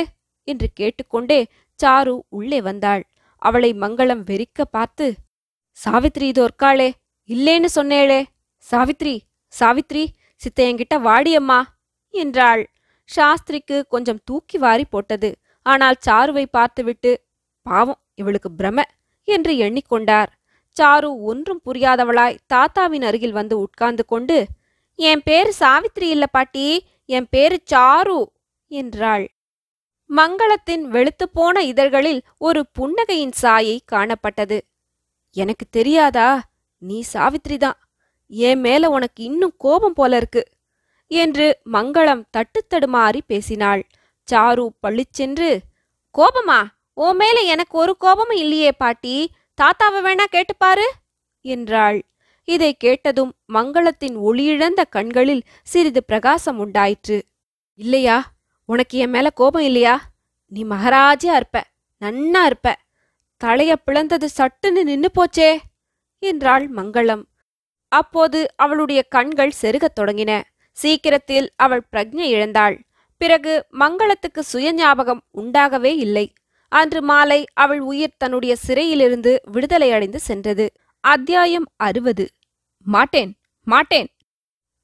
என்று 0.48 0.68
கேட்டுக்கொண்டே 0.74 1.40
சாரு 1.80 2.14
உள்ளே 2.30 2.60
வந்தாள். 2.62 3.04
அவளை 3.42 3.72
மங்களம் 3.74 4.24
வெறிக்க 4.24 4.62
பார்த்து 4.72 5.06
சாவித்ரி 5.78 6.28
இது 6.32 6.42
ஒர்க்காளே 6.48 6.90
இல்லேன்னு 7.30 7.70
சொன்னேளே. 7.76 8.22
சாவித்ரி 8.66 9.16
சாவித்ரி 9.54 10.04
சித்த 10.42 10.60
என்கிட்ட 10.64 10.96
வாடியம்மா 11.02 11.60
என்றாள். 12.14 12.64
சாஸ்திரிக்கு 13.10 13.78
கொஞ்சம் 13.88 14.22
தூக்கி 14.24 14.58
வாரி 14.58 14.86
போட்டது. 14.86 15.30
ஆனால் 15.66 15.98
சாருவை 16.08 16.46
பார்த்துவிட்டு 16.52 17.12
பாவம் 17.66 18.02
இவளுக்கு 18.16 18.50
பிரம 18.58 18.84
என்று 19.28 19.54
எண்ணிக்கொண்டார். 19.58 20.30
சாரு 20.78 21.10
ஒன்றும் 21.22 21.62
புரியாதவளாய் 21.66 22.40
தாத்தாவின் 22.54 23.02
அருகில் 23.02 23.32
வந்து 23.32 23.56
உட்கார்ந்து 23.60 24.04
கொண்டு 24.06 24.38
என் 25.00 25.24
பேரு 25.24 25.52
சாவித்ரி 25.60 26.08
இல்ல 26.08 26.26
பாட்டி 26.28 26.68
என் 27.10 27.28
பேரு 27.30 27.58
சாரு 27.66 28.20
என்றாள். 28.72 29.26
மங்களத்தின் 30.10 30.84
வெளுத்துப்போன 30.94 31.58
இதழ்களில் 31.64 32.22
ஒரு 32.38 32.62
புன்னகையின் 32.80 33.36
சாயை 33.42 33.78
காணப்பட்டது. 33.92 34.58
எனக்கு 35.36 35.66
தெரியாதா? 35.70 36.30
நீ 36.82 36.98
சாவித்ரிதான் 37.14 37.78
என் 38.30 38.60
மேல 38.60 38.90
உனக்கு 38.90 39.24
இன்னும் 39.24 39.54
கோபம் 39.58 39.94
போல 39.94 40.16
இருக்கு 40.16 40.44
என்று 41.12 41.60
மங்களம் 41.74 42.24
தட்டுத்தடுமாறி 42.38 43.20
பேசினாள். 43.28 43.88
சாரு 44.28 44.68
பளிச்சென்று 44.80 45.60
கோபமா? 46.16 46.60
ஓ 46.94 47.12
மேல 47.12 47.40
எனக்கு 47.40 47.78
ஒரு 47.78 47.98
கோபமும் 47.98 48.38
இல்லையே 48.38 48.72
பாட்டி. 48.72 49.16
தாத்தாவை 49.62 50.00
வேணா 50.06 50.26
கேட்டுப்பாரு 50.32 50.88
என்றாள். 51.42 52.04
இதை 52.48 52.74
கேட்டதும் 52.74 53.34
மங்களத்தின் 53.54 54.18
ஒளியிழந்த 54.18 54.82
கண்களில் 54.90 55.44
சிறிது 55.64 56.04
பிரகாசம் 56.04 56.58
உண்டாயிற்று. 56.58 57.18
இல்லையா? 57.80 58.18
உனக்கு 58.66 58.98
என் 58.98 59.10
மேல 59.10 59.30
கோபம் 59.30 59.64
இல்லையா? 59.64 59.96
நீ 60.52 60.64
மகராஜா 60.64 61.36
இருப்ப 61.36 61.64
நன்னா 62.02 62.42
இருப்ப. 62.46 62.76
தலைய 63.42 63.74
பிளந்தது 63.86 64.28
சட்டுன்னு 64.38 64.84
நின்னு 64.84 65.10
போச்சே 65.14 65.50
என்றாள் 66.24 66.66
மங்களம். 66.72 67.24
அப்போது 67.92 68.48
அவளுடைய 68.56 69.02
கண்கள் 69.04 69.54
செருகத் 69.62 69.98
தொடங்கின. 70.00 70.42
சீக்கிரத்தில் 70.72 71.48
அவள் 71.56 71.88
பிரக்ஞை 71.92 72.26
இழந்தாள். 72.36 72.76
பிறகு 73.18 73.66
மங்களத்துக்கு 73.80 74.40
சுய 74.40 74.74
ஞாபகம் 74.74 75.22
உண்டாகவே 75.34 75.94
இல்லை. 75.96 76.34
அன்று 76.72 77.02
மாலை 77.02 77.46
அவள் 77.54 77.80
உயிர் 77.80 78.18
தன்னுடைய 78.18 78.56
சிறையிலிருந்து 78.56 79.42
விடுதலை 79.52 79.92
அடைந்து 79.92 80.20
சென்றது. 80.20 80.72
அத்தியாயம் 81.00 81.68
அறுபது. 81.76 82.28
மாட்டேன் 82.86 83.32
மாட்டேன். 83.64 84.08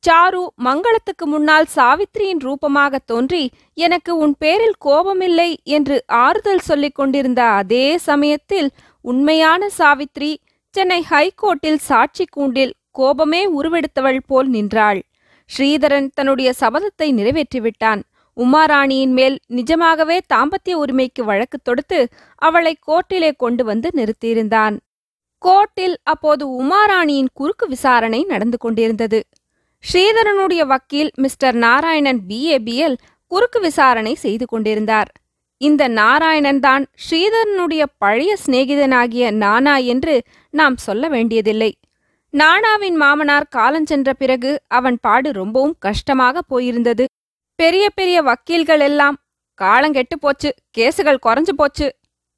சாரு 0.04 0.48
மங்களத்துக்கு 0.64 1.26
முன்னால் 1.26 1.66
சாவித்திரியின் 1.76 2.40
ரூபமாக 2.40 3.00
தோன்றி 3.00 3.50
எனக்கு 3.74 4.18
உன் 4.18 4.36
பேரில் 4.40 4.76
கோபமில்லை 4.86 5.56
என்று 5.64 6.04
ஆறுதல் 6.08 6.60
சொல்லிக் 6.60 6.96
கொண்டிருந்த 6.96 7.44
அதே 7.44 7.98
சமயத்தில் 7.98 8.70
உண்மையான 9.02 9.70
சாவித்ரி 9.78 10.36
சென்னை 10.70 11.06
ஹைகோர்ட்டில் 11.10 11.76
சாட்சி 11.76 12.26
கூண்டில் 12.26 12.74
கோபமே 12.94 13.42
உருவெடுத்தவள் 13.60 14.20
போல் 14.28 14.50
நின்றாள். 14.50 15.02
ஸ்ரீதரன் 15.50 16.08
தன்னுடைய 16.14 16.50
சபதத்தை 16.60 17.08
நிறைவேற்றிவிட்டான். 17.20 18.02
உமாராணியின் 18.38 19.14
மேல் 19.18 19.36
நிஜமாகவே 19.48 20.18
தாம்பத்திய 20.34 20.76
உரிமைக்கு 20.84 21.24
வழக்கு 21.24 21.58
தொடுத்து 21.64 22.00
அவளை 22.42 22.74
கோர்ட்டிலே 22.88 23.32
கொண்டு 23.38 23.64
வந்து 23.64 23.90
நிறுத்தியிருந்தான். 23.96 24.76
கோர்ட்டில் 25.42 25.96
அப்போது 26.04 26.44
உமாராணியின் 26.62 27.32
குறுக்கு 27.34 27.68
விசாரணை 27.68 28.22
நடந்து 28.24 28.58
கொண்டிருந்தது. 28.58 29.20
ஸ்ரீதரனுடைய 29.84 30.62
வக்கீல் 30.66 31.12
மிஸ்டர் 31.16 31.56
நாராயணன் 31.56 32.22
பிஏபிஎல் 32.30 32.98
குறுக்கு 33.32 33.60
விசாரணை 33.60 34.14
செய்து 34.16 34.46
கொண்டிருந்தார். 34.46 35.10
இந்த 35.62 35.84
நாராயணன் 35.88 36.60
தான் 36.60 36.84
ஸ்ரீதரனுடைய 37.06 37.84
பழைய 37.98 38.32
சிநேகிதனாகிய 38.46 39.26
நானா 39.44 39.76
என்று 39.94 40.16
நாம் 40.54 40.78
சொல்ல 40.78 41.08
வேண்டியதில்லை. 41.08 41.72
நானாவின் 42.34 42.96
மாமனார் 42.96 43.52
காலஞ்சென்ற 43.56 44.10
பிறகு 44.14 44.52
அவன் 44.68 44.98
பாடு 45.02 45.32
ரொம்பவும் 45.32 45.76
கஷ்டமாக 45.80 46.42
போயிருந்தது. 46.50 47.06
பெரிய 47.60 47.90
பெரிய 47.90 48.18
வக்கீல்கள் 48.22 48.80
எல்லாம் 48.80 49.18
காலங்கெட்டு 49.62 50.16
போச்சு 50.20 50.50
கேசுகள் 50.78 51.24
குறைஞ்சு 51.26 51.54
போச்சு 51.56 51.88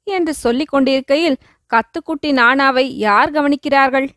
என்று 0.06 0.34
சொல்லிக் 0.34 0.68
கொண்டிருக்கையில் 0.68 1.38
கத்துக்குட்டி 1.70 2.30
நானாவை 2.32 2.84
யார் 2.98 3.32
கவனிக்கிறார்கள்? 3.32 4.08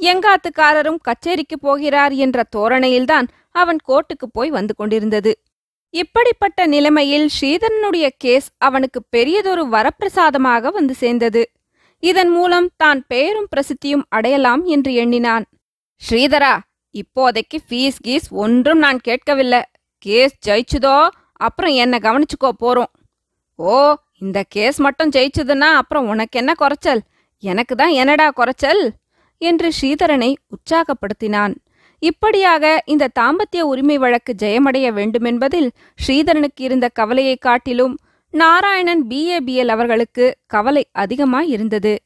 எங்காத்துக்காரரும் 0.00 1.00
கச்சேரிக்கு 1.02 1.56
போகிறார் 1.60 2.12
என்ற 2.12 2.42
தோரணையில்தான் 2.56 3.28
அவன் 3.50 3.80
கோர்ட்டுக்கு 3.88 4.26
போய் 4.32 4.50
வந்து 4.50 4.74
கொண்டிருந்தது. 4.74 5.32
இப்படிப்பட்ட 5.94 6.66
நிலைமையில் 6.66 7.28
ஸ்ரீதரனுடைய 7.40 8.08
கேஸ் 8.18 8.50
அவனுக்கு 8.58 9.00
பெரியதொரு 9.10 9.64
வரப்பிரசாதமாக 9.66 10.72
வந்து 10.72 10.94
சேர்ந்தது. 10.94 11.42
இதன் 12.00 12.28
மூலம் 12.28 12.70
தான் 12.76 13.04
பெயரும் 13.06 13.48
பிரசித்தியும் 13.56 14.02
அடையலாம் 14.08 14.64
என்று 14.64 14.94
எண்ணினான். 14.94 15.44
ஸ்ரீதரா 16.10 16.58
இப்போதைக்கு 16.92 17.56
ஃபீஸ் 17.68 17.98
கீஸ் 18.04 18.28
ஒன்றும் 18.30 18.78
நான் 18.78 19.00
கேட்கவில்லை. 19.00 19.62
கேஸ் 19.98 20.48
ஜெயிச்சுதோ? 20.48 21.08
அப்புறம் 21.32 21.72
என்ன 21.72 21.98
கவனிச்சுக்கோ 21.98 22.50
போறோம். 22.60 22.92
ஓ 23.56 23.94
இந்த 24.18 24.44
கேஸ் 24.48 24.80
மட்டும் 24.80 25.08
ஜெயிச்சதுன்னா 25.08 25.74
அப்புறம் 25.74 26.08
உனக்கு 26.08 26.38
என்ன 26.38 26.54
குறைச்சல்? 26.54 27.02
எனக்கு 27.38 27.74
தான் 27.74 27.90
என்னடா 27.90 28.30
குறைச்சல்? 28.30 28.92
என்று 29.38 29.72
ஸ்ரீதரனை 29.80 30.34
உற்சாகப்படுத்தினான். 30.46 31.54
இப்படியாக 31.98 32.82
இந்த 32.86 33.08
தாம்பத்திய 33.20 33.60
உரிமை 33.60 33.98
வழக்கு 33.98 34.34
ஜெயமடைய 34.42 34.92
வேண்டுமென்பதில் 34.92 35.70
ஸ்ரீதரனுக்கு 36.06 36.60
இருந்த 36.60 36.88
கவலையைக் 36.88 37.40
காட்டிலும் 37.40 37.98
நாராயணன் 38.32 39.06
பிஏபிஎல் 39.08 39.68
அவர்களுக்கு 39.68 40.36
கவலை 40.46 40.86
அதிகமாயிருந்தது 40.98 41.96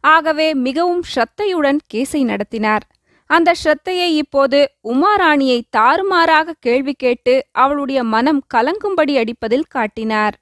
ஆகவே 0.00 0.54
மிகவும் 0.54 1.02
ஸ்ரத்தையுடன் 1.02 1.78
கேஸை 1.94 2.24
நடத்தினார். 2.24 2.82
அந்த 3.26 3.52
ஸ்ரத்தையை 3.64 4.08
இப்போது 4.22 4.70
உமாராணியை 4.84 5.62
தாறுமாறாக 5.76 6.54
கேள்வி 6.60 6.92
கேட்டு 6.92 7.46
அவளுடைய 7.52 8.04
மனம் 8.04 8.42
கலங்கும்படி 8.54 9.14
அடிப்பதில் 9.14 9.68
காட்டினார். 9.68 10.34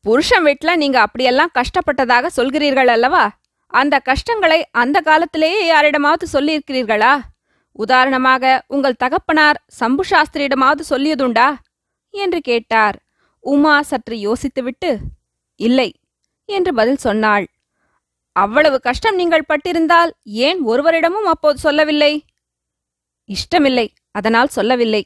புருஷன் 0.00 0.42
வீட்ல 0.42 0.76
நீங்க 0.76 1.00
அப்படியெல்லாம் 1.00 1.50
கஷ்டப்பட்டதாக 1.54 2.26
சொல்கிறீர்கள் 2.36 2.86
அல்லவா? 2.86 3.38
அந்த 3.66 3.98
கஷ்டங்களை 3.98 4.66
அந்த 4.70 5.00
காலத்திலேயே 5.00 5.66
யாரிடமாவது 5.66 6.26
சொல்லியிருக்கிறீர்களா? 6.32 7.20
உதாரணமாக 7.72 8.64
உங்கள் 8.68 8.94
தகப்பனார் 8.98 9.64
சம்பு 9.66 10.04
சாஸ்திரியிடமாவது 10.10 10.80
சொல்லியதுண்டா? 10.90 11.54
என்று 12.10 12.40
கேட்டார். 12.40 12.96
உமா 13.48 13.74
சற்று 13.82 14.14
யோசித்துவிட்டு 14.16 14.90
இல்லை 15.60 15.90
என்று 16.48 16.74
பதில் 16.74 16.96
சொன்னாள். 16.96 17.46
அவ்வளவு 18.36 18.80
கஷ்டம் 18.80 19.14
நீங்கள் 19.14 19.48
பட்டிருந்தால் 19.48 20.10
ஏன் 20.22 20.60
ஒருவரிடமும் 20.66 21.28
அப்போது 21.28 21.58
சொல்லவில்லை? 21.58 22.12
இஷ்டமில்லை 23.28 23.86
அதனால் 24.10 24.48
சொல்லவில்லை. 24.48 25.02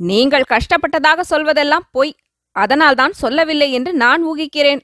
நீங்கள் 0.00 0.44
கஷ்டப்பட்டதாக 0.48 1.20
சொல்வதெல்லாம் 1.30 1.86
பொய் 1.90 2.14
அதனால்தான் 2.56 3.12
சொல்லவில்லை 3.12 3.72
என்று 3.72 3.92
நான் 3.94 4.22
ஊகிக்கிறேன். 4.26 4.80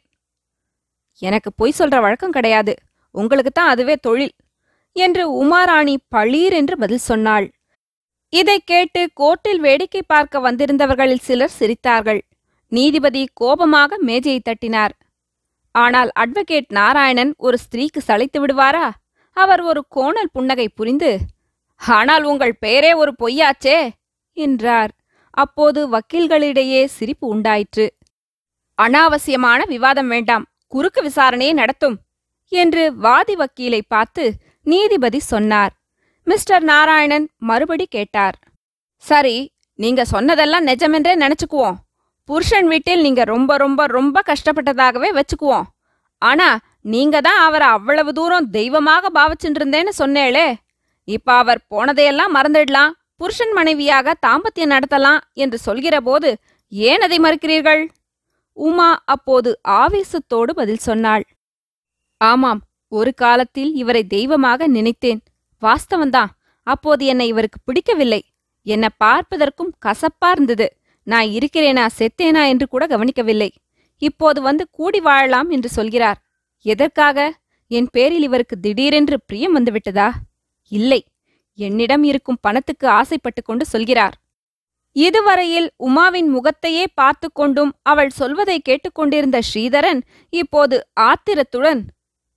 எனக்கு 1.22 1.50
பொய் 1.52 1.78
சொல்ற 1.78 2.00
வழக்கம் 2.00 2.30
கிடையாது 2.30 2.74
உங்களுக்கு 3.14 3.50
தான் 3.50 3.68
அதுவே 3.68 3.96
தொழில் 3.96 4.34
என்று 4.96 5.22
உமாராணி 5.44 5.96
பளீர் 6.08 6.52
என்று 6.52 6.78
பதில் 6.78 7.06
சொன்னாள். 7.10 7.46
இதைக் 8.32 8.66
கேட்டு 8.66 9.00
கோர்ட்டில் 9.20 9.58
வேடிக்கை 9.58 10.02
பார்க்க 10.06 10.40
வந்திருந்தவர்களில் 10.40 11.24
சிலர் 11.28 11.56
சிரித்தார்கள். 11.58 12.20
நீதிபதி 12.76 13.22
கோபமாக 13.40 13.98
மேஜையை 14.08 14.40
தட்டினார். 14.42 14.94
ஆனால் 15.74 16.10
அட்வொகேட் 16.22 16.70
நாராயணன் 16.78 17.32
ஒரு 17.46 17.56
ஸ்திரீக்கு 17.64 18.00
சளைத்து 18.08 18.38
விடுவாரா? 18.42 18.86
அவர் 19.36 19.62
ஒரு 19.70 19.80
கோணல் 19.96 20.32
புன்னகை 20.32 20.66
புரிந்து 20.78 21.12
ஆனால் 21.80 22.24
உங்கள் 22.30 22.54
பெயரே 22.64 22.92
ஒரு 23.02 23.12
பொய்யாச்சே 23.22 23.78
என்றார். 24.36 24.92
அப்போது 25.34 25.80
வக்கீல்களிடையே 25.94 26.82
சிரிப்பு 26.96 27.26
உண்டாயிற்று. 27.34 27.86
அனாவசியமான 28.78 29.60
விவாதம் 29.72 30.10
வேண்டாம் 30.14 30.44
குறுக்கு 30.72 31.00
விசாரணையை 31.08 31.54
நடத்தும் 31.60 31.96
என்று 32.52 32.84
வாதி 33.04 33.34
வக்கீலை 33.40 33.80
பார்த்து 33.94 34.24
நீதிபதி 34.66 35.20
சொன்னார். 35.32 35.72
மிஸ்டர் 36.26 36.64
நாராயணன் 36.70 37.26
மறுபடி 37.48 37.86
கேட்டார். 37.96 38.36
சரி 39.04 39.36
நீங்க 39.78 40.02
சொன்னதெல்லாம் 40.12 40.66
நிஜமென்றே 40.66 41.14
நினைச்சுக்குவோம். 41.22 41.78
புருஷன் 42.28 42.66
வீட்டில் 42.66 43.00
நீங்க 43.00 43.22
ரொம்ப 43.24 43.56
ரொம்ப 43.56 43.86
ரொம்ப 43.86 44.22
கஷ்டப்பட்டதாகவே 44.26 45.08
வச்சுக்குவோம். 45.18 45.66
ஆனா 46.22 46.48
நீங்க 46.80 47.16
தான் 47.20 47.40
அவரை 47.46 47.66
அவ்வளவு 47.66 48.12
தூரம் 48.12 48.50
தெய்வமாக 48.50 49.10
பாவிச்சுட்டு 49.18 49.58
இருந்தேன்னு 49.60 49.92
சொன்னேளே. 49.98 50.46
இப்ப 51.08 51.32
அவர் 51.32 51.60
போனதையெல்லாம் 51.70 52.34
மறந்துடலாம். 52.34 52.92
புருஷன் 53.16 53.52
மனைவியாக 53.52 54.14
தாம்பத்தியம் 54.26 54.72
நடத்தலாம் 54.74 55.20
என்று 55.32 55.58
சொல்கிற 55.58 56.00
போது 56.00 56.30
ஏன் 56.68 57.00
அதை 57.00 57.18
மறுக்கிறீர்கள்? 57.18 57.82
உமா 58.52 58.90
அப்போது 59.04 59.50
ஆவேசத்தோடு 59.80 60.52
பதில் 60.60 60.84
சொன்னாள். 60.88 61.24
ஆமாம் 62.20 62.60
ஒரு 62.88 63.12
காலத்தில் 63.14 63.72
இவரை 63.74 64.02
தெய்வமாக 64.06 64.66
நினைத்தேன். 64.66 65.20
வாஸ்தவந்தான் 65.62 66.32
அப்போது 66.66 67.04
என்னை 67.06 67.26
இவருக்கு 67.26 67.58
பிடிக்கவில்லை. 67.64 68.20
என்னை 68.66 68.88
பார்ப்பதற்கும் 69.04 69.72
கசப்பா 69.86 70.28
இருந்தது. 70.30 70.66
நான் 71.04 71.26
இருக்கிறேனா 71.26 71.86
செத்தேனா 71.98 72.48
என்று 72.48 72.68
கூட 72.68 72.86
கவனிக்கவில்லை. 72.86 73.52
இப்போது 73.98 74.42
வந்து 74.42 74.68
கூடி 74.70 75.00
வாழலாம் 75.00 75.50
என்று 75.50 75.68
சொல்கிறார். 75.68 76.18
எதற்காக? 76.60 77.38
என் 77.68 77.88
பேரில் 77.92 78.22
இவருக்கு 78.22 78.60
திடீரென்று 78.60 79.20
பிரியம் 79.26 79.56
வந்துவிட்டதா? 79.56 80.10
இல்லை. 80.68 81.00
என்னிடம் 81.58 82.02
இருக்கும் 82.02 82.38
பணத்துக்கு 82.40 82.88
ஆசைப்பட்டு 82.88 83.42
கொண்டு 83.42 83.64
சொல்கிறார். 83.64 84.14
இதுவரையில் 84.92 85.70
உமாவின் 85.78 86.28
முகத்தையே 86.28 86.86
பார்த்து 86.94 87.32
கொண்டும் 87.32 87.72
அவள் 87.82 88.10
சொல்வதை 88.10 88.60
கேட்டுக்கொண்டிருந்த 88.60 89.40
ஸ்ரீதரன் 89.48 90.00
இப்போது 90.28 90.76
ஆத்திரத்துடன் 90.92 91.82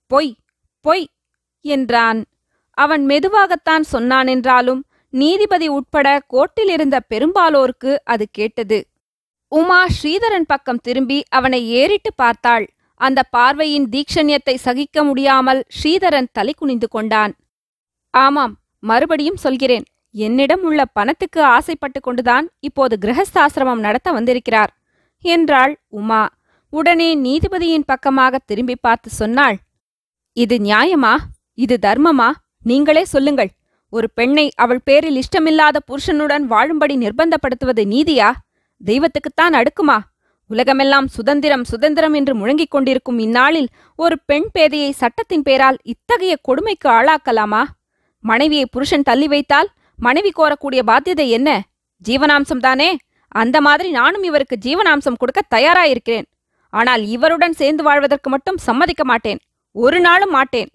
பொய் 0.06 0.36
பொய் 0.80 1.06
என்றான். 1.60 2.20
அவன் 2.78 3.06
மெதுவாகத்தான் 3.06 3.84
சொன்னானென்றாலும் 3.92 4.82
நீதிபதி 5.12 5.68
உட்பட 5.68 6.08
கோர்ட்டில் 6.32 6.70
இருந்த 6.70 7.00
பெரும்பாலோருக்கு 7.10 7.96
அது 8.04 8.26
கேட்டது. 8.30 8.78
உமா 9.48 9.86
ஸ்ரீதரன் 9.86 10.46
பக்கம் 10.46 10.80
திரும்பி 10.82 11.22
அவனை 11.28 11.70
ஏறிட்டு 11.70 12.10
பார்த்தாள். 12.14 12.66
அந்த 12.94 13.22
பார்வையின் 13.22 13.88
தீக்ஷண்யத்தை 13.88 14.54
சகிக்க 14.54 15.04
முடியாமல் 15.04 15.64
ஸ்ரீதரன் 15.68 16.28
தலை 16.32 16.54
குனிந்து 16.56 16.88
கொண்டான். 16.88 17.32
ஆமாம் 18.10 18.54
மறுபடியும் 18.78 19.36
சொல்கிறேன். 19.36 19.84
என்னிடம் 20.10 20.62
உள்ள 20.62 20.84
பணத்துக்கு 20.84 21.42
ஆசைப்பட்டு 21.42 22.00
கொண்டுதான் 22.00 22.46
இப்போது 22.60 22.98
கிரகஸ்தாசிரமம் 23.00 23.84
நடத்த 23.86 24.12
வந்திருக்கிறார். 24.12 24.72
என்றாள் 25.24 25.80
உமா. 25.88 26.28
உடனே 26.72 27.16
நீதிபதியின் 27.16 27.84
பக்கமாக 27.86 28.38
திரும்பி 28.38 28.76
பார்த்து 28.80 29.10
சொன்னாள். 29.10 29.56
இது 30.32 30.56
நியாயமா? 30.58 31.16
இது 31.54 31.78
தர்மமா? 31.82 32.30
நீங்களே 32.62 33.04
சொல்லுங்கள். 33.04 33.50
ஒரு 33.90 34.10
பெண்ணை 34.10 34.50
அவள் 34.54 34.80
பேரில் 34.84 35.22
இஷ்டமில்லாத 35.22 35.76
புருஷனுடன் 35.86 36.46
வாழும்படி 36.46 36.96
நிர்பந்தப்படுத்துவது 36.96 37.84
நீதியா? 37.84 38.30
தெய்வத்துக்குத்தான் 38.84 39.62
அடுக்குமா? 39.62 39.98
உலகமெல்லாம் 40.46 41.06
சுதந்திரம் 41.06 41.64
சுதந்திரம் 41.64 42.14
என்று 42.14 42.34
முழங்கிக் 42.34 42.70
கொண்டிருக்கும் 42.70 43.18
இந்நாளில் 43.18 43.68
ஒரு 43.96 44.18
பெண் 44.26 44.48
பேதையை 44.58 44.90
சட்டத்தின் 44.90 45.42
பேரால் 45.42 45.78
இத்தகைய 45.82 46.36
கொடுமைக்கு 46.42 46.88
ஆளாக்கலாமா? 46.90 47.62
மனைவியை 48.20 48.66
புருஷன் 48.70 49.02
தள்ளி 49.02 49.28
வைத்தால் 49.28 49.68
மனைவி 49.96 50.32
கோரக்கூடிய 50.36 50.80
பாத்தியதை 50.86 51.28
என்ன? 51.28 51.62
ஜீவனாம்சம் 52.08 52.58
தானே? 52.58 52.96
அந்த 53.28 53.60
மாதிரி 53.60 53.90
நானும் 53.90 54.22
இவருக்கு 54.22 54.56
ஜீவனாம்சம் 54.64 55.18
கொடுக்க 55.18 55.42
தயாராயிருக்கிறேன். 55.54 56.28
ஆனால் 56.70 57.06
இவருடன் 57.06 57.52
சேர்ந்து 57.52 57.82
வாழ்வதற்கு 57.82 58.30
மட்டும் 58.30 58.56
சம்மதிக்க 58.56 59.04
மாட்டேன். 59.04 59.38
ஒரு 59.72 60.00
நாளும் 60.00 60.30
மாட்டேன். 60.30 60.68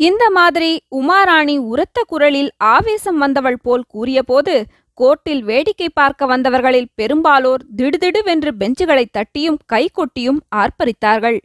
இந்த 0.00 0.24
மாதிரி 0.30 0.70
உமாராணி 0.90 1.54
உரத்த 1.70 1.98
குரலில் 2.02 2.50
ஆவேசம் 2.68 3.18
வந்தவள் 3.18 3.58
போல் 3.62 3.84
கூறியபோது 3.86 4.54
கோர்ட்டில் 4.98 5.42
வேடிக்கை 5.42 5.88
பார்க்க 5.90 6.26
வந்தவர்களில் 6.26 6.88
பெரும்பாலோர் 6.94 7.62
திடுதிடுவென்று 7.76 8.50
பெஞ்சுகளை 8.52 9.04
தட்டியும் 9.10 9.58
கைகொட்டியும் 9.72 10.40
ஆர்ப்பரித்தார்கள். 10.56 11.38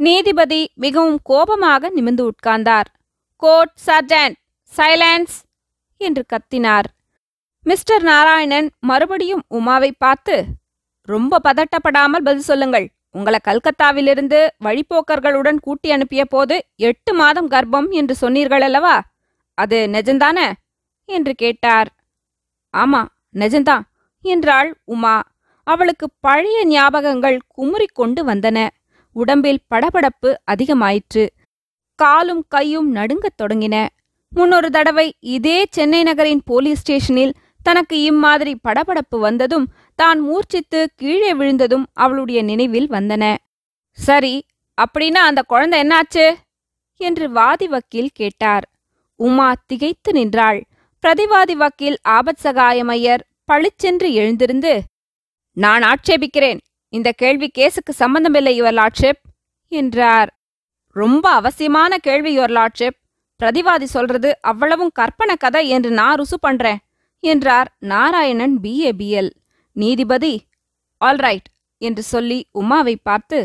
நீதிபதி 0.00 0.60
மிகவும் 0.74 1.20
கோபமாக 1.22 1.90
நிமிந்து 1.90 2.24
உட்கார்ந்தார். 2.30 2.88
Court 3.42 3.74
sergeant 3.86 4.34
silence! 4.72 5.36
என்று 6.00 6.22
கத்தினார். 6.32 6.88
மிஸ்டர் 7.66 8.02
நாராயணன் 8.02 8.68
மறுபடியும் 8.80 9.44
உமாவை 9.48 9.92
பார்த்து 9.98 10.36
ரொம்ப 11.08 11.40
பதட்டப்படாமல் 11.44 12.24
பதில் 12.24 12.48
சொல்லுங்கள். 12.50 12.86
உங்களை 13.14 13.38
கல்கத்தாவிலிருந்து 13.48 14.38
வழிப்போக்கர்களுடன் 14.64 15.58
கூட்டி 15.60 15.90
அனுப்பிய 15.90 16.24
போது 16.24 16.64
எட்டு 16.76 17.14
மாதம் 17.14 17.50
கர்ப்பம் 17.50 17.88
என்று 17.90 18.14
சொன்னீர்கள் 18.14 18.60
அல்லவா? 18.60 19.02
அது 19.58 19.78
நிஜந்தானே 19.92 20.52
என்று 21.08 21.34
கேட்டார். 21.34 21.88
ஆமா 22.76 23.00
நெஜந்தான் 23.34 23.84
என்றாள் 24.24 24.70
உமா. 24.84 25.22
அவளுக்கு 25.66 26.06
பழைய 26.20 26.58
ஞாபகங்கள் 26.66 27.38
குமுறிக் 27.56 27.94
கொண்டு 27.94 28.24
வந்தன. 28.24 28.68
உடம்பில் 29.16 29.64
படபடப்பு 29.70 30.30
அதிகமாயிற்று. 30.52 31.24
காலும் 31.98 32.44
கையும் 32.48 32.94
நடுங்கத் 32.96 33.38
தொடங்கின. 33.42 33.88
முன்னொரு 34.30 34.70
தடவை 34.70 35.06
இதே 35.20 35.66
சென்னை 35.70 36.02
நகரின் 36.02 36.42
போலீஸ் 36.44 36.80
ஸ்டேஷனில் 36.80 37.34
தனக்கு 37.62 38.02
இம்மாதிரி 38.02 38.52
படபடப்பு 38.68 39.18
வந்ததும் 39.18 39.66
தான் 39.94 40.20
மூர்ச்சித்து 40.20 40.90
கீழே 40.96 41.34
விழுந்ததும் 41.34 41.86
அவளுடைய 41.92 42.42
நினைவில் 42.42 42.90
வந்தன. 42.90 43.36
சரி 43.90 44.46
அப்படின்னா 44.82 45.22
அந்த 45.28 45.42
குழந்தை 45.42 45.82
என்னாச்சு? 45.82 46.34
என்று 46.96 47.30
வாதி 47.30 47.68
வக்கீல் 47.68 48.10
கேட்டார். 48.12 48.70
உமா 49.16 49.54
திகைத்து 49.66 50.12
நின்றாள். 50.12 50.60
பிரதிவாதி 51.02 51.52
வக்கீல் 51.52 51.98
ஆபத் 52.08 52.42
சகாயமையர் 52.42 53.22
பளிச்சென்று 53.44 54.12
எழுந்திருந்து 54.12 54.82
நான் 55.56 55.82
ஆட்சேபிக்கிறேன். 55.82 56.60
இந்த 56.88 57.12
கேள்வி 57.12 57.50
கேஸுக்கு 57.58 57.90
சம்பந்தமில்லை 57.90 58.62
யுவர் 58.62 58.78
லார்ட்ஷிப் 58.80 59.22
என்றார். 59.68 60.30
ரொம்ப 60.88 61.30
அவசியமான 61.30 61.98
கேள்வி 61.98 62.38
யுவர் 62.38 62.56
லார்ட்ஷிப். 62.58 62.98
பிரதிவாதி 63.40 63.84
சொல்றது 63.84 64.38
அவ்வளவும் 64.40 64.90
கற்பனை 64.92 65.36
கதை 65.36 65.68
என்று 65.68 65.90
நான் 65.90 66.18
ருசு 66.18 66.36
பண்றேன் 66.40 66.78
என்றார் 67.20 67.76
நாராயணன் 67.78 68.58
பிஏபிஎல் 68.62 69.30
நீதிபதி. 69.76 70.34
ஆல்ரைட் 71.00 71.48
என்று 71.82 72.02
சொல்லி 72.02 72.38
உமாவை 72.52 72.94
பார்த்து 72.96 73.38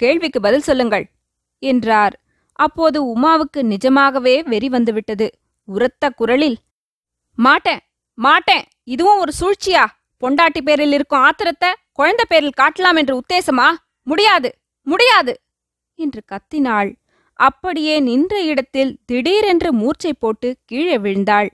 கேள்விக்கு 0.00 0.40
பதில் 0.40 0.66
சொல்லுங்கள் 0.68 1.06
என்றார். 1.62 2.14
அப்போது 2.58 2.98
உமாவுக்கு 3.14 3.60
நிஜமாகவே 3.62 4.34
வெறி 4.42 4.68
வந்துவிட்டது. 4.68 5.28
உரத்த 5.68 6.10
குரலில் 6.10 6.58
மாட்டேன் 7.38 7.82
மாட்டேன் 8.18 8.64
இதுவும் 8.84 9.20
ஒரு 9.20 9.32
சூழ்ச்சியா? 9.40 9.84
பொண்டாட்டி 10.22 10.60
பேரில் 10.64 10.92
இருக்கும் 10.92 11.24
ஆத்திரத்தை 11.28 11.70
குழந்தை 11.92 12.24
பேரில் 12.28 12.58
காட்டலாம் 12.60 12.98
என்று 13.00 13.14
உத்தேசமா? 13.20 13.68
முடியாது 14.06 14.50
முடியாது 14.86 15.32
என்று 15.98 16.20
கத்தினாள். 16.32 16.90
அப்படியே 17.38 17.94
நின்ற 18.00 18.34
இடத்தில் 18.42 18.92
திடீரென்று 19.04 19.70
மூர்ச்சை 19.72 20.12
போட்டு 20.12 20.48
கீழே 20.64 20.96
விழுந்தாள். 20.98 21.48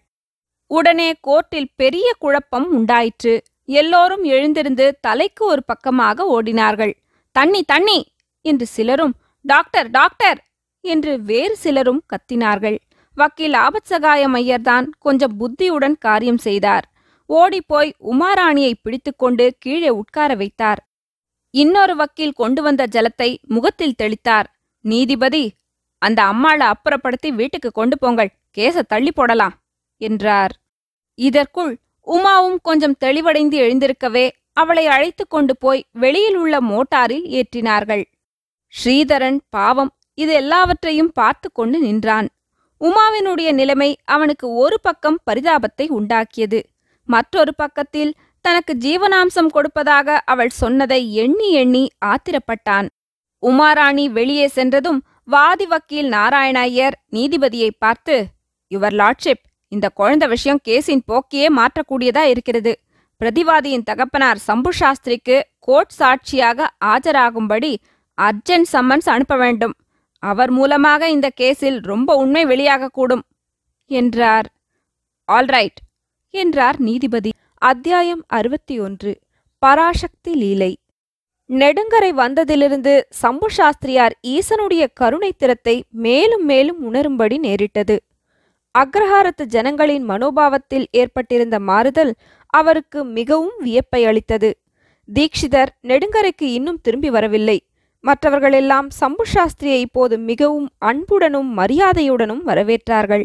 உடனே 0.71 1.09
கோர்ட்டில் 1.27 1.71
பெரிய 1.77 2.09
குழப்பம் 2.19 2.67
உண்டாயிற்று. 2.73 3.35
எல்லோரும் 3.69 4.25
எழுந்திருந்து 4.25 4.87
தலைக்கு 5.01 5.43
ஒரு 5.45 5.63
பக்கமாக 5.65 6.27
ஓடினார்கள். 6.37 6.93
தண்ணி 7.37 7.63
தண்ணி! 7.63 7.99
என்று 8.45 8.67
சிலரும் 8.67 9.15
டாக்டர் 9.45 9.89
டாக்டர்! 9.91 10.39
என்று 10.85 11.13
வேறு 11.23 11.57
சிலரும் 11.57 12.03
கத்தினார்கள். 12.13 12.79
வக்கீல் 13.17 13.57
ஆபத்சகாயம் 13.59 14.35
ஐயர்தான் 14.35 14.87
கொஞ்சம் 14.99 15.35
புத்தியுடன் 15.37 15.97
காரியம் 15.99 16.39
செய்தார். 16.39 16.85
ஓடிப்போய் 17.31 17.91
உமாராணியை 18.13 18.73
பிடித்துக்கொண்டு 18.83 19.47
கீழே 19.59 19.91
உட்கார 19.93 20.31
வைத்தார். 20.35 20.81
இன்னொரு 21.55 21.95
வக்கீல் 21.95 22.33
கொண்டு 22.33 22.63
வந்த 22.63 22.83
ஜலத்தை 22.87 23.31
முகத்தில் 23.47 23.99
தெளித்தார். 24.03 24.49
நீதிபதி 24.85 25.45
அந்த 26.03 26.21
அம்மாளை 26.23 26.65
அப்புறப்படுத்தி 26.67 27.31
வீட்டுக்கு 27.35 27.71
கொண்டு 27.71 27.97
போங்கள். 27.99 28.31
கேச 28.57 28.83
தள்ளி 28.83 29.13
போடலாம் 29.13 29.55
என்றார். 30.01 30.53
இதற்குள் 31.19 31.73
உமாவும் 32.09 32.59
கொஞ்சம் 32.63 32.97
தெளிவடைந்து 33.05 33.57
எழுந்திருக்கவே 33.65 34.31
அவளை 34.53 34.87
அழைத்து 34.87 35.25
கொண்டு 35.27 35.57
போய் 35.57 35.87
வெளியில் 35.93 36.37
உள்ள 36.37 36.61
மோட்டாரில் 36.61 37.27
ஏற்றினார்கள். 37.29 38.05
ஸ்ரீதரன் 38.73 39.39
பாவம் 39.51 39.93
இது 40.15 40.33
எல்லாவற்றையும் 40.33 41.13
பார்த்து 41.13 41.49
கொண்டு 41.53 41.79
நின்றான். 41.79 42.29
உமாவினுடைய 42.81 43.53
நிலைமை 43.53 43.91
அவனுக்கு 44.05 44.47
ஒரு 44.55 44.77
பக்கம் 44.81 45.19
பரிதாபத்தை 45.31 45.87
உண்டாக்கியது. 45.99 46.61
மற்றொரு 47.09 47.53
பக்கத்தில் 47.55 48.17
தனக்கு 48.41 48.73
ஜீவனாம்சம் 48.75 49.51
கொடுப்பதாக 49.51 50.19
அவள் 50.25 50.49
சொன்னதை 50.49 51.01
எண்ணி 51.15 51.49
எண்ணி 51.53 51.85
ஆத்திரப்பட்டான். 52.05 52.89
உமாராணி 53.43 54.05
வெளியே 54.11 54.47
சென்றதும் 54.49 55.01
வாதி 55.25 55.67
வக்கீல் 55.67 56.09
நாராயணய்யர் 56.11 56.97
நீதிபதியை 57.13 57.71
பார்த்து 57.79 58.15
யுவர் 58.75 58.97
லார்ட்ஷிப் 59.01 59.45
இந்த 59.69 59.89
குழந்தை 59.89 60.29
விஷயம் 60.29 60.61
கேஸின் 60.69 61.03
போக்கையே 61.11 61.49
மாற்றக்கூடியதா 61.59 62.23
இருக்கிறது. 62.33 62.73
பிரதிவாதியின் 63.21 63.83
தகப்பனார் 63.83 64.39
சம்பு 64.39 64.73
சாஸ்திரிக்கு 64.73 65.41
கோர்ட் 65.59 65.95
சாட்சியாக 65.99 66.69
ஆஜராகும்படி 66.85 67.73
அர்ஜென்ட் 68.19 68.69
சம்மன்ஸ் 68.73 69.09
அனுப்ப 69.09 69.37
வேண்டும். 69.37 69.75
அவர் 70.23 70.51
மூலமாக 70.51 71.11
இந்த 71.11 71.29
கேஸில் 71.41 71.79
ரொம்ப 71.81 72.17
உண்மை 72.17 72.47
வெளியாகக்கூடும் 72.47 73.25
என்றார். 73.91 74.49
ஆல்ரைட் 75.29 75.79
என்றார் 76.31 76.79
நீதிபதி. 76.81 77.31
அத்தியாயம் 77.63 78.23
அறுபத்தி 78.27 78.81
ஒன்று 78.81 79.13
பராசக்தி 79.63 80.33
லீலை. 80.35 80.73
நெடுங்கரை 81.51 82.11
வந்ததிலிருந்து 82.15 82.93
சம்பு 83.09 83.49
சாஸ்திரியார் 83.51 84.15
ஈசனுடைய 84.27 84.85
கருணை 84.95 85.31
திறத்தை 85.33 85.85
மேலும் 85.91 86.45
மேலும் 86.45 86.81
உணரும்படி 86.89 87.37
நேரிட்டது. 87.39 87.97
அக்ரஹாரத்து 88.81 89.45
ஜனங்களின் 89.55 90.05
மனோபாவத்தில் 90.09 90.87
ஏற்பட்டிருந்த 90.91 91.57
மாறுதல் 91.69 92.13
அவருக்கு 92.47 93.01
மிகவும் 93.19 93.57
வியப்பை 93.59 94.01
அளித்தது. 94.05 94.51
தீக்ஷிதர் 95.09 95.71
நெடுங்கரைக்கு 95.89 96.47
இன்னும் 96.59 96.81
திரும்பி 96.83 97.11
வரவில்லை. 97.11 97.59
மற்றவர்களெல்லாம் 98.05 98.89
சம்பு 98.91 99.25
சாஸ்திரியை 99.35 99.79
இப்போது 99.87 100.19
மிகவும் 100.19 100.69
அன்புடனும் 100.79 101.51
மரியாதையுடனும் 101.59 102.45
வரவேற்றார்கள். 102.47 103.25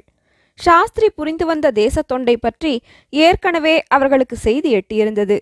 சாஸ்திரி 0.59 1.07
புரிந்து 1.09 1.45
வந்த 1.45 1.67
தேசத்தொண்டை 1.71 2.35
பற்றி 2.35 2.73
ஏற்கனவே 3.09 3.75
அவர்களுக்கு 3.87 4.35
செய்தி 4.35 4.69
எட்டியிருந்தது. 4.75 5.37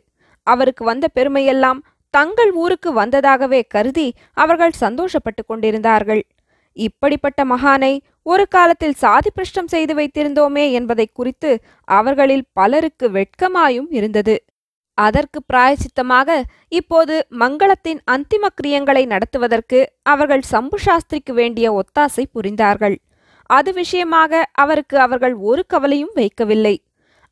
அவருக்கு 0.48 0.84
வந்த 0.86 1.06
பெருமையெல்லாம் 1.16 1.80
தங்கள் 2.14 2.52
ஊருக்கு 2.54 2.90
வந்ததாகவே 2.94 3.62
கருதி 3.68 4.08
அவர்கள் 4.34 4.80
சந்தோஷப்பட்டு 4.80 5.44
கொண்டிருந்தார்கள். 5.46 6.24
இப்படிப்பட்ட 6.78 7.46
மகானை 7.46 7.94
ஒரு 8.24 8.44
காலத்தில் 8.48 8.94
சாதி 8.94 9.30
பிரஷ்டம் 9.30 9.68
செய்து 9.68 9.94
வைத்திருந்தோமே 9.94 10.72
என்பதை 10.72 11.06
குறித்து 11.14 11.52
அவர்களில் 11.88 12.46
பலருக்கு 12.54 13.08
வெட்கமாயும் 13.10 13.90
இருந்தது. 13.90 14.36
அதற்கு 14.98 15.40
பிராயசித்தமாக 15.54 16.30
இப்போது 16.70 17.16
மங்களத்தின் 17.40 18.02
அந்திம 18.12 18.46
கிரியங்களை 18.62 19.04
நடத்துவதற்கு 19.06 19.80
அவர்கள் 20.04 20.44
சம்பு 20.54 20.78
சாஸ்திரிக்கு 20.80 21.34
வேண்டிய 21.34 21.68
ஒத்தாசை 21.74 22.26
புரிந்தார்கள். 22.34 22.98
அது 23.50 23.74
விஷயமாக 23.74 24.42
அவருக்கு 24.54 25.00
அவர்கள் 25.00 25.36
ஒரு 25.50 25.64
கவலையும் 25.68 26.14
வைக்கவில்லை. 26.16 26.76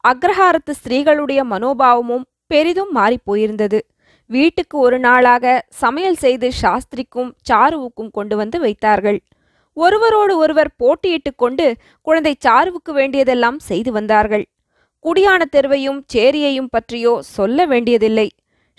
அக்ரஹாரத்து 0.03 0.73
ஸ்திரீகளுடைய 0.79 1.41
மனோபாவமும் 1.51 2.25
பெரிதும் 2.47 2.91
மாறிப்போயிருந்தது 2.95 3.79
வீட்டுக்கு 4.29 4.77
ஒரு 4.77 4.99
நாளாக 4.99 5.65
சமையல் 5.69 6.15
செய்து 6.15 6.51
சாஸ்திரிக்கும் 6.51 7.29
சாருவுக்கும் 7.49 8.11
கொண்டு 8.11 8.35
வந்து 8.35 8.59
வைத்தார்கள். 8.59 9.19
ஒருவரோடு 9.73 10.37
ஒருவர் 10.37 10.71
போட்டியிட்டுக் 10.77 11.37
கொண்டு 11.37 11.65
குழந்தை 12.01 12.33
சாருவுக்கு 12.45 12.91
வேண்டியதெல்லாம் 12.91 13.59
செய்து 13.59 13.91
வந்தார்கள். 13.91 14.45
குடியான 15.05 15.41
தெருவையும் 15.55 15.99
சேரியையும் 16.13 16.69
பற்றியோ 16.69 17.13
சொல்ல 17.21 17.65
வேண்டியதில்லை. 17.65 18.27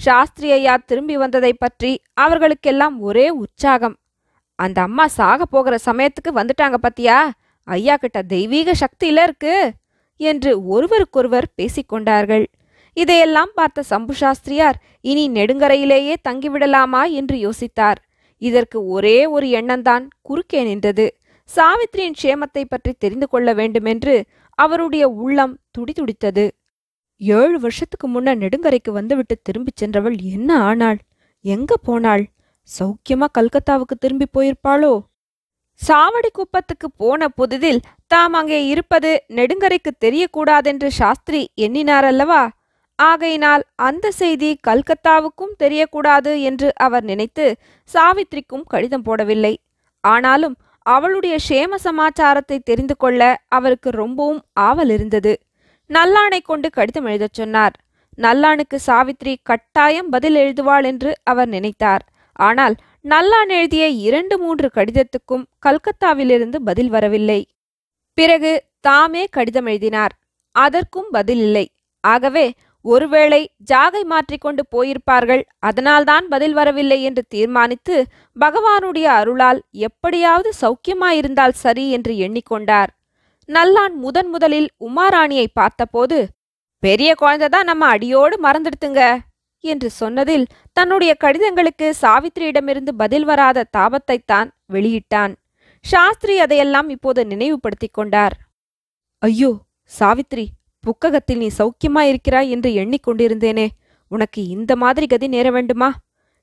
சாஸ்திரி 0.00 0.52
ஐயா 0.52 0.76
திரும்பி 0.76 1.16
வந்ததை 1.16 1.52
பற்றி 1.52 1.92
அவர்களுக்கெல்லாம் 2.14 3.00
ஒரே 3.00 3.30
உற்சாகம். 3.30 3.96
அந்த 4.58 4.78
அம்மா 4.80 5.06
சாக 5.06 5.44
போகிற 5.44 5.74
சமயத்துக்கு 5.86 6.32
வந்துட்டாங்க 6.34 6.76
பத்தியா? 6.82 7.18
ஐயா 7.68 7.96
கிட்ட 7.96 8.22
தெய்வீக 8.22 8.72
சக்தியில 8.72 9.22
இருக்கு 9.22 9.72
என்று 10.16 10.66
ஒருவருக்கொருவர் 10.66 11.46
பேசிக்கொண்டார்கள் 11.56 12.46
இதையெல்லாம் 12.92 13.50
பார்த்த 13.54 13.82
சம்பு 13.82 14.14
சாஸ்திரியார் 14.14 14.78
இனி 15.00 15.30
நெடுங்கரையிலேயே 15.30 16.14
தங்கிவிடலாமா? 16.28 17.10
என்று 17.10 17.36
யோசித்தார். 17.36 18.00
இதற்கு 18.38 18.86
ஒரே 18.86 19.26
ஒரு 19.26 19.46
எண்ணம்தான் 19.46 20.08
குறுக்கே 20.22 20.62
நின்றது. 20.62 21.06
சாவித்திரியின் 21.48 22.16
க்ஷேமத்தை 22.22 22.64
பற்றி 22.68 22.92
தெரிந்து 22.98 23.28
கொள்ள 23.28 23.52
வேண்டுமென்று 23.52 24.24
அவருடைய 24.54 25.08
உள்ளம் 25.08 25.58
துடிதுடித்தது. 25.78 26.50
ஏழு 27.16 27.60
வருஷத்துக்கு 27.60 28.06
முன்ன 28.08 28.34
நெடுங்கரைக்கு 28.34 28.90
வந்துவிட்டு 28.90 29.36
திரும்பிச் 29.42 29.76
சென்றவள் 29.76 30.16
என்ன 30.20 30.62
ஆனாள்? 30.62 30.98
எங்க 31.44 31.76
போனாள்? 31.76 32.24
சௌக்கியமா 32.78 33.26
கல்கத்தாவுக்கு 33.38 33.94
திரும்பி 33.98 34.26
போயிருப்பாளோ? 34.38 35.00
சாவடி 35.80 36.30
குப்பத்துக்கு 36.32 36.90
போன 36.90 37.28
புதிதில் 37.36 37.80
தாம் 38.06 38.32
அங்கே 38.32 38.66
இருப்பது 38.66 39.22
நெடுங்கரைக்கு 39.28 39.90
தெரியக்கூடாதென்று 40.04 40.86
சாஸ்திரி 40.86 41.50
எண்ணினாரல்லவா? 41.56 42.48
ஆகையினால் 43.08 43.62
அந்த 43.88 44.06
செய்தி 44.20 44.50
கல்கத்தாவுக்கும் 44.68 45.54
தெரியக்கூடாது 45.62 46.32
என்று 46.42 46.68
அவர் 46.76 47.04
நினைத்து 47.04 47.46
சாவித்திரிக்கும் 47.90 48.64
கடிதம் 48.66 49.04
போடவில்லை. 49.06 49.54
ஆனாலும் 50.04 50.56
அவளுடைய 50.86 51.34
க்ஷேம 51.46 51.78
சமாச்சாரத்தை 51.86 52.58
தெரிந்து 52.58 52.94
கொள்ள 52.96 53.22
அவருக்கு 53.48 53.90
ரொம்பவும் 54.02 54.42
ஆவல் 54.68 54.92
இருந்தது. 54.96 55.32
நல்லானை 55.90 56.40
கொண்டு 56.42 56.68
கடிதம் 56.70 57.04
எழுதச் 57.04 57.38
சொன்னார். 57.40 57.74
நல்லானுக்கு 58.18 58.76
சாவித்ரி 58.86 59.34
கட்டாயம் 59.42 60.08
பதில் 60.14 60.38
எழுதுவாள் 60.42 60.86
என்று 60.92 61.10
அவர் 61.24 61.48
நினைத்தார். 61.48 62.04
ஆனால் 62.38 62.74
நல்லான் 63.08 63.50
எழுதிய 63.58 63.84
இரண்டு 64.06 64.34
மூன்று 64.38 64.68
கடிதத்துக்கும் 64.74 65.44
கல்கத்தாவிலிருந்து 65.66 66.58
பதில் 66.68 66.90
வரவில்லை. 66.90 67.40
பிறகு 68.18 68.52
தாமே 68.80 69.22
கடிதம் 69.36 69.68
எழுதினார். 69.72 70.14
அதற்கும் 70.54 71.08
பதில் 71.10 71.42
இல்லை. 71.46 71.66
ஆகவே 72.04 72.46
ஒருவேளை 72.84 73.40
ஜாகை 73.70 74.02
மாற்றிக்கொண்டு 74.04 74.62
போயிருப்பார்கள் 74.74 75.42
அதனால்தான் 75.58 76.26
பதில் 76.28 76.52
வரவில்லை 76.52 76.98
என்று 77.02 77.22
தீர்மானித்து 77.28 77.96
பகவானுடைய 78.40 79.06
அருளால் 79.20 79.60
எப்படியாவது 79.88 80.50
சௌக்கியமாயிருந்தால் 80.60 81.56
சரி 81.64 81.84
என்று 81.90 82.14
எண்ணிக்கொண்டார். 82.26 82.90
நல்லான் 83.48 83.94
முதன் 83.94 84.28
முதலில் 84.28 84.68
உமாராணியை 84.88 85.46
பார்த்தபோது 85.52 86.18
பெரிய 86.82 87.10
குழந்தை 87.14 87.48
தான் 87.48 87.64
நம்ம 87.64 87.86
அடியோடு 87.86 88.36
மறந்துடுத்துங்க 88.42 89.02
என்று 89.64 89.88
சொன்னதில் 89.90 90.46
தன்னுடைய 90.72 91.12
கடிதங்களுக்கு 91.24 91.86
சாவித்திரியிடமிருந்து 92.02 92.92
பதில் 92.96 93.24
வராத 93.24 93.66
தாபத்தைத்தான் 93.76 94.48
வெளியிட்டான். 94.72 95.32
சாஸ்திரி 95.84 96.34
அதையெல்லாம் 96.40 96.88
இப்போது 96.88 97.20
நினைவுபடுத்திக் 97.26 97.96
கொண்டார். 97.98 98.34
ஐயோ 99.22 99.52
சாவித்ரி 99.92 100.46
புக்ககத்தில் 100.86 101.36
நீ 101.36 101.50
சௌக்கியமா 101.58 102.00
இருக்கிறாய் 102.00 102.50
என்று 102.50 102.70
எண்ணிக்கொண்டிருந்தேனே 102.70 103.68
உனக்கு 104.08 104.46
இந்த 104.46 104.76
மாதிரி 104.76 105.06
கதி 105.06 105.28
நேர 105.28 105.50
வேண்டுமா? 105.50 105.94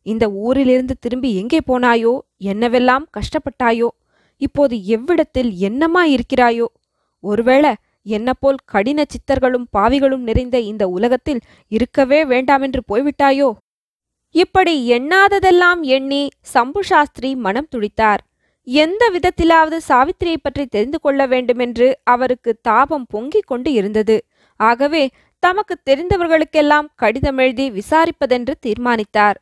இந்த 0.01 0.31
ஊரிலிருந்து 0.31 0.95
திரும்பி 0.99 1.35
எங்கே 1.35 1.59
போனாயோ? 1.68 2.19
என்னவெல்லாம் 2.39 3.05
கஷ்டப்பட்டாயோ? 3.18 3.88
இப்போது 4.38 4.76
எவ்விடத்தில் 4.77 5.53
என்னமா 5.53 6.05
இருக்கிறாயோ? 6.05 6.65
ஒருவேளை 7.19 7.73
என்னப்போல் 8.05 8.55
கடின 8.65 9.03
சித்தர்களும் 9.03 9.65
பாவிகளும் 9.77 10.26
நிறைந்த 10.30 10.59
இந்த 10.59 10.88
உலகத்தில் 10.88 11.39
இருக்கவே 11.68 12.26
வேண்டாமென்று 12.26 12.81
போய்விட்டாயோ? 12.93 13.53
இப்படி 14.31 14.91
எண்ணாததெல்லாம் 14.91 15.81
எண்ணி 15.81 16.30
சம்பு 16.41 16.84
சாஸ்திரி 16.84 17.35
மனம் 17.35 17.68
துடித்தார். 17.76 18.26
எந்த 18.68 19.11
விதத்திலாவது 19.14 19.77
சாவித்திரியை 19.88 20.38
பற்றி 20.41 20.65
தெரிந்து 20.65 20.99
கொள்ள 20.99 21.26
வேண்டுமென்று 21.26 21.98
அவருக்கு 22.03 22.57
தாபம் 22.61 23.06
பொங்கிக் 23.10 23.48
கொண்டு 23.48 23.72
இருந்தது. 23.72 24.26
ஆகவே 24.60 25.10
தமக்கு 25.39 25.76
தெரிந்தவர்களுக்கெல்லாம் 25.85 26.88
கடிதம் 26.95 27.38
எழுதி 27.38 27.72
விசாரிப்பதென்று 27.72 28.53
தீர்மானித்தார். 28.60 29.38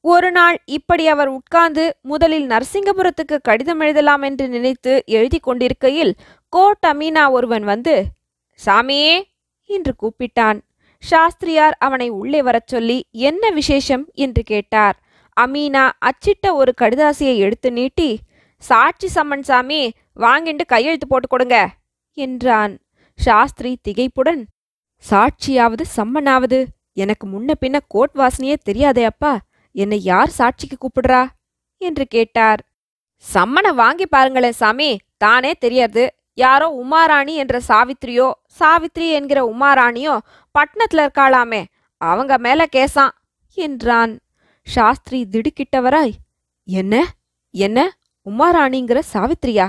ஒரு 0.00 0.30
நாள் 0.30 0.58
இப்படி 0.64 1.06
அவர் 1.06 1.28
உட்கார்ந்து 1.28 1.96
முதலில் 2.02 2.46
நரசிங்கபுரத்துக்கு 2.48 3.36
கடிதம் 3.42 3.80
எழுதலாம் 3.80 4.22
என்று 4.22 4.48
நினைத்து 4.48 5.02
எழுதி 5.06 5.38
கொண்டிருக்கையில் 5.38 6.14
கோட் 6.48 6.84
அமீனா 6.86 7.30
ஒருவன் 7.30 7.64
வந்து 7.64 8.04
சாமியே 8.66 9.22
என்று 9.70 9.94
கூப்பிட்டான். 10.02 10.60
சாஸ்திரியார் 11.02 11.76
அவனை 11.78 12.08
உள்ளே 12.08 12.42
வரச் 12.42 12.66
சொல்லி 12.66 13.06
என்ன 13.10 13.50
விசேஷம்? 13.50 14.08
என்று 14.14 14.42
கேட்டார். 14.42 14.96
அமீனா 15.40 15.90
அச்சிட்ட 15.98 16.52
ஒரு 16.52 16.74
கடிதாசியை 16.80 17.36
எடுத்து 17.36 17.72
நீட்டி 17.72 18.18
சாட்சி 18.62 19.08
சம்மன் 19.14 19.42
சாமி 19.42 19.92
வாங்கிண்டு 20.16 20.64
கையெழுத்து 20.66 21.06
போட்டு 21.06 21.28
கொடுங்க 21.28 21.70
என்றான். 22.12 22.78
சாஸ்திரி 23.14 23.78
திகைப்புடன் 23.88 24.42
சாட்சியாவது 25.10 25.84
சம்மனாவது? 25.96 26.64
எனக்கு 26.92 27.24
முன்ன 27.26 27.54
பின்ன 27.60 27.80
கோட் 27.88 28.14
வாசனையே 28.14 28.56
தெரியாதே 28.62 29.04
அப்பா 29.04 29.40
என்னை 29.72 30.02
யார் 30.02 30.30
சாட்சிக்கு 30.38 30.76
கூப்பிடுறா? 30.76 31.22
என்று 31.76 32.06
கேட்டார். 32.06 32.60
சம்மனை 33.34 33.74
வாங்கி 33.74 34.06
பாருங்களேன் 34.06 34.52
சாமி 34.52 34.98
தானே 35.16 35.52
தெரியாது. 35.52 36.02
யாரோ 36.34 36.66
உமாராணி 36.82 37.34
என்ற 37.34 37.60
சாவித்திரியோ 37.68 38.30
சாவித்ரி 38.58 39.06
என்கிற 39.10 39.40
உமாராணியோ 39.54 40.14
பட்னத்துல 40.54 41.04
இருக்காளாமே 41.06 41.64
அவங்க 42.00 42.38
மேல 42.38 42.66
கேசான் 42.76 43.14
என்றான். 43.58 44.12
சாஸ்திரி 44.66 45.28
திடுக்கிட்டவராய் 45.30 46.14
என்ன? 46.64 46.94
என்ன? 47.50 47.78
உமாராணிங்கிற 48.30 48.98
சாவித்ரியா 49.12 49.66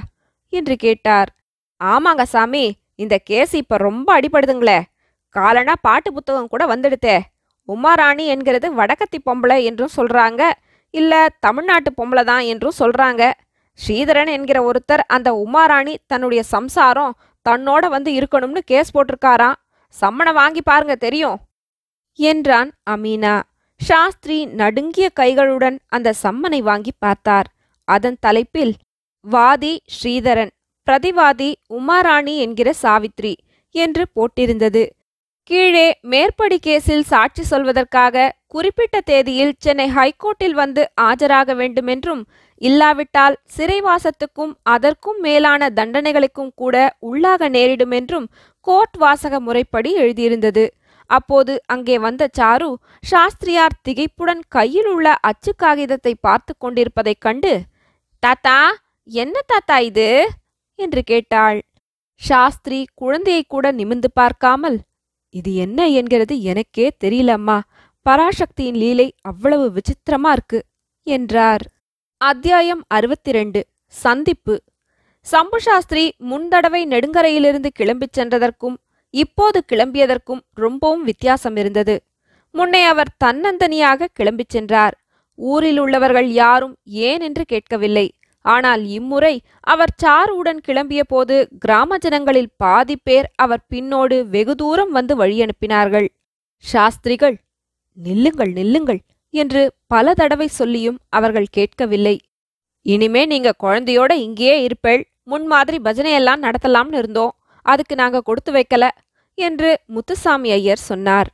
என்று 0.53 0.75
கேட்டார். 0.75 1.29
ஆமாங்க 1.81 2.23
சாமி 2.23 2.65
இந்த 2.95 3.15
கேஸ் 3.29 3.53
இப்ப 3.53 3.77
ரொம்ப 3.77 4.07
அடிபடுதுங்களே. 4.19 4.79
காலனா 5.35 5.73
பாட்டு 5.81 6.09
புத்தகம் 6.13 6.47
கூட 6.47 6.63
வந்துடுதே. 6.65 7.17
உமாராணி 7.69 8.23
என்கிறது 8.25 8.67
வடக்கத்தி 8.75 9.19
பொம்பளை 9.25 9.57
என்றும் 9.63 9.95
சொல்றாங்க. 9.95 10.41
இல்ல 10.93 11.13
தமிழ்நாட்டு 11.39 11.89
பொம்பளை 11.97 12.23
தான் 12.23 12.45
என்றும் 12.51 12.79
சொல்றாங்க. 12.79 13.23
ஸ்ரீதரன் 13.79 14.31
என்கிற 14.31 14.59
ஒருத்தர் 14.69 15.03
அந்த 15.07 15.29
உமாராணி 15.45 15.93
தன்னுடைய 16.05 16.41
சம்சாரம் 16.43 17.13
தன்னோட 17.45 17.83
வந்து 17.89 18.11
இருக்கணும்னு 18.11 18.61
கேஸ் 18.65 18.93
போட்டிருக்காராம். 18.95 19.59
சம்மனை 20.01 20.33
வாங்கி 20.33 20.61
பாருங்க 20.61 20.95
தெரியும். 20.95 21.37
என்றான் 22.19 22.71
அமீனா. 22.89 23.35
சாஸ்திரி 23.81 24.45
நடுங்கிய 24.61 25.07
கைகளுடன் 25.19 25.77
அந்த 25.87 26.13
சம்மனை 26.23 26.59
வாங்கி 26.61 26.93
பார்த்தார். 26.99 27.47
அதன் 27.89 28.17
தலைப்பில் 28.19 28.73
வாதி 29.25 29.73
ஸ்ரீதரன் 29.95 30.53
பிரதிவாதி 30.87 31.49
உமாராணி 31.69 32.35
என்கிற 32.37 32.69
சாவித்ரி 32.81 33.33
என்று 33.75 34.03
போட்டிருந்தது. 34.15 34.83
கீழே 35.49 35.87
மேற்படி 36.01 36.57
கேஸில் 36.65 37.05
சாட்சி 37.07 37.43
சொல்வதற்காக 37.51 38.25
குறிப்பிட்ட 38.45 38.97
தேதியில் 39.01 39.53
சென்னை 39.59 39.87
ஹைகோர்ட்டில் 39.89 40.53
வந்து 40.53 40.81
ஆஜராக 41.01 41.55
வேண்டுமென்றும் 41.55 42.21
இல்லாவிட்டால் 42.61 43.37
சிறைவாசத்துக்கும் 43.57 44.53
அதற்கும் 44.65 45.19
மேலான 45.19 45.69
தண்டனைகளுக்கும் 45.69 46.51
கூட 46.55 46.75
உள்ளாக 47.09 47.49
நேரிடுமென்றும் 47.49 48.27
கோர்ட் 48.67 48.97
வாசக 48.97 49.39
முறைப்படி 49.39 49.91
எழுதியிருந்தது. 50.01 50.65
அப்போது 51.09 51.53
அங்கே 51.65 51.95
வந்த 51.99 52.23
சாரு 52.37 52.69
சாஸ்திரியார் 53.03 53.79
திகைப்புடன் 53.87 54.41
கையில் 54.47 54.89
உள்ள 54.89 55.07
அச்சு 55.21 55.51
காகிதத்தை 55.57 56.13
பார்த்து 56.21 56.53
கொண்டிருப்பதைக் 56.57 57.21
கண்டு 57.21 57.53
தாத்தா 58.19 58.75
என்ன 59.03 59.39
தாத்தா 59.45 59.77
இது? 59.79 60.29
என்று 60.75 61.03
கேட்டாள். 61.03 61.61
சாஸ்திரி 62.15 62.87
குழந்தையை 62.93 63.43
கூட 63.47 63.71
நிமிந்து 63.71 64.09
பார்க்காமல் 64.13 64.79
இது 65.29 65.55
என்ன 65.55 65.87
என்கிறது 65.87 66.41
எனக்கே 66.41 66.91
தெரியலம்மா. 67.03 67.59
பராசக்தியின் 68.09 68.75
லீலை 68.75 69.15
அவ்வளவு 69.21 69.71
விசித்திரமா 69.71 70.31
இருக்கு 70.31 70.65
என்றார். 71.03 71.61
அத்தியாயம் 72.17 72.83
அறுபத்தி 72.87 73.31
ரெண்டு 73.31 73.67
சந்திப்பு. 73.87 74.63
சம்பு 75.21 75.61
சாஸ்திரி 75.61 76.15
முன்தடவை 76.17 76.87
நெடுங்கரையிலிருந்து 76.87 77.69
கிளம்பிச் 77.79 78.17
சென்றதற்கும் 78.17 78.75
இப்போது 79.09 79.63
கிளம்பியதற்கும் 79.71 80.41
ரொம்பவும் 80.53 81.03
வித்தியாசம் 81.03 81.55
இருந்தது. 81.55 82.03
முன்னே 82.51 82.83
அவர் 82.83 83.15
தன்னந்தனியாக 83.23 84.07
கிளம்பிச் 84.19 84.49
சென்றார். 84.49 84.98
ஊரில் 85.49 85.79
உள்ளவர்கள் 85.79 86.29
யாரும் 86.43 86.73
ஏன் 87.09 87.21
என்று 87.27 87.43
கேட்கவில்லை. 87.45 88.07
ஆனால் 88.45 88.83
இம்முறை 88.97 89.35
அவர் 89.71 89.91
சாருவுடன் 90.03 90.59
கிளம்பிய 90.67 91.01
போது 91.07 91.35
கிராம 91.63 91.97
ஜனங்களில் 91.97 92.53
பாதி 92.57 92.95
பேர் 93.07 93.27
அவர் 93.35 93.63
பின்னோடு 93.73 94.17
வெகு 94.35 94.53
தூரம் 94.55 94.91
வந்து 94.91 95.15
வழியனுப்பினார்கள் 95.21 96.07
சாஸ்திரிகள் 96.63 97.37
நில்லுங்கள் 97.97 98.51
நில்லுங்கள் 98.59 99.01
என்று 99.33 99.61
பல 99.87 100.13
தடவை 100.13 100.47
சொல்லியும் 100.59 100.97
அவர்கள் 101.09 101.53
கேட்கவில்லை. 101.57 102.15
இனிமே 102.85 103.23
நீங்க 103.25 103.49
குழந்தையோட 103.63 104.11
இங்கேயே 104.25 104.55
இருப்பேள். 104.61 105.03
முன்மாதிரி 105.23 105.77
பஜனையெல்லாம் 105.83 106.43
நடத்தலாம்னு 106.45 106.99
இருந்தோம். 107.01 107.33
அதுக்கு 107.65 107.95
நாங்க 107.95 108.19
கொடுத்து 108.21 108.51
வைக்கல 108.51 108.85
என்று 109.37 109.69
முத்துசாமி 109.95 110.49
ஐயர் 110.51 110.87
சொன்னார். 110.89 111.29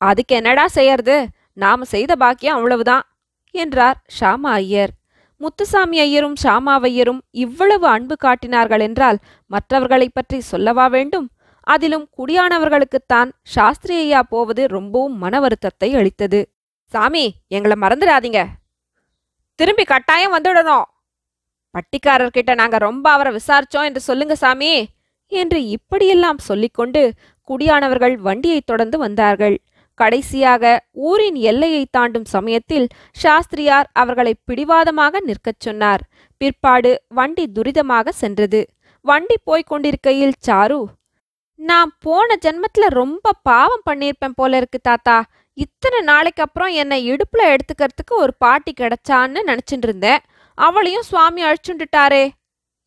அதுக்கு 0.00 0.32
என்னடா 0.40 0.66
செய்யறது? 0.78 1.16
நாம 1.64 1.84
செய்த 1.84 2.12
பாக்கியம் 2.16 2.56
அவ்வளவுதான். 2.58 3.04
என்றார் 3.52 4.02
ஷாமா 4.20 4.50
ஐயர். 4.52 4.90
முத்துசாமி 5.36 6.00
ஐயரும் 6.00 6.34
ஷாமாவையரும் 6.42 7.18
இவ்வளவு 7.30 7.86
அன்பு 7.86 8.16
காட்டினார்கள் 8.16 8.80
என்றால் 8.80 9.18
மற்றவர்களைப் 9.46 10.14
பற்றி 10.14 10.40
சொல்லவா 10.40 10.86
வேண்டும்? 10.86 11.30
அதிலும் 11.60 12.08
குடியானவர்களுக்குத்தான் 12.18 13.30
சாஸ்திரி 13.42 13.96
ஐயா 13.96 14.22
போவது 14.22 14.66
ரொம்பவும் 14.66 15.18
மன 15.18 15.40
வருத்தத்தை 15.40 15.94
அளித்தது. 15.94 16.52
சாமி 16.84 17.34
எங்களை 17.48 17.76
மறந்துடாதீங்க. 17.80 18.46
திரும்பி 19.54 19.84
கட்டாயம் 19.84 20.38
வந்துடணும். 20.38 20.82
பட்டிக்காரர்கிட்ட 21.74 22.54
நாங்க 22.54 22.78
ரொம்ப 22.78 23.10
அவரை 23.10 23.34
விசாரிச்சோம் 23.34 23.84
என்று 23.84 24.00
சொல்லுங்க 24.00 24.34
சாமி 24.34 24.86
என்று 25.28 25.68
இப்படியெல்லாம் 25.68 26.38
சொல்லிக்கொண்டு 26.38 27.12
குடியானவர்கள் 27.48 28.14
வண்டியை 28.16 28.60
தொடர்ந்து 28.60 28.98
வந்தார்கள். 28.98 29.60
கடைசியாக 30.00 30.64
ஊரின் 31.08 31.38
எல்லையை 31.50 31.82
தாண்டும் 31.90 32.28
சமயத்தில் 32.34 32.86
சாஸ்திரியார் 33.22 33.88
அவர்களை 33.92 34.34
பிடிவாதமாக 34.44 35.20
நிற்கச் 35.20 35.60
சொன்னார். 35.60 36.02
பிற்பாடு 36.40 36.92
வண்டி 37.08 37.44
துரிதமாக 37.54 38.08
சென்றது. 38.22 38.60
வண்டி 39.04 39.36
போய்க் 39.44 39.66
கொண்டிருக்கையில் 39.66 40.40
சாரு 40.46 40.80
நான் 41.58 41.90
போன 41.98 42.36
ஜென்மத்துல 42.44 42.84
ரொம்ப 43.00 43.32
பாவம் 43.42 43.86
பண்ணியிருப்பேன் 43.90 44.36
போல 44.36 44.56
இருக்கு 44.56 44.78
தாத்தா. 44.82 45.16
இத்தனை 45.58 46.00
நாளைக்கு 46.00 46.42
அப்புறம் 46.42 46.72
என்னை 46.82 46.98
இடுப்புல 47.10 47.42
எடுத்துக்கிறதுக்கு 47.54 48.14
ஒரு 48.16 48.32
பாட்டி 48.38 48.72
கிடைச்சான்னு 48.80 49.40
நினைச்சிட்டு 49.50 49.88
இருந்தேன். 49.88 50.22
அவளையும் 50.58 51.08
சுவாமி 51.10 51.42
அழிச்சுண்டுட்டாரே 51.44 52.24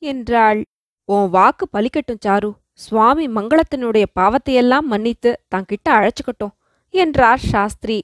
என்றாள். 0.02 0.62
உன் 1.10 1.30
வாக்கு 1.30 1.66
பலிக்கட்டும் 1.74 2.24
சாரு. 2.26 2.50
சுவாமி 2.74 3.26
மங்களத்தினுடைய 3.28 4.06
பாவத்தையெல்லாம் 4.20 4.88
மன்னித்து 4.94 5.32
தங்கிட்ட 5.56 5.90
அழைச்சுக்கட்டும். 5.98 6.54
என்றார் 6.96 7.42
சாஸ்திரி. 7.54 7.98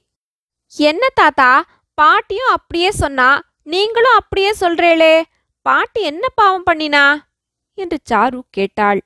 என்ன 0.78 1.04
தாத்தா? 1.14 1.50
பாட்டியும் 1.98 2.52
அப்படியே 2.52 2.90
சொன்னா 2.90 3.28
நீங்களும் 3.62 4.16
அப்படியே 4.16 4.50
சொல்றேளே? 4.60 5.14
பாட்டி 5.66 6.00
என்ன 6.02 6.28
பாவம் 6.34 6.66
பண்ணினா? 6.66 7.04
என்று 7.78 7.98
சாரு 8.10 8.40
கேட்டாள். 8.50 9.00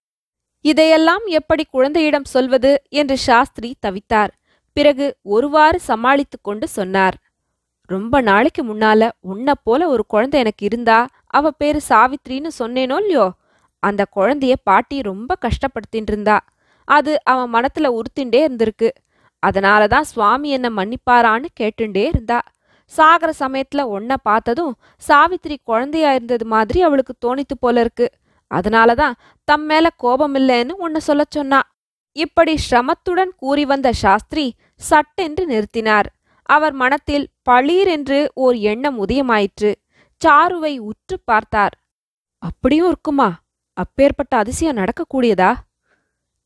இதையெல்லாம் 0.64 1.24
எப்படி 1.26 1.64
குழந்தையிடம் 1.64 2.24
சொல்வது? 2.24 2.72
என்று 2.90 3.16
சாஸ்திரி 3.18 3.70
தவித்தார். 3.86 4.32
பிறகு 4.76 5.06
ஒருவாறு 5.22 5.78
சமாளித்துக் 5.80 6.44
கொண்டு 6.44 6.66
சொன்னார். 6.68 7.16
ரொம்ப 7.90 8.20
நாளைக்கு 8.20 8.62
முன்னால 8.64 9.10
உன்னை 9.20 9.54
போல 9.62 9.88
ஒரு 9.88 10.04
குழந்தை 10.06 10.40
எனக்கு 10.40 10.64
இருந்தா 10.66 10.98
அவ 11.26 11.50
பேரு 11.50 11.80
சாவித்ரின்னு 11.88 12.50
சொன்னேனோ 12.58 12.96
இல்லையோ? 12.98 13.26
அந்த 13.82 14.02
குழந்தைய 14.16 14.54
பாட்டி 14.62 14.96
ரொம்ப 15.02 15.30
கஷ்டப்படுத்தின்னு 15.40 16.10
இருந்தா 16.12 16.36
அது 16.88 17.12
அவன் 17.24 17.52
மனத்துல 17.54 17.86
உறுத்திண்டே 17.98 18.40
இருந்திருக்கு. 18.46 18.88
அதனாலதான் 19.46 20.06
சுவாமி 20.12 20.48
என்ன 20.50 20.68
மன்னிப்பாரான்னு 20.70 21.48
கேட்டுண்டே 21.60 22.04
இருந்தா. 22.12 22.38
சாகர 22.92 23.30
சமயத்துல 23.38 23.80
ஒன்ன 23.94 24.14
பார்த்ததும் 24.22 24.74
சாவித்திரி 25.08 25.56
குழந்தையா 25.62 26.10
இருந்தது 26.12 26.44
மாதிரி 26.44 26.78
அவளுக்கு 26.82 27.14
தோணித்து 27.26 27.56
போல 27.60 27.80
இருக்கு 27.80 28.06
அதனாலதான் 28.50 29.14
தம் 29.48 29.64
மேல 29.64 29.86
கோபம் 29.96 30.34
இல்லைன்னு 30.34 30.74
உன்னை 30.84 31.00
சொல்ல 31.00 31.24
சொன்னா. 31.28 31.60
இப்படி 32.16 32.52
சிரமத்துடன் 32.70 33.32
கூறி 33.36 33.64
வந்த 33.64 33.88
சாஸ்திரி 33.92 34.46
சட்டென்று 34.90 35.44
நிறுத்தினார். 35.46 36.08
அவர் 36.48 36.74
மனத்தில் 36.82 37.26
பளீர் 37.42 37.90
என்று 37.96 38.18
ஓர் 38.34 38.56
எண்ணம் 38.70 38.98
உதயமாயிற்று. 39.06 39.72
சாருவை 40.20 40.72
உற்று 40.78 41.16
பார்த்தார். 41.24 41.74
அப்படியும் 42.42 42.86
இருக்குமா? 42.86 43.28
அப்பேற்பட்ட 43.76 44.34
அதிசயம் 44.36 44.76
நடக்கக்கூடியதா 44.76 45.52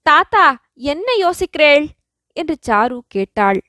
தாத்தா 0.07 0.45
என்ன 0.75 1.09
யோசிக்கிறேள்? 1.25 1.87
என்று 2.33 2.57
சாரு 2.69 2.99
கேட்டாள். 3.09 3.61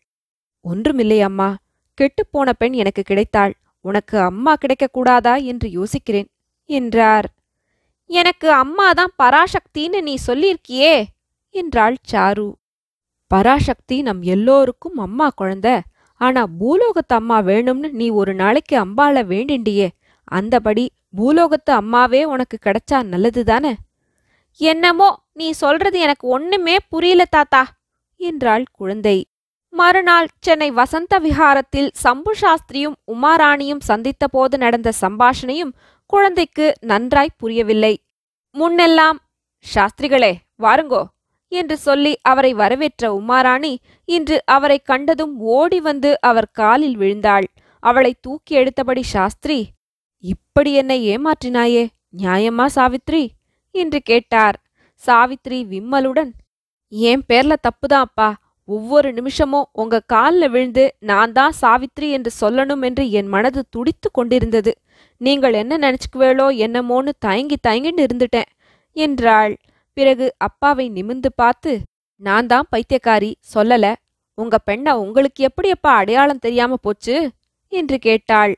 ஒன்றுமில்லை 0.61 1.21
அம்மா. 1.21 1.49
கெட்டுப்போன 1.97 2.49
பெண் 2.57 2.73
எனக்கு 2.73 3.03
கிடைத்தாள். 3.09 3.53
உனக்கு 3.81 4.19
அம்மா 4.19 4.53
கிடைக்கக்கூடாதா 4.53 5.43
என்று 5.43 5.67
யோசிக்கிறேன் 5.69 6.29
என்றார். 6.65 7.27
எனக்கு 8.05 8.47
அம்மாதான் 8.53 9.13
பராசக்தின்னு 9.23 10.01
நீ 10.01 10.17
சொல்லியிருக்கியே 10.27 11.05
என்றாள் 11.49 11.97
சாரு. 12.11 12.53
பராசக்தி 13.27 14.01
நம் 14.01 14.21
எல்லோருக்கும் 14.21 14.97
அம்மா 14.97 15.29
குழந்தை. 15.35 15.75
ஆனா 16.21 16.41
பூலோகத்து 16.59 17.13
அம்மா 17.15 17.41
வேணும்னு 17.41 17.89
நீ 17.91 18.09
ஒரு 18.09 18.33
நாளைக்கு 18.33 18.85
அம்பாள 18.85 19.23
வேண்டிண்டியே. 19.25 19.87
அந்தபடி 20.31 20.85
பூலோகத்து 21.17 21.71
அம்மாவே 21.71 22.25
உனக்கு 22.25 22.57
கிடைச்சா 22.65 22.97
நல்லதுதானே? 23.03 23.73
என்னமோ 24.55 25.09
நீ 25.33 25.51
சொல்றது 25.51 25.99
எனக்கு 25.99 26.27
ஒண்ணுமே 26.27 26.77
புரியல 26.89 27.25
தாத்தா. 27.25 27.61
என்றாள் 28.21 28.65
குழந்தை. 28.71 29.17
மறுநாள் 29.73 30.27
சென்னை 30.39 30.69
வசந்த 30.71 31.13
விஹாரத்தில் 31.19 31.89
சம்பு 32.03 32.31
சாஸ்திரியும் 32.41 32.97
உமாராணியும் 33.13 33.85
சந்தித்தபோது 33.87 34.55
நடந்த 34.57 34.89
சம்பாஷணையும் 35.01 35.73
குழந்தைக்கு 36.13 36.65
நன்றாய் 36.81 37.37
புரியவில்லை. 37.37 37.93
முன்னெல்லாம் 38.55 39.19
சாஸ்திரிகளே 39.65 40.33
வாருங்கோ 40.63 41.03
என்று 41.51 41.75
சொல்லி 41.77 42.13
அவரை 42.21 42.51
வரவேற்ற 42.53 43.05
உமாராணி 43.19 43.73
இன்று 44.09 44.37
அவரை 44.45 44.77
கண்டதும் 44.79 45.35
ஓடி 45.55 45.79
வந்து 45.79 46.11
அவர் 46.21 46.49
காலில் 46.51 46.97
விழுந்தாள். 46.97 47.47
அவளை 47.83 48.11
தூக்கி 48.21 48.53
எடுத்தபடி 48.57 49.03
சாஸ்திரி 49.13 49.59
இப்படி 50.23 50.71
என்னை 50.73 50.97
ஏமாற்றினாயே 51.11 51.83
நியாயமா 52.17 52.65
சாவித்ரி? 52.75 53.23
என்று 53.75 53.99
கேட்டார். 54.01 54.57
சாவித்ரி 55.03 55.59
விம்மலுடன் 55.73 56.31
என் 56.91 57.23
பேர்ல 57.27 57.53
தப்புதான் 57.67 58.05
அப்பா 58.05 58.29
ஒவ்வொரு 58.67 59.09
நிமிஷமும் 59.13 59.67
உங்க 59.71 60.01
கால்ல 60.13 60.49
விழுந்து 60.49 60.83
நான் 60.99 61.31
தான் 61.31 61.53
சாவித்ரி 61.61 62.07
என்று 62.09 62.31
சொல்லணும் 62.41 62.83
என்று 62.83 63.03
என் 63.09 63.27
மனது 63.27 63.61
துடித்து 63.69 64.09
கொண்டிருந்தது. 64.11 64.71
நீங்கள் 65.21 65.53
என்ன 65.53 65.73
நினைச்சுக்குவேளோ 65.77 66.47
என்னமோன்னு 66.57 67.11
தயங்கி 67.19 67.57
தயங்கின்னு 67.67 68.05
இருந்துட்டேன் 68.05 68.49
என்றாள். 68.95 69.53
பிறகு 69.97 70.25
அப்பாவை 70.37 70.85
நிமிந்து 70.89 71.29
பார்த்து 71.35 71.71
நான் 72.21 72.47
தான் 72.47 72.67
பைத்தியக்காரி 72.71 73.31
சொல்லல. 73.55 73.85
உங்க 74.37 74.57
பெண்ண 74.59 74.87
உங்களுக்கு 74.99 75.43
எப்படி 75.43 75.69
அப்பா 75.69 75.91
அடையாளம் 75.93 76.39
தெரியாம 76.39 76.77
போச்சு? 76.81 77.15
என்று 77.71 77.97
கேட்டாள். 77.99 78.53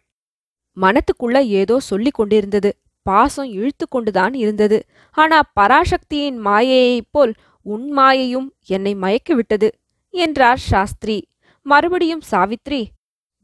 மனத்துக்குள்ள 0.78 1.38
ஏதோ 1.54 1.76
சொல்லிக் 1.80 2.14
கொண்டிருந்தது. 2.14 2.70
பாசம் 3.06 3.50
இழுத்து 3.52 3.86
கொண்டுதான் 3.88 4.34
இருந்தது. 4.34 4.78
ஆனா 5.18 5.40
பராசக்தியின் 5.60 6.38
மாயையைப் 6.46 7.12
போல் 7.12 7.34
உன் 7.66 7.98
மாயையும் 7.98 8.48
என்னை 8.66 8.94
மயக்கிவிட்டது 8.96 9.70
என்றார் 10.14 10.58
சாஸ்திரி. 10.58 11.18
மறுபடியும் 11.66 12.24
சாவித்ரி 12.32 12.82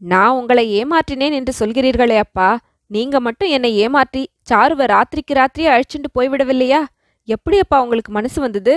நான் 0.02 0.30
உங்களை 0.30 0.66
ஏமாற்றினேன் 0.84 1.36
என்று 1.40 1.54
சொல்கிறீர்களே 1.60 2.18
அப்பா. 2.18 2.60
நீங்க 2.92 3.20
மட்டும் 3.20 3.50
என்னை 3.50 3.78
ஏமாற்றி 3.78 4.30
சாருவ 4.42 4.86
ராத்திரிக்கு 4.86 5.34
ராத்திரியே 5.34 5.70
அழிச்சுண்டு 5.70 6.10
போய்விடவில்லையா? 6.20 6.82
எப்படி 7.28 7.58
அப்பா 7.60 7.82
உங்களுக்கு 7.82 8.12
மனசு 8.12 8.42
வந்தது? 8.42 8.76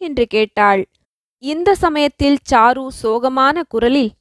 என்று 0.00 0.26
கேட்டாள். 0.26 0.82
இந்த 1.42 1.74
சமயத்தில் 1.74 2.38
சாரு 2.50 2.88
சோகமான 3.02 3.62
குரலில் 3.68 4.12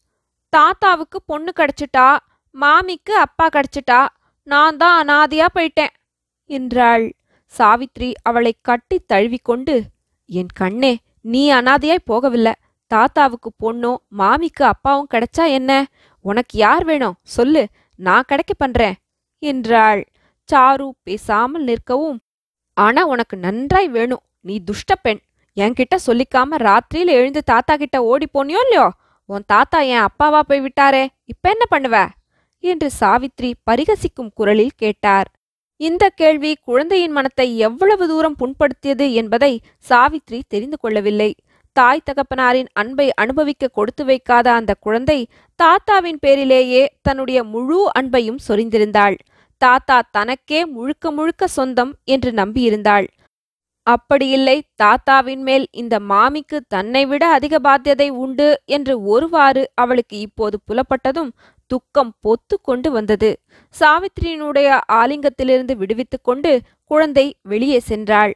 தாத்தாவுக்கு 0.49 1.21
பொண்ணு 1.25 1.51
கிடைச்சிட்டா 1.55 2.07
மாமிக்கு 2.55 3.13
அப்பா 3.17 3.45
கிடைச்சிட்டா 3.47 3.99
நான் 4.47 4.77
தான் 4.77 4.97
அனாதையா 4.99 5.47
போயிட்டேன் 5.53 5.93
என்றாள். 6.49 7.05
சாவித்ரி 7.53 8.09
அவளை 8.23 8.53
கட்டித் 8.61 9.07
தழுவிக்கொண்டு 9.07 9.75
என் 10.29 10.53
கண்ணே 10.53 10.93
நீ 11.21 11.41
அனாதையாய் 11.51 12.07
போகவில்லை. 12.11 12.53
தாத்தாவுக்கு 12.91 13.49
பொண்ணும் 13.63 13.99
மாமிக்கு 14.17 14.63
அப்பாவும் 14.63 15.07
கிடைச்சா 15.13 15.43
என்ன? 15.49 15.71
உனக்கு 16.25 16.57
யார் 16.57 16.85
வேணும்? 16.85 17.15
சொல்லு 17.21 17.63
நான் 17.99 18.27
கிடைக்க 18.27 18.53
பண்றேன் 18.53 18.95
என்றாள். 19.43 20.01
சாரு 20.49 20.87
பேசாமல் 21.03 21.65
நிற்கவும் 21.65 22.17
ஆனா 22.77 23.01
உனக்கு 23.05 23.37
நன்றாய் 23.37 23.87
வேணும். 23.87 24.23
நீ 24.41 24.55
துஷ்ட 24.63 24.95
பெண். 24.95 25.21
என்கிட்ட 25.57 25.95
சொல்லிக்காம 26.07 26.57
ராத்திரியில 26.59 27.11
எழுந்து 27.19 27.41
தாத்தா 27.43 27.75
கிட்ட 27.75 27.97
ஓடி 28.03 28.27
போனியோ 28.33 28.61
இல்லையோ? 28.65 28.87
உன் 29.29 29.45
தாத்தா 29.47 29.79
என் 29.79 30.05
அப்பாவா 30.07 30.39
போய் 30.39 30.61
விட்டாரே 30.61 31.03
இப்ப 31.25 31.49
என்ன 31.49 31.65
பண்ணுவ? 31.71 31.97
என்று 32.63 32.89
சாவித்ரி 32.99 33.51
பரிகசிக்கும் 33.71 34.33
குரலில் 34.33 34.75
கேட்டார். 34.75 35.27
இந்த 35.79 36.03
கேள்வி 36.09 36.51
குழந்தையின் 36.63 37.11
மனத்தை 37.11 37.45
எவ்வளவு 37.57 38.03
தூரம் 38.07 38.37
புண்படுத்தியது 38.39 39.05
என்பதை 39.13 39.51
சாவித்ரி 39.89 40.39
தெரிந்து 40.47 40.77
கொள்ளவில்லை. 40.77 41.31
தாய் 41.75 42.05
தகப்பனாரின் 42.05 42.69
அன்பை 42.73 43.07
அனுபவிக்க 43.13 43.67
கொடுத்து 43.67 44.03
வைக்காத 44.05 44.47
அந்த 44.53 44.71
குழந்தை 44.79 45.19
தாத்தாவின் 45.59 46.19
பேரிலேயே 46.19 46.83
தன்னுடைய 47.01 47.39
முழு 47.43 47.79
அன்பையும் 47.99 48.43
சொரிந்திருந்தாள். 48.47 49.17
தாத்தா 49.61 49.97
தனக்கே 50.11 50.61
முழுக்க 50.65 51.11
முழுக்க 51.11 51.47
சொந்தம் 51.47 51.93
என்று 52.05 52.31
நம்பியிருந்தாள். 52.31 53.07
அப்படியில்லை 53.87 54.55
தாத்தாவின் 54.75 55.43
மேல் 55.43 55.65
இந்த 55.71 55.95
மாமிக்கு 55.99 56.57
தன்னை 56.67 57.03
விட 57.05 57.23
அதிக 57.29 57.59
பாத்தியதை 57.59 58.07
உண்டு 58.23 58.47
என்று 58.67 58.93
ஒருவாறு 59.05 59.63
அவளுக்கு 59.73 60.15
இப்போது 60.19 60.57
புலப்பட்டதும் 60.67 61.31
துக்கம் 61.67 62.13
பொத்து 62.23 62.55
கொண்டு 62.61 62.91
வந்தது. 62.91 63.39
சாவித்திரியினுடைய 63.79 64.79
ஆலிங்கத்திலிருந்து 64.91 65.73
விடுவித்துக் 65.75 66.23
கொண்டு 66.23 66.61
குழந்தை 66.83 67.35
வெளியே 67.41 67.81
சென்றாள். 67.89 68.33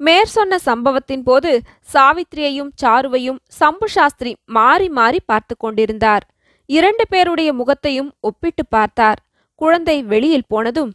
மேற்சொன்ன 0.00 0.58
சம்பவத்தின் 0.58 1.22
போது 1.22 1.60
சாவித்திரியையும் 1.92 2.70
சாருவையும் 2.82 3.38
சம்பு 3.48 3.88
சாஸ்திரி 3.88 4.36
மாறி 4.44 4.88
மாறி 4.88 5.20
பார்த்து 5.26 5.56
கொண்டிருந்தார். 5.56 6.24
இரண்டு 6.66 7.04
பேருடைய 7.08 7.52
முகத்தையும் 7.52 8.12
ஒப்பிட்டு 8.20 8.66
பார்த்தார். 8.66 9.18
குழந்தை 9.54 10.02
வெளியில் 10.02 10.48
போனதும் 10.48 10.92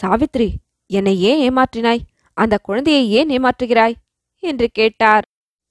சாவித்ரி 0.00 0.48
என்னை 0.86 1.20
ஏன் 1.20 1.42
ஏமாற்றினாய்? 1.48 2.00
அந்த 2.34 2.58
குழந்தையை 2.58 3.10
ஏன் 3.10 3.28
ஏமாற்றுகிறாய்? 3.28 3.94
என்று 4.38 4.68
கேட்டார். 4.72 5.24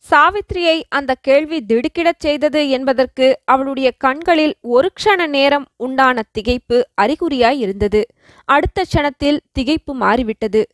சாவித்திரியை 0.09 0.81
அந்த 0.89 1.15
கேள்வி 1.15 1.65
திடுக்கிடச் 1.65 2.19
செய்தது 2.19 2.69
என்பதற்கு 2.69 3.41
அவளுடைய 3.45 3.91
கண்களில் 3.91 4.55
ஒரு 4.61 4.91
க்ஷண 4.93 5.27
நேரம் 5.27 5.67
உண்டான 5.75 6.23
திகைப்பு 6.39 6.84
அறிகுறியாய் 7.01 7.57
இருந்தது. 7.57 8.05
அடுத்த 8.45 8.84
க்ஷணத்தில் 8.93 9.39
திகைப்பு 9.59 9.93
மாறிவிட்டது. 9.93 10.67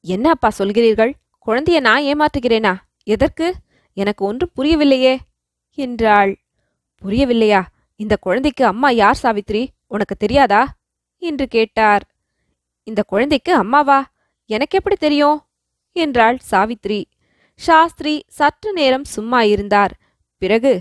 என்ன 0.00 0.30
அப்பா 0.30 0.50
சொல்கிறீர்கள்? 0.58 1.12
குழந்தைய 1.46 1.80
நான் 1.80 2.02
ஏமாற்றுகிறேனா 2.02 2.76
எதற்கு? 3.02 3.54
எனக்கு 3.92 4.24
ஒன்றும் 4.24 4.50
புரியவில்லையே 4.56 5.16
என்றாள். 5.74 6.36
புரியவில்லையா? 7.02 7.62
இந்த 7.96 8.16
குழந்தைக்கு 8.16 8.64
அம்மா 8.64 8.90
யார் 8.90 9.18
சாவித்ரி 9.22 9.66
உனக்கு 9.86 10.16
தெரியாதா? 10.16 10.68
என்று 11.18 11.48
கேட்டார். 11.48 12.04
இந்த 12.82 13.02
குழந்தைக்கு 13.02 13.54
அம்மாவா? 13.54 14.12
எனக்கு 14.50 14.76
எப்படி 14.76 14.96
தெரியும்? 14.96 15.40
என்றாள் 15.92 16.38
சாவித்ரி 16.50 17.04
சாஸ்திரி 17.60 18.24
சற்று 18.28 18.72
நேரம் 18.72 19.04
சும்மா 19.04 19.42
இருந்தார். 19.42 19.92
பிறகு 20.42 20.72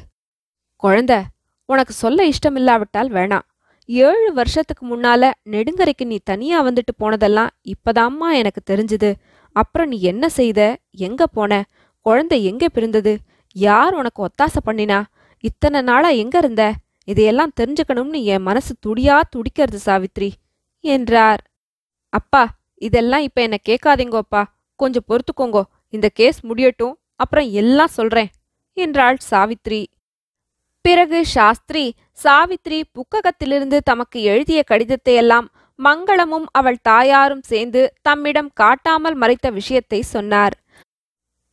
குழந்த 0.84 1.14
உனக்கு 1.66 1.94
சொல்ல 1.94 2.28
இஷ்டமில்லாவிட்டால் 2.28 3.10
வேணாம். 3.10 3.46
ஏழு 3.86 4.34
வருஷத்துக்கு 4.34 4.84
முன்னால 4.88 5.32
நெடுங்கரைக்கு 5.50 6.06
நீ 6.06 6.18
தனியா 6.24 6.66
வந்துட்டு 6.66 6.94
போனதெல்லாம் 6.98 7.50
இப்பதாம்மா 7.64 8.30
எனக்கு 8.34 8.62
தெரிஞ்சுது. 8.72 9.14
அப்புறம் 9.56 9.88
நீ 9.88 10.02
என்ன 10.02 10.30
செய்த? 10.30 10.78
எங்க 10.92 11.28
போன? 11.28 11.64
குழந்தை 12.06 12.46
எங்க 12.46 12.70
பிறந்தது? 12.70 13.18
யார் 13.56 13.94
உனக்கு 13.94 14.26
ஒத்தாசை 14.26 14.62
பண்ணினா? 14.66 15.04
இத்தனை 15.44 15.82
நாளா 15.82 16.10
எங்க 16.10 16.38
இருந்த? 16.38 16.74
இதையெல்லாம் 17.04 17.52
தெரிஞ்சுக்கணும்னு 17.60 18.24
என் 18.24 18.42
மனசு 18.42 18.76
துடியா 18.88 19.22
துடிக்கிறது 19.30 19.80
சாவித்ரி 19.86 20.32
என்றார். 20.80 21.42
அப்பா 22.10 22.44
இதெல்லாம் 22.76 23.22
இப்ப 23.22 23.42
என்ன 23.42 23.58
கேட்காதீங்கோப்பா. 23.70 24.44
கொஞ்சம் 24.76 25.08
பொறுத்துக்கோங்கோ. 25.08 25.64
இந்த 25.96 26.08
கேஸ் 26.20 26.40
முடியட்டும் 26.50 26.96
அப்புறம் 27.16 27.50
எல்லாம் 27.62 27.96
சொல்றேன் 27.98 28.32
என்றாள் 28.78 29.20
சாவித்ரி. 29.30 29.84
பிறகு 30.86 31.20
சாஸ்திரி 31.26 31.86
சாவித்ரி 32.24 32.80
புக்ககத்திலிருந்து 32.96 33.78
தமக்கு 33.90 34.20
எழுதிய 34.24 34.60
கடிதத்தை 34.64 35.16
எல்லாம் 35.16 35.48
மங்களமும் 35.80 36.46
அவள் 36.52 36.78
தாயாரும் 36.82 37.42
சேர்ந்து 37.42 37.82
தம்மிடம் 38.02 38.52
காட்டாமல் 38.54 39.18
மறைத்த 39.22 39.48
விஷயத்தை 39.50 40.00
சொன்னார். 40.14 40.56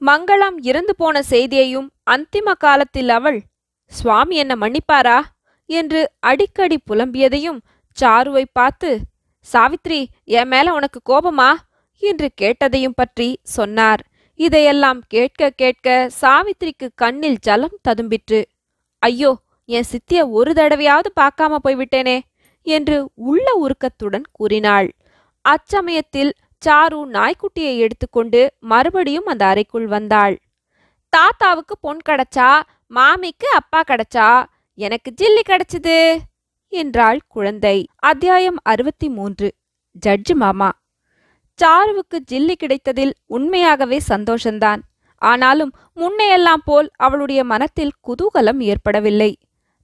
மங்களம் 0.02 0.58
இறந்து 0.62 0.92
போன 0.96 1.16
செய்தியையும் 1.30 1.88
அந்திம 2.10 2.54
காலத்தில் 2.56 3.10
அவள் 3.10 3.40
சுவாமி 3.92 4.36
என்ன 4.36 4.54
மன்னிப்பாரா? 4.56 5.18
என்று 5.70 6.00
அடிக்கடி 6.30 6.76
புலம்பியதையும் 6.90 7.60
சாருவை 7.96 8.44
பார்த்து 8.52 8.90
சாவித்ரி 9.46 10.00
என் 10.38 10.48
மேல 10.48 10.74
உனக்கு 10.74 11.00
கோபமா? 11.10 11.50
என்று 12.02 12.28
கேட்டதையும் 12.40 12.96
பற்றி 12.96 13.28
சொன்னார். 13.56 14.02
இதையெல்லாம் 14.34 15.00
கேட்க 15.08 15.50
கேட்க 15.50 16.10
சாவித்திரிக்கு 16.20 16.88
கண்ணில் 16.94 17.38
ஜலம் 17.38 17.78
ததும்பிற்று. 17.88 18.42
ஐயோ 18.98 19.36
என் 19.64 19.82
சித்திய 19.82 20.28
ஒரு 20.28 20.52
தடவையாவது 20.52 21.10
பார்க்காம 21.20 21.58
போய்விட்டேனே 21.64 22.20
என்று 22.62 23.10
உள்ள 23.14 23.46
உருக்கத்துடன் 23.54 24.26
கூறினாள். 24.32 24.88
அச்சமயத்தில் 25.44 26.32
சாரு 26.62 26.98
நாய்க்குட்டியை 27.08 27.74
எடுத்துக்கொண்டு 27.78 28.40
மறுபடியும் 28.58 29.26
அந்த 29.26 29.46
அறைக்குள் 29.46 29.86
வந்தாள். 29.86 30.36
தாத்தாவுக்கு 31.08 31.74
பொன் 31.78 32.02
கிடைச்சா 32.08 32.50
மாமிக்கு 32.86 33.48
அப்பா 33.50 33.80
கிடைச்சா 33.86 34.28
எனக்கு 34.78 35.10
ஜில்லி 35.10 35.42
கிடைச்சது 35.48 35.96
என்றாள் 36.68 37.20
குழந்தை. 37.28 37.76
அத்தியாயம் 37.96 38.60
அறுபத்தி 38.62 39.08
மூன்று. 39.08 39.48
ஜட்ஜு 40.06 40.34
மாமா 40.34 40.68
சாருவுக்கு 41.58 42.18
ஜில்லி 42.24 42.54
கிடைத்ததில் 42.54 43.12
உண்மையாகவே 43.26 44.00
சந்தோஷந்தான். 44.08 44.80
ஆனாலும் 45.22 45.72
முன்னையெல்லாம் 45.96 46.64
போல் 46.64 46.90
அவளுடைய 46.96 47.44
மனத்தில் 47.44 47.96
குதூகலம் 48.06 48.60
ஏற்படவில்லை. 48.60 49.36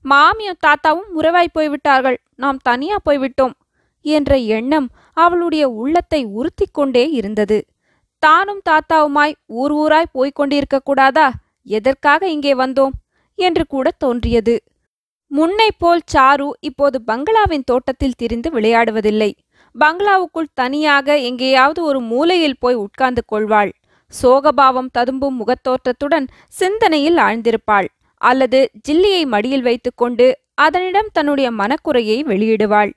மாமியும் 0.04 0.60
தாத்தாவும் 0.66 1.10
உறவாய் 1.16 1.52
போய்விட்டார்கள். 1.52 2.18
நாம் 2.34 2.58
தனியா 2.62 2.96
போய்விட்டோம் 3.04 3.54
என்ற 4.00 4.36
எண்ணம் 4.36 4.88
அவளுடைய 5.12 5.68
உள்ளத்தை 5.68 6.24
உறுத்தி 6.24 6.66
கொண்டே 6.72 7.10
இருந்தது. 7.10 7.64
தானும் 8.22 8.62
தாத்தாவுமாய் 8.70 9.34
ஊர் 9.46 9.74
ஊராய் 9.74 10.12
போய்க் 10.12 10.34
கொண்டிருக்க 10.34 10.78
கூடாதா? 10.78 11.32
எதற்காக 11.62 12.28
இங்கே 12.28 12.54
வந்தோம்? 12.54 12.94
என்று 13.34 13.66
கூட 13.66 13.90
தோன்றியது. 13.98 14.54
முன்னை 15.30 15.68
போல் 15.78 16.00
சாரு 16.12 16.50
இப்போது 16.60 17.02
பங்களாவின் 17.02 17.64
தோட்டத்தில் 17.64 18.16
திரிந்து 18.16 18.50
விளையாடுவதில்லை. 18.50 19.32
பங்களாவுக்குள் 19.74 20.54
தனியாக 20.54 21.16
எங்கேயாவது 21.18 21.80
ஒரு 21.82 22.00
மூலையில் 22.00 22.60
போய் 22.60 22.74
உட்கார்ந்து 22.74 23.22
கொள்வாள். 23.26 23.70
சோகபாவம் 24.22 24.90
ததும்பும் 24.92 25.38
முகத்தோற்றத்துடன் 25.40 26.26
சிந்தனையில் 26.48 27.16
ஆழ்ந்திருப்பாள். 27.16 27.88
அல்லது 28.20 28.60
ஜில்லியை 28.88 29.24
மடியில் 29.26 29.62
வைத்துக்கொண்டு 29.62 30.26
அதனிடம் 30.54 31.10
தன்னுடைய 31.12 31.48
மனக்குறையை 31.50 32.18
வெளியிடுவாள். 32.30 32.92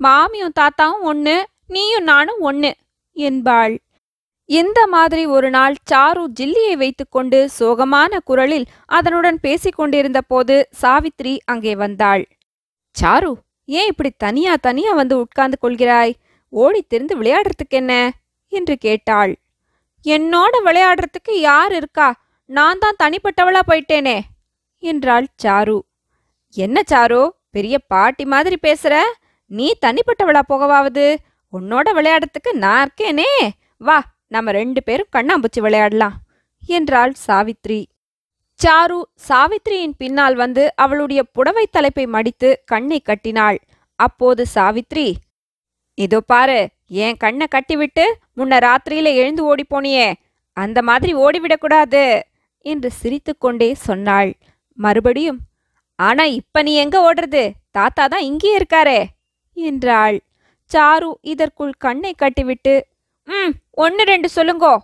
மாமியும் 0.00 0.56
தாத்தாவும் 0.60 1.04
ஒன்று 1.10 1.36
நீயும் 1.66 2.04
நானும் 2.04 2.40
ஒன்று 2.40 2.70
என்பாள். 3.16 3.74
இந்த 4.44 4.80
மாதிரி 4.86 5.22
ஒரு 5.26 5.48
நாள் 5.50 5.76
சாரு 5.90 6.24
ஜில்லியை 6.40 6.74
வைத்துக்கொண்டு 6.76 7.38
சோகமான 7.58 8.18
குரலில் 8.24 8.66
அதனுடன் 8.86 9.38
பேசிக்கொண்டிருந்த 9.40 10.20
போது 10.20 10.56
சாவித்ரி 10.82 11.36
அங்கே 11.44 11.74
வந்தாள். 11.76 12.24
சாரு 12.96 13.32
ஏன் 13.66 13.86
இப்படி 13.86 14.10
தனியா 14.10 14.56
தனியா 14.56 14.92
வந்து 14.92 15.18
உட்கார்ந்து 15.18 15.56
கொள்கிறாய்? 15.62 16.12
ஓடித் 16.52 16.88
திரிந்து 16.88 17.22
விளையாடுறதுக்கு 17.22 17.70
என்ன? 17.70 18.12
என்று 18.48 18.76
கேட்டாள். 18.76 19.32
என்னோட 20.04 20.54
விளையாடுறதுக்கு 20.64 21.30
யார் 21.30 21.74
இருக்கா? 21.74 22.24
நான் 22.44 22.78
தான் 22.78 22.96
தனிப்பட்டவளா 23.02 23.60
போயிட்டேனே 23.66 24.20
என்றாள் 24.78 25.26
சாரு. 25.42 25.80
என்ன 26.50 26.82
சாரு 26.90 27.28
பெரிய 27.50 27.78
பாட்டி 27.78 28.24
மாதிரி 28.24 28.56
பேசுற? 28.62 29.00
நீ 29.46 29.74
தனிப்பட்டவளா 29.86 30.40
போகவாவது? 30.48 31.16
உன்னோட 31.52 31.88
விளையாடுறதுக்கு 31.94 32.52
நான் 32.52 32.88
இருக்கேனே. 32.88 33.48
வா 33.78 34.02
நம்ம 34.26 34.50
ரெண்டு 34.50 34.82
பேரும் 34.82 35.12
கண்ணாம்பூச்சி 35.16 35.60
விளையாடலாம் 35.60 36.16
என்றாள் 36.66 37.12
சாவித்ரி. 37.26 37.84
சாரு 38.60 38.98
சாவித்ரியின் 39.28 39.94
பின்னால் 40.02 40.36
வந்து 40.42 40.62
அவளுடைய 40.84 41.20
புடவை 41.36 41.64
தலைப்பை 41.66 42.04
மடித்து 42.14 42.48
கண்ணை 42.70 42.98
கட்டினாள். 43.00 43.58
அப்போது 43.98 44.42
சாவித்ரி 44.54 45.08
இதோ 45.98 46.18
பாரு 46.32 46.60
என் 47.04 47.20
கண்ணை 47.24 47.46
கட்டிவிட்டு 47.54 48.04
முன்ன 48.38 48.58
ராத்திரியில 48.66 49.12
எழுந்து 49.20 49.42
ஓடிப்போனியே 49.50 50.06
அந்த 50.56 50.78
மாதிரி 50.88 51.12
ஓடிவிடக்கூடாது 51.24 52.02
என்று 52.66 52.88
சிரித்துக்கொண்டே 53.00 53.70
சொன்னாள். 53.86 54.30
மறுபடியும் 54.78 55.40
ஆனா 55.98 56.24
இப்ப 56.38 56.62
நீ 56.66 56.72
எங்க 56.84 56.96
ஓடுறது? 57.08 57.42
தாத்தா 57.76 58.04
தான் 58.12 58.26
இங்கேயே 58.30 58.56
இருக்காரே 58.58 59.00
என்றாள். 59.56 60.16
சாரு 60.70 61.10
இதற்குள் 61.32 61.72
கண்ணை 61.84 62.12
கட்டிவிட்டு 62.22 62.74
ம் 63.28 63.52
ஒன்று 63.84 64.02
ரெண்டு 64.12 64.28
சொல்லுங்கோ 64.36 64.74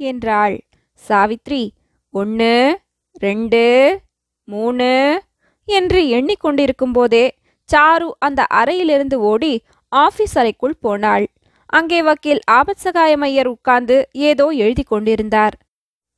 என்றாள். 0.00 0.56
சாவித்ரி 1.02 1.62
ஒன்று 2.14 2.52
ரெண்டு 3.18 3.62
மூணு 4.48 4.90
என்று 5.68 6.00
எண்ணிக்கொண்டிருக்கும் 6.16 6.92
போதே 6.92 7.24
சாரு 7.68 8.08
அந்த 8.18 8.40
அறையிலிருந்து 8.60 9.16
ஓடி 9.20 9.52
ஆபீஸ் 9.92 10.34
அறைக்குள் 10.40 10.76
போனாள். 10.80 11.24
அங்கே 11.66 12.00
வக்கீல் 12.02 12.42
ஆபத்சகாயமையர் 12.50 13.46
உட்கார்ந்து 13.46 13.96
ஏதோ 14.28 14.46
எழுதி 14.64 14.82
கொண்டிருந்தார். 14.82 15.54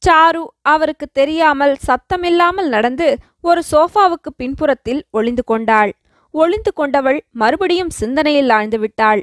சாரு 0.03 0.43
அவருக்கு 0.73 1.07
தெரியாமல் 1.13 1.75
சத்தமில்லாமல் 1.87 2.69
நடந்து 2.69 3.09
ஒரு 3.41 3.61
சோஃபாவுக்கு 3.71 4.31
பின்புறத்தில் 4.37 5.01
ஒளிந்து 5.11 5.45
கொண்டாள். 5.45 5.93
ஒளிந்து 6.35 6.73
கொண்டவள் 6.73 7.19
மறுபடியும் 7.33 7.93
சிந்தனையில் 8.01 8.51
ஆழ்ந்து 8.51 8.79
விட்டாள். 8.79 9.21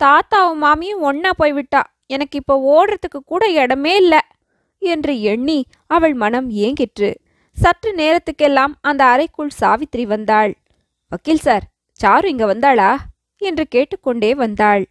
தாத்தாவும் 0.00 0.62
மாமியும் 0.64 1.04
ஒன்னா 1.10 1.30
போய்விட்டா? 1.36 1.82
எனக்கு 2.06 2.36
இப்போ 2.38 2.54
ஓடுறதுக்கு 2.74 3.20
கூட 3.24 3.44
இடமே 3.62 3.94
இல்லை. 3.96 4.20
என்று 4.78 5.20
எண்ணி 5.20 5.66
அவள் 5.86 6.14
மனம் 6.14 6.50
ஏங்கிற்று. 6.50 7.14
சற்று 7.52 7.94
நேரத்துக்கெல்லாம் 7.94 8.74
அந்த 8.80 9.04
அறைக்குள் 9.04 9.50
சாவித்ரி 9.60 10.02
வந்தாள். 10.02 10.56
வக்கீல் 11.08 11.38
சார் 11.38 11.64
சாரு 12.00 12.24
இங்க 12.24 12.54
வந்தாளா? 12.54 12.96
என்று 13.36 13.66
கேட்டுக்கொண்டே 13.68 14.34
வந்தாள். 14.34 14.84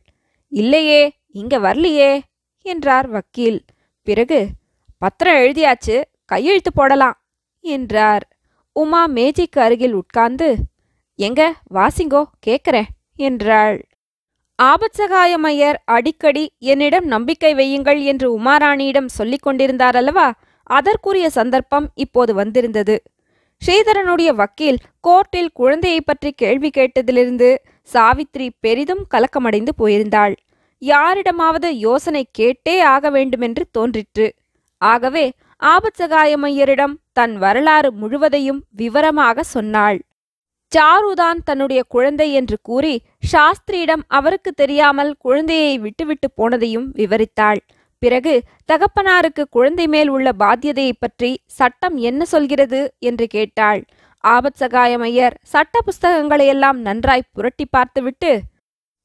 இல்லையே 0.48 1.12
இங்க 1.32 1.60
வரலையே 1.60 2.22
என்றார் 2.62 3.08
வக்கீல். 3.08 3.60
பிறகு 4.04 4.48
பத்திரம் 4.98 5.36
எழுதியாச்சு 5.36 6.04
கையெழுத்து 6.26 6.74
போடலாம் 6.74 7.18
என்றார். 7.60 8.28
உமா 8.72 9.06
மேஜைக்கு 9.06 9.62
அருகில் 9.62 9.94
உட்கார்ந்து 9.94 10.56
எங்க 11.16 11.56
வாசிங்கோ 11.74 12.24
கேக்குறேன் 12.48 12.90
என்றாள். 13.16 13.87
ஆபத்சகாயமையர் 14.60 15.78
அடிக்கடி 15.86 16.44
என்னிடம் 16.60 17.06
நம்பிக்கை 17.06 17.52
வையுங்கள் 17.56 18.00
என்று 18.04 18.28
உமாராணியிடம் 18.40 19.10
சொல்லிக் 19.18 19.42
கொண்டிருந்தார் 19.42 19.96
அல்லவா 19.96 20.28
அதற்குரிய 20.70 21.30
சந்தர்ப்பம் 21.30 21.88
இப்போது 21.96 22.34
வந்திருந்தது. 22.34 22.96
ஸ்ரீதரனுடைய 23.62 24.30
வக்கீல் 24.34 24.80
கோர்ட்டில் 25.08 25.52
குழந்தையை 25.54 26.02
பற்றி 26.02 26.32
கேள்வி 26.32 26.70
கேட்டதிலிருந்து 26.70 27.50
சாவித்ரி 27.94 28.48
பெரிதும் 28.60 29.04
கலக்கமடைந்து 29.14 29.74
போயிருந்தாள். 29.78 30.36
யாரிடமாவது 30.82 31.70
யோசனை 31.78 32.24
கேட்டே 32.40 32.76
ஆக 32.94 33.10
வேண்டுமென்று 33.10 33.64
தோன்றிற்று. 33.72 34.28
ஆகவே 34.82 35.26
ஆபத்சகாயமையரிடம் 35.62 36.96
தன் 37.14 37.36
வரலாறு 37.38 37.90
முழுவதையும் 37.92 38.62
விவரமாக 38.72 39.44
சொன்னாள். 39.44 40.00
சாருதான் 40.76 41.40
தன்னுடைய 41.44 41.84
குழந்தை 41.88 42.34
என்று 42.34 42.58
கூறி 42.62 43.02
சாஸ்திரியிடம் 43.32 44.04
அவருக்கு 44.08 44.52
தெரியாமல் 44.52 45.16
குழந்தையை 45.20 45.80
விட்டுவிட்டு 45.80 46.30
போனதையும் 46.38 46.88
விவரித்தாள். 46.94 47.58
பிறகு 48.00 48.42
தகப்பனாருக்கு 48.66 49.44
குழந்தை 49.50 49.88
மேல் 49.88 50.08
உள்ள 50.08 50.32
பாத்தியதையைப் 50.40 51.00
பற்றி 51.00 51.40
சட்டம் 51.46 51.98
என்ன 51.98 52.26
சொல்கிறது 52.26 52.94
என்று 53.00 53.28
கேட்டாள். 53.28 53.84
ஆபத் 54.28 54.60
சகாயமையர் 54.60 55.36
சட்ட 55.44 55.80
புஸ்தகங்களையெல்லாம் 55.86 56.74
நன்றாய் 56.74 57.30
புரட்டி 57.34 57.66
பார்த்துவிட்டு 57.66 58.42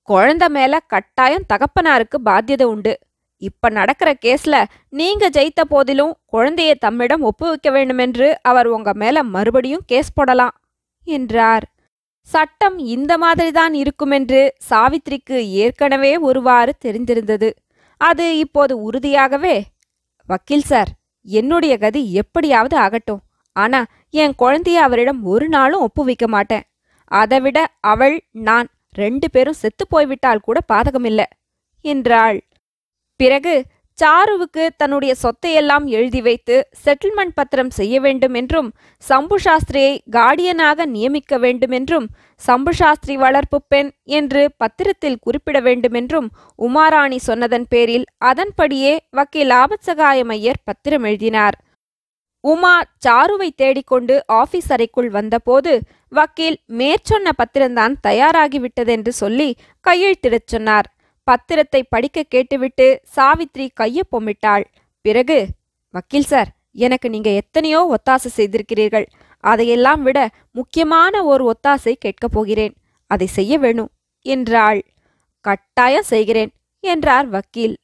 குழந்தை 0.02 0.48
மேல 0.48 0.80
கட்டாயம் 0.86 1.46
தகப்பனாருக்கு 1.46 2.18
பாத்தியதை 2.24 2.62
உண்டு. 2.62 2.98
இப்ப 3.36 3.68
நடக்கிற 3.68 4.14
கேஸ்ல 4.24 4.64
நீங்க 4.88 5.30
ஜெயித்த 5.30 5.62
போதிலும் 5.68 6.14
குழந்தையை 6.26 6.74
தம்மிடம் 6.74 7.22
ஒப்புவிக்க 7.22 7.70
வேண்டுமென்று 7.70 8.38
அவர் 8.42 8.66
உங்க 8.66 8.92
மேல 8.94 9.22
மறுபடியும் 9.22 9.86
கேஸ் 9.86 10.12
போடலாம். 10.14 10.54
என்றார். 11.04 11.64
சட்டம் 12.28 12.78
இந்த 12.78 13.12
மாதிரிதான் 13.18 13.74
இருக்குமென்று 13.74 14.40
சாவித்ரிக்கு 14.70 15.38
ஏற்கனவே 15.62 16.16
ஒருவாறு 16.16 16.72
தெரிந்திருந்தது. 16.84 17.50
அது 18.00 18.38
இப்போது 18.38 18.90
உறுதியாகவே 18.90 19.56
வக்கீல் 20.28 20.68
சார் 20.70 20.90
என்னுடைய 21.26 21.74
கதி 21.78 22.02
எப்படியாவது 22.12 22.76
ஆகட்டும் 22.76 23.22
ஆனா 23.56 23.80
என் 24.10 24.34
குழந்தைய 24.38 24.78
அவரிடம் 24.86 25.20
ஒரு 25.24 25.48
நாளும் 25.48 25.80
ஒப்புவிக்க 25.80 26.26
மாட்டேன். 26.26 26.64
அதைவிட 27.10 27.58
அவள் 27.80 28.16
நான் 28.30 28.68
ரெண்டு 28.92 29.26
பேரும் 29.30 29.60
செத்து 29.62 29.84
போய்விட்டால் 29.88 30.40
கூட 30.40 30.58
பாதகமில்ல 30.72 31.22
என்றாள். 31.84 32.38
பிறகு 33.20 33.54
சாருவுக்கு 34.02 34.68
தன்னுடைய 34.76 35.14
சொத்தையெல்லாம் 35.22 35.84
எழுதி 35.84 36.20
வைத்து 36.22 36.68
செட்டில்மெண்ட் 36.84 37.34
பத்திரம் 37.34 37.70
செய்ய 37.70 38.00
வேண்டும் 38.00 38.34
என்றும் 38.34 38.72
சம்பு 38.96 39.36
சாஸ்திரியை 39.38 39.92
கார்டியனாக 40.10 40.86
நியமிக்க 40.86 41.38
வேண்டுமென்றும் 41.38 42.06
சம்பு 42.40 42.72
சாஸ்திரி 42.74 43.16
வளர்ப்பு 43.16 43.58
பெண் 43.68 43.90
என்று 44.04 44.42
பத்திரத்தில் 44.56 45.20
குறிப்பிட 45.20 45.60
வேண்டுமென்றும் 45.60 46.28
உமாராணி 46.58 47.18
சொன்னதன் 47.26 47.66
பேரில் 47.68 48.06
அதன்படியே 48.18 48.94
வக்கீல் 49.10 49.50
ஆபத்சகாயமையர் 49.50 50.62
பத்திரம் 50.64 51.02
எழுதினார். 51.02 51.58
உமா 52.44 52.74
சாருவை 53.06 53.50
தேடிக்கொண்டு 53.56 54.14
ஆபீஸ் 54.26 54.72
அறைக்குள் 54.72 55.10
வந்தபோது 55.10 55.72
வக்கீல் 56.08 56.58
மேற்சொன்ன 56.78 57.30
பத்திரம்தான் 57.38 57.94
தயாராகிவிட்டதென்று 58.08 59.12
சொல்லி 59.22 59.48
கையெழுத்திடச் 59.86 60.50
சொன்னார். 60.54 60.88
பத்திரத்தை 61.32 61.80
படிக்க 61.88 62.22
கேட்டுவிட்டு 62.22 62.86
சாவித்ரி 63.16 63.66
கையை 63.74 64.04
பொம்மிட்டாள். 64.12 64.64
பிறகு 65.04 65.38
வக்கீல் 65.94 66.30
சார் 66.32 66.50
எனக்கு 66.70 67.08
நீங்க 67.10 67.30
எத்தனையோ 67.30 67.80
ஒத்தாசை 67.94 68.30
செய்திருக்கிறீர்கள். 68.36 69.06
அதையெல்லாம் 69.44 70.02
விட 70.02 70.18
முக்கியமான 70.50 71.24
ஒரு 71.24 71.42
ஒத்தாசை 71.52 71.94
கேட்கப் 71.98 72.32
போகிறேன். 72.32 72.74
அதை 73.10 73.26
செய்ய 73.26 73.58
வேணும் 73.58 73.90
என்றாள். 74.26 74.80
கட்டாயம் 75.44 76.10
செய்கிறேன் 76.12 76.52
என்றார் 76.84 77.28
வக்கீல். 77.28 77.74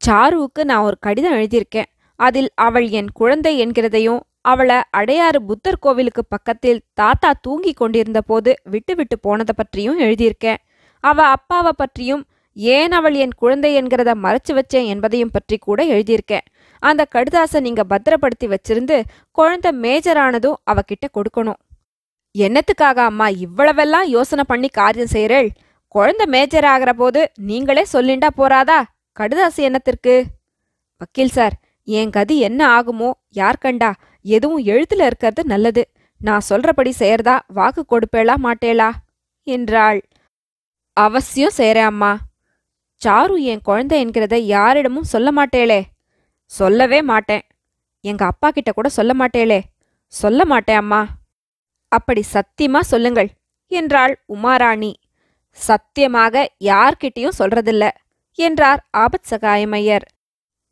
சாருவுக்கு 0.00 0.62
நான் 0.64 0.84
ஒரு 0.84 0.96
கடிதம் 0.98 1.32
எழுதியிருக்கேன். 1.32 1.88
அதில் 2.20 2.50
அவள் 2.54 2.86
என் 2.88 3.10
குழந்தை 3.12 3.52
என்கிறதையும் 3.66 4.20
அவளை 4.40 4.76
அடையாறு 4.96 5.38
புத்தர் 5.48 5.78
கோவிலுக்கு 5.78 6.22
பக்கத்தில் 6.24 6.80
தாத்தா 6.94 7.30
தூங்கி 7.40 7.72
கொண்டிருந்த 7.72 8.20
போது 8.20 8.52
விட்டு 8.64 8.94
விட்டு 8.94 9.16
போனதை 9.18 9.54
பற்றியும் 9.56 10.00
எழுதியிருக்கேன். 10.00 10.60
அவ 11.04 11.18
அப்பாவை 11.26 11.72
பற்றியும் 11.76 12.22
ஏன் 12.52 12.92
அவள் 12.92 13.14
என் 13.14 13.34
குழந்தை 13.36 13.82
என்கிறத 13.82 14.10
மறைச்சு 14.24 14.52
வச்சேன் 14.52 14.86
என்பதையும் 14.86 15.30
பற்றி 15.30 15.58
கூட 15.58 15.84
எழுதியிருக்கேன். 15.84 16.46
அந்த 16.82 17.06
கடுதாசை 17.14 17.60
நீங்க 17.60 17.84
பத்திரப்படுத்தி 17.84 18.46
வச்சிருந்து 18.46 19.02
குழந்தை 19.30 19.70
மேஜரானதும் 19.80 20.60
அவகிட்ட 20.70 21.06
கொடுக்கணும். 21.12 21.60
என்னத்துக்காக 22.38 22.96
அம்மா 22.96 23.28
இவ்வளவெல்லாம் 23.28 24.06
யோசனை 24.06 24.44
பண்ணி 24.46 24.68
காரியம் 24.68 25.12
செய்கிறேள் 25.12 25.48
குழந்தை 25.88 26.26
மேஜர் 26.26 26.64
ஆகிற 26.64 26.92
போது 26.92 27.30
நீங்களே 27.40 27.84
சொல்லிண்டா 27.92 28.28
போறாதா? 28.36 28.82
கடுதாசு 29.20 29.56
என்னத்திற்கு? 29.56 30.24
வக்கீல் 30.96 31.28
சார் 31.28 31.52
என் 31.84 32.10
கதி 32.10 32.38
என்ன 32.38 32.80
ஆகுமோ? 32.80 33.10
யார் 33.30 33.58
கண்டா? 33.58 33.94
எதுவும் 34.22 34.64
எழுத்துல 34.64 35.06
இருக்கிறது 35.06 35.44
நல்லது. 35.44 35.82
நான் 36.20 36.46
சொல்றபடி 36.48 36.92
செய்யறதா 36.98 37.40
வாக்கு 37.46 37.84
கொடுப்பேளா 37.86 38.34
மாட்டேளா? 38.42 38.90
என்றாள். 39.42 40.00
அவசியம் 40.96 41.50
செய்கிறேன் 41.50 41.84
அம்மா. 41.84 42.18
சாரு 43.06 43.36
என் 43.42 43.60
குழந்தை 43.62 44.04
என்கிறத 44.04 44.34
யாரிடமும் 44.34 45.10
சொல்ல 45.12 45.28
மாட்டேளே. 45.32 45.80
சொல்லவே 46.44 47.02
மாட்டேன். 47.02 47.42
எங்க 48.00 48.24
அப்பா 48.24 48.50
கிட்ட 48.50 48.72
கூட 48.72 48.88
சொல்ல 48.88 49.12
மாட்டேளே. 49.18 49.60
சொல்ல 50.06 50.44
மாட்டேன் 50.44 50.76
அம்மா. 50.76 51.06
அப்படி 51.92 52.22
சத்தியமா 52.32 52.80
சொல்லுங்கள் 52.80 53.30
என்றாள் 53.66 54.24
உமாராணி. 54.28 54.92
சத்தியமாக 55.50 56.44
யார்கிட்டயும் 56.64 57.38
சொல்றதில்ல 57.38 57.84
என்றார் 58.38 58.86
ஆபத் 58.96 59.28
சகாயமையர். 59.30 60.06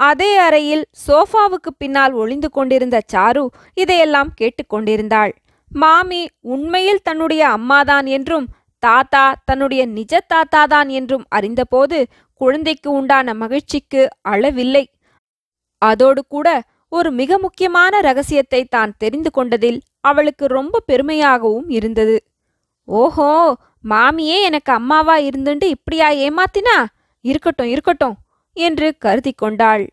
அதே 0.01 0.37
அறையில் 0.37 0.85
சோஃபாவுக்கு 1.07 1.71
பின்னால் 1.79 2.13
ஒளிந்து 2.13 2.51
கொண்டிருந்த 2.51 3.01
சாரு 3.13 3.47
இதையெல்லாம் 3.75 4.31
கேட்டுக்கொண்டிருந்தாள் 4.41 5.33
மாமி 5.71 6.29
உண்மையில் 6.41 7.03
தன்னுடைய 7.03 7.43
அம்மாதான் 7.49 8.07
என்றும் 8.07 8.47
தாத்தா 8.83 9.25
தன்னுடைய 9.49 9.83
நிஜ 9.97 10.21
தாத்தா 10.33 10.63
தான் 10.75 10.89
என்றும் 10.99 11.25
அறிந்தபோது 11.29 11.99
குழந்தைக்கு 12.41 12.89
உண்டான 12.99 13.35
மகிழ்ச்சிக்கு 13.35 14.03
அளவில்லை. 14.33 14.85
அதோடு 15.83 16.21
கூட 16.35 16.49
ஒரு 16.93 17.11
மிக 17.11 17.39
முக்கியமான 17.39 18.01
ரகசியத்தை 18.01 18.61
தான் 18.77 18.93
தெரிந்து 18.99 19.31
கொண்டதில் 19.31 19.79
அவளுக்கு 20.01 20.45
ரொம்ப 20.59 20.83
பெருமையாகவும் 20.91 21.69
இருந்தது. 21.79 22.17
ஓஹோ 22.89 23.31
மாமியே 23.93 24.39
எனக்கு 24.49 24.73
அம்மாவா 24.73 25.17
இருந்துண்டு 25.29 25.67
இப்படியா 25.77 26.09
ஏமாத்தினா? 26.27 26.77
இருக்கட்டும் 27.25 27.71
இருக்கட்டும் 27.75 28.17
என்று 28.57 28.87
கருதி 28.99 29.33
கொண்டாள். 29.33 29.85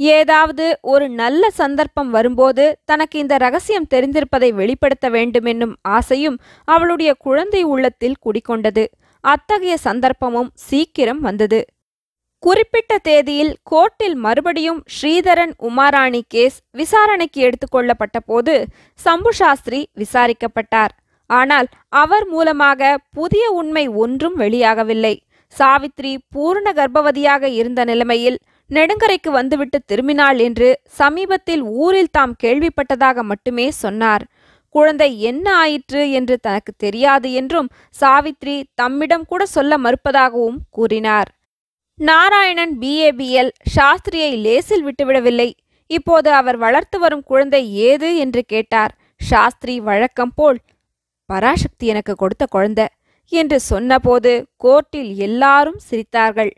ஏதாவது 0.00 0.66
ஒரு 0.80 1.06
நல்ல 1.20 1.50
சந்தர்ப்பம் 1.50 2.10
வரும்போது 2.10 2.64
தனக்கு 2.84 3.16
இந்த 3.18 3.36
ரகசியம் 3.36 3.88
தெரிந்திருப்பதை 3.94 4.50
வெளிப்படுத்த 4.54 5.06
வேண்டுமென்னும் 5.10 5.74
ஆசையும் 5.96 6.36
அவளுடைய 6.64 7.10
குழந்தை 7.14 7.62
உள்ளத்தில் 7.62 8.20
குடிகொண்டது. 8.26 8.84
அத்தகைய 9.24 9.74
சந்தர்ப்பமும் 9.84 10.50
சீக்கிரம் 10.68 11.20
வந்தது. 11.20 11.60
குறிப்பிட்ட 12.42 12.98
தேதியில் 12.98 13.52
கோர்ட்டில் 13.70 14.14
மறுபடியும் 14.14 14.80
ஸ்ரீதரன் 14.96 15.54
உமாராணி 15.68 16.20
கேஸ் 16.28 16.58
விசாரணைக்கு 16.70 17.40
எடுத்துக்கொள்ளப்பட்ட 17.48 18.18
போது 18.26 18.54
சம்பு 19.00 19.32
சாஸ்திரி 19.32 19.80
விசாரிக்கப்பட்டார். 19.94 20.92
ஆனால் 21.30 21.68
அவர் 21.88 22.26
மூலமாக 22.26 22.98
புதிய 23.10 23.50
உண்மை 23.50 23.84
ஒன்றும் 23.88 24.36
வெளியாகவில்லை. 24.38 25.14
சாவித்ரி 25.54 26.12
பூர்ண 26.36 26.66
கர்ப்பவதியாக 26.78 27.44
இருந்த 27.50 27.84
நிலைமையில் 27.84 28.38
நெடுங்கரைக்கு 28.70 29.30
வந்துவிட்டு 29.30 29.78
திரும்பினாள் 29.86 30.38
என்று 30.38 30.68
சமீபத்தில் 30.98 31.62
ஊரில் 31.62 32.10
தாம் 32.10 32.34
கேள்விப்பட்டதாக 32.42 33.22
மட்டுமே 33.22 33.70
சொன்னார். 33.70 34.24
குழந்தை 34.74 35.08
என்ன 35.20 35.46
ஆயிற்று 35.56 36.02
என்று 36.10 36.34
தனக்கு 36.40 36.72
தெரியாது 36.76 37.28
என்றும் 37.32 37.68
சாவித்ரி 38.00 38.56
தம்மிடம் 38.74 39.26
கூட 39.26 39.42
சொல்ல 39.46 39.78
மறுப்பதாகவும் 39.78 40.58
கூறினார். 40.70 41.30
நாராயணன் 41.98 42.74
பிஏபிஎல் 42.80 43.52
சாஸ்திரியை 43.76 44.32
லேசில் 44.42 44.84
விட்டுவிடவில்லை. 44.84 45.48
இப்போது 45.90 46.28
அவர் 46.32 46.56
வளர்த்து 46.56 46.98
வரும் 46.98 47.24
குழந்தை 47.24 47.62
ஏது 47.88 48.16
என்று 48.16 48.42
கேட்டார். 48.44 48.92
சாஸ்திரி 49.20 49.80
வழக்கம் 49.80 50.34
போல் 50.34 50.58
பராசக்தி 51.26 51.86
எனக்கு 51.86 52.14
கொடுத்த 52.14 52.44
குழந்தை 52.46 52.86
என்று 53.32 53.60
சொன்னபோது 53.60 54.32
கோர்ட்டில் 54.64 55.10
எல்லாரும் 55.16 55.80
சிரித்தார்கள். 55.90 56.52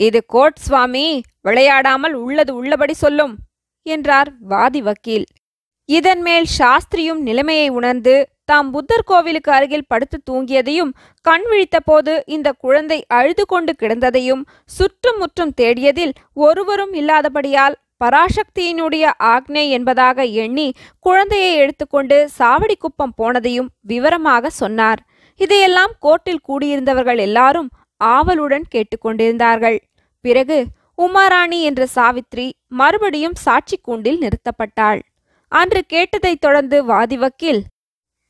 இது 0.00 0.20
கோர்ட் 0.26 0.56
சுவாமி 0.56 1.06
விளையாடாமல் 1.48 2.14
உள்ளது 2.24 2.52
உள்ளபடி 2.54 2.94
சொல்லும் 2.94 3.34
என்றார் 3.86 4.30
வாதி 4.40 4.82
வக்கீல். 4.82 5.26
இதன் 5.88 6.20
மேல் 6.20 6.46
சாஸ்திரியும் 6.58 7.20
நிலைமையை 7.20 7.68
உணர்ந்து 7.68 8.14
தாம் 8.44 8.70
புத்தர் 8.70 9.04
கோவிலுக்கு 9.04 9.52
அருகில் 9.52 9.88
படுத்து 9.88 10.18
தூங்கியதையும் 10.30 10.92
கண் 11.26 11.44
விழித்தபோது 11.50 12.12
இந்த 12.26 12.48
குழந்தை 12.52 12.98
அழுது 13.08 13.44
கொண்டு 13.46 13.74
கிடந்ததையும் 13.82 14.42
சுற்றும் 14.64 15.18
முற்றும் 15.18 15.52
தேடியதில் 15.60 16.14
ஒருவரும் 16.34 16.92
இல்லாதபடியால் 16.92 17.78
பராசக்தியினுடைய 18.04 19.04
ஆக்னே 19.18 19.68
என்பதாக 19.68 20.24
எண்ணி 20.24 20.68
குழந்தையை 21.00 21.52
எடுத்துக்கொண்டு 21.54 22.16
சாவடி 22.38 22.76
குப்பம் 22.78 23.14
போனதையும் 23.18 23.68
விவரமாக 23.80 24.50
சொன்னார். 24.50 25.00
இதையெல்லாம் 25.40 25.92
கோர்ட்டில் 26.02 26.44
கூடியிருந்தவர்கள் 26.48 27.18
எல்லாரும் 27.18 27.68
ஆவலுடன் 28.02 28.64
கேட்டுக்கொண்டிருந்தார்கள். 28.74 29.78
பிறகு 30.20 30.66
உமாராணி 31.02 31.60
என்ற 31.60 31.86
சாவித்ரி 31.94 32.52
மறுபடியும் 32.68 33.34
சாட்சி 33.34 33.76
கூண்டில் 33.78 34.20
நிறுத்தப்பட்டாள். 34.20 35.00
அன்று 35.48 35.84
கேட்டதைத் 35.88 36.40
தொடர்ந்து 36.40 36.84
வாதி 36.84 37.16
வக்கீல் 37.16 37.62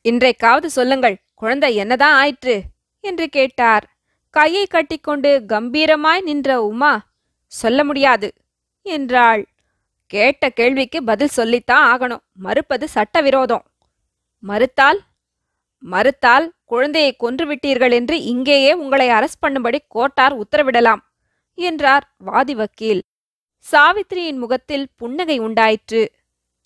இன்றைக்காவது 0.09 0.65
சொல்லுங்கள் 0.65 1.17
குழந்தை 1.35 1.75
என்னதான் 1.75 2.15
ஆயிற்று? 2.15 2.61
என்று 2.99 3.29
கேட்டார். 3.29 3.85
கையை 4.29 4.65
கட்டிக்கொண்டு 4.65 5.43
கம்பீரமாய் 5.47 6.21
நின்ற 6.21 6.63
உமா 6.63 6.93
சொல்ல 7.47 7.83
முடியாது 7.83 8.33
என்றாள். 8.81 9.45
கேட்ட 10.05 10.49
கேள்விக்கு 10.49 11.03
பதில் 11.03 11.27
சொல்லித்தான் 11.27 11.85
ஆகணும் 11.91 12.23
மறுப்பது 12.33 12.87
சட்டவிரோதம். 12.87 13.65
மறுத்தால்? 14.39 14.99
மறுத்தால் 15.79 16.51
குழந்தையை 16.73 17.11
கொன்றுவிட்டீர்கள் 17.23 17.93
என்று 17.99 18.15
இங்கேயே 18.33 18.71
உங்களை 18.83 19.07
அரெஸ்ட் 19.17 19.43
பண்ணும்படி 19.45 19.79
கோட்டார் 19.95 20.35
உத்தரவிடலாம் 20.43 21.01
என்றார் 21.57 22.05
வாதி 22.27 22.55
வக்கீல். 22.59 23.01
சாவித்திரியின் 23.65 24.39
முகத்தில் 24.43 24.85
புன்னகை 25.01 25.37
உண்டாயிற்று. 25.47 26.01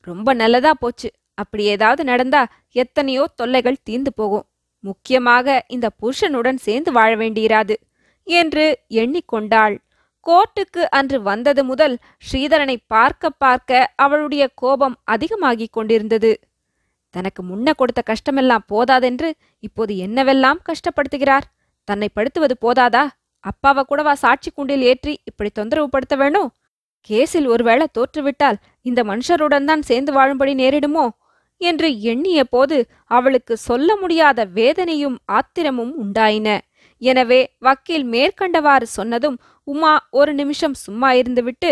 ரொம்ப 0.08 0.34
நல்லதா 0.34 0.72
போச்சு. 0.74 1.10
அப்படி 1.38 1.64
ஏதாவது 1.74 2.02
நடந்தா 2.04 2.42
எத்தனையோ 2.76 3.24
தொல்லைகள் 3.40 3.84
தீர்ந்து 3.88 4.12
போகும். 4.14 4.46
முக்கியமாக 4.84 5.58
இந்த 5.76 5.88
புருஷனுடன் 6.02 6.60
சேர்ந்து 6.66 6.92
வாழ 6.98 7.12
வேண்டியிராது 7.16 7.76
என்று 8.28 8.66
எண்ணிக்கொண்டாள். 9.02 9.76
கோர்ட்டுக்கு 10.26 10.82
அன்று 10.98 11.18
வந்தது 11.22 11.62
முதல் 11.64 11.96
ஸ்ரீதரனை 12.28 12.76
பார்க்க 12.94 13.30
பார்க்க 13.44 13.92
அவளுடைய 14.06 14.44
கோபம் 14.62 14.96
அதிகமாகிக் 15.14 15.76
கொண்டிருந்தது. 15.78 16.32
தனக்கு 17.18 17.42
முன்ன 17.50 17.74
கொடுத்த 17.80 18.02
கஷ்டமெல்லாம் 18.10 18.68
போதாதென்று 18.72 19.30
இப்போது 19.68 19.94
என்னவெல்லாம் 20.06 20.60
கஷ்டப்படுத்துகிறார்? 20.70 21.46
தன்னை 21.88 22.08
படுத்துவது 22.18 22.56
போதாதா? 22.66 23.04
அப்பாவை 23.44 23.82
கூடவா 23.90 24.14
சாட்சி 24.24 24.50
குண்டில் 24.52 24.84
ஏற்றி 24.92 25.14
இப்படி 25.30 25.50
தொந்தரவு 25.60 25.88
படுத்த 25.90 26.16
வேணும்? 26.22 26.50
கேஸில் 27.10 27.48
ஒருவேளை 27.54 27.86
தோற்றுவிட்டால் 27.98 28.58
இந்த 28.90 29.02
மனுஷருடன் 29.04 29.68
தான் 29.70 29.84
சேர்ந்து 29.90 30.12
வாழும்படி 30.18 30.54
நேரிடுமோ? 30.62 31.06
என்று 31.62 31.88
எண்ணிய 32.12 32.40
போது 32.54 32.78
அவளுக்கு 33.18 33.54
சொல்ல 33.68 33.90
முடியாத 34.02 34.40
வேதனையும் 34.58 35.18
ஆத்திரமும் 35.38 35.94
உண்டாயின. 36.04 36.50
எனவே 37.02 37.40
வக்கீல் 37.66 38.06
மேற்கண்டவாறு 38.14 38.88
சொன்னதும் 38.98 39.38
உமா 39.68 39.94
ஒரு 40.20 40.32
நிமிஷம் 40.34 40.76
சும்மா 40.86 41.10
இருந்துவிட்டு 41.22 41.72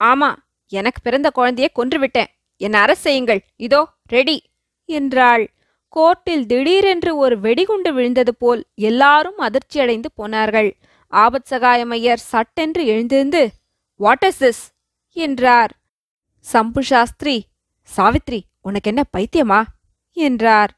ஆமா 0.00 0.30
எனக்கு 0.72 1.00
பிறந்த 1.02 1.28
குழந்தையை 1.30 1.68
கொன்றுவிட்டேன். 1.78 2.30
என் 2.60 2.78
அரசு 2.82 3.02
செய்யுங்கள். 3.06 3.40
இதோ 3.66 3.80
ரெடி. 4.14 4.36
என்றாள். 4.88 5.44
கோர்ட்டில் 5.96 6.46
திடீரென்று 6.46 7.16
ஒரு 7.16 7.40
வெடிகுண்டு 7.40 7.94
விழுந்தது 7.94 8.34
போல் 8.34 8.64
எல்லாரும் 8.74 9.38
அதிர்ச்சியடைந்து 9.38 10.08
போனார்கள். 10.14 10.70
ஆபத் 11.12 11.48
சகாயமையர் 11.50 12.22
சட்டென்று 12.32 12.86
எழுந்திருந்து 12.86 13.42
வாட் 14.00 14.22
இஸ் 14.22 14.44
திஸ் 14.44 14.62
என்றார். 15.16 15.72
சம்பு 16.38 16.82
சாஸ்திரி 16.82 17.36
சாவித்ரி 17.96 18.40
உனக்கு 18.60 18.92
என்ன 18.94 19.02
பைத்தியமா? 19.16 19.62
என்றார். 20.12 20.72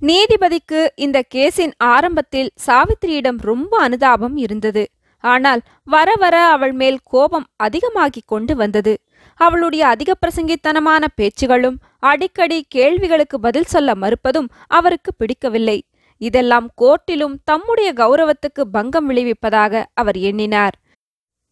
நீதிபதிக்கு 0.00 0.88
இந்த 0.96 1.22
கேஸின் 1.34 1.72
ஆரம்பத்தில் 1.78 2.50
சாவித்திரியிடம் 2.66 3.38
ரொம்ப 3.40 3.78
அனுதாபம் 3.78 4.36
இருந்தது. 4.36 4.84
ஆனால் 5.24 5.60
வர 5.84 6.14
வர 6.14 6.36
அவள் 6.46 6.72
மேல் 6.72 6.98
கோபம் 7.02 7.46
அதிகமாகிக் 7.56 8.26
கொண்டு 8.26 8.56
வந்தது. 8.56 8.92
அவளுடைய 9.40 9.82
அதிக 9.86 10.10
பிரசங்கித்தனமான 10.22 11.04
பேச்சுகளும் 11.18 11.78
அடிக்கடி 11.98 12.58
கேள்விகளுக்கு 12.68 13.36
பதில் 13.40 13.70
சொல்ல 13.74 13.94
மறுப்பதும் 13.94 14.48
அவருக்கு 14.66 15.10
பிடிக்கவில்லை. 15.14 15.78
இதெல்லாம் 16.20 16.66
கோர்ட்டிலும் 16.82 17.36
தம்முடைய 17.44 17.90
கௌரவத்துக்கு 17.92 18.62
பங்கம் 18.72 19.06
விளைவிப்பதாக 19.10 19.82
அவர் 19.94 20.18
எண்ணினார். 20.30 20.76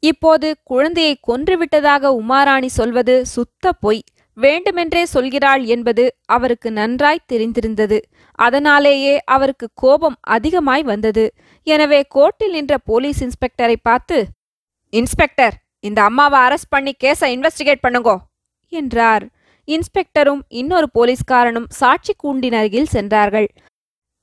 இப்போது 0.02 0.48
குழந்தையை 0.62 1.14
கொன்றுவிட்டதாக 1.28 2.10
உமாராணி 2.20 2.70
சொல்வது 2.78 3.14
சுத்த 3.26 3.72
பொய். 3.84 4.02
வேண்டுமென்றே 4.36 5.04
சொல்கிறாள் 5.14 5.62
என்பது 5.74 6.04
அவருக்கு 6.34 6.68
நன்றாய் 6.72 7.28
தெரிந்திருந்தது. 7.32 7.98
அதனாலேயே 8.38 9.14
அவருக்கு 9.36 9.68
கோபம் 9.74 10.18
அதிகமாய் 10.36 10.82
வந்தது. 10.82 11.24
எனவே 11.66 12.00
கோர்ட்டில் 12.14 12.54
நின்ற 12.56 12.76
போலீஸ் 12.90 13.22
இன்ஸ்பெக்டரை 13.24 13.76
பார்த்து 13.88 14.18
இன்ஸ்பெக்டர் 14.92 15.56
இந்த 15.80 16.02
அம்மாவை 16.02 16.38
அரெஸ்ட் 16.40 16.72
பண்ணி 16.74 16.94
கேஸை 17.04 17.28
இன்வெஸ்டிகேட் 17.34 17.84
பண்ணுங்கோ 17.86 18.16
என்றார். 18.68 19.24
இன்ஸ்பெக்டரும் 19.68 20.40
இன்னொரு 20.48 20.88
போலீஸ்காரனும் 20.94 21.68
சாட்சி 21.68 22.14
கூண்டின் 22.16 22.52
அருகில் 22.52 22.86
சென்றார்கள். 22.86 23.48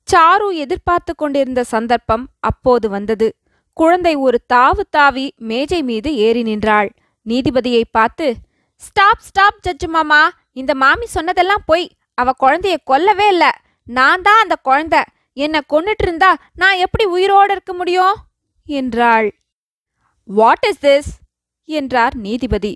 சாரு 0.07 0.47
எதிர்பார்த்து 0.53 1.15
கொண்டிருந்த 1.15 1.63
சந்தர்ப்பம் 1.63 2.27
அப்போது 2.39 2.89
வந்தது. 2.89 3.27
குழந்தை 3.73 4.15
ஒரு 4.15 4.37
தாவு 4.53 4.83
தாவி 4.89 5.33
மேஜை 5.37 5.83
மீது 5.83 6.15
ஏறி 6.15 6.43
நின்றாள். 6.43 6.89
நீதிபதியை 7.25 7.83
பார்த்து 7.91 8.35
ஸ்டாப் 8.75 9.19
ஸ்டாப் 9.19 9.59
ஜட்ஜு 9.67 9.87
மாமா. 9.87 10.31
இந்த 10.51 10.75
மாமி 10.75 11.05
சொன்னதெல்லாம் 11.05 11.63
போய். 11.65 11.85
அவ 12.13 12.31
குழந்தைய 12.43 12.75
கொல்லவே 12.91 13.27
இல்ல. 13.27 13.45
நான் 13.87 14.21
தான் 14.21 14.41
அந்த 14.41 14.55
குழந்தை. 14.55 15.01
என்னை 15.33 15.61
கொன்னுட்டு 15.73 16.05
இருந்தா 16.07 16.37
நான் 16.53 16.77
எப்படி 16.77 17.05
உயிரோடு 17.05 17.51
இருக்க 17.51 17.73
முடியும்? 17.73 18.15
என்றாள். 18.67 19.27
வாட் 20.23 20.65
இஸ் 20.69 20.85
திஸ் 20.85 21.11
என்றார் 21.69 22.15
நீதிபதி. 22.25 22.73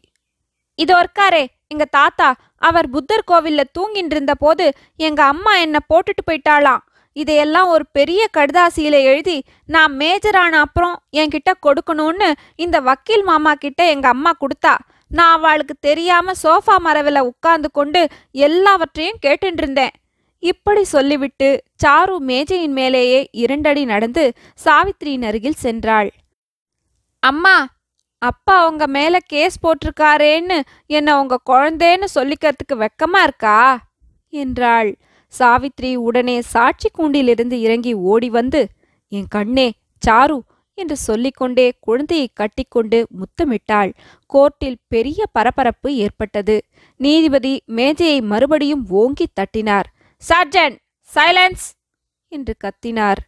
இதோ 0.80 0.96
இருக்காரே 1.04 1.44
எங்க 1.74 1.86
தாத்தா 1.98 2.28
அவர் 2.68 2.88
புத்தர் 2.90 3.28
கோவில்ல 3.32 3.62
தூங்கிட்டு 3.78 4.16
இருந்த 4.16 4.34
போது 4.36 4.66
எங்க 5.08 5.22
அம்மா 5.24 5.54
என்ன 5.58 5.78
போட்டுட்டு 5.90 6.24
போயிட்டாளாம். 6.30 6.84
இதையெல்லாம் 7.16 7.70
ஒரு 7.70 7.86
பெரிய 7.92 8.22
கடுதாசியில 8.38 8.96
எழுதி 9.12 9.38
நான் 9.66 9.94
மேஜர் 10.02 10.38
ஆன 10.42 10.60
அப்புறம் 10.60 10.96
என்கிட்ட 11.12 11.52
கொடுக்கணும்னு 11.66 12.30
இந்த 12.56 12.78
வக்கீல் 12.82 13.24
மாமா 13.24 13.54
கிட்ட 13.54 13.82
எங்க 13.94 14.08
அம்மா 14.08 14.32
கொடுத்தா 14.44 14.74
நான் 15.12 15.34
அவளுக்கு 15.38 15.76
தெரியாம 15.80 16.34
சோஃபா 16.44 16.76
மரவில் 16.86 17.28
உட்கார்ந்து 17.30 17.70
கொண்டு 17.72 18.02
எல்லாவற்றையும் 18.48 19.22
கேட்டுட்டு 19.26 19.62
இருந்தேன் 19.64 19.96
இப்படி 20.44 20.84
சொல்லிவிட்டு 20.94 21.48
சாரு 21.84 22.16
மேஜையின் 22.30 22.76
மேலேயே 22.80 23.20
இரண்டடி 23.44 23.84
நடந்து 23.86 24.24
சாவித்திரியின் 24.66 25.26
அருகில் 25.30 25.62
சென்றாள். 25.64 26.10
அம்மா 27.24 27.56
அப்பா 28.22 28.56
உங்க 28.68 28.88
மேல 28.88 29.16
கேஸ் 29.28 29.56
போட்டிருக்காரேன்னு 29.64 30.58
என்ன 30.90 31.10
உங்க 31.20 31.36
குழந்தேன்னு 31.50 32.08
சொல்லிக்கிறதுக்கு 32.16 32.76
வெக்கமா 32.76 33.22
இருக்கா? 33.24 33.60
என்றாள். 34.34 34.90
சாவித்ரி 35.34 35.92
உடனே 36.00 36.38
சாட்சி 36.54 36.90
கூண்டிலிருந்து 36.90 37.58
இறங்கி 37.60 37.94
ஓடி 38.12 38.30
வந்து 38.30 38.62
என் 39.12 39.30
கண்ணே 39.30 39.68
சாரு 40.02 40.38
என்று 40.78 40.96
சொல்லிக்கொண்டே 40.98 41.68
குழந்தையை 41.80 42.28
கட்டிக்கொண்டு 42.34 43.00
முத்தமிட்டாள். 43.12 43.92
கோர்ட்டில் 44.30 44.78
பெரிய 44.88 45.24
பரபரப்பு 45.32 45.90
ஏற்பட்டது. 45.96 46.56
நீதிபதி 47.00 47.54
மேஜையை 47.70 48.20
மறுபடியும் 48.24 48.84
ஓங்கி 48.92 49.28
தட்டினார். 49.34 49.88
Sergeant 50.22 50.76
silence! 51.10 51.66
என்று 52.32 52.54
கத்தினார். 52.64 53.22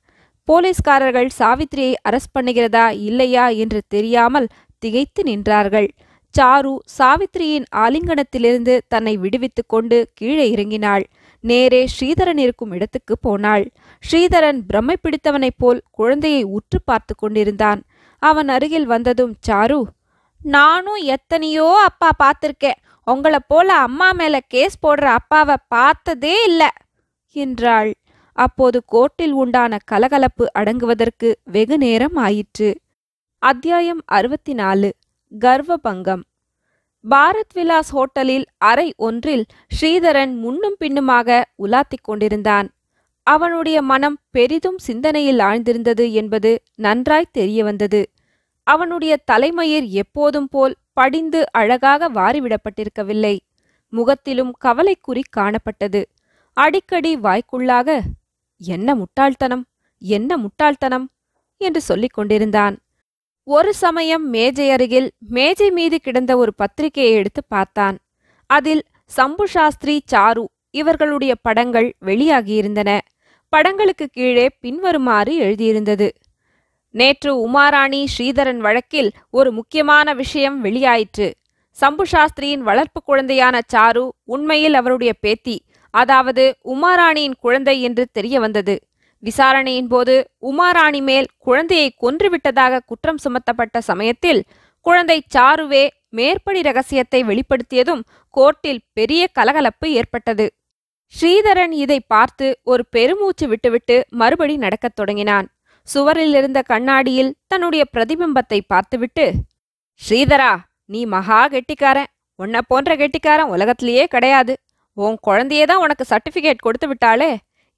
போலீஸ்காரர்கள் 0.47 1.30
சாவித்திரியை 1.39 1.93
அரஸ்ட் 2.09 2.35
பண்ணுகிறதா 2.35 2.85
இல்லையா 3.07 3.45
என்று 3.63 3.80
தெரியாமல் 3.88 4.47
திகைத்து 4.83 5.21
நின்றார்கள். 5.23 5.89
சாரு 6.35 6.73
சாவித்திரியின் 6.97 7.65
ஆலிங்கனத்திலிருந்து 7.75 8.73
தன்னை 8.87 9.13
விடுவித்துக் 9.17 9.71
கொண்டு 9.73 9.97
கீழே 10.13 10.45
இறங்கினாள். 10.55 11.03
நேரே 11.43 11.81
ஸ்ரீதரன் 11.93 12.37
இருக்கும் 12.37 12.71
இடத்துக்கு 12.71 13.15
போனாள். 13.17 13.65
ஸ்ரீதரன் 14.03 14.59
பிரம்மை 14.69 14.95
பிடித்தவனைப் 15.03 15.57
போல் 15.57 15.81
குழந்தையை 15.91 16.43
உற்று 16.57 16.79
பார்த்து 16.85 17.13
கொண்டிருந்தான். 17.15 17.81
அவன் 18.21 18.47
அருகில் 18.47 18.85
வந்ததும் 18.85 19.33
சாரு 19.47 19.79
நானும் 20.41 21.01
எத்தனையோ 21.15 21.65
அப்பா 21.89 22.09
பார்த்துருக்கேன். 22.21 22.79
உங்கள 23.07 23.35
போல 23.47 23.69
அம்மா 23.87 24.09
மேல 24.11 24.35
கேஸ் 24.47 24.77
போடுற 24.83 25.05
அப்பாவை 25.19 25.55
பார்த்ததே 25.67 26.35
இல்லை 26.47 26.69
என்றாள். 27.35 27.91
அப்போது 28.37 28.77
கோர்ட்டில் 28.91 29.35
உண்டான 29.41 29.77
கலகலப்பு 29.85 30.45
அடங்குவதற்கு 30.59 31.29
வெகு 31.43 31.77
நேரம் 31.77 32.17
ஆயிற்று. 32.27 32.69
அத்தியாயம் 33.43 34.01
அறுபத்தி 34.05 34.53
நாலு 34.53 34.93
கர்வபங்கம். 35.39 36.22
பாரத் 37.09 37.53
விலாஸ் 37.53 37.89
ஹோட்டலில் 37.91 38.43
அறை 38.57 38.93
ஒன்றில் 38.97 39.45
ஸ்ரீதரன் 39.80 40.35
முன்னும் 40.35 40.76
பின்னுமாக 40.80 41.45
உலாத்திக் 41.63 42.03
கொண்டிருந்தான். 42.03 42.69
அவனுடைய 43.23 43.81
மனம் 43.81 44.18
பெரிதும் 44.31 44.77
சிந்தனையில் 44.77 45.38
ஆழ்ந்திருந்தது 45.38 46.11
என்பது 46.11 46.61
நன்றாய் 46.76 47.31
தெரிய 47.31 47.63
வந்தது 47.63 48.11
அவனுடைய 48.63 49.18
தலைமயிர் 49.18 49.84
எப்போதும் 49.84 50.47
போல் 50.47 50.76
படிந்து 50.93 51.51
அழகாக 51.51 52.11
வாரிவிடப்பட்டிருக்கவில்லை. 52.11 53.39
முகத்திலும் 53.89 54.53
கவலைக்குறி 54.65 55.22
காணப்பட்டது. 55.38 56.03
அடிக்கடி 56.53 57.18
வாய்க்குள்ளாக 57.18 57.99
என்ன 58.57 58.95
முட்டாள்தனம்? 58.95 59.65
என்ன 59.99 60.38
முட்டாள்தனம்? 60.38 61.09
என்று 61.57 61.81
சொல்லிக் 61.81 62.13
கொண்டிருந்தான். 62.13 62.77
ஒரு 63.47 63.73
சமயம் 63.73 64.30
மேஜை 64.30 64.69
அருகில் 64.72 65.11
மேஜை 65.30 65.72
மீது 65.72 65.97
கிடந்த 65.99 66.38
ஒரு 66.38 66.51
பத்திரிகையை 66.53 67.13
எடுத்து 67.13 67.41
பார்த்தான். 67.47 67.97
அதில் 68.49 68.84
சம்பு 69.05 69.47
சாஸ்திரி 69.47 70.03
சாரு 70.11 70.43
இவர்களுடைய 70.72 71.35
படங்கள் 71.41 71.93
வெளியாகியிருந்தன. 72.05 72.99
படங்களுக்கு 73.49 74.07
கீழே 74.07 74.45
பின்வருமாறு 74.59 75.34
எழுதியிருந்தது. 75.41 76.07
நேற்று 76.95 77.31
உமாராணி 77.47 78.01
ஸ்ரீதரன் 78.18 78.57
வழக்கில் 78.57 79.11
ஒரு 79.30 79.51
முக்கியமான 79.51 80.13
விஷயம் 80.13 80.57
வெளியாயிற்று. 80.65 81.27
சம்பு 81.77 82.05
சாஸ்திரியின் 82.11 82.63
வளர்ப்பு 82.69 83.01
குழந்தையான 83.07 83.57
சாரு 83.73 84.09
உண்மையில் 84.26 84.73
அவருடைய 84.73 85.13
பேத்தி 85.19 85.57
அதாவது 85.93 86.43
உமாராணியின் 86.65 87.38
குழந்தை 87.39 87.81
என்று 87.81 88.03
தெரிய 88.11 88.39
வந்தது 88.39 88.76
விசாரணையின் 89.23 89.88
போது 89.88 90.15
உமாராணி 90.49 91.02
மேல் 91.10 91.27
குழந்தையை 91.38 91.89
கொன்றுவிட்டதாக 92.03 92.80
குற்றம் 92.85 93.22
சுமத்தப்பட்ட 93.23 93.77
சமயத்தில் 93.89 94.41
குழந்தை 94.85 95.18
சாருவே 95.35 95.84
மேற்படி 96.10 96.61
ரகசியத்தை 96.61 97.19
வெளிப்படுத்தியதும் 97.23 98.02
கோர்ட்டில் 98.38 98.81
பெரிய 98.93 99.27
கலகலப்பு 99.38 99.88
ஏற்பட்டது. 99.99 100.45
ஸ்ரீதரன் 101.14 101.73
இதை 101.84 101.99
பார்த்து 102.14 102.48
ஒரு 102.64 102.84
பெருமூச்சு 102.89 103.45
விட்டுவிட்டு 103.48 103.95
மறுபடி 104.22 104.56
நடக்கத் 104.57 104.98
தொடங்கினான். 104.99 105.48
சுவரில் 105.88 106.35
இருந்த 106.39 106.60
கண்ணாடியில் 106.61 107.31
தன்னுடைய 107.48 107.84
பிரதிபிம்பத்தை 107.93 108.60
பார்த்துவிட்டு 108.68 109.26
ஸ்ரீதரா 110.02 110.52
நீ 110.85 111.02
மகா 111.06 111.39
கெட்டிக்காரன். 111.48 112.10
உன்னை 112.39 112.60
போன்ற 112.68 112.91
கெட்டிக்காரன் 112.95 113.52
உலகத்திலேயே 113.56 114.06
கிடையாது. 114.06 114.53
உன் 114.98 115.18
குழந்தையே 115.22 115.65
தான் 115.65 115.84
உனக்கு 115.85 116.06
சர்டிபிகேட் 116.10 116.65
கொடுத்து 116.65 116.88
விட்டாளே. 116.88 117.31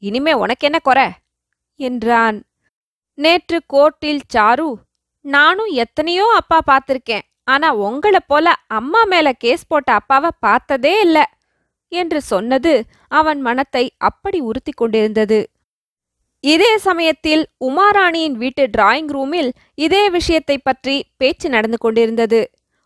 இனிமே 0.03 0.33
உனக்கு 0.43 0.63
என்ன 0.69 0.79
குறை? 0.89 1.07
என்றான். 1.79 2.37
நேற்று 3.17 3.57
கோர்ட்டில் 3.73 4.23
சாரு 4.35 4.69
நானும் 5.25 5.71
எத்தனையோ 5.83 6.25
அப்பா 6.39 6.59
பார்த்திருக்கேன். 6.69 7.25
ஆனா 7.43 7.69
உங்கள 7.87 8.17
போல 8.27 8.53
அம்மா 8.67 9.01
மேல 9.03 9.27
கேஸ் 9.33 9.67
போட்ட 9.67 9.89
அப்பாவை 9.93 10.29
பார்த்ததே 10.39 10.93
இல்ல 10.99 11.19
என்று 11.91 12.19
சொன்னது 12.21 12.73
அவன் 13.07 13.41
மனத்தை 13.41 13.83
அப்படி 13.97 14.39
உறுத்திக் 14.39 14.77
கொண்டிருந்தது. 14.77 15.39
இதே 16.43 16.71
சமயத்தில் 16.77 17.43
உமாராணியின் 17.65 18.33
வீட்டு 18.33 18.63
டிராயிங் 18.77 19.11
ரூமில் 19.15 19.51
இதே 19.75 20.09
விஷயத்தை 20.09 20.57
பற்றி 20.57 20.95
பேச்சு 21.17 21.49
நடந்து 21.49 21.77
கொண்டிருந்தது. 21.77 22.41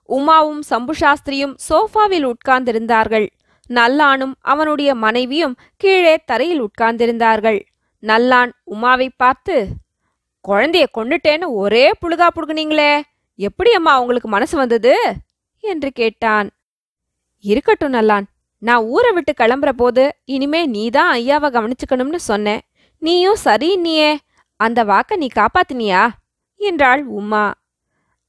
உமாவும் 0.09 0.61
சம்பு 0.61 0.93
சாஸ்திரியும் 0.99 1.55
சோஃபாவில் 1.69 2.27
உட்கார்ந்திருந்தார்கள். 2.33 3.27
நல்லானும் 3.69 4.35
அவனுடைய 4.41 4.91
மனைவியும் 4.95 5.55
கீழே 5.77 6.15
தரையில் 6.25 6.61
உட்கார்ந்திருந்தார்கள். 6.61 7.59
நல்லான் 8.03 8.51
உமாவை 8.63 9.09
பார்த்து 9.17 9.67
குழந்தைய 10.47 10.85
கொண்டுட்டேன்னு 10.97 11.45
ஒரே 11.45 11.91
புழுகா 12.01 12.27
புழுகுனீங்களே 12.35 13.01
எப்படி 13.35 13.71
அம்மா 13.71 13.99
உங்களுக்கு 14.01 14.29
மனசு 14.29 14.57
வந்தது? 14.57 15.13
என்று 15.63 15.91
கேட்டான். 15.91 16.49
இருக்கட்டும் 17.43 17.93
நல்லான் 17.93 18.25
நான் 18.61 18.83
ஊரை 18.83 19.11
விட்டு 19.11 19.33
கிளம்புற 19.37 19.69
போது 19.69 20.03
இனிமே 20.25 20.65
நீதான் 20.65 21.17
ஐயாவை 21.17 21.49
கவனிச்சுக்கணும்னு 21.49 22.15
சொன்னேன். 22.15 22.61
நீயும் 23.01 23.35
சரி 23.35 23.75
நீயே 23.75 24.19
அந்த 24.55 24.83
வாக்க 24.83 25.15
நீ 25.15 25.27
காப்பாத்தினியா? 25.35 26.09
என்றாள் 26.55 27.03
உமா. 27.05 27.53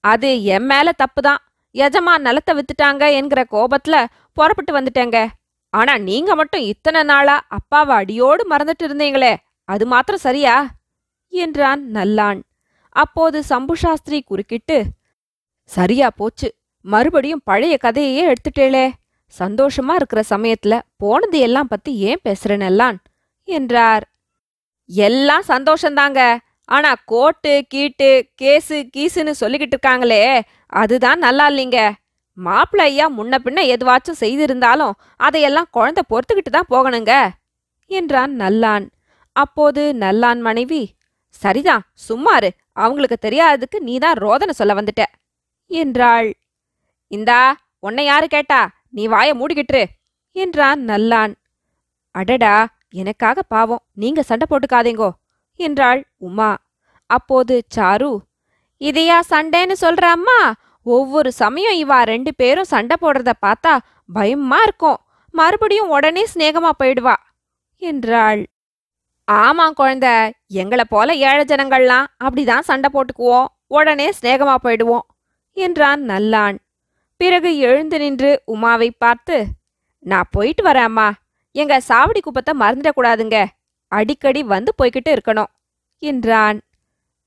அது 0.00 0.42
என் 0.42 0.66
மேல 0.66 0.90
தப்புதான். 1.02 1.42
எஜமா 1.74 2.18
நிலத்தை 2.18 2.52
வித்துட்டாங்க 2.54 3.12
என்கிற 3.12 3.44
கோபத்துல 3.50 4.04
புறப்பட்டு 4.32 4.72
வந்துட்டேங்க. 4.80 5.28
ஆனா 5.70 5.98
நீங்க 5.98 6.34
மட்டும் 6.34 6.60
இத்தனை 6.60 7.02
நாளா 7.02 7.44
அப்பாவை 7.48 7.96
அடியோடு 7.96 8.56
மறந்துட்டு 8.56 8.84
இருந்தீங்களே 8.84 9.36
அது 9.68 9.84
மாத்திரம் 9.86 10.24
சரியா? 10.26 10.54
என்றான் 11.32 11.82
நல்லான். 11.96 12.40
அப்போது 12.96 13.38
சம்பு 13.42 13.74
சாஸ்திரி 13.76 14.18
குறுக்கிட்டு 14.22 14.78
சரியா 15.70 16.08
போச்சு. 16.10 16.48
மறுபடியும் 16.84 17.44
பழைய 17.44 17.74
கதையையே 17.84 18.22
எடுத்துட்டேளே. 18.30 18.86
சந்தோஷமா 19.34 19.94
இருக்கிற 19.94 20.20
சமயத்துல 20.30 20.74
போனது 20.96 21.38
எல்லாம் 21.38 21.68
பத்தி 21.68 21.92
ஏன் 22.08 22.22
பேசுறேனெல்லான் 22.24 22.98
என்றார். 23.48 24.04
எல்லாம் 24.90 25.44
சந்தோஷந்தாங்க. 25.48 26.20
ஆனா 26.68 26.90
கோட்டு 27.04 27.52
கீட்டு 27.68 28.08
கேஸு 28.42 28.76
கீசுன்னு 28.96 29.32
சொல்லிக்கிட்டு 29.40 29.74
இருக்காங்களே 29.76 30.22
அதுதான் 30.80 31.18
நல்லா 31.18 31.44
இல்லைங்க 31.48 31.80
மாப்பிள்ள 32.38 32.82
ஐயா 32.82 33.06
முன்ன 33.08 33.38
பின்ன 33.44 33.60
எதுவாச்சும் 33.74 34.20
செய்திருந்தாலும் 34.20 34.92
அதையெல்லாம் 35.16 35.70
குழந்தை 35.70 36.02
பொறுத்துக்கிட்டு 36.10 36.52
தான் 36.56 36.72
போகணுங்க 36.74 37.12
என்றான் 37.90 38.32
நல்லான். 38.40 38.84
அப்போது 39.38 39.82
நல்லான் 39.98 40.40
மனைவி 40.40 40.96
சரிதான் 41.28 41.82
சும்மாரு. 42.08 42.48
அவங்களுக்கு 42.72 43.16
தெரியாததுக்கு 43.28 43.78
நீதான் 43.78 44.14
ரோதனை 44.14 44.50
சொல்ல 44.50 44.74
வந்துட்ட. 44.74 45.04
என்றாள். 45.66 46.28
இந்தா 47.06 47.56
உன்னை 47.78 48.04
யாரு 48.04 48.26
கேட்டா? 48.28 48.70
நீ 48.90 49.08
வாய 49.08 49.30
மூடிக்கிட்டுரு. 49.34 49.84
என்றான் 50.32 50.80
நல்லான். 50.80 51.34
அடடா 52.10 52.68
எனக்காக 52.90 53.42
பாவம். 53.42 53.84
நீங்க 53.94 54.22
சண்டை 54.22 54.46
போட்டுக்காதீங்கோ. 54.50 55.10
என்றாள் 55.54 56.00
உமா. 56.16 56.56
அப்போது 57.06 57.64
சாரு 57.74 58.16
இதையா 58.80 59.20
சண்டைன்னு 59.30 59.74
சொல்ற 59.80 60.04
அம்மா? 60.16 60.54
ஒவ்வொரு 60.82 61.32
சமயம் 61.32 61.88
இவா 61.88 62.02
ரெண்டு 62.02 62.34
பேரும் 62.34 62.64
சண்டை 62.64 62.96
போடுறத 63.00 63.32
பார்த்தா 63.46 63.78
பயமா 64.12 64.62
இருக்கும். 64.62 64.98
மறுபடியும் 65.30 65.88
உடனே 65.88 66.26
சிநேகமா 66.34 66.70
போயிடுவா. 66.78 67.14
என்றாள். 67.76 68.46
ஆமா 69.28 69.66
குழந்த 69.78 70.08
எங்கள 70.60 70.82
போல 70.88 71.14
ஏழை 71.28 71.42
ஜனங்கள்லாம் 71.44 72.06
அப்படிதான் 72.24 72.66
சண்டை 72.68 72.88
போட்டுக்குவோம். 72.92 73.48
உடனே 73.68 74.06
சிநேகமா 74.10 74.54
போயிடுவோம் 74.64 75.06
என்றான் 75.56 76.02
நல்லான். 76.10 76.56
பிறகு 77.20 77.50
எழுந்து 77.58 77.96
நின்று 77.98 78.30
உமாவை 78.46 78.88
பார்த்து 78.98 79.36
நான் 80.04 80.30
போயிட்டு 80.30 80.62
வரேம்மா 80.64 81.08
எங்க 81.54 81.74
சாவடி 81.88 82.20
குப்பத்தை 82.20 82.52
மறந்துடக்கூடாதுங்க 82.60 83.38
அடிக்கடி 83.92 84.40
வந்து 84.54 84.70
போய்கிட்டு 84.78 85.10
இருக்கணும் 85.16 85.50
என்றான். 86.02 86.58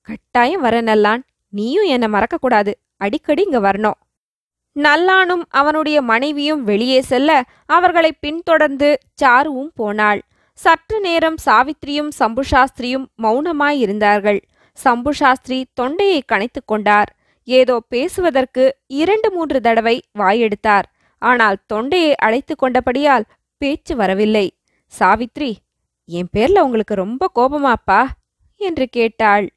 கட்டாயம் 0.07 0.63
வர 0.65 0.75
நல்லான். 0.81 1.21
நீயும் 1.53 1.87
என்னை 1.95 2.07
மறக்கக்கூடாது 2.09 2.71
அடிக்கடி 2.97 3.41
இங்க 3.41 3.59
வரணும். 3.59 3.97
நல்லானும் 4.75 5.43
அவனுடைய 5.51 5.97
மனைவியும் 6.01 6.61
வெளியே 6.63 6.99
செல்ல 7.01 7.31
அவர்களை 7.67 8.11
பின்தொடர்ந்து 8.23 8.89
சாருவும் 9.21 9.71
போனாள். 9.75 10.21
சற்று 10.63 10.99
நேரம் 10.99 11.35
சாவித்திரியும் 11.45 12.09
சம்புசாஸ்திரியும் 12.19 13.05
மௌனமாயிருந்தார்கள். 13.23 14.41
சம்புசாஸ்திரி 14.83 15.63
தொண்டையை 15.73 16.23
கனைத்துக் 16.31 16.65
கொண்டார். 16.65 17.15
ஏதோ 17.43 17.79
பேசுவதற்கு 17.89 18.77
இரண்டு 18.87 19.31
மூன்று 19.31 19.61
தடவை 19.61 20.03
வாயெடுத்தார். 20.19 20.83
ஆனால் 21.17 21.57
தொண்டையை 21.65 22.15
அழைத்து 22.15 22.55
கொண்டபடியால் 22.55 23.23
பேச்சு 23.57 23.95
வரவில்லை. 23.95 24.57
சாவித்ரி 24.99 25.55
என் 26.05 26.29
பேர்ல 26.37 26.59
உங்களுக்கு 26.59 26.95
ரொம்ப 26.95 27.31
கோபமாப்பா? 27.35 28.07
என்று 28.57 28.87
கேட்டாள். 28.87 29.49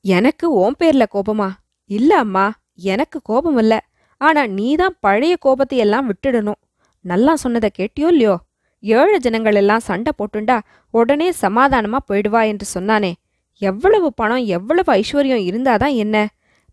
எனக்கு 0.00 0.52
ஓம் 0.52 0.76
பேர்ல 0.78 1.04
கோபமா? 1.12 1.50
இல்ல 1.84 2.18
அம்மா 2.18 2.52
எனக்கு 2.74 3.20
கோபம் 3.22 3.56
இல்ல. 3.56 3.84
ஆனா 4.16 4.46
நீதான் 4.46 4.96
பழைய 5.00 5.36
கோபத்தை 5.36 5.78
எல்லாம் 5.78 6.06
விட்டுடணும். 6.12 6.60
நல்லா 7.00 7.36
சொன்னதை 7.36 7.70
கேட்டியோ 7.78 8.06
இல்லையோ? 8.06 8.38
ஏழு 8.82 9.20
ஜனங்கள் 9.20 9.54
எல்லாம் 9.54 9.78
சண்டை 9.78 10.12
போட்டுண்டா 10.18 10.58
உடனே 10.90 11.32
சமாதானமா 11.40 11.98
போயிடுவா 12.08 12.46
என்று 12.46 12.66
சொன்னானே. 12.74 13.12
எவ்வளவு 13.62 14.08
பணம் 14.14 14.44
எவ்வளவு 14.44 14.92
ஐஸ்வர்யம் 14.92 15.46
இருந்தாதான் 15.48 15.94
என்ன? 15.94 16.16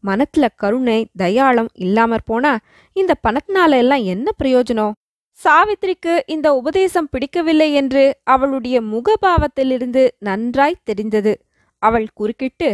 மனத்துல 0.03 0.45
கருணை 0.55 1.07
தயாளம் 1.17 1.69
இல்லாமற் 1.73 2.25
போனா 2.25 2.57
இந்த 2.93 3.13
பணத்தினால 3.27 3.77
எல்லாம் 3.77 4.03
என்ன 4.03 4.31
பிரயோஜனம்? 4.43 4.93
சாவித்திரிக்கு 5.39 6.13
இந்த 6.25 6.47
உபதேசம் 6.53 7.09
பிடிக்கவில்லை 7.11 7.73
என்று 7.73 8.03
அவளுடைய 8.23 8.81
முகபாவத்திலிருந்து 8.81 10.03
நன்றாய் 10.19 10.83
தெரிந்தது. 10.83 11.33
அவள் 11.79 12.07
குறுக்கிட்டு 12.13 12.69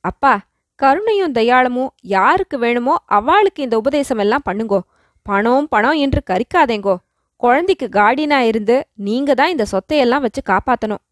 அப்பா 0.00 0.34
கருணையும் 0.78 1.32
தயாளமும் 1.32 1.92
யாருக்கு 2.00 2.58
வேணுமோ 2.58 2.94
அவளுக்கு 3.06 3.62
இந்த 3.62 3.76
உபதேசம் 3.76 4.18
எல்லாம் 4.18 4.46
பண்ணுங்கோ. 4.50 4.80
பணம் 5.22 5.68
பணம் 5.68 5.98
என்று 6.04 6.20
கரிக்காதேங்கோ. 6.30 6.96
குழந்தைக்கு 7.42 7.86
கார்டியனா 7.92 8.38
இருந்து 8.38 8.76
நீங்க 8.94 9.34
தான் 9.34 9.48
இந்த 9.48 9.64
சொத்தையெல்லாம் 9.72 10.20
வச்சு 10.20 10.42
காப்பாத்தணும் 10.50 11.02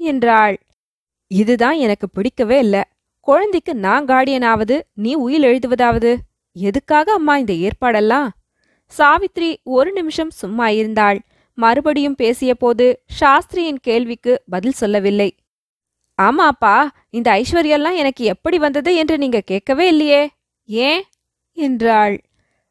என்றாள். 0.00 0.56
இதுதான் 1.30 1.76
எனக்கு 1.76 2.10
பிடிக்கவே 2.10 2.58
இல்ல. 2.58 2.76
குழந்தைக்கு 3.20 3.74
நான் 3.74 4.04
கார்டியனாவது 4.04 4.80
நீ 4.94 5.14
உயில் 5.14 5.42
எழுதுவதாவது? 5.42 6.16
எதுக்காக 6.56 7.12
அம்மா 7.12 7.36
இந்த 7.36 7.52
ஏற்பாடெல்லாம்? 7.52 8.28
சாவித்ரி 8.98 9.56
ஒரு 9.62 9.92
நிமிஷம் 9.92 10.30
சும்மா 10.30 10.68
இருந்தாள். 10.68 11.18
மறுபடியும் 11.58 12.16
பேசியபோது 12.18 12.86
சாஸ்திரியின் 13.20 13.80
கேள்விக்கு 13.82 14.42
பதில் 14.50 14.72
சொல்லவில்லை. 14.72 15.30
ஆமாப்பா 16.18 16.76
இந்த 17.10 17.28
ஐஸ்வர்யெல்லாம் 17.32 17.96
எனக்கு 17.96 18.24
எப்படி 18.24 18.58
வந்தது 18.58 18.96
என்று 18.96 19.18
நீங்க 19.18 19.40
கேட்கவே 19.40 19.86
இல்லையே? 19.86 20.22
ஏன்? 20.64 21.02
என்றாள். 21.56 22.16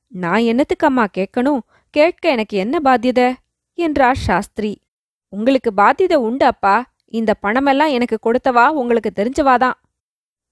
நான் 0.07 0.41
என்னத்துக்கு 0.41 0.87
அம்மா 0.87 1.05
கேட்கணும்? 1.17 1.61
கேட்க 1.91 2.29
எனக்கு 2.29 2.57
என்ன 2.57 2.79
பாத்தியத? 2.83 3.33
என்றார் 3.77 4.15
சாஸ்திரி. 4.15 4.81
உங்களுக்கு 5.29 5.71
பாத்தியதை 5.77 6.15
உண்டு 6.15 6.45
அப்பா. 6.45 6.75
இந்த 7.05 7.33
பணமெல்லாம் 7.43 7.91
எனக்கு 7.91 8.17
கொடுத்தவா? 8.23 8.67
உங்களுக்கு 8.67 9.11
தெரிஞ்சவாதான் 9.15 9.73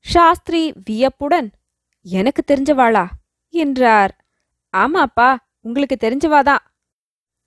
சாஸ்திரி 0.06 0.74
வியப்புடன் 0.86 1.52
எனக்கு 2.02 2.44
தெரிஞ்சவாளா? 2.48 3.06
என்றார். 3.50 4.14
ஆமாப்பா 4.78 5.36
உங்களுக்கு 5.62 5.98
தெரிஞ்சவாதான் 6.02 6.64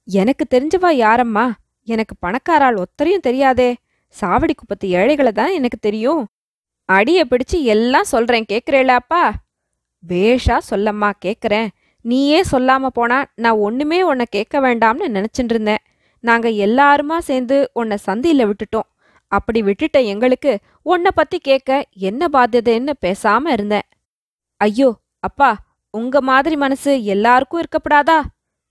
எனக்கு 0.05 0.47
தெரிஞ்சவா 0.51 0.90
யாரம்மா? 1.05 1.52
எனக்கு 1.89 2.14
பணக்காரால் 2.16 2.82
ஒத்தரையும் 2.82 3.27
தெரியாதே. 3.28 3.77
சாவடி 4.20 4.55
குப்பத்து 4.55 4.89
ஏழைகளை 4.89 5.32
தான் 5.32 5.52
எனக்கு 5.52 5.78
தெரியும். 5.78 6.27
அடியை 6.85 7.24
பிடிச்சு 7.24 7.62
எல்லாம் 7.62 8.05
சொல்றேன் 8.05 8.44
கேக்குறேளாப்பா 8.48 9.23
வேஷா 10.09 10.59
சொல்லம்மா 10.59 11.10
கேக்குறேன் 11.24 11.69
நீயே 12.05 12.41
சொல்லாம 12.53 12.87
போனா 12.87 13.19
நான் 13.35 13.62
ஒண்ணுமே 13.66 13.99
உன்னை 14.03 14.27
கேட்க 14.31 14.61
வேண்டாம்னு 14.61 15.07
நினைச்சிட்டு 15.16 15.53
இருந்தேன். 15.55 15.83
நாங்க 16.24 16.49
எல்லாருமா 16.66 17.16
சேர்ந்து 17.19 17.57
உன்னை 17.73 17.97
சந்தியில 18.07 18.51
விட்டுட்டோம். 18.51 18.89
அப்படி 19.33 19.61
விட்டுட்ட 19.62 19.99
எங்களுக்கு 20.05 20.53
உன்னை 20.83 21.11
பத்தி 21.15 21.39
கேட்க 21.39 21.70
என்ன 22.09 22.29
பாத்தியதைன்னு 22.33 22.93
பேசாம 23.07 23.49
இருந்தேன். 23.49 23.87
ஐயோ 24.61 24.91
அப்பா 25.20 25.51
உங்க 25.95 26.20
மாதிரி 26.20 26.57
மனசு 26.57 26.93
எல்லாருக்கும் 27.05 27.62
இருக்கப்படாதா? 27.62 28.19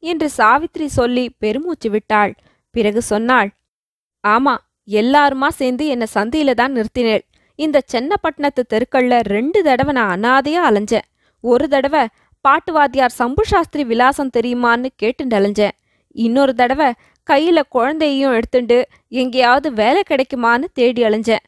என்று 0.03 0.27
சாவித்ரி 0.37 0.85
சொல்லி 0.85 1.25
பெருமூச்சு 1.39 1.89
விட்டாள். 1.89 2.33
பிறகு 2.75 3.01
சொன்னாள் 3.01 3.49
ஆமா 4.23 4.53
எல்லாருமா 4.87 5.47
சேர்ந்து 5.59 5.83
என்னை 5.87 6.07
சந்தியில 6.13 6.53
தான் 6.53 6.75
நிறுத்தினேள். 6.75 7.23
இந்த 7.59 7.77
சென்னப்பட்டினத்து 7.93 8.61
தெருக்கள்ல 8.73 9.15
ரெண்டு 9.35 9.59
தடவை 9.63 9.93
நான் 9.93 10.11
அனாதையா 10.15 10.61
அலைஞ்சேன். 10.69 11.07
ஒரு 11.43 11.65
தடவை 11.67 12.01
பாட்டு 12.41 12.73
வாத்தியார் 12.73 13.11
சம்பு 13.11 13.45
சாஸ்திரி 13.45 13.83
விலாசம் 13.83 14.29
தெரியுமான்னு 14.37 14.85
கேட்டு 14.95 15.25
அலைஞ்சேன் 15.25 15.75
இன்னொரு 16.11 16.53
தடவை 16.55 16.93
கையில 17.29 17.61
குழந்தையையும் 17.69 18.31
எடுத்துண்டு 18.31 18.83
எங்கேயாவது 19.07 19.73
வேலை 19.73 20.03
கிடைக்குமான்னு 20.09 20.63
தேடி 20.73 21.03
அலைஞ்சேன். 21.03 21.43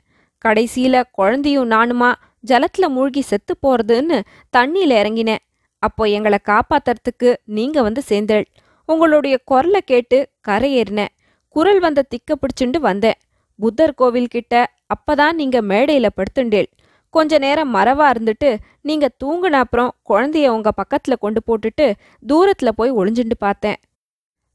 கடைசியில 0.46 1.04
குழந்தையும் 1.12 1.72
நானுமா 1.72 2.14
ஜலத்துல 2.48 2.88
மூழ்கி 2.88 3.22
செத்து 3.22 3.56
போறதுன்னு 3.64 4.22
தண்ணியில 4.58 4.94
இறங்கினேன். 5.02 5.44
அப்போ 5.80 6.04
எங்களை 6.04 6.38
காப்பாத்துறதுக்கு 6.46 7.36
நீங்க 7.46 7.82
வந்து 7.82 8.02
சேர்ந்தேள். 8.10 8.46
உங்களுடைய 8.86 9.40
குரலை 9.46 9.82
கேட்டு 9.86 10.30
கரையேறினேன். 10.48 11.14
குரல் 11.48 11.80
வந்த 11.80 12.06
திக்க 12.10 12.36
பிடிச்சுண்டு 12.36 12.78
வந்தேன். 12.78 13.20
புத்தர் 13.60 13.94
கோவில் 13.94 14.28
கிட்ட 14.28 14.74
அப்பதான் 14.94 15.32
நீங்க 15.32 15.62
மேடையில 15.62 16.10
படுத்துண்டேள். 16.18 16.66
கொஞ்ச 17.14 17.38
நேரம் 17.38 17.74
மறவா 17.76 18.06
இருந்துட்டு 18.14 18.50
நீங்க 18.82 19.06
தூங்குன 19.24 19.60
அப்புறம் 19.64 19.92
குழந்தைய 20.10 20.48
உங்க 20.48 20.70
பக்கத்துல 20.82 21.14
கொண்டு 21.20 21.42
போட்டுட்டு 21.48 21.86
தூரத்துல 22.26 22.70
போய் 22.72 22.92
ஒளிஞ்சுண்டு 22.92 23.38
பார்த்தேன். 23.40 23.78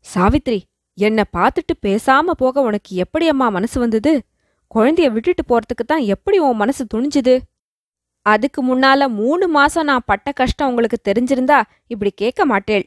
சாவித்ரி 0.06 0.60
என்ன 0.98 1.20
பார்த்துட்டு 1.36 1.74
பேசாம 1.86 2.34
போக 2.36 2.60
உனக்கு 2.60 2.90
எப்படி 2.96 3.26
அம்மா 3.28 3.46
மனசு 3.48 3.76
வந்தது? 3.80 4.12
குழந்தைய 4.70 5.08
விட்டுட்டு 5.12 5.42
போறதுக்கு 5.44 5.84
தான் 5.86 6.04
எப்படி 6.14 6.38
உன் 6.38 6.60
மனசு 6.62 6.82
துணிஞ்சுது? 6.94 7.34
அதுக்கு 8.26 8.60
முன்னால 8.62 9.02
மூணு 9.20 9.44
மாசம் 9.48 9.88
நான் 9.90 10.06
பட்ட 10.06 10.28
கஷ்டம் 10.32 10.70
உங்களுக்கு 10.70 10.98
தெரிஞ்சிருந்தா 11.08 11.58
இப்படி 11.86 12.10
கேட்க 12.14 12.40
மாட்டேள். 12.46 12.84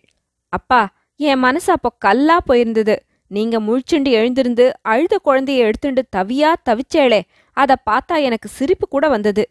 அப்பா 0.53 0.81
என் 1.19 1.41
மனசு 1.45 1.69
அப்போ 1.71 1.89
கல்லா 1.97 2.37
போயிருந்தது. 2.49 2.95
நீங்க 3.31 3.55
முழிச்சுண்டு 3.59 4.11
எழுந்திருந்து 4.19 4.65
அழுத 4.91 5.15
குழந்தைய 5.25 5.65
எடுத்துண்டு 5.67 6.01
தவியா 6.15 6.49
தவிச்சேளே 6.69 7.21
அத 7.57 7.77
பார்த்தா 7.89 8.15
எனக்கு 8.27 8.47
சிரிப்பு 8.57 8.85
கூட 8.87 9.05
வந்தது. 9.09 9.43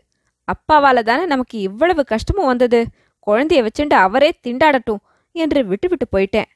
அப்பாவால 0.49 1.03
தானே 1.03 1.25
நமக்கு 1.27 1.57
இவ்வளவு 1.61 2.03
கஷ்டமும் 2.05 2.47
வந்தது? 2.47 2.81
குழந்தைய 3.27 3.61
வச்சுண்டு 3.63 3.97
அவரே 3.99 4.31
திண்டாடட்டும் 4.47 5.03
என்று 5.35 5.61
விட்டுவிட்டு 5.67 6.07
போயிட்டேன். 6.13 6.49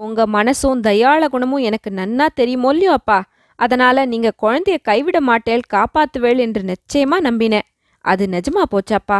உங்க 0.00 0.20
மனசும் 0.28 0.80
தயாள 0.80 1.22
குணமும் 1.28 1.64
எனக்கு 1.68 1.90
நன்னா 1.90 2.26
தெரியுமோ 2.34 2.70
இல்லையோ 2.72 2.92
அப்பா? 2.92 3.18
அதனால 3.58 4.04
நீங்க 4.06 4.28
குழந்தைய 4.42 4.76
கைவிட 4.82 5.18
மாட்டேல் 5.20 5.64
காப்பாத்துவேள் 5.74 6.38
என்று 6.38 6.62
நிச்சயமா 6.64 7.18
நம்பினேன். 7.22 7.66
அது 8.04 8.24
நிஜமா 8.26 8.62
போச்சாப்பா 8.72 9.18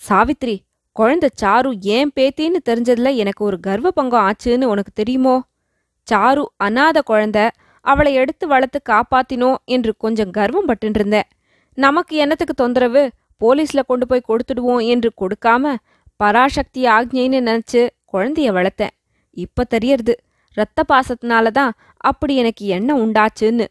சாவித்ரி 0.00 0.56
குழந்தை 0.96 1.28
சாரு 1.42 1.70
ஏன் 1.96 2.10
பேத்தின்னு 2.16 2.60
தெரிஞ்சதுல 2.70 3.10
எனக்கு 3.14 3.42
ஒரு 3.44 3.56
கர்வ 3.60 3.88
பங்கம் 3.90 4.24
ஆச்சுன்னு 4.28 4.66
உனக்கு 4.66 4.92
தெரியுமோ? 4.94 5.36
சாரு 6.08 6.44
அனாத 6.64 6.98
குழந்தை 7.02 7.44
அவளை 7.84 8.12
எடுத்து 8.14 8.44
வளர்த்து 8.48 8.78
காப்பாத்தினோம் 8.90 9.58
என்று 9.66 9.92
கொஞ்சம் 9.98 10.30
கர்வம் 10.30 10.68
பட்டுருந்தேன் 10.68 11.28
நமக்கு 11.78 12.14
என்னத்துக்கு 12.16 12.54
தொந்தரவு? 12.54 13.02
போலீஸில் 13.42 13.88
கொண்டு 13.90 14.06
போய் 14.10 14.28
கொடுத்துடுவோம் 14.30 14.82
என்று 14.94 15.10
கொடுக்காம 15.22 15.74
பராசக்தி 16.20 16.82
ஆக்ஞைன்னு 16.96 17.38
நினச்சி 17.48 17.80
குழந்தைய 18.12 18.48
வளர்த்தேன். 18.58 18.94
இப்போ 19.36 19.62
தெரியறது. 19.74 20.14
ரத்த 20.56 20.80
பாசத்தினால 20.90 21.50
தான் 21.58 21.72
அப்படி 22.10 22.32
எனக்கு 22.42 22.64
என்ன 22.76 22.90
உண்டாச்சுன்னு. 23.04 23.66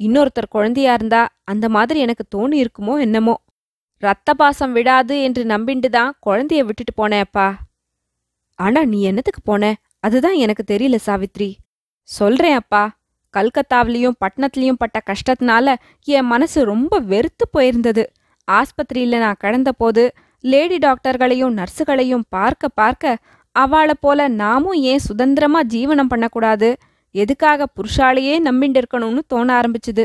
இன்னொருத்தர் 0.00 0.54
குழந்தையா 0.56 0.92
இருந்தா 0.98 1.22
அந்த 1.52 1.66
மாதிரி 1.76 1.98
எனக்கு 2.06 2.24
தோணி 2.34 2.56
இருக்குமோ 2.64 2.94
என்னமோ. 3.06 3.34
ரத்த 4.02 4.30
பாசம் 4.40 4.72
விடாது 4.76 5.14
என்று 5.26 5.42
நம்பிண்டு 5.44 5.88
தான் 5.96 6.14
குழந்தைய 6.26 6.62
விட்டுட்டு 6.68 6.92
போனேப்பா 7.00 7.46
ஆனா 8.58 8.80
நீ 8.92 8.98
என்னத்துக்கு 9.10 9.42
போன? 9.50 9.64
அதுதான் 10.06 10.38
எனக்கு 10.44 10.62
தெரியல 10.72 10.96
சாவித்ரி. 11.06 11.50
சொல்றேன் 12.08 12.58
அப்பா 12.60 12.82
கல்கத்தாவிலையும் 13.34 14.16
பட்டணத்துலயும் 14.22 14.80
பட்ட 14.80 14.98
கஷ்டத்தினால 15.10 15.74
என் 16.08 16.28
மனசு 16.32 16.58
ரொம்ப 16.72 16.98
வெறுத்து 17.12 17.44
போயிருந்தது. 17.54 18.04
ஆஸ்பத்திரியில 18.50 19.18
நான் 19.18 19.40
கடந்தபோது 19.44 20.10
லேடி 20.40 20.78
டாக்டர்களையும் 20.78 21.56
நர்ஸுகளையும் 21.58 22.22
பார்க்க 22.28 22.68
பார்க்க 22.68 23.16
அவளை 23.52 23.94
போல 24.00 24.28
நாமும் 24.28 24.72
ஏன் 24.72 24.98
சுதந்திரமா 24.98 25.62
ஜீவனம் 25.62 26.08
பண்ணக்கூடாது? 26.08 26.76
எதுக்காக 27.10 27.66
புருஷாலையே 27.76 28.34
நம்பிண்டு 28.44 28.82
இருக்கணும்னு 28.82 29.18
தோண 29.26 29.60
ஆரம்பிச்சுது. 29.60 30.04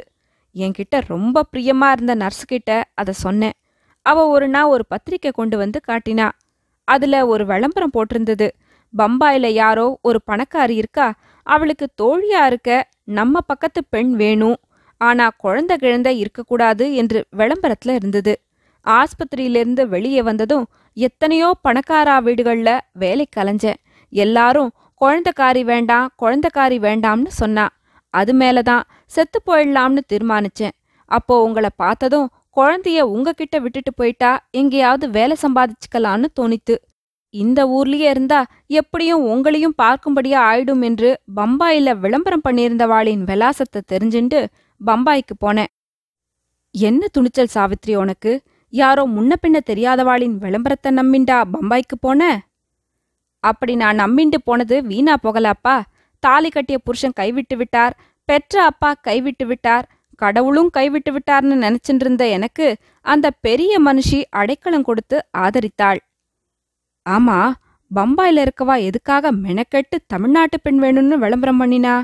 என்கிட்ட 0.55 1.01
ரொம்ப 1.07 1.45
பிரியமா 1.53 1.91
இருந்த 1.91 2.15
நர்ஸுக்கிட்ட 2.15 2.83
அதை 2.93 3.13
சொன்னேன். 3.13 3.53
அவ 4.01 4.27
ஒரு 4.27 4.47
நாள் 4.47 4.63
ஒரு 4.63 4.85
பத்திரிக்கை 4.87 5.31
கொண்டு 5.31 5.57
வந்து 5.57 5.79
காட்டினா. 5.87 6.31
அதுல 6.83 7.27
ஒரு 7.27 7.45
விளம்பரம் 7.45 7.91
போட்டிருந்தது. 7.93 8.49
பம்பாயில 8.93 9.47
யாரோ 9.47 9.99
ஒரு 10.01 10.19
பணக்காரி 10.27 10.69
இருக்கா? 10.69 11.13
அவளுக்கு 11.43 11.87
தோழியா 12.01 12.45
இருக்க 12.45 12.89
நம்ம 13.03 13.41
பக்கத்து 13.41 13.83
பெண் 13.89 14.13
வேணும் 14.13 14.55
ஆனா 15.01 15.25
குழந்தை 15.37 15.77
கிழந்த 15.77 16.11
இருக்கக்கூடாது 16.11 16.85
என்று 16.95 17.19
விளம்பரத்துல 17.37 17.95
இருந்தது. 17.95 18.33
ஆஸ்பத்திரியிலிருந்து 18.85 19.83
வெளியே 19.87 20.21
வந்ததும் 20.21 20.65
எத்தனையோ 20.97 21.49
பணக்காரா 21.67 22.15
வீடுகள்ல 22.27 22.69
வேலை 22.93 23.25
கலைஞ்சேன். 23.37 23.79
எல்லாரும் 24.13 24.71
குழந்தைக்காரி 25.01 25.63
வேண்டாம் 25.63 26.07
குழந்தைக்காரி 26.23 26.77
வேண்டாம்னு 26.79 27.31
சொன்னா. 27.41 27.65
அது 28.13 28.33
மேலதான் 28.33 28.83
செத்து 29.05 29.39
போயிடலாம்னு 29.45 30.01
தீர்மானிச்சேன். 30.13 30.75
அப்போ 31.11 31.43
உங்களை 31.43 31.69
பார்த்ததும் 31.75 32.27
குழந்தைய 32.57 32.99
உங்ககிட்ட 33.13 33.59
விட்டுட்டு 33.59 33.91
போயிட்டா 33.93 34.31
எங்கேயாவது 34.51 35.09
வேலை 35.09 35.35
சம்பாதிச்சுக்கலான்னு 35.41 36.27
தோணித்து. 36.39 36.75
இந்த 37.33 37.59
ஊர்லயே 37.67 38.07
இருந்தா 38.09 38.39
எப்படியும் 38.67 39.23
உங்களையும் 39.25 39.75
பார்க்கும்படியா 39.81 40.39
ஆயிடும் 40.49 40.81
என்று 40.81 41.09
பம்பாயில 41.35 41.93
விளம்பரம் 41.99 42.45
பண்ணியிருந்தவாளின் 42.47 43.23
விலாசத்தை 43.23 43.81
தெரிஞ்சுண்டு 43.91 44.39
பம்பாய்க்கு 44.85 45.35
போனேன். 45.45 45.71
என்ன 46.71 47.07
துணிச்சல் 47.07 47.53
சாவித்ரி 47.53 47.95
உனக்கு? 47.95 48.31
யாரோ 48.73 49.03
முன்ன 49.07 49.33
பின்ன 49.41 49.57
தெரியாதவாளின் 49.69 50.35
விளம்பரத்தை 50.37 50.89
நம்பிண்டா 50.93 51.37
பம்பாய்க்கு 51.53 51.97
போன? 51.99 52.21
அப்படி 53.39 53.75
நான் 53.75 53.99
நம்பிண்டு 53.99 54.37
போனது 54.43 54.83
வீணா 54.83 55.15
போகலாப்பா. 55.23 55.75
தாலி 56.23 56.49
கட்டிய 56.49 56.77
புருஷன் 56.77 57.13
கைவிட்டு 57.13 57.57
விட்டார். 57.57 57.93
பெற்ற 58.25 58.63
அப்பா 58.63 58.93
கைவிட்டு 58.93 59.45
விட்டார். 59.45 59.85
கடவுளும் 60.15 60.69
கைவிட்டு 60.69 61.11
விட்டார்னு 61.11 61.55
நினைச்சிட்டு 61.63 62.03
இருந்த 62.05 62.27
எனக்கு 62.27 62.77
அந்த 63.01 63.31
பெரிய 63.31 63.73
மனுஷி 63.81 64.23
அடைக்கலம் 64.29 64.83
கொடுத்து 64.83 65.17
ஆதரித்தாள். 65.37 65.99
ஆமா 67.09 67.37
பம்பாயில 67.95 68.45
இருக்கவா 68.45 68.75
எதுக்காக 68.81 69.31
மெனக்கெட்டு 69.31 69.97
தமிழ்நாட்டு 70.07 70.57
பெண் 70.61 70.81
வேணும்னு 70.83 71.15
விளம்பரம் 71.17 71.61
பண்ணினா? 71.61 72.03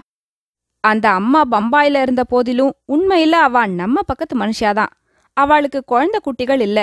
அந்த 0.83 1.09
அம்மா 1.09 1.41
பம்பாயில 1.51 2.01
இருந்த 2.01 2.23
போதிலும் 2.23 2.73
உண்மையில 2.87 3.35
அவ 3.47 3.65
நம்ம 3.67 4.01
பக்கத்து 4.01 4.35
மனுஷியாதான். 4.39 4.91
அவளுக்கு 5.33 5.83
குழந்தை 5.83 6.19
குட்டிகள் 6.23 6.59
இல்ல. 6.59 6.79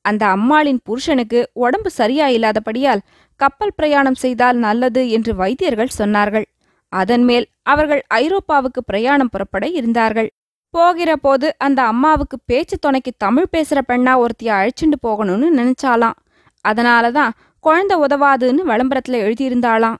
அந்த 0.00 0.26
அம்மாளின் 0.26 0.80
புருஷனுக்கு 0.84 1.50
உடம்பு 1.52 1.90
சரியா 1.90 2.28
இல்லாதபடியால் 2.28 3.04
கப்பல் 3.36 3.76
பிரயாணம் 3.76 4.14
செய்தால் 4.14 4.56
நல்லது 4.56 5.10
என்று 5.10 5.34
வைத்தியர்கள் 5.34 5.96
சொன்னார்கள். 5.98 6.44
அதன்மேல் 6.88 7.46
அவர்கள் 7.62 8.02
ஐரோப்பாவுக்கு 8.14 8.80
பிரயாணம் 8.86 9.28
புறப்பட 9.28 9.66
இருந்தார்கள். 9.66 10.30
போகிற 10.70 11.16
போது 11.16 11.54
அந்த 11.58 11.82
அம்மாவுக்கு 11.82 12.38
பேச்சு 12.46 12.78
துணைக்கு 12.78 13.12
தமிழ் 13.16 13.52
பேசுற 13.52 13.80
பெண்ணா 13.88 14.16
ஒருத்திய 14.16 14.52
அழைச்சிண்டு 14.52 14.98
போகணும்னு 15.06 15.48
நினைச்சாலாம் 15.58 16.18
அதனாலதான் 16.64 17.32
குழந்தை 17.64 17.96
உதவாதுன்னு 17.98 18.62
விளம்பரத்துல 18.66 19.18
எழுதியிருந்தாளாம். 19.26 19.98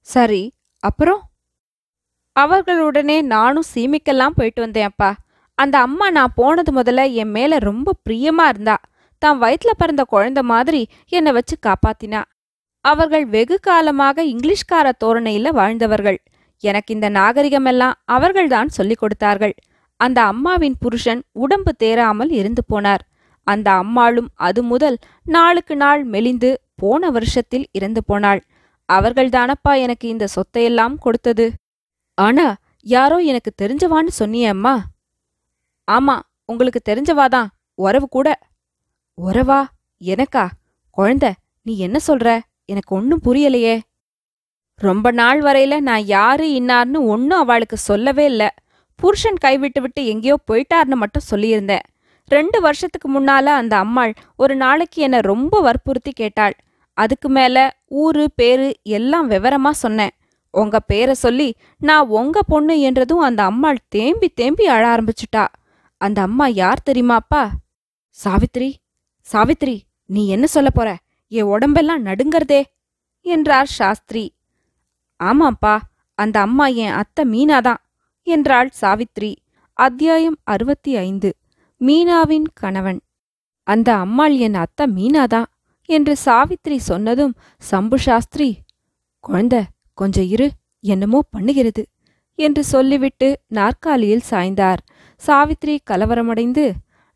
சரி 0.00 0.42
அப்புறம்? 0.82 1.27
அவர்களுடனே 2.38 3.22
நானும் 3.22 3.68
சீமிக்கெல்லாம் 3.74 4.36
போயிட்டு 4.36 4.60
வந்தேன் 4.60 4.84
அப்பா. 4.84 5.14
அந்த 5.54 5.78
அம்மா 5.78 6.10
நான் 6.10 6.32
போனது 6.34 6.72
முதல்ல 6.72 7.12
என் 7.12 7.30
மேல 7.30 7.58
ரொம்ப 7.58 7.94
பிரியமா 8.10 8.44
இருந்தா. 8.48 8.76
தான் 9.18 9.38
வயிற்றில் 9.38 9.78
பிறந்த 9.78 10.02
குழந்தை 10.04 10.42
மாதிரி 10.42 10.88
என்னை 11.08 11.32
வச்சு 11.32 11.56
காப்பாத்தினா. 11.66 12.22
அவர்கள் 12.80 13.26
வெகு 13.26 13.58
காலமாக 13.60 14.24
இங்கிலீஷ்கார 14.24 14.92
தோரணையில 15.04 15.48
வாழ்ந்தவர்கள். 15.48 16.18
எனக்கு 16.64 16.94
இந்த 16.94 17.10
நாகரிகமெல்லாம் 17.10 17.92
அவர்கள்தான் 18.04 18.68
சொல்லிக் 18.68 18.98
கொடுத்தார்கள். 18.98 19.54
அந்த 19.96 20.22
அம்மாவின் 20.22 20.76
புருஷன் 20.80 21.22
உடம்பு 21.32 21.72
தேராமல் 21.74 22.30
இருந்து 22.30 22.62
போனார். 22.72 23.04
அந்த 23.46 23.70
அம்மாளும் 23.72 24.28
அது 24.34 24.62
முதல் 24.62 24.98
நாளுக்கு 25.24 25.76
நாள் 25.76 26.04
மெலிந்து 26.04 26.50
போன 26.74 27.10
வருஷத்தில் 27.10 27.66
இறந்து 27.72 28.04
போனாள். 28.04 28.40
அவர்கள்தானப்பா 28.88 29.72
எனக்கு 29.76 30.08
இந்த 30.08 30.26
சொத்தையெல்லாம் 30.36 30.94
கொடுத்தது? 30.98 31.52
ஆனா 32.18 32.46
யாரோ 32.86 33.16
எனக்கு 33.16 33.50
தெரிஞ்சவான்னு 33.62 34.12
சொன்னியம்மா 34.18 34.74
ஆமா 35.88 36.14
உங்களுக்கு 36.44 36.80
தெரிஞ்சவாதான் 36.88 37.48
உறவு 37.78 38.08
கூட. 38.08 38.28
உறவா? 39.18 39.60
எனக்கா? 40.00 40.44
குழந்த 40.96 41.26
நீ 41.62 41.78
என்ன 41.78 41.98
சொல்ற? 42.06 42.28
எனக்கு 42.64 42.96
ஒன்னும் 42.96 43.20
புரியலையே. 43.24 43.80
ரொம்ப 44.78 45.10
நாள் 45.10 45.40
வரையில 45.42 45.80
நான் 45.80 46.04
யாரு 46.04 46.46
இன்னார்னு 46.48 47.00
ஒன்னும் 47.06 47.38
அவளுக்கு 47.38 47.76
சொல்லவே 47.76 48.24
இல்ல. 48.24 48.54
புருஷன் 48.96 49.38
கைவிட்டு 49.44 49.80
விட்டு 49.80 50.06
எங்கேயோ 50.06 50.36
போயிட்டார்னு 50.50 50.98
மட்டும் 51.02 51.28
சொல்லியிருந்தேன். 51.30 51.84
ரெண்டு 52.28 52.60
வருஷத்துக்கு 52.60 53.08
முன்னால 53.10 53.46
அந்த 53.60 53.74
அம்மாள் 53.76 54.14
ஒரு 54.36 54.56
நாளைக்கு 54.56 55.02
என்ன 55.02 55.20
ரொம்ப 55.20 55.60
வற்புறுத்தி 55.60 56.12
கேட்டாள். 56.12 56.56
அதுக்கு 56.96 57.28
மேல 57.28 57.56
ஊரு 57.86 58.24
பேரு 58.34 58.68
எல்லாம் 58.82 59.30
விவரமா 59.30 59.70
சொன்னேன். 59.70 60.14
உங்க 60.54 60.80
பேரை 60.80 61.14
சொல்லி 61.14 61.48
நான் 61.78 62.10
உங்க 62.18 62.42
பொண்ணு 62.42 62.74
என்றதும் 62.80 63.18
அந்த 63.18 63.40
அம்மாள் 63.42 63.80
தேம்பி 63.88 64.28
தேம்பி 64.28 64.66
அழ 64.66 64.82
ஆரம்பிச்சுட்டா. 64.94 65.44
அந்த 66.00 66.18
அம்மா 66.22 66.46
யார் 66.46 66.86
தெரியுமாப்பா 66.90 67.42
சாவித்ரி 68.18 68.70
சாவித்ரி 69.26 69.76
நீ 70.10 70.22
என்ன 70.28 70.46
சொல்ல 70.46 70.70
போற? 70.70 70.88
என் 71.32 71.50
உடம்பெல்லாம் 71.54 72.04
நடுங்கறதே 72.04 72.62
என்றார் 73.26 73.66
சாஸ்திரி. 73.66 74.24
ஆமாப்பா 75.20 75.74
அந்த 76.14 76.36
அம்மா 76.40 76.66
என் 76.66 76.92
அத்தை 76.92 77.24
மீனாதான் 77.30 77.82
என்றாள் 78.26 78.70
சாவித்ரி. 78.80 79.32
அத்தியாயம் 79.72 80.38
அறுபத்தி 80.44 80.96
ஐந்து 80.96 81.28
மீனாவின் 81.80 82.48
கணவன். 82.54 83.00
அந்த 83.66 83.88
அம்மாள் 83.96 84.36
என் 84.36 84.54
அத்தை 84.54 84.86
மீனாதான் 84.96 85.48
என்று 85.88 86.14
சாவித்ரி 86.24 86.76
சொன்னதும் 86.76 87.34
சம்பு 87.62 87.98
சாஸ்திரி 87.98 88.48
குழந்தை 89.24 89.60
கொஞ்சம் 90.00 90.28
இரு 90.34 90.46
என்னமோ 90.84 91.20
பண்ணுகிறது 91.36 91.82
என்று 92.38 92.62
சொல்லிவிட்டு 92.64 93.28
நாற்காலியில் 93.48 94.28
சாய்ந்தார். 94.30 94.80
சாவித்ரி 95.22 95.74
கலவரமடைந்து 95.90 96.64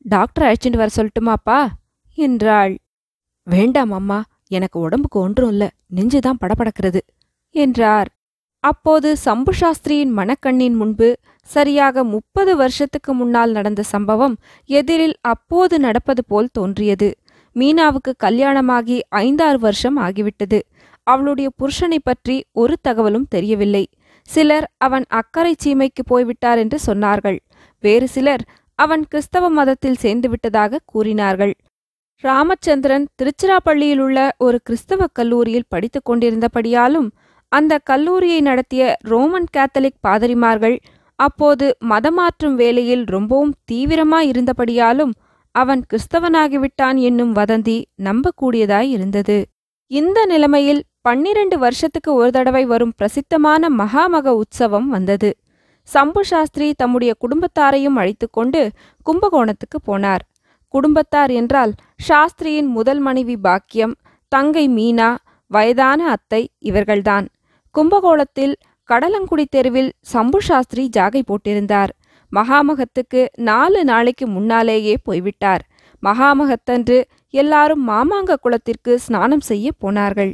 டாக்டர் 0.05 0.45
அழைச்சிட்டு 0.47 0.81
வர 0.81 0.89
சொல்லட்டுமாப்பா? 0.97 1.61
என்றாள். 2.19 2.73
வேண்டாம் 3.47 3.93
அம்மா 3.93 4.19
எனக்கு 4.49 4.79
உடம்புக்கு 4.81 5.19
ஒன்றும் 5.21 5.49
இல்ல 5.49 5.65
நெஞ்சுதான் 5.95 6.41
படபடக்கிறது 6.41 7.01
என்றார். 7.55 8.09
அப்போது 8.65 9.09
சம்பு 9.17 9.53
சாஸ்திரியின் 9.61 10.13
மனக்கண்ணின் 10.19 10.77
முன்பு 10.77 11.09
சரியாக 11.51 12.05
முப்பது 12.05 12.53
வருஷத்துக்கு 12.57 13.13
முன்னால் 13.15 13.53
நடந்த 13.53 13.83
சம்பவம் 13.93 14.35
எதிரில் 14.71 15.17
அப்போது 15.33 15.75
நடப்பது 15.79 16.23
போல் 16.25 16.53
தோன்றியது. 16.53 17.09
மீனாவுக்கு 17.57 18.13
கல்யாணமாகி 18.25 18.99
ஐந்தாறு 19.23 19.59
வருஷம் 19.59 19.99
ஆகிவிட்டது. 19.99 20.59
அவளுடைய 21.07 21.49
புருஷனை 21.61 21.99
பற்றி 22.03 22.37
ஒரு 22.53 22.74
தகவலும் 22.83 23.29
தெரியவில்லை. 23.29 23.85
சிலர் 24.29 24.66
அவன் 24.79 25.05
அக்கறை 25.09 25.55
சீமைக்கு 25.65 26.03
போய்விட்டார் 26.07 26.59
என்று 26.59 26.79
சொன்னார்கள். 26.87 27.39
வேறு 27.83 28.09
சிலர் 28.09 28.45
அவன் 28.79 29.05
கிறிஸ்தவ 29.09 29.49
மதத்தில் 29.51 29.97
சேர்ந்து 29.97 30.29
விட்டதாக 30.29 30.81
கூறினார்கள். 30.85 31.55
ராமச்சந்திரன் 32.24 33.07
திருச்சிராப்பள்ளியில் 33.19 33.99
உள்ள 33.99 34.19
ஒரு 34.39 34.59
கிறிஸ்தவ 34.62 35.07
கல்லூரியில் 35.12 35.69
படித்துக் 35.69 36.09
கொண்டிருந்தபடியாலும் 36.11 37.09
அந்த 37.53 37.79
கல்லூரியை 37.79 38.41
நடத்திய 38.41 38.83
ரோமன் 39.03 39.49
கேத்தலிக் 39.57 40.03
பாதிரிமார்கள் 40.07 40.77
அப்போது 41.19 41.66
மதமாற்றும் 41.89 42.55
வேலையில் 42.55 43.05
ரொம்பவும் 43.05 43.53
தீவிரமாயிருந்தபடியாலும் 43.73 45.12
அவன் 45.55 45.83
கிறிஸ்தவனாகிவிட்டான் 45.91 46.99
என்னும் 46.99 47.33
வதந்தி 47.37 47.77
நம்பக்கூடியதாய் 48.03 48.91
இருந்தது. 48.91 49.37
இந்த 49.91 50.19
நிலைமையில் 50.27 50.83
பன்னிரண்டு 51.05 51.59
வருஷத்துக்கு 51.59 52.15
ஒரு 52.15 52.31
தடவை 52.31 52.65
வரும் 52.65 52.93
பிரசித்தமான 52.97 53.69
மகாமக 53.70 54.27
உற்சவம் 54.41 54.89
வந்தது. 54.89 55.31
சம்பு 55.89 56.24
சாஸ்திரி 56.24 56.73
தம்முடைய 56.73 57.12
குடும்பத்தாரையும் 57.20 57.97
அழைத்துக்கொண்டு 57.97 58.61
கும்பகோணத்துக்கு 59.07 59.79
போனார். 59.87 60.23
குடும்பத்தார் 60.69 61.31
என்றால் 61.31 61.73
சாஸ்திரியின் 62.09 62.69
முதல் 62.69 62.99
மனைவி 62.99 63.37
பாக்கியம் 63.37 63.95
தங்கை 64.29 64.69
மீனா 64.69 65.16
வயதான 65.47 66.01
அத்தை 66.09 66.51
இவர்கள்தான். 66.65 67.27
கும்பகோணத்தில் 67.74 68.55
கடலங்குடி 68.89 69.45
தெருவில் 69.51 69.91
சம்பு 70.01 70.41
சாஸ்திரி 70.43 70.91
ஜாகை 70.97 71.23
போட்டிருந்தார். 71.27 71.93
மகாமகத்துக்கு 72.33 73.27
நாலு 73.37 73.85
நாளைக்கு 73.85 74.27
முன்னாலேயே 74.27 74.95
போய்விட்டார். 75.03 75.65
மகாமகத்தன்று 76.03 76.99
எல்லாரும் 77.31 77.89
மாமாங்க 77.89 78.35
குளத்திற்கு 78.41 78.99
ஸ்நானம் 78.99 79.41
செய்ய 79.41 79.69
போனார்கள். 79.79 80.33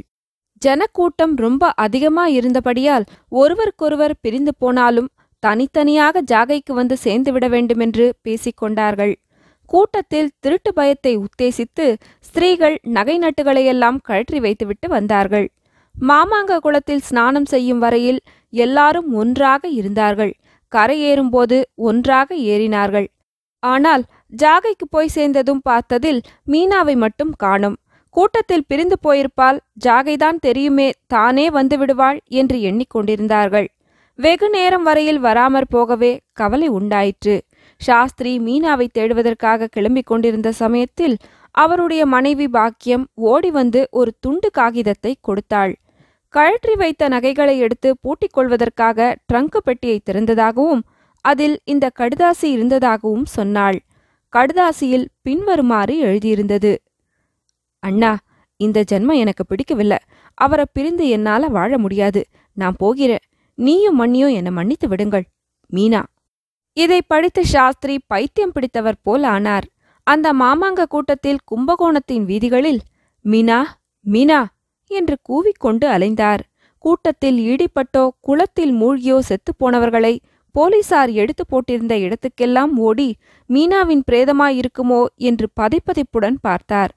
ஜனக்கூட்டம் 0.61 1.33
ரொம்ப 1.35 1.63
அதிகமா 1.75 2.25
இருந்தபடியால் 2.37 3.05
ஒருவருக்கொருவர் 3.41 4.15
பிரிந்து 4.21 4.53
போனாலும் 4.57 5.09
தனித்தனியாக 5.43 6.21
ஜாகைக்கு 6.31 6.73
வந்து 6.79 6.95
சேர்ந்துவிட 7.03 7.45
வேண்டுமென்று 7.49 8.05
பேசிக்கொண்டார்கள். 8.27 9.13
கூட்டத்தில் 9.71 10.33
திருட்டு 10.39 10.71
பயத்தை 10.73 11.13
உத்தேசித்து 11.25 11.85
ஸ்திரீகள் 12.27 12.75
நகை 12.97 13.15
நட்டுகளையெல்லாம் 13.19 13.99
கழற்றி 14.07 14.39
வைத்துவிட்டு 14.39 14.87
வந்தார்கள். 14.87 15.47
மாமாங்க 15.95 16.57
குளத்தில் 16.59 17.05
ஸ்நானம் 17.09 17.47
செய்யும் 17.53 17.81
வரையில் 17.83 18.19
எல்லாரும் 18.53 19.09
ஒன்றாக 19.13 19.61
இருந்தார்கள். 19.79 20.33
கரையேறும்போது 20.71 21.57
ஒன்றாக 21.89 22.29
ஏறினார்கள். 22.53 23.07
ஆனால் 23.63 24.03
ஜாகைக்கு 24.41 24.85
போய் 24.89 25.15
சேர்ந்ததும் 25.15 25.61
பார்த்ததில் 25.69 26.19
மீனாவை 26.51 26.95
மட்டும் 26.95 27.33
காணும். 27.43 27.77
கூட்டத்தில் 28.19 28.65
பிரிந்து 28.67 28.95
போயிருப்பால் 29.05 29.59
ஜாகைதான் 29.85 30.39
தெரியுமே 30.39 30.87
தானே 31.07 31.49
வந்து 31.49 31.75
விடுவாள் 31.77 32.17
என்று 32.29 32.57
எண்ணிக்கொண்டிருந்தார்கள் 32.69 33.67
வெகு 34.19 34.47
நேரம் 34.49 34.83
வரையில் 34.83 35.19
வராமற் 35.19 35.69
போகவே 35.69 36.09
கவலை 36.33 36.67
உண்டாயிற்று. 36.67 37.35
சாஸ்திரி 37.81 38.33
மீனாவை 38.39 38.87
தேடுவதற்காக 38.93 39.69
கிளம்பிக் 39.75 40.09
கொண்டிருந்த 40.11 40.51
சமயத்தில் 40.51 41.15
அவருடைய 41.55 42.01
மனைவி 42.05 42.47
பாக்கியம் 42.47 43.05
ஓடி 43.13 43.51
வந்து 43.51 43.83
ஒரு 43.91 44.11
துண்டு 44.19 44.49
காகிதத்தை 44.51 45.13
கொடுத்தாள். 45.21 45.73
கழற்றி 46.33 46.75
வைத்த 46.75 47.07
நகைகளை 47.07 47.55
எடுத்து 47.57 47.91
பூட்டிக் 48.01 48.33
கொள்வதற்காக 48.33 49.15
ட்ரங்கு 49.33 49.61
பெட்டியை 49.63 49.97
திறந்ததாகவும் 50.03 50.83
அதில் 51.25 51.57
இந்த 51.63 51.85
கடுதாசி 51.99 52.47
இருந்ததாகவும் 52.57 53.25
சொன்னாள். 53.37 53.79
கடுதாசியில் 54.33 55.09
பின்வருமாறு 55.21 55.95
எழுதியிருந்தது. 56.03 56.73
அண்ணா 57.79 58.17
இந்த 58.59 58.83
ஜென்மம் 58.91 59.15
எனக்கு 59.15 59.45
பிடிக்கவில்லை. 59.45 59.97
அவரை 60.33 60.65
பிரிந்து 60.73 61.07
என்னால 61.07 61.47
வாழ 61.47 61.77
முடியாது. 61.77 62.21
நான் 62.53 62.75
போகிறேன். 62.77 63.25
நீயும் 63.55 63.99
மண்ணியும் 63.99 64.33
என்னை 64.33 64.51
மன்னித்து 64.51 64.87
விடுங்கள். 64.87 65.25
மீனா. 65.73 66.01
இதை 66.77 67.01
படித்த 67.07 67.43
சாஸ்திரி 67.43 67.99
பைத்தியம் 68.07 68.51
பிடித்தவர் 68.51 69.01
போல் 69.01 69.23
ஆனார். 69.23 69.67
அந்த 70.03 70.33
மாமாங்க 70.33 70.85
கூட்டத்தில் 70.85 71.39
கும்பகோணத்தின் 71.45 72.23
வீதிகளில் 72.23 72.81
மீனா 73.25 73.63
மீனா 74.05 74.45
என்று 74.91 75.17
கூவிக்கொண்டு 75.29 75.85
அலைந்தார். 75.85 76.39
கூட்டத்தில் 76.77 77.39
ஈடுபட்டோ 77.39 78.09
குளத்தில் 78.19 78.73
மூழ்கியோ 78.73 79.19
செத்துப் 79.19 79.59
போனவர்களை 79.59 80.19
போலீசார் 80.51 81.09
எடுத்து 81.09 81.43
போட்டிருந்த 81.45 81.93
இடத்துக்கெல்லாம் 82.05 82.71
ஓடி 82.75 83.15
மீனாவின் 83.49 84.01
பிரேதமாயிருக்குமோ? 84.11 85.05
என்று 85.15 85.47
பதைப்பதைப்புடன் 85.59 86.37
பார்த்தார். 86.41 86.91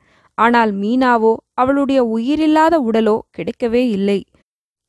ஆனால் 0.44 0.73
மீனாவோ 0.82 1.32
அவளுடைய 1.60 2.01
உயிரில்லாத 2.14 2.74
உடலோ 2.89 3.16
கிடைக்கவே 3.36 3.82
இல்லை. 3.97 4.19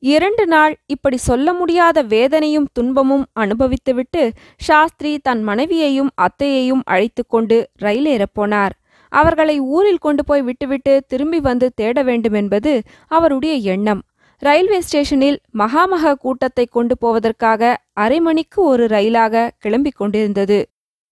இரண்டு 0.02 0.44
நாள் 0.46 0.72
இப்படி 0.86 1.18
சொல்ல 1.26 1.48
முடியாத 1.52 1.98
வேதனையும் 2.12 2.70
துன்பமும் 2.72 3.26
அனுபவித்துவிட்டு 3.40 4.22
சாஸ்திரி 4.60 5.12
தன் 5.18 5.42
மனைவியையும் 5.42 6.10
அத்தையையும் 6.16 6.82
அழைத்துக்கொண்டு 6.84 7.58
ரயிலேறப் 7.82 8.34
போனார். 8.40 8.74
அவர்களை 9.12 9.56
ஊரில் 9.74 10.02
கொண்டு 10.06 10.22
போய் 10.24 10.42
விட்டுவிட்டு 10.42 10.92
திரும்பி 11.06 11.40
வந்து 11.40 11.66
தேட 11.74 11.96
வேண்டுமென்பது 12.02 12.72
அவருடைய 13.10 13.54
எண்ணம். 13.74 14.02
ரயில்வே 14.42 14.78
ஸ்டேஷனில் 14.80 15.38
மகாமக 15.58 16.14
கூட்டத்தை 16.24 16.64
கொண்டு 16.66 16.94
போவதற்காக 17.00 17.62
அரை 18.02 18.18
மணிக்கு 18.20 18.60
ஒரு 18.72 18.84
ரயிலாக 18.86 19.50
கிளம்பிக் 19.64 19.98
கொண்டிருந்தது. 20.00 20.58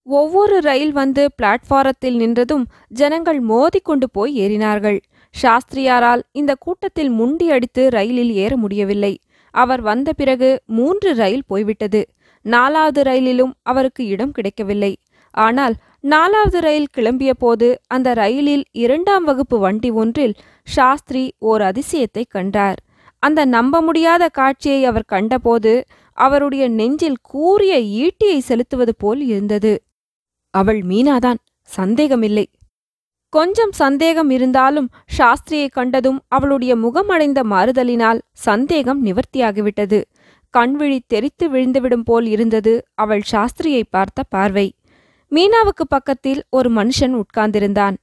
ஒவ்வொரு 0.06 0.58
ரயில் 0.58 0.92
வந்து 0.92 1.22
பிளாட்ஃபாரத்தில் 1.38 2.16
நின்றதும் 2.22 2.64
ஜனங்கள் 2.88 3.40
மோதிக்கொண்டு 3.40 4.06
போய் 4.10 4.32
ஏறினார்கள். 4.40 4.98
சாஸ்திரியாரால் 5.34 6.22
இந்த 6.32 6.54
கூட்டத்தில் 6.54 7.10
முண்டி 7.10 7.50
அடித்து 7.50 7.88
ரயிலில் 7.88 8.32
ஏற 8.34 8.56
முடியவில்லை. 8.56 9.18
அவர் 9.50 9.80
வந்த 9.80 10.12
பிறகு 10.12 10.50
மூன்று 10.66 11.14
ரயில் 11.14 11.46
போய்விட்டது. 11.46 12.02
நாலாவது 12.44 13.02
ரயிலிலும் 13.02 13.52
அவருக்கு 13.62 14.06
இடம் 14.06 14.32
கிடைக்கவில்லை. 14.32 14.92
ஆனால் 15.30 15.74
நாலாவது 16.00 16.60
ரயில் 16.60 16.92
கிளம்பிய 16.96 17.32
போது 17.38 17.80
அந்த 17.86 18.14
ரயிலில் 18.14 18.64
இரண்டாம் 18.72 19.24
வகுப்பு 19.24 19.58
வண்டி 19.58 19.90
ஒன்றில் 19.90 20.34
சாஸ்திரி 20.68 21.24
ஓர் 21.38 21.62
அதிசயத்தை 21.62 22.24
கண்டார். 22.28 22.78
அந்த 23.18 23.40
நம்ப 23.44 23.80
முடியாத 23.80 24.28
காட்சியை 24.28 24.84
அவர் 24.84 25.10
கண்டபோது 25.12 25.72
அவருடைய 26.18 26.68
நெஞ்சில் 26.68 27.18
கூறிய 27.22 27.74
ஈட்டியை 28.02 28.38
செலுத்துவது 28.38 28.92
போல் 28.98 29.20
இருந்தது. 29.20 29.72
அவள் 30.54 30.80
மீனாதான். 30.88 31.40
சந்தேகமில்லை. 31.62 32.46
கொஞ்சம் 33.32 33.72
சந்தேகம் 33.72 34.30
இருந்தாலும் 34.30 34.88
சாஸ்திரியை 35.18 35.68
கண்டதும் 35.68 36.18
அவளுடைய 36.28 36.72
முகமடைந்த 36.76 37.40
மாறுதலினால் 37.42 38.20
சந்தேகம் 38.32 39.00
நிவர்த்தியாகிவிட்டது. 39.06 40.02
கண்விழி 40.54 40.98
தெரித்து 41.06 41.50
விழுந்துவிடும் 41.50 42.04
போல் 42.04 42.26
இருந்தது 42.26 42.84
அவள் 42.94 43.22
சாஸ்திரியை 43.32 43.82
பார்த்த 43.90 44.22
பார்வை. 44.28 44.66
மீனாவுக்கு 45.32 45.84
பக்கத்தில் 45.88 46.42
ஒரு 46.50 46.70
மனுஷன் 46.70 47.14
உட்கார்ந்திருந்தான். 47.22 47.96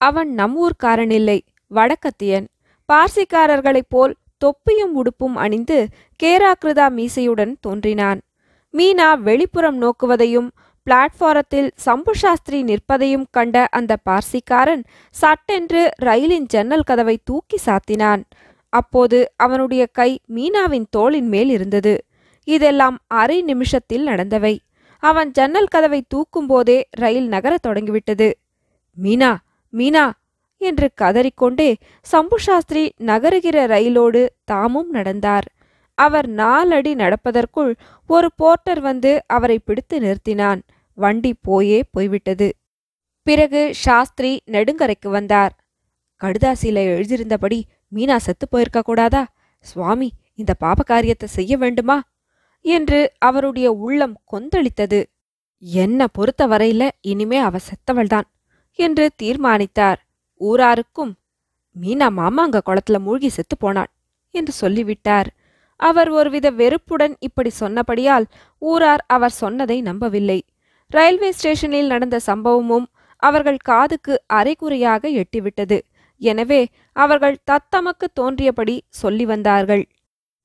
அவன் 0.00 0.30
நம் 0.32 0.56
ஊர்க்காரனில்லை 0.62 1.38
வடக்கத்தியன். 1.70 2.46
பார்சிக்காரர்களைப் 2.88 3.92
போல் 3.94 4.14
தொப்பியும் 4.38 4.94
உடுப்பும் 4.94 5.36
அணிந்து 5.36 5.88
கேராக்கிருதா 6.22 6.86
மீசையுடன் 6.98 7.54
தோன்றினான். 7.60 8.20
மீனா 8.74 9.08
வெளிப்புறம் 9.24 9.78
நோக்குவதையும் 9.84 10.48
பிளாட்ஃபாரத்தில் 10.88 11.70
சம்பு 11.76 12.14
சாஸ்திரி 12.14 12.64
நிற்பதையும் 12.64 13.24
கண்ட 13.30 13.68
அந்த 13.70 13.96
பார்சிக்காரன் 14.10 14.84
சட்டென்று 15.10 15.90
ரயிலின் 16.04 16.46
ஜன்னல் 16.46 16.82
கதவை 16.82 17.18
தூக்கி 17.24 17.58
சாத்தினான். 17.66 18.22
அப்போது 18.72 19.32
அவனுடைய 19.36 19.86
கை 19.86 20.20
மீனாவின் 20.34 20.86
தோளின் 20.90 21.28
மேல் 21.28 21.48
இருந்தது. 21.48 22.04
இதெல்லாம் 22.44 22.98
அரை 23.06 23.42
நிமிஷத்தில் 23.42 24.06
நடந்தவை. 24.06 24.58
அவன் 25.02 25.30
ஜன்னல் 25.30 25.66
கதவை 25.66 26.04
தூக்கும்போதே 26.14 26.82
ரயில் 26.90 27.28
நகரத் 27.28 27.62
தொடங்கிவிட்டது. 27.62 28.38
மீனா 28.96 29.36
மீனா! 29.72 30.10
என்று 30.60 30.90
கதறிக்கொண்டே 31.00 31.74
சம்பு 32.00 32.38
சாஸ்திரி 32.38 32.92
நகருகிற 33.00 33.66
ரயிலோடு 33.66 34.26
தாமும் 34.44 34.90
நடந்தார். 34.90 35.46
அவர் 35.94 36.28
நாலடி 36.28 36.94
நடப்பதற்குள் 36.94 37.74
ஒரு 38.06 38.30
போர்ட்டர் 38.36 38.80
வந்து 38.80 39.22
அவரை 39.26 39.58
பிடித்து 39.58 40.00
நிறுத்தினான். 40.00 40.60
வண்டி 40.98 41.34
போயே 41.42 41.78
போய்விட்டது. 41.90 42.48
பிறகு 43.22 43.60
சாஸ்திரி 43.74 44.42
நெடுங்கரைக்கு 44.46 45.08
வந்தார். 45.08 45.54
கடுதாசியில 46.20 46.78
எழுதியிருந்தபடி 46.92 47.58
மீனா 47.94 48.16
செத்து 48.16 48.48
போயிருக்க 48.48 48.82
கூடாதா? 48.82 49.22
சுவாமி 49.60 50.08
இந்த 50.34 50.54
பாப 50.54 50.82
காரியத்தை 50.82 51.28
செய்ய 51.28 51.56
வேண்டுமா? 51.56 52.02
என்று 52.64 53.12
அவருடைய 53.18 53.72
உள்ளம் 53.72 54.16
கொந்தளித்தது. 54.32 55.00
என்ன 55.62 56.06
பொறுத்த 56.06 56.46
வரையில 56.46 56.88
இனிமே 57.00 57.38
அவ 57.38 57.58
செத்தவள்தான் 57.68 58.28
என்று 58.78 59.10
தீர்மானித்தார். 59.16 60.00
ஊராருக்கும் 60.40 61.12
மீனா 61.80 62.08
மாமாங்க 62.16 62.60
குளத்துல 62.66 62.98
மூழ்கி 62.98 63.28
செத்து 63.28 63.56
போனாள் 63.56 63.90
என்று 64.34 64.52
சொல்லிவிட்டார். 64.52 65.28
அவர் 65.80 66.08
ஒருவித 66.08 66.50
வெறுப்புடன் 66.50 67.16
இப்படி 67.18 67.50
சொன்னபடியால் 67.60 68.24
ஊரார் 68.58 69.04
அவர் 69.08 69.30
சொன்னதை 69.30 69.80
நம்பவில்லை. 69.80 70.40
ரயில்வே 70.90 71.30
ஸ்டேஷனில் 71.32 71.86
நடந்த 71.86 72.16
சம்பவமும் 72.26 72.86
அவர்கள் 73.22 73.58
காதுக்கு 73.70 74.14
அரைகுறையாக 74.38 75.08
எட்டிவிட்டது. 75.22 75.78
எனவே 76.20 76.60
அவர்கள் 76.96 77.36
தத்தமக்கு 77.50 78.06
தோன்றியபடி 78.20 78.76
சொல்லி 79.00 79.24
வந்தார்கள். 79.24 79.84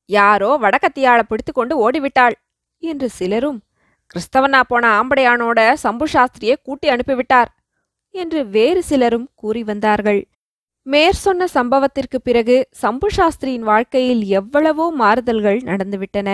யாரோ 0.10 0.50
வடக்கத்தியாள 0.64 1.20
பிடித்துக்கொண்டு 1.30 1.74
ஓடிவிட்டாள் 1.86 2.36
என்று 2.84 3.08
சிலரும் 3.10 3.60
கிறிஸ்தவனா 4.12 4.60
போன 4.72 4.86
ஆம்படையானோட 5.00 5.60
சம்பு 5.84 6.08
சாஸ்திரியை 6.14 6.56
கூட்டி 6.64 6.88
அனுப்பிவிட்டார் 6.90 7.52
என்று 8.16 8.40
வேறு 8.56 8.82
சிலரும் 8.90 9.28
கூறி 9.36 9.62
வந்தார்கள். 9.64 10.22
மேற்சொன்ன 10.88 11.44
சம்பவத்திற்கு 11.58 12.18
பிறகு 12.28 12.56
சம்பு 12.82 13.10
சாஸ்திரியின் 13.18 13.66
வாழ்க்கையில் 13.72 14.24
எவ்வளவோ 14.40 14.86
மாறுதல்கள் 15.02 15.60
நடந்துவிட்டன. 15.70 16.30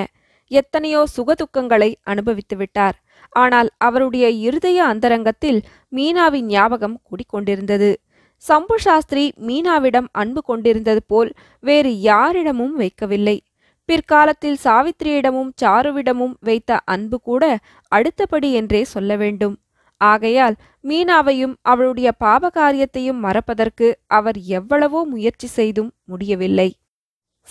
எத்தனையோ 0.51 1.01
சுகதுக்கங்களை 1.15 1.89
அனுபவித்து 2.11 2.55
விட்டார். 2.57 2.97
ஆனால் 3.29 3.69
அவருடைய 3.77 4.29
இருதய 4.29 4.83
அந்தரங்கத்தில் 4.83 5.59
மீனாவின் 5.95 6.45
ஞாபகம் 6.45 7.01
குடிக்கொண்டிருந்தது. 7.09 7.93
சம்பு 8.37 8.79
சாஸ்திரி 8.79 9.33
மீனாவிடம் 9.47 10.07
அன்பு 10.11 10.41
கொண்டிருந்தது 10.43 11.01
போல் 11.07 11.31
வேறு 11.59 12.01
யாரிடமும் 12.01 12.75
வைக்கவில்லை. 12.79 13.37
பிற்காலத்தில் 13.85 14.59
சாவித்திரியிடமும் 14.63 15.51
சாருவிடமும் 15.61 16.35
வைத்த 16.39 16.79
அன்பு 16.85 17.21
கூட 17.21 17.57
அடுத்தபடி 17.91 18.53
என்றே 18.53 18.83
சொல்ல 18.83 19.15
வேண்டும். 19.15 19.55
ஆகையால் 19.97 20.55
மீனாவையும் 20.83 21.55
அவளுடைய 21.61 22.11
பாபகாரியத்தையும் 22.19 23.19
மறப்பதற்கு 23.19 23.99
அவர் 24.07 24.37
எவ்வளவோ 24.41 25.03
முயற்சி 25.03 25.47
செய்தும் 25.47 25.91
முடியவில்லை. 26.03 26.78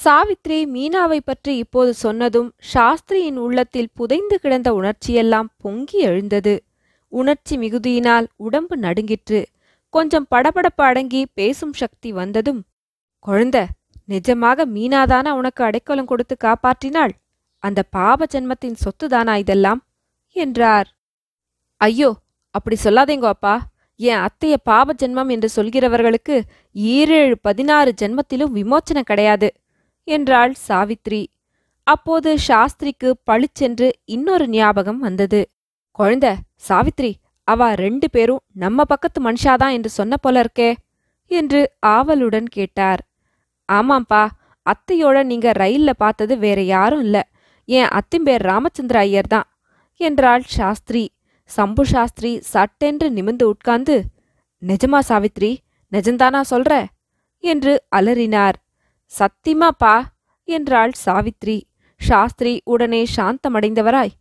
சாவித்ரி 0.05 0.59
மீனாவை 0.75 1.19
பற்றி 1.25 1.57
இப்போது 1.57 1.95
சொன்னதும் 1.95 2.49
சாஸ்திரியின் 2.73 3.39
உள்ளத்தில் 3.45 3.91
புதைந்து 3.95 4.37
கிடந்த 4.39 4.69
உணர்ச்சியெல்லாம் 4.73 5.49
பொங்கி 5.57 5.99
எழுந்தது. 5.99 6.55
உணர்ச்சி 7.13 7.55
மிகுதியினால் 7.59 8.27
உடம்பு 8.37 8.77
நடுங்கிற்று. 8.77 9.41
கொஞ்சம் 9.95 10.27
படபடப்பு 10.31 10.83
அடங்கி 10.83 11.23
பேசும் 11.35 11.73
சக்தி 11.73 12.13
வந்ததும் 12.13 12.61
குழந்த 13.25 13.59
நிஜமாக 14.09 14.67
மீனாதானா 14.75 15.31
உனக்கு 15.31 15.63
அடைக்கலம் 15.65 16.07
கொடுத்து 16.07 16.35
காப்பாற்றினாள்? 16.45 17.13
அந்த 17.63 17.81
பாப 17.83 18.27
ஜென்மத்தின் 18.35 18.81
சொத்துதானா 18.85 19.35
இதெல்லாம்? 19.35 19.81
என்றார். 20.37 20.89
ஐயோ 21.81 22.11
அப்படி 22.55 22.77
சொல்லாதேங்கோ 22.85 23.29
அப்பா. 23.37 23.55
என் 24.01 24.23
அத்தைய 24.27 24.57
பாப 24.63 24.95
ஜென்மம் 25.03 25.31
என்று 25.31 25.49
சொல்கிறவர்களுக்கு 25.57 26.37
ஈரேழு 26.75 27.35
பதினாறு 27.43 27.91
ஜென்மத்திலும் 28.01 28.55
விமோச்சனம் 28.59 29.09
கிடையாது. 29.11 29.49
என்றாள் 30.09 30.53
சாவித்ரி. 30.69 31.23
அப்போது 31.87 32.31
சாஸ்திரிக்கு 32.39 33.09
பளிச்சென்று 33.25 33.89
இன்னொரு 34.05 34.47
ஞாபகம் 34.49 34.99
வந்தது. 34.99 35.41
குழந்த 35.99 36.27
சாவித்ரி 36.69 37.13
அவ 37.49 37.69
ரெண்டு 37.75 38.07
பேரும் 38.11 38.43
நம்ம 38.55 38.85
பக்கத்து 38.85 39.19
மனுஷாதான் 39.23 39.73
என்று 39.73 39.91
சொன்ன 39.91 40.17
போல 40.17 40.43
இருக்கே 40.43 40.71
என்று 41.31 41.61
ஆவலுடன் 41.87 42.49
கேட்டார். 42.49 43.01
ஆமாம்பா 43.69 44.23
அத்தையோட 44.67 45.19
நீங்க 45.23 45.49
ரயில்ல 45.59 45.91
பார்த்தது 45.97 46.35
வேற 46.39 46.59
யாரும் 46.63 47.03
இல்ல. 47.03 47.19
என் 47.69 47.91
அத்திம்பேர் 47.91 48.45
ராமச்சந்திர 48.51 48.99
ஐயர் 48.99 49.27
தான் 49.27 49.49
என்றாள் 50.01 50.45
சாஸ்திரி. 50.59 51.05
சம்பு 51.51 51.85
சாஸ்திரி 51.87 52.33
சட்டென்று 52.53 53.07
நிமிர்ந்து 53.11 53.45
உட்கார்ந்து 53.49 53.97
நிஜமா 54.63 55.01
சாவித்ரி 55.09 55.53
நிஜந்தானா 55.93 56.41
சொல்ற? 56.51 56.73
என்று 57.45 57.73
அலறினார். 57.97 58.57
சத்தியமாப்பா 59.13 59.95
என்றாள் 60.49 60.93
சாவித்ரி. 61.05 61.59
சாஸ்திரி 62.01 62.53
உடனே 62.65 63.03
சாந்தமடைந்தவராய். 63.17 64.13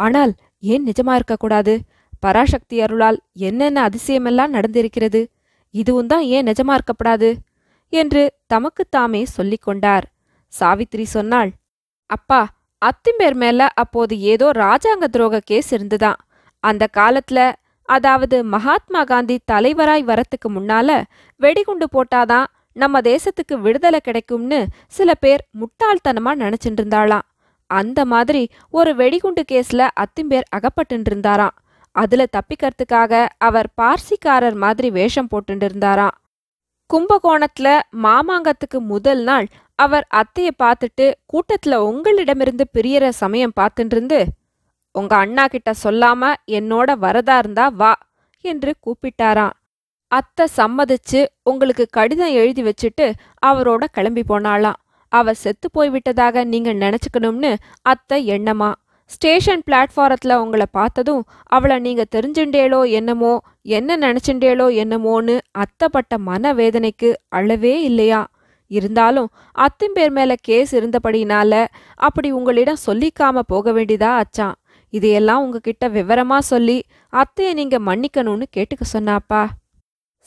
ஆனால் 0.00 0.32
ஏன் 0.62 0.86
நிஜமா 0.86 1.14
இருக்கக்கூடாது 1.14 1.74
பராசக்தி 2.22 2.76
அருளால் 2.80 3.18
என்னென்ன 3.40 3.78
அதிசயமெல்லாம் 3.88 4.54
நடந்திருக்கிறது? 4.54 5.20
இதுவும் 5.74 6.06
தான் 6.06 6.24
ஏன் 6.34 6.46
நிஜமா 6.46 6.72
இருக்கப்படாது? 6.78 7.30
என்று 7.92 8.22
தமக்குத்தாமே 8.54 9.22
சொல்லிக் 9.28 9.62
கொண்டார். 9.62 10.06
சாவித்ரி 10.52 11.04
சொன்னாள் 11.08 11.50
அப்பா 12.10 12.40
அத்திம்பேர் 12.82 13.34
மேல 13.34 13.66
அப்போது 13.74 14.14
ஏதோ 14.32 14.46
ராஜாங்க 14.56 15.04
துரோக 15.12 15.40
கேஸ் 15.44 15.70
இருந்துதான் 15.72 16.18
அந்த 16.64 16.84
காலத்துல 16.96 17.40
அதாவது 17.88 18.36
மகாத்மா 18.44 19.00
காந்தி 19.04 19.36
தலைவராய் 19.52 20.04
வரத்துக்கு 20.04 20.48
முன்னால 20.48 20.88
வெடிகுண்டு 21.40 21.86
போட்டாதான் 21.92 22.48
நம்ம 22.72 23.00
தேசத்துக்கு 23.00 23.54
விடுதலை 23.54 24.00
கிடைக்கும்னு 24.02 24.66
சில 24.86 25.14
பேர் 25.14 25.48
முட்டாள்தனமா 25.60 26.32
நினைச்சிட்டு 26.42 26.80
இருந்தாளாம் 26.80 27.20
அந்த 27.66 28.04
மாதிரி 28.04 28.50
ஒரு 28.70 28.94
வெடிகுண்டு 28.94 29.44
கேஸ்ல 29.52 29.88
அத்திம்பேர் 30.00 30.42
அகப்பட்டு 30.50 31.00
இருந்தாராம் 31.04 31.54
அதுல 31.92 32.24
தப்பிக்கிறதுக்காக 32.36 33.26
அவர் 33.38 33.68
பார்சிக்காரர் 33.80 34.54
மாதிரி 34.54 34.90
வேஷம் 34.90 35.28
போட்டு 35.28 35.54
இருந்தாராம் 35.54 36.16
கும்பகோணத்துல 36.90 37.80
மாமாங்கத்துக்கு 38.02 38.78
முதல் 38.78 39.22
நாள் 39.22 39.46
அவர் 39.74 40.06
அத்தைய 40.14 40.50
பார்த்துட்டு 40.62 41.12
கூட்டத்துல 41.32 41.74
உங்களிடமிருந்து 41.74 42.64
பிரியற 42.78 43.08
சமயம் 43.08 43.52
பார்த்துட்டு 43.60 43.92
இருந்து 43.92 44.24
உங்க 44.92 45.16
அண்ணா 45.16 45.46
கிட்ட 45.46 45.72
சொல்லாம 45.84 46.34
என்னோட 46.50 46.90
வரதா 47.00 47.38
இருந்தா 47.38 47.68
வா 47.68 47.98
என்று 48.40 48.74
கூப்பிட்டாராம். 48.86 49.52
அத்தை 50.12 50.44
சம்மதிச்சு 50.56 51.20
உங்களுக்கு 51.50 51.84
கடிதம் 51.96 52.34
எழுதி 52.40 52.62
வச்சுட்டு 52.62 53.06
அவரோட 53.46 53.84
கிளம்பி 53.96 54.22
போனாளாம். 54.30 54.78
அவ 55.12 55.32
செத்து 55.42 55.66
போய்விட்டதாக 55.76 56.44
நீங்க 56.52 56.70
நினச்சிக்கணும்னு 56.82 57.50
அத்தை 57.92 58.18
எண்ணமா. 58.36 58.70
ஸ்டேஷன் 59.10 59.62
பிளாட்ஃபாரத்தில் 59.66 60.40
உங்களை 60.42 60.66
பார்த்ததும் 60.78 61.22
அவளை 61.54 61.76
நீங்கள் 61.86 62.10
தெரிஞ்சுண்டேளோ 62.14 62.80
என்னமோ 62.98 63.32
என்ன 63.78 63.96
நினைச்சுண்டேளோ 64.04 64.66
என்னமோன்னு 64.82 65.34
அத்தைப்பட்ட 65.62 66.18
மன 66.28 66.52
வேதனைக்கு 66.60 67.10
அளவே 67.38 67.74
இல்லையா. 67.88 68.20
இருந்தாலும் 68.70 69.28
அத்திம்பேர் 69.56 70.12
மேலே 70.18 70.36
கேஸ் 70.48 70.72
இருந்தபடினால 70.78 71.54
அப்படி 72.06 72.28
உங்களிடம் 72.38 72.84
சொல்லிக்காம 72.86 73.42
போக 73.52 73.72
வேண்டியதா 73.72 74.10
ஆச்சான் 74.20 74.56
இதையெல்லாம் 74.92 75.42
உங்ககிட்ட 75.44 75.84
விவரமாக 75.96 76.48
சொல்லி 76.52 76.78
அத்தையை 77.12 77.52
நீங்கள் 77.60 77.86
மன்னிக்கணும்னு 77.88 78.46
கேட்டுக்க 78.56 78.84
சொன்னாப்பா. 78.92 79.42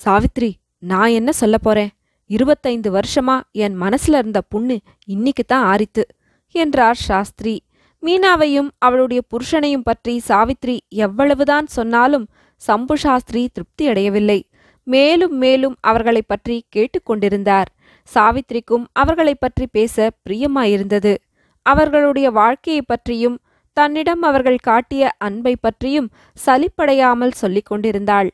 சாவித்ரி 0.04 0.54
நான் 0.80 1.10
என்ன 1.10 1.32
சொல்ல 1.32 1.58
போறேன்? 1.58 1.90
இருபத்தைந்து 2.26 2.92
வருஷமா 2.92 3.40
என் 3.52 3.82
மனசுல 3.82 4.18
இருந்த 4.18 4.42
புண்ணு 4.56 4.78
இன்னைக்கு 5.06 5.44
தான் 5.44 5.66
ஆரித்து 5.66 6.08
என்றார் 6.52 6.96
சாஸ்திரி. 6.96 7.64
மீனாவையும் 8.02 8.70
அவளுடைய 8.78 9.22
புருஷனையும் 9.30 9.82
பற்றி 9.84 10.22
சாவித்ரி 10.28 10.80
எவ்வளவுதான் 10.90 11.68
சொன்னாலும் 11.68 12.28
சம்பு 12.56 12.98
சாஸ்திரி 12.98 13.50
திருப்தி 13.54 13.88
அடையவில்லை. 13.88 14.50
மேலும் 14.84 15.38
மேலும் 15.38 15.76
அவர்களைப் 15.80 16.28
பற்றி 16.28 16.66
கேட்டுக்கொண்டிருந்தார் 16.76 17.66
சாவித்ரிக்கும் 18.14 18.86
அவர்களைப் 18.94 19.40
பற்றி 19.40 19.68
பேச 19.72 20.12
பிரியமாயிருந்தது. 20.30 21.18
அவர்களுடைய 21.62 22.32
வாழ்க்கையை 22.32 22.84
பற்றியும் 22.88 23.40
தன்னிடம் 23.74 24.22
அவர்கள் 24.22 24.58
காட்டிய 24.58 25.12
அன்பை 25.18 25.56
பற்றியும் 25.56 26.10
சலிப்படையாமல் 26.46 27.32
சொல்லிக் 27.32 27.66
கொண்டிருந்தாள். 27.66 28.32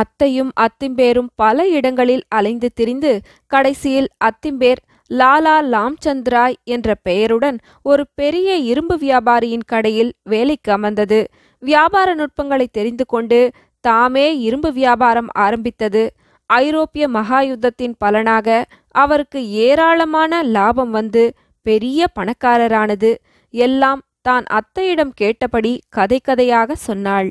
அத்தையும் 0.00 0.50
அத்திம்பேரும் 0.60 1.30
பல 1.34 1.66
இடங்களில் 1.68 2.24
அலைந்து 2.28 2.68
திரிந்து 2.74 3.12
கடைசியில் 3.52 4.08
அத்திம்பேர் 4.24 4.80
லாலா 5.10 5.56
லாம்சந்திராய் 5.72 6.56
என்ற 6.74 6.94
பெயருடன் 7.02 7.58
ஒரு 7.82 8.04
பெரிய 8.14 8.50
இரும்பு 8.70 8.96
வியாபாரியின் 8.96 9.66
கடையில் 9.66 10.12
வேலைக்கு 10.22 10.70
அமர்ந்தது. 10.72 11.20
வியாபார 11.62 12.08
நுட்பங்களை 12.14 12.66
தெரிந்து 12.70 13.04
கொண்டு 13.06 13.40
தாமே 13.84 14.26
இரும்பு 14.38 14.70
வியாபாரம் 14.72 15.30
ஆரம்பித்தது. 15.36 16.04
ஐரோப்பிய 16.50 17.04
மகாயுத்தத்தின் 17.08 17.94
பலனாக 17.98 18.48
அவருக்கு 18.94 19.40
ஏராளமான 19.66 20.42
லாபம் 20.56 20.90
வந்து 20.90 21.22
பெரிய 21.66 22.06
பணக்காரரானது. 22.18 23.12
எல்லாம் 23.54 24.02
தான் 24.22 24.44
அத்தையிடம் 24.58 25.14
கேட்டபடி 25.14 25.72
கதை 25.88 26.18
கதையாக 26.22 26.74
சொன்னாள். 26.88 27.30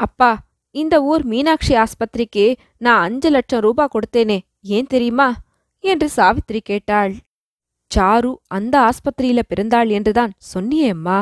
அப்பா 0.00 0.30
இந்த 0.80 0.94
ஊர் 1.02 1.22
மீனாட்சி 1.24 1.74
ஆஸ்பத்திரிக்கு 1.74 2.44
நான் 2.78 3.02
அஞ்சு 3.02 3.28
லட்சம் 3.30 3.60
ரூபா 3.60 3.84
கொடுத்தேனே 3.94 4.38
ஏன் 4.76 4.86
தெரியுமா? 4.86 5.28
என்று 5.84 6.06
சாவித்திரி 6.16 6.60
கேட்டாள். 6.60 7.12
சாரு 7.90 8.32
அந்த 8.46 8.74
ஆஸ்பத்திரியில 8.80 9.40
பிறந்தாள் 9.50 9.88
என்றுதான் 9.88 10.32
சொன்னியேம்மா? 10.54 11.18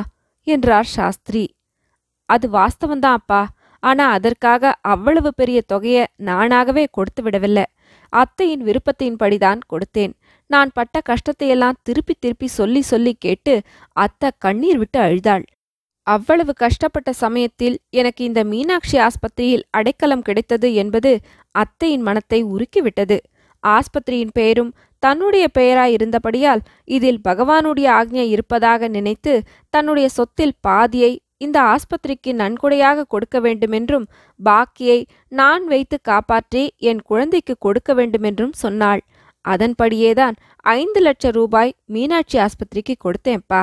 என்றார் 0.47 0.89
சாஸ்திரி. 0.97 1.45
அது 2.29 2.47
வாஸ்தவந்தான் 2.51 3.19
அப்பா. 3.21 3.43
ஆனா 3.83 4.05
அதற்காக 4.11 4.73
அவ்வளவு 4.83 5.31
பெரிய 5.35 5.59
தொகைய 5.73 5.99
நானாகவே 6.29 6.85
கொடுத்து 6.91 7.23
விடவில்லை. 7.23 7.65
அத்தையின் 8.13 8.65
விருப்பத்தின்படிதான் 8.69 9.61
கொடுத்தேன். 9.73 10.15
நான் 10.51 10.71
பட்ட 10.75 10.97
கஷ்டத்தையெல்லாம் 11.11 11.81
திருப்பி 11.83 12.15
திருப்பி 12.19 12.49
சொல்லி 12.59 12.83
சொல்லி 12.83 13.13
கேட்டு 13.19 13.55
அத்தை 13.97 14.31
கண்ணீர் 14.39 14.79
விட்டு 14.79 14.99
அழுதாள். 15.01 15.45
அவ்வளவு 16.07 16.53
கஷ்டப்பட்ட 16.55 17.11
சமயத்தில் 17.13 17.77
எனக்கு 17.91 18.23
இந்த 18.25 18.41
மீனாட்சி 18.45 18.97
ஆஸ்பத்திரியில் 18.99 19.65
அடைக்கலம் 19.71 20.23
கிடைத்தது 20.23 20.69
என்பது 20.75 21.13
அத்தையின் 21.55 22.05
மனத்தை 22.09 22.41
உருக்கிவிட்டது. 22.45 23.17
ஆஸ்பத்திரியின் 23.65 24.33
பெயரும் 24.33 24.73
தன்னுடைய 25.03 25.47
பெயராய் 25.59 25.95
இருந்தபடியால் 25.97 26.63
இதில் 26.97 27.21
பகவானுடைய 27.29 27.89
ஆக்ஞை 28.01 28.27
இருப்பதாக 28.29 28.89
நினைத்து 28.89 29.33
தன்னுடைய 29.75 30.07
சொத்தில் 30.09 30.59
பாதியை 30.61 31.13
இந்த 31.37 31.59
ஆஸ்பத்திரிக்கு 31.73 32.31
நன்கொடையாக 32.33 33.05
கொடுக்க 33.09 33.37
வேண்டுமென்றும் 33.41 34.07
பாக்கியை 34.41 35.01
நான் 35.33 35.65
வைத்து 35.65 35.97
காப்பாற்றி 36.03 36.63
என் 36.91 37.03
குழந்தைக்கு 37.03 37.55
கொடுக்க 37.59 37.91
வேண்டுமென்றும் 37.95 38.55
சொன்னாள். 38.63 39.03
அதன்படியேதான் 39.45 40.37
ஐந்து 40.77 41.01
லட்சம் 41.01 41.31
ரூபாய் 41.31 41.75
மீனாட்சி 41.87 42.39
ஆஸ்பத்திரிக்கு 42.39 42.95
கொடுத்தேன்ப்பா 43.05 43.63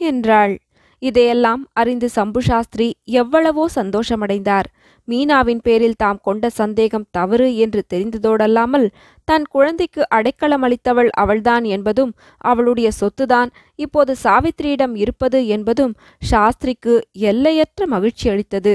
என்றாள். 0.00 0.54
இதையெல்லாம் 1.02 1.62
அறிந்து 1.72 2.08
சம்பு 2.08 2.40
சாஸ்திரி 2.42 2.86
எவ்வளவோ 3.20 3.64
சந்தோஷமடைந்தார். 3.74 4.68
மீனாவின் 5.08 5.62
பேரில் 5.62 5.96
தாம் 5.96 6.20
கொண்ட 6.22 6.50
சந்தேகம் 6.58 7.06
தவறு 7.10 7.48
என்று 7.56 7.80
தெரிந்ததோடல்லாமல் 7.94 8.86
தன் 9.28 9.46
குழந்தைக்கு 9.50 10.02
அடைக்கலம் 10.08 10.64
அளித்தவள் 10.68 11.10
அவள்தான் 11.22 11.64
என்பதும் 11.76 12.12
அவளுடைய 12.44 12.90
சொத்துதான் 13.00 13.50
இப்போது 13.78 14.14
சாவித்திரியிடம் 14.24 14.94
இருப்பது 14.94 15.40
என்பதும் 15.46 15.94
சாஸ்திரிக்கு 16.22 16.94
எல்லையற்ற 17.30 17.86
மகிழ்ச்சி 17.86 18.28
அளித்தது. 18.28 18.74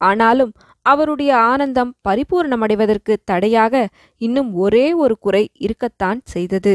ஆனாலும் 0.00 0.52
அவருடைய 0.86 1.30
ஆனந்தம் 1.50 1.92
பரிபூர்ணமடைவதற்கு 2.08 3.14
தடையாக 3.24 3.74
இன்னும் 4.20 4.50
ஒரே 4.64 4.86
ஒரு 4.94 5.14
குறை 5.18 5.44
இருக்கத்தான் 5.58 6.20
செய்தது. 6.24 6.74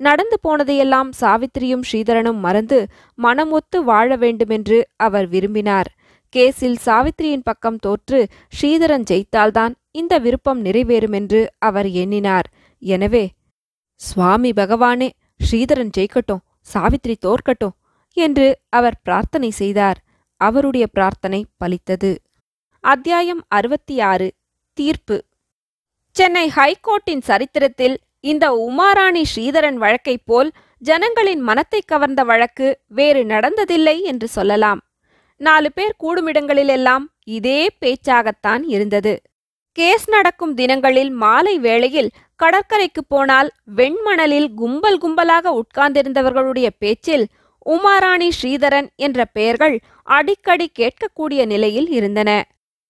நடந்து 0.00 0.36
போனதையெல்லாம் 0.44 1.10
சாவித்திரியும் 1.20 1.84
ஸ்ரீதரனும் 1.88 2.40
மறந்து 2.40 2.78
மனமொத்து 3.18 3.78
வாழ 3.84 4.16
வேண்டுமென்று 4.16 4.78
அவர் 4.96 5.26
விரும்பினார். 5.26 5.90
கேஸில் 6.32 6.78
சாவித்திரியின் 6.86 7.46
பக்கம் 7.48 7.76
தோற்று 7.76 8.18
ஸ்ரீதரன் 8.60 9.04
ஜெயித்தால்தான் 9.10 9.74
இந்த 9.90 10.18
விருப்பம் 10.18 10.60
நிறைவேறுமென்று 10.64 11.40
அவர் 11.58 11.88
எண்ணினார். 12.02 12.48
எனவே 12.82 13.24
சுவாமி 14.00 14.50
பகவானே 14.50 15.08
ஸ்ரீதரன் 15.40 15.92
ஜெயிக்கட்டும் 15.98 16.42
சாவித்திரி 16.72 17.16
தோற்கட்டும் 17.26 17.76
என்று 18.16 18.46
அவர் 18.68 18.96
பிரார்த்தனை 19.02 19.50
செய்தார். 19.50 19.98
அவருடைய 20.40 20.86
பிரார்த்தனை 20.86 21.40
பலித்தது. 21.60 22.12
அத்தியாயம் 22.84 23.42
அறுபத்தி 23.48 23.96
ஆறு 24.00 24.28
தீர்ப்பு. 24.78 25.16
சென்னை 26.16 26.46
ஹைகோர்ட்டின் 26.56 27.22
சரித்திரத்தில் 27.28 27.96
இந்த 28.24 28.46
உமாராணி 28.68 29.22
ஸ்ரீதரன் 29.34 29.78
வழக்கைப் 29.84 30.24
போல் 30.24 30.50
ஜனங்களின் 30.78 31.40
மனத்தை 31.40 31.80
கவர்ந்த 31.86 32.24
வழக்கு 32.24 32.80
வேறு 32.88 33.22
நடந்ததில்லை 33.24 34.00
என்று 34.00 34.28
சொல்லலாம். 34.28 34.80
நாலு 35.36 35.72
பேர் 35.72 35.94
கூடுமிடங்களிலெல்லாம் 36.04 37.04
இதே 37.24 37.60
பேச்சாகத்தான் 37.80 38.62
இருந்தது. 38.66 39.22
கேஸ் 39.72 40.08
நடக்கும் 40.08 40.54
தினங்களில் 40.54 41.10
மாலை 41.10 41.58
வேளையில் 41.58 42.10
கடற்கரைக்கு 42.36 43.02
போனால் 43.08 43.50
வெண்மணலில் 43.76 44.48
கும்பல் 44.54 44.98
கும்பலாக 44.98 45.60
உட்கார்ந்திருந்தவர்களுடைய 45.60 46.68
பேச்சில் 46.78 47.26
உமாராணி 47.66 48.28
ஸ்ரீதரன் 48.42 48.88
என்ற 48.96 49.24
பெயர்கள் 49.24 49.76
அடிக்கடி 50.02 50.66
கேட்கக்கூடிய 50.78 51.46
நிலையில் 51.46 51.88
இருந்தன. 51.88 52.30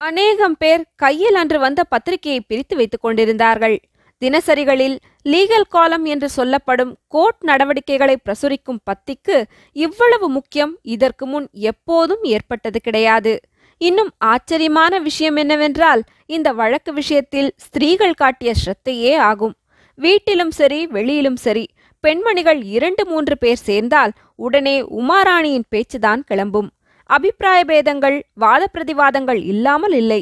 அநேகம் 0.00 0.56
பேர் 0.58 0.84
கையில் 0.96 1.34
அன்று 1.34 1.58
வந்த 1.58 1.84
பத்திரிகையை 1.84 2.40
பிரித்து 2.40 2.76
வைத்துக் 2.76 3.00
கொண்டிருந்தார்கள். 3.00 3.76
தினசரிகளில் 4.22 4.96
லீகல் 5.32 5.70
காலம் 5.74 6.04
என்று 6.04 6.28
சொல்லப்படும் 6.28 6.92
கோர்ட் 7.06 7.40
நடவடிக்கைகளை 7.40 8.16
பிரசுரிக்கும் 8.26 8.82
பத்திக்கு 8.88 9.36
இவ்வளவு 9.76 10.26
முக்கியம் 10.28 10.74
இதற்கு 10.94 11.26
முன் 11.26 11.48
எப்போதும் 11.70 12.22
ஏற்பட்டது 12.34 12.80
கிடையாது. 12.80 13.32
இன்னும் 13.80 14.10
ஆச்சரியமான 14.32 14.98
விஷயம் 14.98 15.36
என்னவென்றால் 15.36 16.02
இந்த 16.26 16.48
வழக்கு 16.52 16.92
விஷயத்தில் 16.92 17.48
ஸ்திரீகள் 17.56 18.14
காட்டிய 18.14 18.52
ஸ்ரத்தையே 18.62 19.14
ஆகும். 19.30 19.54
வீட்டிலும் 19.98 20.52
சரி 20.60 20.80
வெளியிலும் 20.86 21.40
சரி 21.46 21.64
பெண்மணிகள் 22.04 22.60
இரண்டு 22.76 23.02
மூன்று 23.06 23.34
பேர் 23.38 23.64
சேர்ந்தால் 23.68 24.12
உடனே 24.36 24.76
உமாராணியின் 25.00 25.68
பேச்சுதான் 25.72 26.22
கிளம்பும். 26.30 26.70
அபிப்பிராய 27.10 27.60
பேதங்கள் 27.64 28.16
வாத 28.34 28.62
பிரதிவாதங்கள் 28.74 29.40
இல்லாமல் 29.52 29.96
இல்லை. 30.02 30.20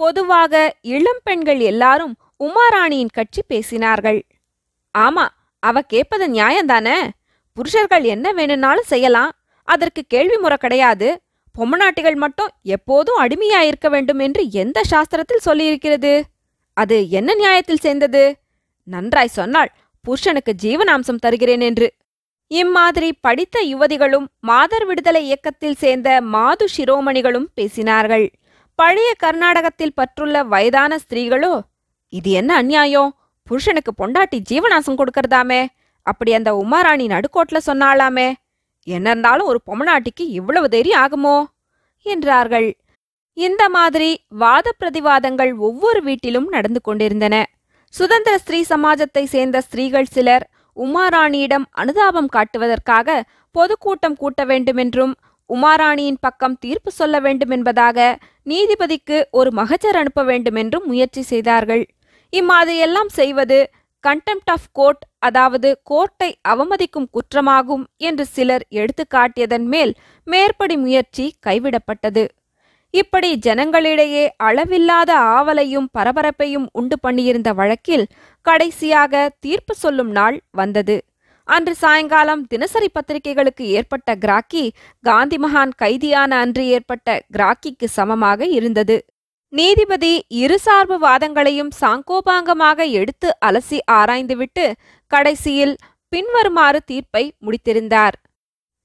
பொதுவாக 0.00 0.54
இளம் 0.94 1.22
பெண்கள் 1.24 1.60
எல்லாரும் 1.72 2.14
உமாராணியின் 2.44 3.12
கட்சி 3.12 3.42
பேசினார்கள். 3.48 4.20
ஆமா 4.98 5.24
அவ 5.58 5.80
கேட்பது 5.82 6.26
நியாயந்தானே? 6.28 6.96
புருஷர்கள் 7.52 8.04
என்ன 8.04 8.32
வேணும்னாலும் 8.32 8.90
செய்யலாம். 8.92 9.32
அதற்கு 9.68 10.02
கேள்வி 10.08 10.36
முறை 10.36 10.56
கிடையாது. 10.56 11.22
பொம்மநாட்டிகள் 11.58 12.14
மட்டும் 12.14 12.50
எப்போதும் 12.62 13.20
அடிமையாயிருக்க 13.20 13.88
வேண்டும் 13.90 14.18
என்று 14.18 14.50
எந்த 14.50 14.80
சாஸ்திரத்தில் 14.90 15.44
சொல்லியிருக்கிறது? 15.44 16.22
அது 16.76 17.10
என்ன 17.10 17.34
நியாயத்தில் 17.34 17.76
சேர்ந்தது? 17.76 18.36
நன்றாய் 18.82 19.36
சொன்னால் 19.38 19.70
புருஷனுக்கு 20.00 20.52
ஜீவனாம்சம் 20.62 21.22
தருகிறேன் 21.24 21.60
என்று. 21.60 21.88
இம்மாதிரி 22.46 23.12
படித்த 23.20 23.56
யுவதிகளும் 23.64 24.26
மாதர் 24.40 24.84
விடுதலை 24.84 25.24
இயக்கத்தில் 25.24 25.74
சேர்ந்த 25.74 26.20
மாது 26.20 26.68
சிரோமணிகளும் 26.76 27.50
பேசினார்கள். 27.60 28.26
பழைய 28.74 29.14
கர்நாடகத்தில் 29.18 29.96
பற்றுள்ள 29.96 30.44
வயதான 30.46 30.98
ஸ்திரீகளோ 30.98 31.52
இது 32.12 32.30
என்ன 32.30 32.54
அநியாயம்? 32.54 33.10
புருஷனுக்கு 33.42 33.92
பொண்டாட்டி 33.98 34.38
ஜீவனாசம் 34.50 34.98
கொடுக்கறதாமே. 35.00 35.66
அப்படி 36.06 36.34
அந்த 36.34 36.50
உமாராணி 36.62 37.06
நடுக்கோட்ல 37.14 37.58
சொன்னாளாமே. 37.66 38.32
என்ன 38.86 39.10
இருந்தாலும் 39.10 39.46
ஒரு 39.46 39.60
பொம்மநாட்டிக்கு 39.66 40.24
இவ்வளவு 40.38 40.68
தைரியம் 40.68 41.02
ஆகுமோ? 41.04 41.36
என்றார்கள். 42.06 42.68
இந்த 43.36 43.68
மாதிரி 43.68 44.24
வாத 44.28 44.72
பிரதிவாதங்கள் 44.80 45.52
ஒவ்வொரு 45.56 46.02
வீட்டிலும் 46.02 46.48
நடந்து 46.48 46.80
கொண்டிருந்தன. 46.80 47.36
சுதந்திர 47.94 48.38
ஸ்திரீ 48.38 48.64
சமாஜத்தை 48.68 49.24
சேர்ந்த 49.24 49.60
ஸ்திரீகள் 49.60 50.12
சிலர் 50.12 50.44
உமாராணியிடம் 50.76 51.64
அனுதாபம் 51.70 52.30
காட்டுவதற்காக 52.32 53.22
பொதுக்கூட்டம் 53.50 54.16
கூட்ட 54.16 54.44
வேண்டுமென்றும் 54.44 55.14
உமாராணியின் 55.50 56.20
பக்கம் 56.20 56.58
தீர்ப்பு 56.58 56.90
சொல்ல 56.90 57.20
வேண்டுமென்பதாக 57.20 57.98
நீதிபதிக்கு 58.46 59.16
ஒரு 59.30 59.50
மகஜர் 59.52 59.96
அனுப்ப 59.96 60.22
வேண்டுமென்றும் 60.22 60.86
முயற்சி 60.86 61.22
செய்தார்கள். 61.22 61.84
இம்மாதிரியெல்லாம் 62.32 63.10
செய்வது 63.12 63.58
கண்டெம்ட் 64.04 64.50
ஆஃப் 64.50 64.68
கோர்ட் 64.72 65.02
அதாவது 65.18 65.68
கோர்ட்டை 65.90 66.32
அவமதிக்கும் 66.48 67.08
குற்றமாகும் 67.12 67.84
என்று 67.96 68.24
சிலர் 68.26 68.64
எடுத்துக்காட்டியதன் 68.70 69.66
மேல் 69.66 69.92
மேற்படி 70.26 70.76
முயற்சி 70.76 71.26
கைவிடப்பட்டது. 71.46 72.24
இப்படி 72.90 73.28
ஜனங்களிடையே 73.46 74.24
அளவில்லாத 74.36 75.16
ஆவலையும் 75.18 75.88
பரபரப்பையும் 75.92 76.66
உண்டு 76.72 76.96
பண்ணியிருந்த 77.06 77.50
வழக்கில் 77.54 78.06
கடைசியாக 78.46 79.30
தீர்ப்பு 79.40 79.74
சொல்லும் 79.74 80.10
நாள் 80.10 80.40
வந்தது. 80.50 80.96
அன்று 81.48 81.74
சாயங்காலம் 81.74 82.42
தினசரி 82.46 82.88
பத்திரிகைகளுக்கு 82.92 83.64
ஏற்பட்ட 83.68 84.14
கிராக்கி 84.14 84.64
காந்தி 85.04 85.36
மகான் 85.36 85.72
கைதியான 85.76 86.36
அன்று 86.36 86.66
ஏற்பட்ட 86.66 87.20
கிராக்கிக்கு 87.32 87.84
சமமாக 87.84 88.46
இருந்தது. 88.46 88.96
நீதிபதி 89.52 90.10
இருசார்பு 90.28 90.96
வாதங்களையும் 90.98 91.72
சாங்கோபாங்கமாக 91.80 92.90
எடுத்து 92.90 93.28
அலசி 93.46 93.78
ஆராய்ந்துவிட்டு 93.90 94.64
கடைசியில் 95.06 95.74
பின்வருமாறு 96.08 96.78
தீர்ப்பை 96.84 97.24
முடித்திருந்தார். 97.46 98.16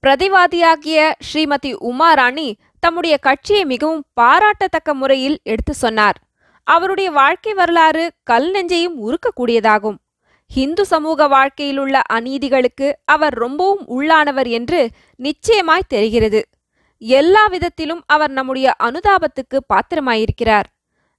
பிரதிவாதியாகிய 0.03 1.13
ஸ்ரீமதி 1.27 1.71
உமாராணி 1.91 2.47
தம்முடைய 2.79 3.17
கட்சியை 3.17 3.65
மிகவும் 3.65 4.03
பாராட்டத்தக்க 4.13 4.93
முறையில் 4.93 5.37
எடுத்து 5.43 5.73
சொன்னார். 5.73 6.17
அவருடைய 6.63 7.11
வாழ்க்கை 7.11 7.53
வரலாறு 7.53 8.03
கல் 8.23 8.49
நெஞ்சையும் 8.51 8.97
உருக்கக்கூடியதாகும். 9.05 9.97
இந்து 10.51 10.85
சமூக 10.85 11.27
வாழ்க்கையிலுள்ள 11.27 12.01
அநீதிகளுக்கு 12.13 12.89
அவர் 13.05 13.33
ரொம்பவும் 13.33 13.83
உள்ளானவர் 13.87 14.49
என்று 14.49 14.89
நிச்சயமாய் 15.15 15.91
தெரிகிறது. 15.95 16.41
எல்லா 17.01 17.43
விதத்திலும் 17.45 18.01
அவர் 18.05 18.31
நம்முடைய 18.31 18.67
அனுதாபத்துக்கு 18.83 19.57
பாத்திரமாயிருக்கிறார். 19.73 20.67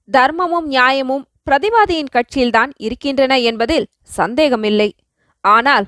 தர்மமும் 0.09 0.67
நியாயமும் 0.67 1.25
பிரதிவாதியின் 1.47 2.13
கட்சியில்தான் 2.15 2.71
இருக்கின்றன 2.77 3.33
என்பதில் 3.39 3.87
சந்தேகமில்லை. 4.17 4.89
ஆனால் 5.43 5.85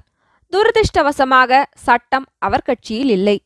துரதிருஷ்டவசமாக 0.53 1.61
சட்டம் 1.85 2.25
அவர் 2.37 2.67
கட்சியில் 2.69 3.09
இல்லை. 3.09 3.37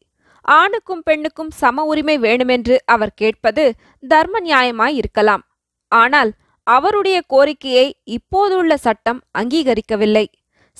ஆணுக்கும் 0.45 1.03
பெண்ணுக்கும் 1.03 1.51
சம 1.51 1.83
உரிமை 1.83 2.15
வேண்டுமென்று 2.17 2.75
அவர் 2.85 3.13
கேட்பது 3.15 3.63
தர்ம 4.03 4.39
நியாயமாய் 4.39 4.97
இருக்கலாம் 5.01 5.43
ஆனால் 5.91 6.31
அவருடைய 6.67 7.17
கோரிக்கையை 7.27 7.87
இப்போதுள்ள 8.03 8.77
சட்டம் 8.77 9.19
அங்கீகரிக்கவில்லை. 9.39 10.25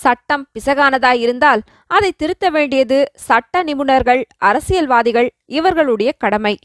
சட்டம் 0.03 0.45
பிசகானதாய் 0.53 1.21
இருந்தால் 1.25 1.61
அதை 1.87 2.09
திருத்த 2.11 2.45
வேண்டியது 2.49 2.97
சட்ட 3.27 3.63
நிபுணர்கள் 3.63 4.21
அரசியல்வாதிகள் 4.37 5.29
இவர்களுடைய 5.57 6.11
கடமை. 6.23 6.55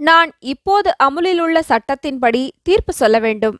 நான் 0.00 0.30
இப்போது 0.52 0.90
அமுலிலுள்ள 1.04 1.58
சட்டத்தின்படி 1.68 2.42
தீர்ப்பு 2.62 2.92
சொல்ல 2.92 3.16
வேண்டும். 3.18 3.56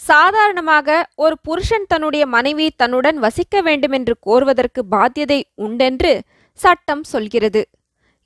சாதாரணமாக 0.00 0.88
ஒரு 1.14 1.36
புருஷன் 1.42 1.88
தன்னுடைய 1.88 2.24
மனைவி 2.26 2.66
தன்னுடன் 2.76 3.18
வசிக்க 3.18 3.60
வேண்டுமென்று 3.62 4.14
கோருவதற்கு 4.26 4.82
பாத்தியதை 4.90 5.40
உண்டென்று 5.54 6.12
சட்டம் 6.58 7.04
சொல்கிறது. 7.04 7.62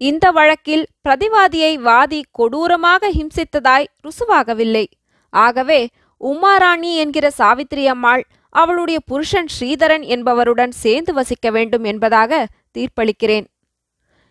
இந்த 0.00 0.26
வழக்கில் 0.30 0.84
பிரதிவாதியை 1.04 1.72
வாதி 1.88 2.20
கொடூரமாக 2.38 3.10
ஹிம்சித்ததாய் 3.10 3.88
ருசுவாகவில்லை. 4.06 4.86
ஆகவே 5.32 5.80
உமாராணி 6.20 6.92
என்கிற 6.96 7.26
சாவித்திரி 7.30 7.84
அம்மாள் 7.86 8.24
அவளுடைய 8.48 9.00
புருஷன் 9.00 9.48
ஸ்ரீதரன் 9.60 10.04
என்பவருடன் 10.06 10.70
சேர்ந்து 10.70 11.12
வசிக்க 11.12 11.50
வேண்டும் 11.50 11.84
என்பதாக 11.84 12.46
தீர்ப்பளிக்கிறேன். 12.78 13.46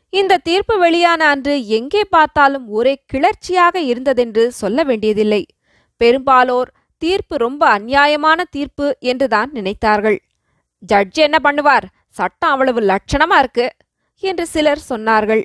இந்த 0.10 0.38
தீர்ப்பு 0.38 0.78
வெளியான 0.78 1.28
அன்று 1.28 1.68
எங்கே 1.68 2.04
பார்த்தாலும் 2.04 2.68
ஒரே 2.70 3.04
கிளர்ச்சியாக 3.14 3.80
இருந்ததென்று 3.80 4.52
சொல்ல 4.52 4.84
வேண்டியதில்லை. 4.84 5.46
பெரும்பாலோர் 5.98 6.72
தீர்ப்பு 6.98 7.38
ரொம்ப 7.38 7.80
அநியாயமான 7.80 8.44
தீர்ப்பு 8.50 8.98
என்றுதான் 9.00 9.52
நினைத்தார்கள். 9.54 10.18
ஜட்ஜ் 10.80 11.20
என்ன 11.20 11.38
பண்ணுவார்? 11.44 11.84
சட்டம் 12.10 12.50
அவ்வளவு 12.50 12.82
லட்சணமா 12.82 13.38
இருக்கு? 13.40 13.70
என்று 14.20 14.48
சிலர் 14.48 14.82
சொன்னார்கள். 14.90 15.44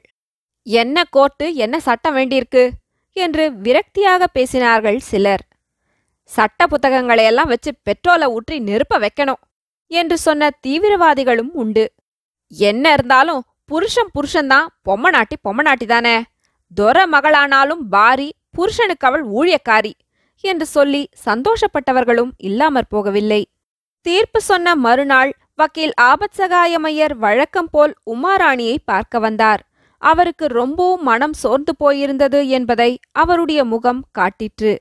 என்ன 0.62 1.04
கோர்ட்டு 1.10 1.54
என்ன 1.54 1.80
சட்டம் 1.80 2.16
வேண்டியிருக்கு? 2.16 2.70
என்று 3.12 3.50
விரக்தியாக 3.62 4.24
பேசினார்கள் 4.34 4.96
சிலர். 4.96 5.42
சட்ட 6.30 6.66
புத்தகங்களை 6.66 7.24
எல்லாம் 7.24 7.48
வச்சு 7.48 7.70
பெட்ரோலை 7.86 8.26
ஊற்றி 8.26 8.56
நெருப்ப 8.60 8.98
வைக்கணும் 9.04 9.40
என்று 9.90 10.18
சொன்ன 10.18 10.50
தீவிரவாதிகளும் 10.66 11.52
உண்டு. 11.52 11.84
என்ன 12.52 12.92
இருந்தாலும் 12.92 13.42
புருஷன் 13.64 14.12
புருஷன்தான் 14.14 14.68
பொம்மநாட்டி 14.88 15.36
பொம்மநாட்டி 15.44 15.86
தானே. 15.86 16.16
தொர 16.72 17.06
மகளானாலும் 17.06 17.82
பாரி 17.90 18.28
புருஷனுக்கு 18.50 19.06
அவள் 19.06 19.24
ஊழியக்காரி 19.30 19.92
என்று 20.44 20.66
சொல்லி 20.66 21.08
சந்தோஷப்பட்டவர்களும் 21.24 22.32
இல்லாமற் 22.36 22.90
போகவில்லை. 22.94 23.42
தீர்ப்பு 24.06 24.40
சொன்ன 24.40 24.74
மறுநாள் 24.74 25.32
வக்கீல் 25.54 25.94
ஆபத் 26.00 26.36
சகாயமையர் 26.38 27.14
வழக்கம் 27.16 27.68
போல் 27.70 27.92
உமாராணியை 28.06 28.76
பார்க்க 28.84 29.18
வந்தார். 29.18 29.62
அவருக்கு 30.02 30.46
ரொம்பவும் 30.46 31.02
மனம் 31.02 31.32
சோர்ந்து 31.32 31.72
போயிருந்தது 31.80 32.40
என்பதை 32.48 32.90
அவருடைய 33.12 33.64
முகம் 33.64 34.02
காட்டிற்று. 34.18 34.72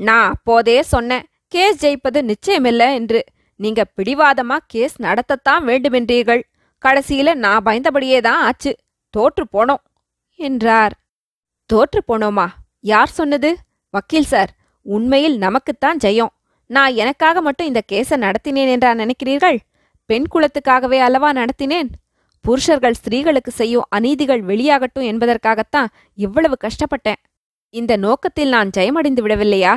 நான் 0.00 0.30
அப்போதே 0.30 0.82
சொன்னேன். 0.82 1.22
கேஸ் 1.48 1.86
ஜெயிப்பது 1.86 2.32
நிச்சயமில்ல 2.32 2.94
என்று. 2.94 3.24
நீங்க 3.56 3.84
பிடிவாதமா 3.96 4.56
கேஸ் 4.66 5.02
நடத்தத்தான் 5.02 5.64
வேண்டுமென்றீர்கள். 5.66 6.42
கடைசியில 6.84 7.34
நான் 7.34 7.62
பயந்தபடியே 7.62 8.20
தான் 8.20 8.42
ஆச்சு. 8.42 8.76
தோற்று 9.10 9.46
போனோம் 9.52 9.82
என்றார். 10.34 10.92
தோற்று 11.66 12.02
போனோமா? 12.08 12.46
யார் 12.80 13.08
சொன்னது? 13.08 13.56
வக்கீல் 13.90 14.24
சார். 14.24 14.50
உண்மையில் 14.82 15.38
நமக்குத்தான் 15.38 15.98
ஜெயம். 16.04 16.32
நான் 16.66 16.94
எனக்காக 16.94 17.40
மட்டும் 17.40 17.66
இந்த 17.66 17.82
கேஸை 17.92 18.16
நடத்தினேன் 18.16 18.70
என்றா 18.70 18.92
நினைக்கிறீர்கள்? 18.92 19.58
பெண் 20.06 20.24
குலத்துக்காகவே 20.34 20.98
அல்லவா 20.98 21.32
நடத்தினேன்? 21.32 21.88
புருஷர்கள் 22.40 22.94
ஸ்திரீகளுக்கு 22.94 23.48
செய்யும் 23.48 23.84
அநீதிகள் 23.88 24.42
வெளியாகட்டும் 24.44 25.06
என்பதற்காகத்தான் 25.06 25.86
இவ்வளவு 26.14 26.56
கஷ்டப்பட்டேன். 26.64 27.20
இந்த 27.70 27.96
நோக்கத்தில் 27.96 28.48
நான் 28.48 28.70
ஜெயமடைந்து 28.76 29.20
விடவில்லையா? 29.20 29.76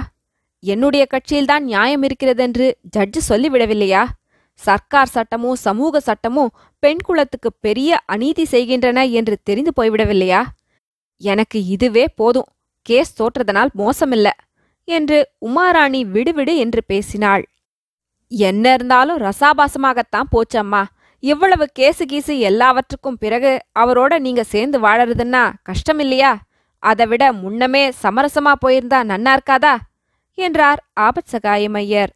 என்னுடைய 0.64 1.08
கட்சியில்தான் 1.10 1.60
நியாயம் 1.60 2.04
இருக்கிறதென்று 2.04 2.78
ஜட்ஜு 2.98 3.20
சொல்லிவிடவில்லையா? 3.30 4.04
சர்க்கார் 4.60 5.08
சட்டமும் 5.08 5.56
சமூக 5.56 6.00
சட்டமும் 6.00 6.52
பெண் 6.80 7.02
குலத்துக்கு 7.04 7.50
பெரிய 7.60 8.00
அநீதி 8.06 8.46
செய்கின்றன 8.46 9.06
என்று 9.06 9.36
தெரிந்து 9.44 9.72
போய்விடவில்லையா? 9.80 10.42
எனக்கு 11.22 11.66
இதுவே 11.66 12.06
போதும். 12.16 12.50
கேஸ் 12.86 13.12
தோற்றதனால் 13.22 13.72
மோசமில்ல 13.78 14.30
என்று 14.88 15.18
உமாராணி 15.46 16.02
விடுவிடு 16.12 16.56
என்று 16.56 16.82
பேசினாள். 16.88 17.44
என்ன 18.28 18.74
இருந்தாலும் 18.74 19.20
ரசாபாசமாகத்தான் 19.20 20.32
போச்சம்மா. 20.32 20.84
இவ்வளவு 21.24 21.66
கேசு 21.80 22.04
கீசு 22.08 22.40
எல்லாவற்றுக்கும் 22.40 23.18
பிறகு 23.18 23.52
அவரோட 23.80 24.20
நீங்க 24.20 24.44
சேர்ந்து 24.44 24.80
வாழறதுன்னா 24.80 25.44
கஷ்டமில்லையா? 25.70 26.34
அதை 26.84 27.06
விட 27.06 27.34
முன்னமே 27.34 27.84
சமரசமா 28.04 28.54
போயிருந்தா 28.66 29.00
நன்னா 29.12 29.34
இருக்காதா? 29.38 29.76
என்றார் 30.34 30.88
ஆபத் 31.00 31.32
சகாயமையர் 31.32 32.12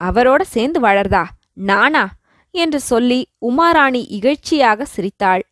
அவரோட 0.00 0.42
சேர்ந்து 0.42 0.80
வாழறதா? 0.80 1.24
நானா? 1.52 2.08
என்று 2.50 2.80
சொல்லி 2.80 3.26
உமாராணி 3.40 4.00
இகழ்ச்சியாக 4.16 4.82
சிரித்தாள். 4.82 5.42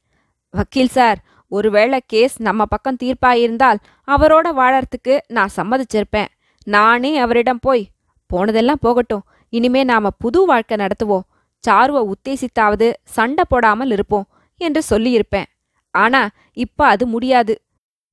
வக்கீல் 0.50 0.88
சார் 0.88 1.18
ஒருவேளை 1.48 2.00
கேஸ் 2.06 2.40
நம்ம 2.40 2.64
பக்கம் 2.64 2.96
தீர்ப்பாயிருந்தால் 3.02 3.78
அவரோட 4.06 4.46
வாழறதுக்கு 4.52 5.18
நான் 5.28 5.54
சம்மதிச்சிருப்பேன். 5.56 6.30
நானே 6.64 7.18
அவரிடம் 7.18 7.58
போய் 7.58 7.88
போனதெல்லாம் 8.26 8.78
போகட்டும். 8.80 9.24
இனிமே 9.48 9.84
நாம 9.84 10.10
புது 10.10 10.46
வாழ்க்கை 10.46 10.76
நடத்துவோம். 10.76 11.26
சாருவை 11.64 12.12
உத்தேசித்தாவது 12.12 12.92
சண்டை 13.04 13.44
போடாமல் 13.48 13.90
இருப்போம் 13.90 14.28
என்று 14.56 14.82
சொல்லியிருப்பேன். 14.90 15.48
ஆனா 15.90 16.28
இப்ப 16.52 16.86
அது 16.86 17.06
முடியாது. 17.06 17.60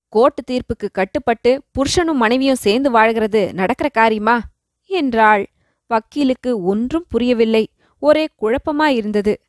கோர்ட்டு 0.09 0.43
தீர்ப்புக்கு 0.43 0.91
கட்டுப்பட்டு 0.91 1.63
புருஷனும் 1.71 2.13
மனைவியும் 2.13 2.55
சேர்ந்து 2.55 2.91
வாழ்கிறது 2.91 3.53
நடக்கிற 3.53 3.89
காரியமா? 3.89 4.41
என்றாள். 4.85 5.51
வக்கீலுக்கு 5.87 6.63
ஒன்றும் 6.63 7.05
புரியவில்லை. 7.09 7.71
ஒரே 7.99 8.27
குழப்பமா 8.41 8.83
இருந்தது. 8.83 9.41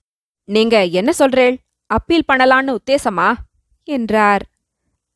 நீங்க 0.44 0.84
என்ன 0.84 1.12
சொல்றேள்? 1.18 1.56
அப்பீல் 1.86 2.24
பண்ணலான்னு 2.32 2.76
உத்தேசமா? 2.76 3.34
என்றார். 3.84 4.46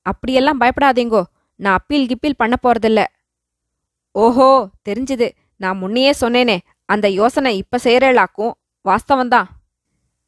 அப்படியெல்லாம் 0.03 0.61
பயப்படாதீங்கோ. 0.61 1.23
நான் 1.57 1.77
அப்பீல் 1.77 2.07
கிப்பீல் 2.07 2.37
பண்ண 2.37 2.57
போறதில்ல. 2.63 3.05
ஓஹோ 4.13 4.69
தெரிஞ்சுது. 4.89 5.31
நான் 5.57 5.83
முன்னையே 5.83 6.13
சொன்னேனே. 6.21 6.59
அந்த 6.85 7.09
யோசனை 7.09 7.57
இப்ப 7.57 7.79
செய்யறேளாக்கும் 7.83 8.53
வாஸ்தவந்தான் 8.85 9.45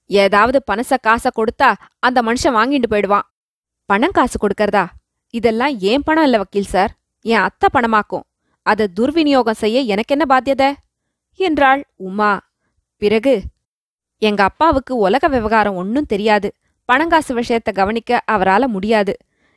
ஏதாவது 0.07 0.62
பணச 0.73 0.97
காசை 1.03 1.31
கொடுத்தா 1.36 1.75
அந்த 1.99 2.23
மனுஷன் 2.23 2.55
வாங்கிட்டு 2.55 2.85
போயிடுவான். 2.89 3.35
பணம் 3.86 4.11
காசு 4.11 4.39
கொடுக்கறதா? 4.39 4.86
இதெல்லாம் 5.39 5.74
ஏன் 5.90 6.05
பணம் 6.05 6.24
இல்ல 6.24 6.36
வக்கீல் 6.39 6.73
சார்? 6.74 6.92
என் 7.24 7.44
அத்தை 7.48 7.68
பணமாக்கும். 7.73 8.24
அதை 8.66 8.84
துர்விநியோகம் 8.97 9.60
செய்ய 9.62 9.78
எனக்கு 9.92 10.15
என்ன 10.16 10.24
பாத்தியதை? 10.28 10.68
என்றாள் 11.40 11.81
உமா. 12.06 12.32
பிறகு 13.02 13.34
எங்க 14.23 14.40
அப்பாவுக்கு 14.42 14.92
உலக 14.97 15.28
விவகாரம் 15.28 15.76
ஒன்னும் 15.76 16.10
தெரியாது. 16.12 16.48
பணங்காசு 16.89 17.32
விஷயத்த 17.40 17.70
கவனிக்க 17.73 18.20
அவரால 18.32 18.65
முடியாது. 18.66 19.15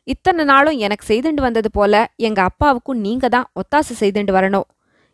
இத்தனை 0.08 0.44
நாளும் 0.46 0.78
எனக்கு 0.78 1.06
செய்துண்டு 1.08 1.42
வந்தது 1.42 1.70
போல 1.72 1.94
எங்க 2.20 2.40
அப்பாவுக்கும் 2.42 3.00
நீங்க 3.00 3.26
தான் 3.30 3.48
ஒத்தாசு 3.56 3.94
செய்துண்டு 4.00 4.34
வரணும். 4.38 4.68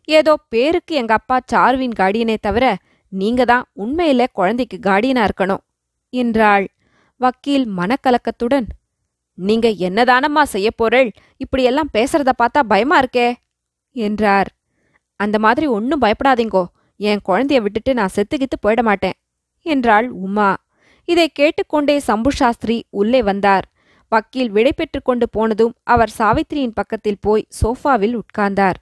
ஏதோ 0.08 0.32
பேருக்கு 0.48 0.92
எங்க 0.94 1.12
அப்பா 1.14 1.36
சார்வின் 1.46 1.96
கார்டியனே 1.98 2.36
தவிர 2.40 2.64
நீங்க 3.12 3.42
தான் 3.44 3.64
உண்மையில 3.76 4.24
குழந்தைக்கு 4.32 4.78
கார்டியனா 4.82 5.22
இருக்கணும் 5.28 5.62
என்றாள். 6.12 6.66
வக்கீல் 7.20 7.66
மனக்கலக்கத்துடன் 7.78 8.66
நீங்க 9.38 9.68
என்னதானம்மா 9.68 10.42
செய்ய 10.42 10.70
போறள்? 10.70 11.10
இப்படியெல்லாம் 11.36 11.90
பேசுறத 11.92 12.32
பார்த்தா 12.42 12.60
பயமா 12.68 13.00
இருக்கே? 13.00 13.34
என்றார். 13.92 14.48
அந்த 15.16 15.38
மாதிரி 15.38 15.66
ஒன்னும் 15.66 16.00
பயப்படாதீங்கோ. 16.00 16.64
என் 16.96 17.20
குழந்தைய 17.28 17.60
விட்டுட்டு 17.60 17.94
நான் 17.94 18.14
செத்துக்கித்து 18.14 18.56
போயிட 18.62 18.82
மாட்டேன் 18.82 19.12
என்றாள் 19.62 20.08
உமா. 20.08 20.56
இதை 21.04 21.28
கேட்டுக்கொண்டே 21.28 21.98
சம்பு 21.98 22.32
சாஸ்திரி 22.32 22.84
உள்ளே 22.90 23.22
வந்தார். 23.22 23.64
வக்கீல் 24.08 24.50
விடை 24.50 24.72
கொண்டு 25.02 25.28
போனதும் 25.30 25.74
அவர் 25.82 26.12
சாவித்திரியின் 26.18 26.74
பக்கத்தில் 26.74 27.20
போய் 27.20 27.46
சோஃபாவில் 27.62 28.20
உட்கார்ந்தார். 28.20 28.74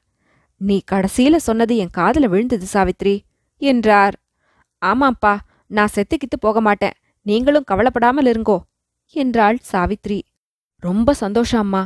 நீ 0.57 0.83
கடைசியில 0.92 1.36
சொன்னது 1.36 1.76
என் 1.76 1.94
காதுல 1.97 2.24
விழுந்தது 2.24 2.66
சாவித்ரி 2.73 3.18
என்றார். 3.57 4.15
ஆமாப்பா 4.86 5.39
நான் 5.66 5.89
செத்துக்கித்து 5.94 6.36
போக 6.41 6.60
மாட்டேன். 6.60 6.92
நீங்களும் 7.23 7.65
கவலைப்படாமல் 7.65 8.24
இருங்கோ 8.24 8.58
என்றாள் 9.08 9.58
சாவித்ரி 9.73 10.20
ரொம்ப 10.86 11.14
சந்தோஷம் 11.14 11.60
அம்மா. 11.60 11.82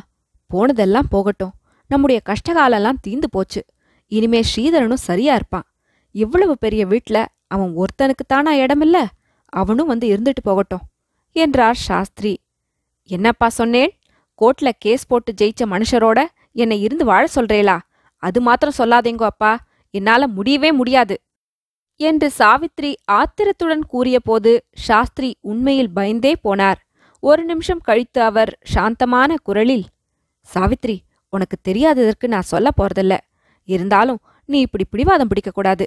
போனதெல்லாம் 0.50 1.08
போகட்டும். 1.10 1.52
நம்முடைய 1.90 2.20
கஷ்டகாலெல்லாம் 2.24 3.02
தீந்து 3.08 3.28
போச்சு. 3.30 3.64
இனிமே 4.12 4.40
ஸ்ரீதரனும் 4.40 5.04
சரியா 5.08 5.34
இருப்பான். 5.34 5.66
இவ்வளவு 6.14 6.58
பெரிய 6.58 6.86
வீட்ல 6.86 7.18
அவன் 7.46 7.72
ஒருத்தனுக்குத்தானா 7.76 8.52
இடமில்ல? 8.54 8.98
அவனும் 9.52 9.86
வந்து 9.86 10.06
இருந்துட்டு 10.08 10.42
போகட்டும் 10.42 10.84
என்றார் 11.36 11.74
சாஸ்திரி. 11.74 12.32
என்னப்பா 13.08 13.48
சொன்னேன் 13.48 13.92
கோர்ட்ல 14.38 14.70
கேஸ் 14.78 15.06
போட்டு 15.06 15.34
ஜெயிச்ச 15.40 15.64
மனுஷரோட 15.64 16.24
என்னை 16.52 16.82
இருந்து 16.82 17.04
வாழ 17.04 17.28
சொல்றேளா? 17.34 17.78
அது 18.22 18.40
மாத்திரம் 18.40 18.78
சொல்லாதேங்கோ 18.78 19.24
அப்பா. 19.24 19.52
என்னால 19.94 20.26
முடியவே 20.26 20.72
முடியாது. 20.72 21.16
என்று 22.00 22.32
சாவித்ரி 22.38 22.90
ஆத்திரத்துடன் 23.04 23.86
கூறியபோது 23.86 24.52
சாஸ்திரி 24.72 25.36
உண்மையில் 25.40 25.90
பயந்தே 25.90 26.34
போனார். 26.44 26.80
ஒரு 27.22 27.44
நிமிஷம் 27.44 27.80
கழித்து 27.80 28.20
அவர் 28.22 28.58
சாந்தமான 28.64 29.34
குரலில் 29.42 29.86
சாவித்ரி 30.54 30.96
உனக்கு 31.32 31.56
தெரியாததற்கு 31.68 32.26
நான் 32.26 32.50
சொல்ல 32.52 32.68
போறதில்ல. 32.76 33.14
இருந்தாலும் 33.68 34.20
நீ 34.44 34.58
இப்படி 34.60 34.84
பிடிவாதம் 34.90 35.30
பிடிக்கக்கூடாது 35.30 35.86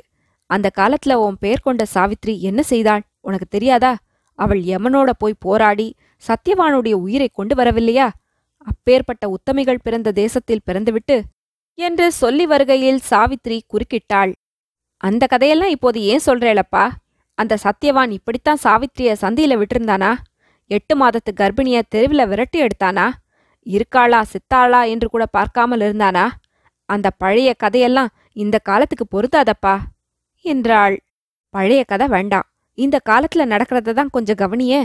அந்த 0.50 0.68
காலத்துல 0.80 1.14
உன் 1.26 1.38
பேர் 1.40 1.64
கொண்ட 1.64 1.84
சாவித்ரி 1.94 2.34
என்ன 2.40 2.62
செய்தாள்? 2.62 3.04
உனக்கு 3.20 3.46
தெரியாதா? 3.46 3.98
அவள் 4.40 4.62
யமனோட 4.62 5.10
போய் 5.18 5.34
போராடி 5.40 5.88
சத்யவானுடைய 6.24 6.96
உயிரை 7.06 7.30
கொண்டு 7.34 7.56
வரவில்லையா? 7.56 8.08
அப்பேற்பட்ட 8.68 9.24
உத்தமிகள் 9.28 9.84
பிறந்த 9.84 10.12
தேசத்தில் 10.12 10.66
பிறந்துவிட்டு 10.66 11.18
என்று 11.78 12.12
சொல்லி 12.12 12.46
வருகையில் 12.46 13.00
சாவித்ரி 13.10 13.60
குறுக்கிட்டாள். 13.68 14.34
அந்த 14.98 15.28
கதையெல்லாம் 15.28 15.70
இப்போது 15.70 16.02
ஏன் 16.02 16.26
சொல்றேளப்பா? 16.26 16.86
அந்த 17.38 17.58
சத்தியவான் 17.64 18.12
இப்படித்தான் 18.12 18.64
சாவித்ரிய 18.64 19.12
சந்தியில 19.22 19.56
விட்டிருந்தானா? 19.62 20.12
எட்டு 20.72 20.94
மாதத்து 21.02 21.32
கர்ப்பிணிய 21.42 21.78
தெருவில் 21.94 22.30
விரட்டி 22.32 22.58
எடுத்தானா? 22.66 23.06
இருக்காளா 23.66 24.20
சித்தாளா 24.34 24.82
என்று 24.94 25.08
கூட 25.10 25.24
பார்க்காமல் 25.38 25.84
இருந்தானா? 25.88 26.26
அந்த 26.90 27.08
பழைய 27.22 27.50
கதையெல்லாம் 27.64 28.14
இந்த 28.34 28.56
காலத்துக்கு 28.70 29.06
பொருந்தாதப்பா 29.08 29.76
என்றாள். 30.46 30.96
பழைய 31.54 31.82
கதை 31.84 32.08
வேண்டாம். 32.08 32.48
இந்த 32.78 32.98
காலத்துல 33.10 33.46
நடக்கிறத 33.54 33.94
தான் 33.94 34.14
கொஞ்சம் 34.16 34.42
கவனியே. 34.44 34.82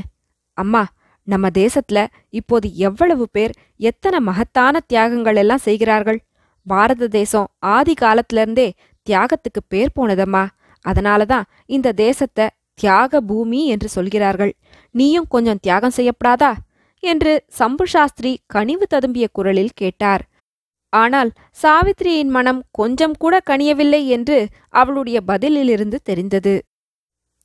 அம்மா 0.59 0.83
நம்ம 1.29 1.47
தேசத்துல 1.61 2.01
இப்போது 2.31 2.67
எவ்வளவு 2.89 3.25
பேர் 3.33 3.53
எத்தனை 3.91 4.19
மகத்தான 4.21 4.81
தியாகங்கள் 4.87 5.41
எல்லாம் 5.43 5.65
செய்கிறார்கள்? 5.69 6.19
பாரத 6.67 7.09
தேசம் 7.19 7.49
ஆதி 7.75 7.95
காலத்திலிருந்தே 7.95 8.69
தியாகத்துக்கு 9.07 9.61
பேர் 9.69 9.97
போனதம்மா. 9.97 10.45
அதனால 10.85 11.21
தான் 11.25 11.47
இந்த 11.67 11.89
தேசத்தை 12.05 12.45
தியாக 12.81 13.21
பூமி 13.21 13.67
என்று 13.67 13.89
சொல்கிறார்கள். 13.89 14.53
நீயும் 14.91 15.29
கொஞ்சம் 15.29 15.61
தியாகம் 15.63 15.97
செய்யப்படாதா? 15.97 16.53
என்று 17.03 17.33
சம்பு 17.49 17.87
சாஸ்திரி 17.87 18.33
கனிவு 18.47 18.87
ததும்பிய 18.95 19.27
குரலில் 19.33 19.75
கேட்டார். 19.75 20.23
ஆனால் 20.93 21.31
சாவித்திரியின் 21.63 22.33
மனம் 22.37 22.61
கொஞ்சம் 22.71 23.17
கூட 23.19 23.41
கனியவில்லை 23.51 24.07
என்று 24.07 24.49
அவளுடைய 24.69 25.21
பதிலிலிருந்து 25.27 25.99
தெரிந்தது. 26.03 26.55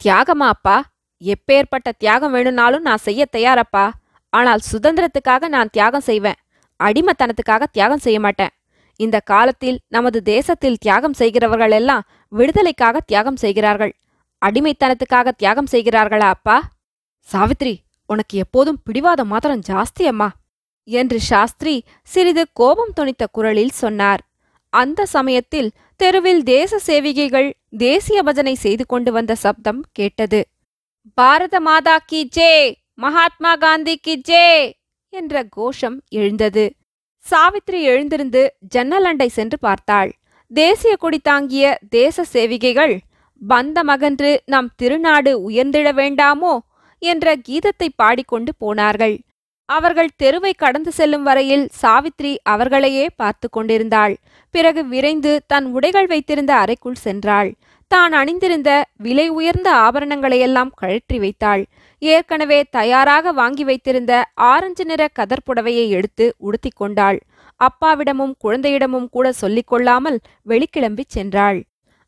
தியாகமா 0.01 0.47
அப்பா? 0.47 0.77
எப்பேற்பட்ட 1.21 1.89
தியாகம் 1.97 2.31
வேணும்னாலும் 2.31 2.81
நான் 2.81 2.97
செய்ய 2.97 3.25
தயாரப்பா. 3.31 3.85
ஆனால் 4.29 4.61
சுதந்திரத்துக்காக 4.71 5.47
நான் 5.47 5.69
தியாகம் 5.69 6.07
செய்வேன். 6.09 6.39
அடிமத்தனத்துக்காக 6.79 7.63
தியாகம் 7.71 7.99
செய்ய 7.99 8.19
மாட்டேன். 8.19 8.53
இந்த 8.99 9.19
காலத்தில் 9.19 9.79
நமது 9.87 10.21
தேசத்தில் 10.21 10.77
தியாகம் 10.77 11.13
செய்கிறவர்கள் 11.13 11.71
எல்லாம் 11.71 12.05
விடுதலைக்காக 12.27 12.99
தியாகம் 12.99 13.35
செய்கிறார்கள். 13.35 13.93
அடிமைத்தனத்துக்காக 14.45 15.31
தியாகம் 15.31 15.71
செய்கிறார்களா 15.71 16.29
அப்பா? 16.35 16.57
சாவித்ரி 17.27 17.75
உனக்கு 18.05 18.37
எப்போதும் 18.37 18.79
பிடிவாதம் 18.83 19.27
மாத்திரம் 19.27 19.61
ஜாஸ்தி 19.67 20.03
அம்மா. 20.07 20.29
என்று 20.83 21.19
சாஸ்திரி 21.19 21.83
சிறிது 22.03 22.43
கோபம் 22.53 22.93
தொனித்த 22.99 23.23
குரலில் 23.31 23.79
சொன்னார். 23.81 24.21
அந்த 24.73 25.05
சமயத்தில் 25.05 25.69
தெருவில் 25.95 26.43
தேச 26.43 26.79
சேவிகைகள் 26.79 27.49
தேசிய 27.77 28.23
பஜனை 28.23 28.53
செய்து 28.55 28.85
கொண்டு 28.85 29.11
வந்த 29.11 29.35
சப்தம் 29.35 29.81
கேட்டது. 29.91 30.41
பாரத 31.13 31.59
மாதா 31.59 31.97
கி 32.05 32.21
ஜே 32.25 32.51
மகாத்மா 32.93 33.55
காந்தி 33.55 33.95
கி 33.97 34.15
ஜே 34.15 34.45
என்ற 35.13 35.43
கோஷம் 35.49 35.97
எழுந்தது. 36.09 36.65
சாவித்ரி 37.25 37.79
எழுந்திருந்து 37.91 38.41
ஜன்னல் 38.59 39.03
அண்டை 39.03 39.27
சென்று 39.27 39.59
பார்த்தாள். 39.59 40.11
தேசிய 40.51 40.95
கொடி 40.95 41.19
தாங்கிய 41.19 41.79
தேச 41.89 42.23
சேவிகைகள் 42.23 42.99
வந்த 43.41 43.83
மகன்று 43.83 44.39
நம் 44.45 44.69
திருநாடு 44.75 45.31
உயர்ந்திட 45.41 45.89
வேண்டாமோ? 45.93 46.53
என்ற 47.01 47.35
கீதத்தை 47.49 47.87
பாடிக்கொண்டு 47.95 48.51
போனார்கள். 48.57 49.15
அவர்கள் 49.65 50.09
தெருவை 50.15 50.53
கடந்து 50.53 50.91
செல்லும் 50.91 51.23
வரையில் 51.23 51.69
சாவித்ரி 51.81 52.35
அவர்களையே 52.43 53.09
பார்த்து 53.15 53.49
கொண்டிருந்தாள். 53.49 54.15
பிறகு 54.51 54.87
விரைந்து 54.87 55.41
தன் 55.47 55.65
உடைகள் 55.65 56.07
வைத்திருந்த 56.07 56.55
அறைக்குள் 56.55 57.03
சென்றாள். 57.03 57.53
தான் 57.87 58.11
அணிந்திருந்த 58.11 58.85
விலை 58.97 59.29
உயர்ந்த 59.29 59.69
ஆபரணங்களையெல்லாம் 59.75 60.71
கழற்றி 60.75 61.19
வைத்தாள். 61.19 61.63
ஏற்கனவே 61.99 62.63
தயாராக 62.69 63.31
வாங்கி 63.31 63.63
வைத்திருந்த 63.63 64.13
ஆரஞ்சு 64.33 64.85
நிற 64.85 65.07
கதர் 65.07 65.45
புடவையை 65.45 65.87
எடுத்து 65.89 66.33
உடுத்திக் 66.37 66.75
கொண்டாள். 66.75 67.19
அப்பாவிடமும் 67.59 68.33
குழந்தையிடமும் 68.43 69.09
கூட 69.09 69.31
சொல்லிக் 69.31 69.67
கொள்ளாமல் 69.67 70.19
வெளிக்கிளம்பிச் 70.47 71.13
சென்றாள். 71.15 71.59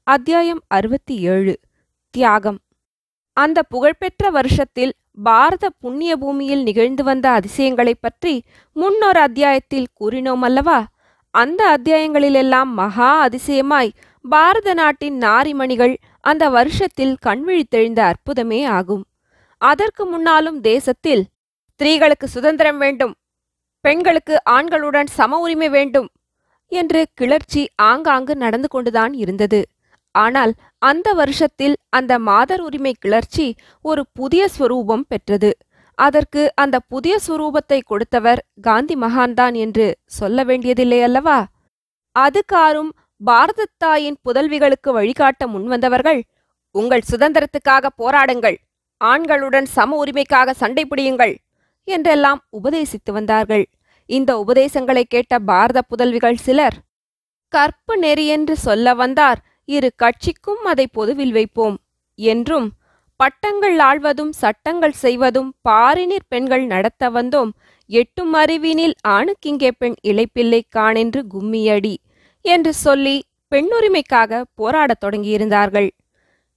அத்தியாயம் 0.05 0.61
அறுபத்தி 0.67 1.19
ஏழு 1.19 1.59
தியாகம். 2.09 2.59
அந்த 3.33 3.63
புகழ்பெற்ற 3.63 4.29
வருஷத்தில் 4.29 4.93
பாரத 5.23 5.69
புண்ணிய 5.69 6.17
பூமியில் 6.17 6.63
நிகழ்ந்து 6.63 7.03
வந்த 7.03 7.29
அதிசயங்களைப் 7.29 8.01
பற்றி 8.01 8.43
முன்னொரு 8.73 9.19
அத்தியாயத்தில் 9.19 9.87
கூறினோம் 9.99 10.41
அல்லவா? 10.41 10.87
அந்த 11.31 11.77
அத்தியாயங்களிலெல்லாம் 11.77 12.63
மகா 12.63 13.27
அதிசயமாய் 13.27 13.91
பாரத 14.29 14.73
நாட்டின் 14.73 15.19
நாரிமணிகள் 15.19 15.97
அந்த 16.21 16.49
வருஷத்தில் 16.49 17.17
கண்விழித்தெழுந்த 17.25 17.99
அற்புதமே 17.99 18.65
ஆகும். 18.65 19.05
அதற்கு 19.57 20.05
முன்னாலும் 20.05 20.61
தேசத்தில் 20.61 21.25
ஸ்திரீகளுக்கு 21.75 22.25
சுதந்திரம் 22.25 22.77
வேண்டும் 22.77 23.15
பெண்களுக்கு 23.81 24.41
ஆண்களுடன் 24.49 25.05
சம 25.05 25.39
உரிமை 25.39 25.69
வேண்டும் 25.69 26.09
என்று 26.67 27.07
கிளர்ச்சி 27.13 27.69
ஆங்காங்கு 27.75 28.35
நடந்து 28.35 28.67
கொண்டுதான் 28.67 29.13
இருந்தது. 29.13 29.67
ஆனால் 30.15 30.51
அந்த 30.81 31.07
வருஷத்தில் 31.13 31.75
அந்த 31.89 32.13
மாதர் 32.19 32.61
உரிமை 32.61 32.93
கிளர்ச்சி 32.99 33.45
ஒரு 33.85 34.01
புதிய 34.13 34.43
ஸ்வரூபம் 34.47 35.05
பெற்றது. 35.07 35.51
அதற்கு 35.97 36.41
அந்த 36.55 36.75
புதிய 36.91 37.15
சுரூபத்தை 37.27 37.79
கொடுத்தவர் 37.85 38.41
காந்தி 38.61 38.95
மகான்தான் 38.95 39.55
என்று 39.55 39.87
சொல்ல 40.17 40.43
வேண்டியதில்லை 40.43 40.99
அல்லவா? 41.01 41.39
அதுகாரும் 42.15 42.91
பாரத 43.21 43.67
தாயின் 43.77 44.17
புதல்விகளுக்கு 44.25 44.89
வழிகாட்ட 44.91 45.43
முன்வந்தவர்கள் 45.47 46.21
உங்கள் 46.75 47.07
சுதந்திரத்துக்காக 47.11 47.89
போராடுங்கள் 48.01 48.57
ஆண்களுடன் 49.01 49.67
சம 49.75 49.97
உரிமைக்காக 50.03 50.53
சண்டை 50.53 50.83
பிடியுங்கள் 50.85 51.33
என்றெல்லாம் 51.87 52.39
உபதேசித்து 52.59 53.11
வந்தார்கள். 53.11 53.65
இந்த 54.09 54.31
உபதேசங்களை 54.39 55.03
கேட்ட 55.05 55.33
பாரத 55.49 55.79
புதல்விகள் 55.89 56.43
சிலர் 56.45 56.77
கற்பு 57.53 57.93
நெறி 57.97 58.25
என்று 58.27 58.55
சொல்ல 58.57 58.93
வந்தார். 58.93 59.39
இரு 59.65 59.89
கட்சிக்கும் 59.95 60.63
அதை 60.63 60.87
பொதுவில் 60.91 61.31
வைப்போம். 61.31 61.77
என்றும் 62.15 62.67
பட்டங்கள் 63.15 63.77
ஆழ்வதும் 63.79 64.29
சட்டங்கள் 64.29 64.91
செய்வதும் 64.91 65.53
பாரினிற் 65.69 66.27
பெண்கள் 66.27 66.65
நடத்த 66.65 67.09
வந்தோம். 67.09 67.51
எட்டும் 67.89 68.33
அறிவினில் 68.33 68.95
ஆணுக்கிங்கே 69.07 69.71
பெண் 69.77 69.95
இழைப்பில்லை 70.03 70.61
காணென்று 70.75 71.21
கும்மியடி 71.33 71.95
என்று 72.41 72.73
சொல்லி 72.73 73.23
பெண்ணுரிமைக்காக 73.51 74.41
போராடத் 74.55 75.01
தொடங்கியிருந்தார்கள். 75.05 75.89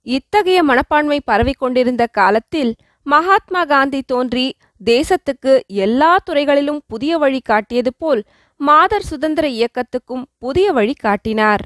இத்தகைய 0.02 0.62
மனப்பான்மை 0.62 1.20
பரவிக்கொண்டிருந்த 1.26 2.06
காலத்தில் 2.06 2.74
மகாத்மா 3.02 3.64
காந்தி 3.64 4.02
தோன்றி 4.02 4.46
தேசத்துக்கு 4.84 5.52
எல்லா 5.66 6.18
துறைகளிலும் 6.24 6.80
புதிய 6.86 7.18
வழி 7.18 7.40
காட்டியது 7.44 7.92
போல் 7.98 8.22
மாதர் 8.60 9.02
சுதந்திர 9.02 9.46
இயக்கத்துக்கும் 9.48 10.24
புதிய 10.38 10.72
வழி 10.72 10.94
காட்டினார். 10.94 11.64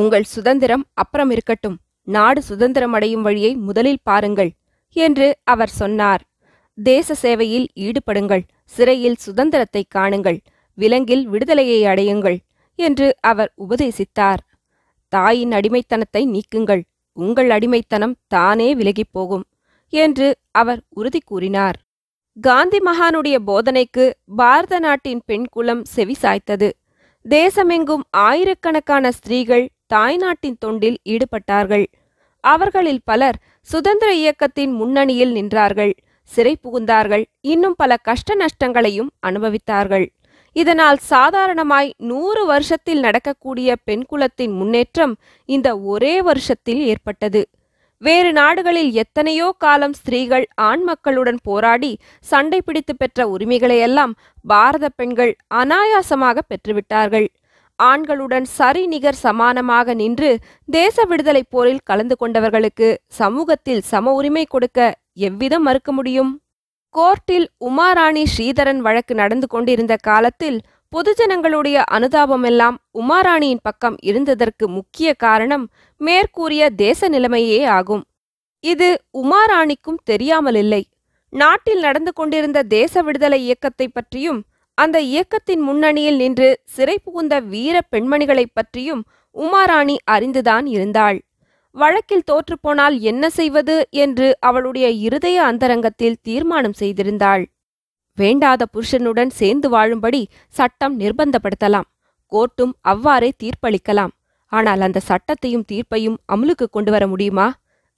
உங்கள் 0.00 0.26
சுதந்திரம் 0.32 0.84
அப்புறம் 0.94 1.30
இருக்கட்டும். 1.30 1.76
நாடு 2.08 2.40
சுதந்திரம் 2.42 2.92
அடையும் 2.92 3.24
வழியை 3.26 3.52
முதலில் 3.68 4.04
பாருங்கள் 4.08 4.50
என்று 4.96 5.28
அவர் 5.44 5.72
சொன்னார். 5.80 6.22
தேச 6.78 7.14
சேவையில் 7.14 7.66
ஈடுபடுங்கள். 7.86 8.44
சிறையில் 8.74 9.18
சுதந்திரத்தை 9.24 9.82
காணுங்கள். 9.94 10.38
விலங்கில் 10.78 11.24
விடுதலையை 11.28 11.80
அடையுங்கள் 11.92 12.38
என்று 12.78 13.08
அவர் 13.20 13.50
உபதேசித்தார். 13.64 14.42
தாயின் 15.12 15.52
அடிமைத்தனத்தை 15.52 16.22
நீக்குங்கள். 16.34 16.82
உங்கள் 17.16 17.50
அடிமைத்தனம் 17.50 18.14
தானே 18.26 18.68
விலகிப் 18.74 19.12
போகும் 19.12 19.44
என்று 19.92 20.28
அவர் 20.50 20.80
உறுதி 20.98 21.20
கூறினார். 21.24 21.78
காந்தி 22.36 22.78
மகானுடைய 22.78 23.36
போதனைக்கு 23.46 24.04
பாரத 24.36 24.74
நாட்டின் 24.78 25.22
பெண் 25.26 25.48
குலம் 25.50 25.82
செவி 25.94 26.14
சாய்த்தது. 26.22 26.68
தேசமெங்கும் 27.24 28.04
ஆயிரக்கணக்கான 28.10 29.10
ஸ்திரீகள் 29.10 29.64
தாய்நாட்டின் 29.94 30.58
தொண்டில் 30.64 30.98
ஈடுபட்டார்கள். 31.04 31.86
அவர்களில் 32.44 33.02
பலர் 33.04 33.38
சுதந்திர 33.68 34.10
இயக்கத்தின் 34.14 34.72
முன்னணியில் 34.72 35.32
நின்றார்கள். 35.32 35.92
சிறை 36.30 36.54
புகுந்தார்கள். 36.64 37.24
இன்னும் 37.40 37.76
பல 37.76 37.96
கஷ்ட 38.08 38.34
நஷ்டங்களையும் 38.34 39.10
அனுபவித்தார்கள். 39.26 40.06
இதனால் 40.56 40.98
சாதாரணமாய் 41.12 41.90
நூறு 42.10 42.42
வருஷத்தில் 42.46 43.00
நடக்கக்கூடிய 43.00 43.74
பெண்குலத்தின் 43.86 44.54
முன்னேற்றம் 44.60 45.14
இந்த 45.48 45.68
ஒரே 45.92 46.14
வருஷத்தில் 46.22 46.82
ஏற்பட்டது. 46.86 47.42
வேறு 48.02 48.30
நாடுகளில் 48.32 48.90
எத்தனையோ 48.92 49.46
காலம் 49.58 49.92
ஸ்திரீகள் 49.92 50.46
ஆண் 50.54 50.82
மக்களுடன் 50.82 51.40
போராடி 51.42 51.92
சண்டை 52.20 52.60
பிடித்து 52.60 52.94
பெற்ற 52.96 53.26
உரிமைகளையெல்லாம் 53.28 54.12
பாரத 54.46 54.88
பெண்கள் 54.88 55.32
அனாயாசமாக 55.54 56.38
பெற்றுவிட்டார்கள். 56.50 57.28
ஆண்களுடன் 57.78 58.46
சரிநிகர் 58.58 59.20
சமானமாக 59.22 59.94
நின்று 59.94 60.30
தேச 60.68 61.04
விடுதலை 61.04 61.42
போரில் 61.50 61.84
கலந்து 61.84 62.16
கொண்டவர்களுக்கு 62.20 62.88
சமூகத்தில் 63.06 63.82
சம 63.82 64.12
உரிமை 64.12 64.44
கொடுக்க 64.48 64.78
எவ்விதம் 65.28 65.62
மறுக்க 65.62 65.92
முடியும்? 65.92 66.32
கோர்ட்டில் 66.94 67.46
உமாராணி 67.68 68.22
ஸ்ரீதரன் 68.24 68.80
வழக்கு 68.86 69.14
நடந்து 69.14 69.46
கொண்டிருந்த 69.46 69.94
காலத்தில் 70.02 70.58
பொதுஜனங்களுடைய 70.92 71.78
அனுதாபமெல்லாம் 71.90 72.76
உமாராணியின் 72.98 73.62
பக்கம் 73.62 73.96
இருந்ததற்கு 74.04 74.66
முக்கிய 74.66 75.08
காரணம் 75.14 75.64
மேற்கூறிய 76.00 76.70
தேச 76.70 77.08
நிலைமையே 77.08 77.64
ஆகும். 77.64 78.04
இது 78.64 78.88
உமாராணிக்கும் 79.22 80.00
தெரியாமலில்லை. 80.10 80.82
நாட்டில் 81.32 81.80
நடந்து 81.80 82.12
கொண்டிருந்த 82.12 82.58
தேச 82.76 83.02
விடுதலை 83.02 83.38
இயக்கத்தை 83.44 83.88
பற்றியும் 83.88 84.40
அந்த 84.78 85.00
இயக்கத்தின் 85.02 85.60
முன்னணியில் 85.60 86.16
நின்று 86.16 86.48
சிறை 86.64 86.98
புகுந்த 86.98 87.34
வீர 87.42 87.76
பெண்மணிகளைப் 87.92 88.54
பற்றியும் 88.54 89.02
உமாராணி 89.36 89.96
அறிந்துதான் 90.10 90.66
இருந்தாள். 90.66 91.18
வழக்கில் 91.74 92.28
தோற்றுப்போனால் 92.30 92.96
என்ன 93.00 93.30
செய்வது 93.30 93.74
என்று 93.90 94.36
அவளுடைய 94.40 94.86
இருதய 95.06 95.42
அந்தரங்கத்தில் 95.42 96.20
தீர்மானம் 96.22 96.78
செய்திருந்தாள். 96.80 97.44
வேண்டாத 98.18 98.66
புருஷனுடன் 98.66 99.30
சேர்ந்து 99.30 99.68
வாழும்படி 99.68 100.22
சட்டம் 100.48 100.94
நிர்பந்தப்படுத்தலாம். 101.00 101.88
கோர்ட்டும் 102.32 102.72
அவ்வாறே 102.82 103.30
தீர்ப்பளிக்கலாம். 103.42 104.14
ஆனால் 104.52 104.80
அந்த 104.80 105.00
சட்டத்தையும் 105.08 105.64
தீர்ப்பையும் 105.64 106.18
அமலுக்கு 106.32 106.66
கொண்டு 106.70 106.90
வர 106.90 107.06
முடியுமா? 107.06 107.48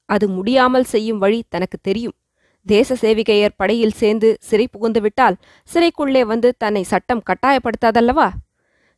அது 0.08 0.28
முடியாமல் 0.28 0.84
செய்யும் 0.84 1.18
வழி 1.18 1.42
தனக்கு 1.48 1.78
தெரியும். 1.82 2.16
தேச 2.66 2.96
சேவிகையர் 3.00 3.56
படையில் 3.56 3.98
சேர்ந்து 4.00 4.28
சிறை 4.40 4.66
புகுந்துவிட்டால் 4.72 5.36
சிறைக்குள்ளே 5.68 6.22
வந்து 6.22 6.48
தன்னை 6.58 6.82
சட்டம் 6.82 7.22
கட்டாயப்படுத்தாதல்லவா? 7.26 8.28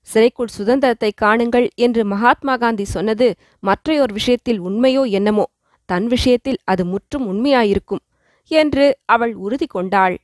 சிறைக்குள் 0.09 0.55
சுதந்திரத்தை 0.57 1.11
காணுங்கள் 1.21 1.67
என்று 1.75 2.05
மகாத்மா 2.05 2.55
காந்தி 2.57 2.85
சொன்னது 2.85 3.29
மற்றையோர் 3.59 4.13
விஷயத்தில் 4.13 4.61
உண்மையோ 4.61 5.03
என்னமோ? 5.11 5.47
தன் 5.89 6.07
விஷயத்தில் 6.07 6.59
அது 6.65 6.85
முற்றும் 6.85 7.27
உண்மையாயிருக்கும் 7.33 8.03
என்று 8.51 8.87
அவள் 9.05 9.35
உறுதி 9.35 9.67
கொண்டாள். 9.67 10.17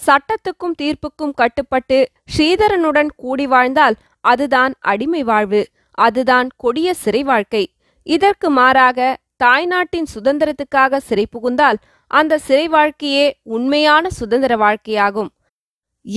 சட்டத்துக்கும் 0.00 0.76
தீர்ப்புக்கும் 0.78 1.34
கட்டுப்பட்டு 1.34 1.98
ஸ்ரீதரனுடன் 2.36 3.10
கூடி 3.16 3.46
வாழ்ந்தால் 3.46 3.96
அதுதான் 4.24 4.72
அடிமை 4.80 5.22
வாழ்வு 5.22 5.62
அதுதான் 5.98 6.48
கொடிய 6.56 6.88
சிறை 6.94 7.22
வாழ்க்கை. 7.22 7.64
இதற்கு 8.06 8.50
மாறாக 8.50 9.16
தாய்நாட்டின் 9.36 10.08
சுதந்திரத்துக்காக 10.14 10.96
சிறை 10.96 11.26
புகுந்தால் 11.26 11.78
அந்த 12.10 12.38
சிறை 12.46 12.66
வாழ்க்கையே 12.68 13.26
உண்மையான 13.56 14.10
சுதந்திர 14.10 14.52
வாழ்க்கையாகும். 14.56 15.30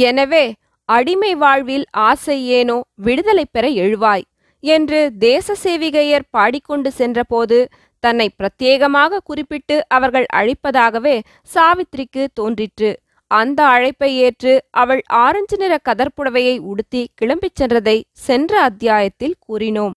எனவே 0.09 0.45
அடிமை 0.89 1.31
வாழ்வில் 1.35 1.85
ஆசை 2.09 2.37
ஏனோ 2.59 2.77
விடுதலை 3.05 3.45
பெற 3.51 3.65
எழுவாய் 3.83 4.25
என்று 4.63 4.99
தேச 5.19 5.55
சேவிகையர் 5.63 6.29
பாடிக்கொண்டு 6.29 6.89
சென்றபோது 6.91 7.57
தன்னை 8.03 8.27
பிரத்யேகமாக 8.39 9.19
குறிப்பிட்டு 9.23 9.75
அவர்கள் 9.87 10.27
அழைப்பதாகவே 10.39 11.15
சாவித்திரிக்கு 11.53 12.23
தோன்றிற்று. 12.33 12.91
அந்த 13.31 13.59
அழைப்பை 13.65 14.09
ஏற்று 14.25 14.53
அவள் 14.81 15.01
ஆரஞ்சு 15.25 15.57
நிற 15.57 15.73
கதர்ப்புடவையை 15.89 16.55
உடுத்தி 16.71 17.01
கிளம்பிச் 17.21 17.59
சென்றதை 17.61 17.97
சென்ற 18.25 18.53
அத்தியாயத்தில் 18.61 19.35
கூறினோம். 19.47 19.93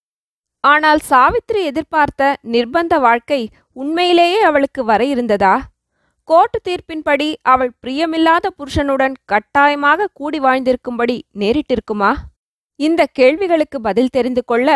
ஆனால் 0.63 1.01
சாவித்திரி 1.09 1.61
எதிர்பார்த்த 1.63 2.29
நிர்பந்த 2.53 2.95
வாழ்க்கை 2.99 3.41
உண்மையிலேயே 3.75 4.39
அவளுக்கு 4.41 4.83
வர 4.83 5.01
இருந்ததா? 5.05 5.55
கோர்ட்டு 6.27 6.59
தீர்ப்பின்படி 6.67 7.27
அவள் 7.41 7.71
பிரியமில்லாத 7.83 8.45
புருஷனுடன் 8.57 9.13
கட்டாயமாக 9.25 10.07
கூடி 10.13 10.39
வாழ்ந்திருக்கும்படி 10.39 11.15
நேரிட்டிருக்குமா? 11.39 12.11
இந்த 12.79 13.01
கேள்விகளுக்கு 13.11 13.77
பதில் 13.81 14.11
தெரிந்து 14.11 14.43
கொள்ள 14.45 14.69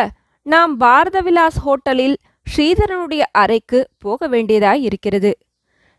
நாம் 0.45 0.73
பாரத 0.77 1.17
விலாஸ் 1.21 1.59
ஹோட்டலில் 1.65 2.15
ஸ்ரீதரனுடைய 2.47 3.23
அறைக்கு 3.31 3.79
போக 3.97 4.27
வேண்டியதாய் 4.27 4.81
இருக்கிறது. 4.81 5.31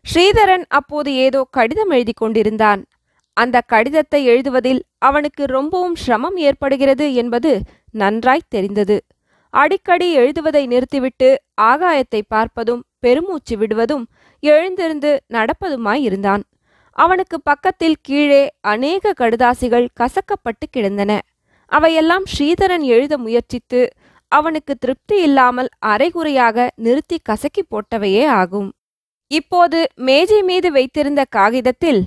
ஸ்ரீதரன் 0.05 0.65
அப்போது 0.69 1.09
ஏதோ 1.25 1.41
கடிதம் 1.49 1.89
எழுதி 1.89 2.13
கொண்டிருந்தான். 2.13 2.81
அந்த 3.37 3.57
கடிதத்தை 3.67 4.21
எழுதுவதில் 4.25 4.81
அவனுக்கு 4.99 5.43
ரொம்பவும் 5.47 5.95
சிரமம் 5.95 6.37
ஏற்படுகிறது 6.47 7.05
என்பது 7.13 7.51
நன்றாய் 7.93 8.49
தெரிந்தது. 8.49 8.97
அடிக்கடி 9.53 10.07
எழுதுவதை 10.15 10.63
நிறுத்திவிட்டு 10.67 11.29
ஆகாயத்தை 11.61 12.21
பார்ப்பதும் 12.35 12.83
பெருமூச்சு 12.99 13.55
விடுவதும் 13.57 14.05
எழுந்திருந்து 14.43 15.11
நடப்பதுமாயிருந்தான். 15.33 16.43
அவனுக்கு 16.91 17.37
பக்கத்தில் 17.41 18.01
கீழே 18.01 18.41
அநேக 18.61 19.13
கடுதாசிகள் 19.19 19.87
கசக்கப்பட்டு 19.99 20.65
கிடந்தன. 20.69 21.11
அவையெல்லாம் 21.71 22.25
ஸ்ரீதரன் 22.31 22.85
எழுத 22.93 23.13
முயற்சித்து 23.17 23.81
அவனுக்கு 24.31 24.73
திருப்தி 24.75 25.21
இல்லாமல் 25.21 25.69
அரைகுறையாக 25.79 26.67
நிறுத்தி 26.75 27.17
கசக்கி 27.23 27.63
போட்டவையே 27.63 28.25
ஆகும். 28.27 28.69
இப்போது 29.31 29.79
மேஜை 29.95 30.41
மீது 30.41 30.71
வைத்திருந்த 30.71 31.21
காகிதத்தில் 31.29 32.01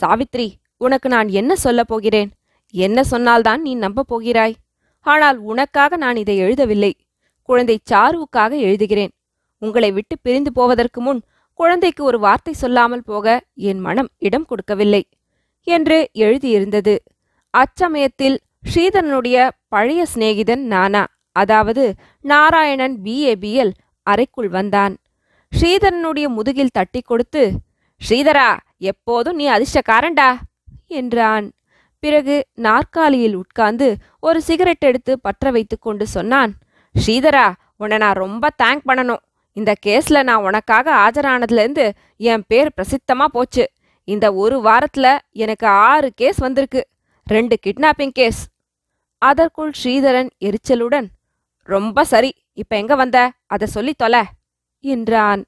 சாவித்ரி 0.00 0.48
உனக்கு 0.76 1.08
நான் 1.08 1.28
என்ன 1.28 1.52
சொல்லப் 1.56 1.88
போகிறேன்? 1.88 2.30
என்ன 2.74 3.04
சொன்னால்தான் 3.04 3.60
நீ 3.60 3.72
நம்பப் 3.76 4.08
போகிறாய்? 4.08 4.56
ஆனால் 5.06 5.38
உனக்காக 5.50 5.96
நான் 5.96 6.16
இதை 6.16 6.36
எழுதவில்லை. 6.40 6.92
குழந்தை 7.42 7.76
சாருவுக்காக 7.90 8.52
எழுதுகிறேன். 8.68 9.12
உங்களை 9.62 9.90
விட்டு 9.92 10.16
பிரிந்து 10.22 10.52
போவதற்கு 10.52 11.00
முன் 11.00 11.20
குழந்தைக்கு 11.60 12.02
ஒரு 12.04 12.18
வார்த்தை 12.18 12.52
சொல்லாமல் 12.62 13.06
போக 13.10 13.26
என் 13.68 13.80
மனம் 13.80 14.10
இடம் 14.18 14.46
கொடுக்கவில்லை 14.46 15.02
என்று 15.66 15.98
எழுதியிருந்தது. 16.24 16.94
அச்சமயத்தில் 17.54 18.36
ஸ்ரீதரனுடைய 18.70 19.36
பழைய 19.68 20.00
சிநேகிதன் 20.12 20.64
நானா 20.72 21.02
அதாவது 21.36 21.84
நாராயணன் 22.24 22.94
பிஏபிஎல் 23.04 23.72
அறைக்குள் 24.06 24.48
வந்தான். 24.48 24.94
ஸ்ரீதரனுடைய 25.52 26.26
முதுகில் 26.28 26.76
தட்டி 26.78 27.00
கொடுத்து 27.00 27.42
ஸ்ரீதரா 28.00 28.48
எப்போதும் 28.90 29.38
நீ 29.40 29.46
அதிர்ஷ்டக்காரன்டா 29.48 30.30
என்றான். 31.00 31.46
பிறகு 32.02 32.34
நாற்காலியில் 32.66 33.36
உட்கார்ந்து 33.42 33.88
ஒரு 34.20 34.38
சிகரெட் 34.40 34.86
எடுத்து 34.88 35.12
பற்ற 35.18 35.50
வைத்து 35.50 35.76
கொண்டு 35.78 36.04
சொன்னான் 36.16 36.52
ஸ்ரீதரா 36.94 37.46
உன்னை 37.82 37.96
நான் 37.98 38.20
ரொம்ப 38.24 38.50
தேங்க் 38.62 38.84
பண்ணணும். 38.88 39.22
இந்த 39.56 39.72
கேஸ்ல 39.86 40.22
நான் 40.22 40.46
உனக்காக 40.48 40.94
ஆஜரானதுலேருந்து 41.04 41.84
என் 42.30 42.44
பேர் 42.46 42.68
பிரசித்தமா 42.76 43.26
போச்சு. 43.26 43.64
இந்த 44.08 44.26
ஒரு 44.34 44.56
வாரத்துல 44.60 45.06
எனக்கு 45.44 45.66
ஆறு 45.66 46.08
கேஸ் 46.14 46.38
வந்திருக்கு. 46.38 46.82
ரெண்டு 47.26 47.58
கிட்னாப்பிங் 47.66 48.14
கேஸ் 48.18 48.40
அதற்குள் 49.22 49.72
ஸ்ரீதரன் 49.82 50.30
எரிச்சலுடன் 50.38 51.06
ரொம்ப 51.68 52.04
சரி 52.04 52.30
இப்ப 52.52 52.76
எங்க 52.76 52.94
வந்த? 52.94 53.18
அத 53.46 53.66
சொல்லி 53.66 53.94
தொலை 53.94 54.22
என்றான். 54.84 55.42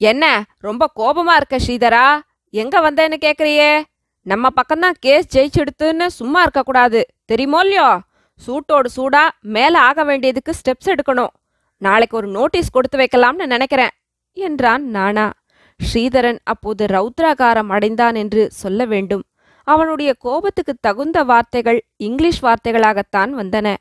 என்ன 0.00 0.24
ரொம்ப 0.58 0.90
கோபமா 0.96 1.34
இருக்க 1.36 1.56
ஸ்ரீதரா? 1.56 2.06
எங்க 2.54 2.80
வந்தேன்னு 2.80 3.16
கேக்குறியே? 3.26 3.82
நம்ம 4.26 4.48
பக்கம்தான் 4.56 4.98
கேஸ் 4.98 5.28
ஜெயிச்செடுத்துன்னு 5.36 6.06
சும்மா 6.20 6.40
இருக்கக்கூடாது 6.40 7.00
தெரியுமோ 7.24 7.60
இல்லையோ? 7.60 7.90
சூட்டோடு 8.46 8.88
சூடா 8.96 9.24
மேல 9.40 9.74
ஆக 9.80 10.04
வேண்டியதுக்கு 10.04 10.52
ஸ்டெப்ஸ் 10.60 10.92
எடுக்கணும். 10.94 11.32
நாளைக்கு 11.76 12.16
ஒரு 12.16 12.28
நோட்டீஸ் 12.28 12.70
கொடுத்து 12.70 12.98
வைக்கலாம்னு 12.98 13.46
நினைக்கிறேன் 13.46 13.94
என்றான் 14.32 14.84
நானா. 14.84 15.32
ஸ்ரீதரன் 15.80 16.38
அப்போது 16.44 16.86
ரௌத்ராகாரம் 16.86 17.68
அடைந்தான் 17.68 18.14
என்று 18.14 18.50
சொல்ல 18.50 18.84
வேண்டும். 18.84 19.24
அவனுடைய 19.64 20.14
கோபத்துக்கு 20.18 20.76
தகுந்த 20.80 21.24
வார்த்தைகள் 21.24 21.84
இங்கிலீஷ் 21.96 22.42
வார்த்தைகளாகத்தான் 22.42 23.32
வந்தன. 23.40 23.76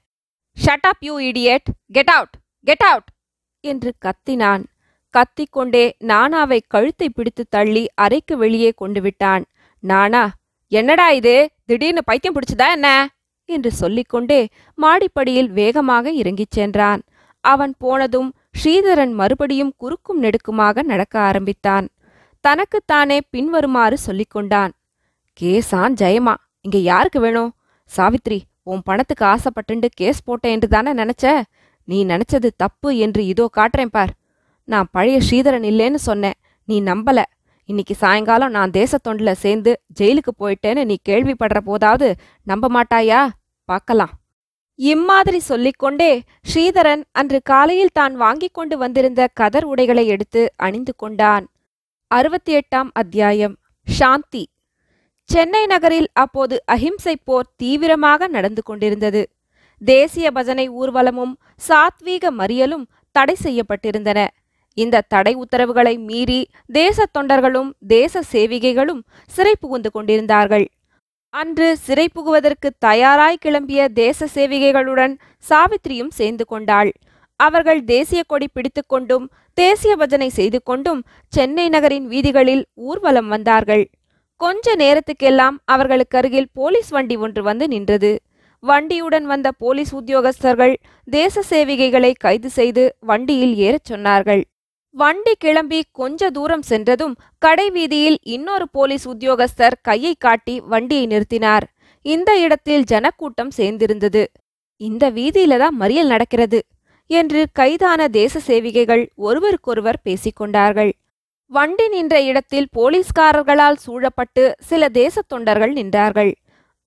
Shut 0.66 0.88
up 0.90 0.98
you 1.00 1.20
idiot 1.20 1.68
get 1.92 2.10
out 2.10 2.36
get 2.64 2.84
out 2.84 3.10
என்று 3.60 3.94
கத்தினான். 4.06 4.64
கத்திக்கொண்டே 5.14 5.92
நானாவை 6.04 6.60
கழுத்தை 6.68 7.10
பிடித்து 7.10 7.46
தள்ளி 7.50 7.90
அறைக்கு 7.96 8.38
வெளியே 8.38 8.72
கொண்டு 8.76 9.02
விட்டான். 9.02 9.46
நானா 9.80 10.32
என்னடா 10.68 11.10
இது? 11.10 11.50
திடீர்னு 11.66 12.04
பைத்தியம் 12.04 12.36
பிடிச்சதா 12.36 12.72
என்ன? 12.72 13.10
என்று 13.46 13.72
சொல்லிக்கொண்டே 13.72 14.48
மாடிப்படியில் 14.82 15.50
வேகமாக 15.50 16.12
இறங்கிச் 16.12 16.52
சென்றான். 16.52 17.02
அவன் 17.52 17.74
போனதும் 17.78 18.30
ஸ்ரீதரன் 18.60 19.14
மறுபடியும் 19.20 19.74
குறுக்கும் 19.78 20.22
நெடுக்குமாக 20.24 20.84
நடக்க 20.92 21.16
ஆரம்பித்தான். 21.20 21.86
தனக்குத்தானே 22.44 23.18
பின்வருமாறு 23.34 23.98
சொல்லிக்கொண்டான். 24.08 24.74
கேசான் 25.40 25.96
ஜெயமா 26.02 26.34
இங்க 26.62 26.78
யாருக்கு 26.92 27.20
வேணும்? 27.20 27.52
சாவித்ரி 27.92 28.40
உன் 28.64 28.84
பணத்துக்கு 28.84 29.26
ஆசைப்பட்டுண்டு 29.26 29.88
கேஸ் 29.94 30.24
போட்டேன் 30.24 30.54
என்று 30.56 30.68
தானே 30.68 30.92
நினைச்ச? 30.94 31.26
நீ 31.88 31.98
நினைச்சது 32.06 32.50
தப்பு 32.58 32.90
என்று 33.06 33.22
இதோ 33.32 33.46
காட்டுறேன் 33.58 33.94
பார். 33.96 34.14
நான் 34.68 34.88
பழைய 34.92 35.18
ஸ்ரீதரன் 35.28 35.68
இல்லேன்னு 35.72 36.00
சொன்னேன். 36.10 36.38
நீ 36.68 36.78
நம்பல. 36.82 37.20
இன்னைக்கு 37.70 37.96
சாயங்காலம் 37.96 38.56
நான் 38.58 38.72
தேசத்தொண்டுல 38.72 39.32
சேர்ந்து 39.44 39.72
ஜெயிலுக்கு 40.00 40.32
போயிட்டேன்னு 40.40 40.84
நீ 40.86 40.96
கேள்விப்படுற 41.10 41.60
போதாவது 41.70 42.08
நம்ப 42.48 42.66
மாட்டாயா? 42.76 43.22
பார்க்கலாம். 43.70 44.14
இம்மாதிரி 44.80 45.40
சொல்லிக்கொண்டே 45.40 46.22
ஸ்ரீதரன் 46.54 47.04
அன்று 47.12 47.42
காலையில் 47.44 47.94
தான் 47.94 48.16
வாங்கிக் 48.16 48.54
கொண்டு 48.54 48.78
வந்திருந்த 48.78 49.28
கதர் 49.34 49.64
உடைகளை 49.64 50.08
எடுத்து 50.08 50.54
அணிந்து 50.56 50.94
கொண்டான். 50.96 51.46
அறுபத்தி 52.08 52.58
எட்டாம் 52.58 52.90
அத்தியாயம். 52.94 53.56
சாந்தி. 53.88 54.44
சென்னை 55.30 55.66
நகரில் 55.66 56.08
அப்போது 56.14 56.64
அஹிம்சை 56.66 57.16
போர் 57.24 57.50
தீவிரமாக 57.56 58.28
நடந்து 58.28 58.62
கொண்டிருந்தது. 58.64 59.30
தேசிய 59.82 60.32
பஜனை 60.32 60.70
ஊர்வலமும் 60.70 61.34
சாத்வீக 61.68 62.32
மறியலும் 62.38 62.86
தடை 63.12 63.36
செய்யப்பட்டிருந்தன. 63.44 64.28
இந்த 64.74 65.02
தடை 65.02 65.34
உத்தரவுகளை 65.34 65.98
மீறி 65.98 66.48
தேச 66.66 67.06
தொண்டர்களும் 67.18 67.70
தேச 67.88 68.22
சேவிகைகளும் 68.32 69.02
சிறை 69.26 69.56
புகுந்து 69.60 69.92
கொண்டிருந்தார்கள். 69.92 70.68
அன்று 71.40 71.68
சிறை 71.86 72.06
புகுவதற்கு 72.16 72.70
தயாராய் 72.86 73.42
கிளம்பிய 73.46 73.82
தேச 74.02 74.28
சேவிகைகளுடன் 74.36 75.14
சாவித்திரியும் 75.50 76.12
சேர்ந்து 76.20 76.46
கொண்டாள். 76.46 76.92
அவர்கள் 77.40 77.82
தேசிய 77.94 78.22
கொடி 78.28 78.48
பிடித்துக்கொண்டும் 78.48 79.26
தேசிய 79.54 79.94
பஜனை 79.96 80.30
செய்து 80.30 80.60
கொண்டும் 80.64 81.02
சென்னை 81.34 81.66
நகரின் 81.70 82.08
வீதிகளில் 82.08 82.64
ஊர்வலம் 82.90 83.28
வந்தார்கள். 83.28 83.86
கொஞ்ச 84.42 84.76
நேரத்துக்கெல்லாம் 84.84 85.58
அவர்களுக்கு 85.66 86.18
அருகில் 86.18 86.50
போலீஸ் 86.54 86.90
வண்டி 86.90 87.18
ஒன்று 87.18 87.44
வந்து 87.44 87.68
நின்றது. 87.68 88.12
வண்டியுடன் 88.64 89.26
வந்த 89.26 89.48
போலீஸ் 89.64 89.94
உத்தியோகஸ்தர்கள் 90.00 90.76
தேச 91.18 91.44
சேவிகைகளை 91.50 92.12
கைது 92.26 92.50
செய்து 92.50 92.84
வண்டியில் 93.00 93.56
ஏறச் 93.66 93.90
சொன்னார்கள். 93.92 94.44
வண்டி 94.96 95.32
கிளம்பி 95.36 95.80
கொஞ்ச 95.92 96.30
தூரம் 96.30 96.62
சென்றதும் 96.62 97.16
கடை 97.38 97.66
வீதியில் 97.70 98.18
இன்னொரு 98.36 98.66
போலீஸ் 98.70 99.06
உத்தியோகஸ்தர் 99.10 99.76
கையை 99.82 100.14
காட்டி 100.20 100.54
வண்டியை 100.72 101.06
நிறுத்தினார். 101.08 101.66
இந்த 102.06 102.32
இடத்தில் 102.40 102.84
ஜனக்கூட்டம் 102.84 103.52
சேர்ந்திருந்தது. 103.58 104.22
இந்த 104.82 105.04
வீதியில 105.12 105.58
தான் 105.58 105.76
மறியல் 105.80 106.12
நடக்கிறது 106.14 106.60
என்று 107.10 107.42
கைதான 107.52 108.08
தேச 108.10 108.40
சேவிகைகள் 108.40 109.04
ஒருவருக்கொருவர் 109.16 110.00
பேசிக்கொண்டார்கள் 110.04 110.92
வண்டி 111.52 111.88
நின்ற 111.88 112.16
இடத்தில் 112.22 112.70
போலீஸ்காரர்களால் 112.78 113.78
சூழப்பட்டு 113.86 114.46
சில 114.70 114.90
தேசத் 115.00 115.30
தொண்டர்கள் 115.34 115.74
நின்றார்கள். 115.74 116.32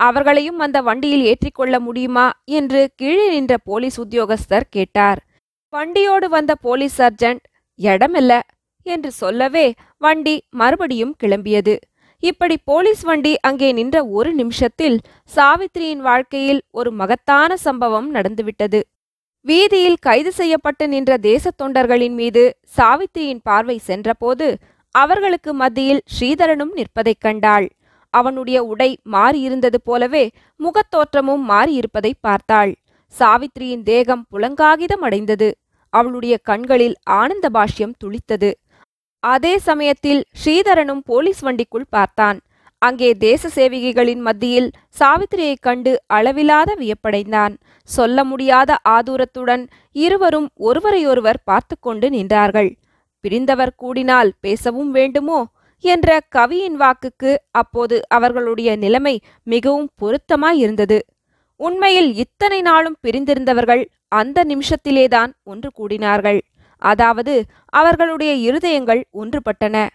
அவர்களையும் 0.00 0.58
அந்த 0.58 0.78
வண்டியில் 0.88 1.26
ஏற்றிக்கொள்ள 1.30 1.76
முடியுமா 1.80 2.26
என்று 2.58 2.80
கீழே 2.96 3.28
நின்ற 3.28 3.54
போலீஸ் 3.64 4.00
உத்தியோகஸ்தர் 4.00 4.66
கேட்டார். 4.70 5.20
வண்டியோடு 5.72 6.26
வந்த 6.28 6.52
போலீஸ் 6.66 6.98
சர்ஜென்ட் 7.02 7.44
இடமில்ல 7.78 8.40
என்று 8.82 9.10
சொல்லவே 9.10 9.74
வண்டி 9.98 10.42
மறுபடியும் 10.50 11.14
கிளம்பியது. 11.22 11.76
இப்படி 12.22 12.56
போலீஸ் 12.64 13.02
வண்டி 13.02 13.40
அங்கே 13.40 13.72
நின்ற 13.72 14.06
ஒரு 14.06 14.34
நிமிஷத்தில் 14.34 15.00
சாவித்திரியின் 15.36 16.00
வாழ்க்கையில் 16.00 16.62
ஒரு 16.70 16.90
மகத்தான 16.92 17.56
சம்பவம் 17.56 18.10
நடந்துவிட்டது. 18.10 18.80
வீதியில் 19.40 20.00
கைது 20.00 20.32
செய்யப்பட்டு 20.32 20.88
நின்ற 20.88 21.16
தேசத் 21.22 21.58
தொண்டர்களின் 21.62 22.14
மீது 22.14 22.58
சாவித்திரியின் 22.76 23.42
பார்வை 23.42 23.78
சென்றபோது 23.78 24.56
அவர்களுக்கு 24.90 25.54
மத்தியில் 25.54 26.02
ஸ்ரீதரனும் 26.14 26.72
நிற்பதைக் 26.74 27.20
கண்டாள். 27.20 27.68
அவனுடைய 28.14 28.58
உடை 28.62 28.98
மாறியிருந்தது 29.12 29.78
போலவே 29.84 30.30
முகத்தோற்றமும் 30.60 31.44
மாறியிருப்பதை 31.48 32.12
பார்த்தாள். 32.20 32.74
சாவித்திரியின் 33.14 33.82
தேகம் 33.82 34.26
புலங்காகிதம் 34.32 35.04
அடைந்தது. 35.08 35.48
அவளுடைய 35.90 36.38
கண்களில் 36.42 36.96
ஆனந்த 37.02 37.46
பாஷ்யம் 37.52 37.98
துளித்தது. 38.04 38.50
அதே 39.22 39.58
சமயத்தில் 39.58 40.24
ஸ்ரீதரனும் 40.40 41.02
போலீஸ் 41.04 41.44
வண்டிக்குள் 41.44 41.90
பார்த்தான். 41.90 42.38
அங்கே 42.82 43.14
தேச 43.14 43.48
சேவிகைகளின் 43.54 44.20
மத்தியில் 44.20 44.70
சாவித்திரியைக் 44.98 45.60
கண்டு 45.60 45.92
அளவிலாத 46.14 46.70
வியப்படைந்தான். 46.78 47.54
சொல்ல 47.88 48.24
முடியாத 48.24 48.78
ஆதூரத்துடன் 48.88 49.64
இருவரும் 49.92 50.48
ஒருவரையொருவர் 50.54 51.40
பார்த்து 51.44 51.76
கொண்டு 51.80 52.08
நின்றார்கள். 52.08 52.70
பிரிந்தவர் 53.20 53.74
கூடினால் 53.82 54.30
பேசவும் 54.40 54.90
வேண்டுமோ? 54.90 55.38
என்ற 55.84 56.20
கவியின் 56.28 56.80
வாக்குக்கு 56.80 57.36
அப்போது 57.50 57.96
அவர்களுடைய 58.08 58.76
நிலைமை 58.76 59.20
மிகவும் 59.42 59.90
பொருத்தமாயிருந்தது 60.00 60.98
உண்மையில் 61.60 62.14
இத்தனை 62.14 62.60
நாளும் 62.60 62.96
பிரிந்திருந்தவர்கள் 63.00 63.82
அந்த 64.08 64.44
நிமிஷத்திலேதான் 64.44 65.32
ஒன்று 65.44 65.70
கூடினார்கள். 65.78 66.40
அதாவது 66.78 67.44
அவர்களுடைய 67.64 68.32
இருதயங்கள் 68.50 69.02
ஒன்றுபட்டன. 69.12 69.88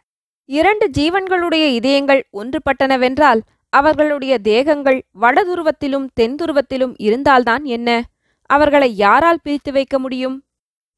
இரண்டு 0.45 0.89
ஜீவன்களுடைய 0.97 1.65
இதயங்கள் 1.73 2.23
ஒன்றுபட்டனவென்றால் 2.33 3.39
அவர்களுடைய 3.69 4.37
தேகங்கள் 4.37 5.03
வடதுருவத்திலும் 5.21 6.07
தென்துருவத்திலும் 6.19 6.93
இருந்தால்தான் 6.97 7.65
என்ன? 7.65 8.03
அவர்களை 8.45 8.95
யாரால் 8.95 9.39
பிரித்து 9.43 9.71
வைக்க 9.71 9.99
முடியும்? 9.99 10.43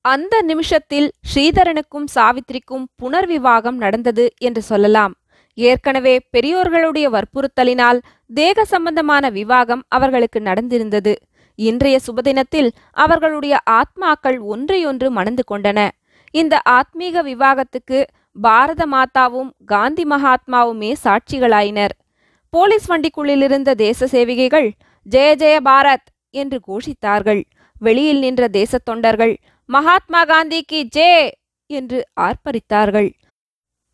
அந்த 0.01 0.41
நிமிஷத்தில் 0.41 1.11
ஸ்ரீதரனுக்கும் 1.33 2.07
சாவித்திரிக்கும் 2.15 2.83
புனர்விவாகம் 3.01 3.75
நடந்தது 3.75 4.33
என்று 4.37 4.61
சொல்லலாம். 4.61 5.13
ஏற்கனவே 5.53 6.19
பெரியோர்களுடைய 6.29 7.09
வற்புறுத்தலினால் 7.09 7.99
தேக 8.33 8.65
சம்பந்தமான 8.65 9.29
விவாகம் 9.29 9.83
அவர்களுக்கு 9.87 10.39
நடந்திருந்தது. 10.39 11.15
இன்றைய 11.55 11.99
சுபதினத்தில் 12.07 12.69
அவர்களுடைய 12.91 13.59
ஆத்மாக்கள் 13.69 14.37
ஒன்றையொன்று 14.39 15.09
மணந்து 15.09 15.43
கொண்டன. 15.51 15.89
இந்த 16.31 16.61
ஆத்மீக 16.69 17.23
விவாகத்துக்கு 17.23 17.99
பாரத 18.41 18.85
மாதாவும் 18.85 19.51
காந்தி 19.65 20.03
மகாத்மாவுமே 20.03 20.91
சாட்சிகளாயினர். 21.03 21.93
போலீஸ் 22.49 22.87
வண்டிக்குள்ளிலிருந்த 22.91 23.73
தேச 23.73 24.07
சேவிகைகள் 24.07 24.69
ஜெய 25.05 25.29
ஜெய 25.41 25.55
பாரத் 25.69 26.09
என்று 26.29 26.59
கோஷித்தார்கள். 26.67 27.43
வெளியில் 27.79 28.19
நின்ற 28.19 28.47
தேசத் 28.51 28.87
தொண்டர்கள் 28.89 29.35
மகாத்மா 29.69 30.21
காந்திக்கு 30.25 30.81
ஜே 30.95 31.11
என்று 31.69 31.99
ஆர்ப்பரித்தார்கள். 32.19 33.09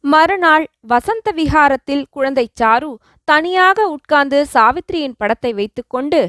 மறுநாள் 0.04 0.66
வசந்த 0.88 1.34
விஹாரத்தில் 1.36 2.04
குழந்தை 2.10 2.46
சாரு 2.60 2.92
தனியாக 3.24 3.86
உட்கார்ந்து 3.88 4.46
சாவித்திரியின் 4.54 5.18
படத்தை 5.18 5.54
வைத்துக்கொண்டு 5.54 6.22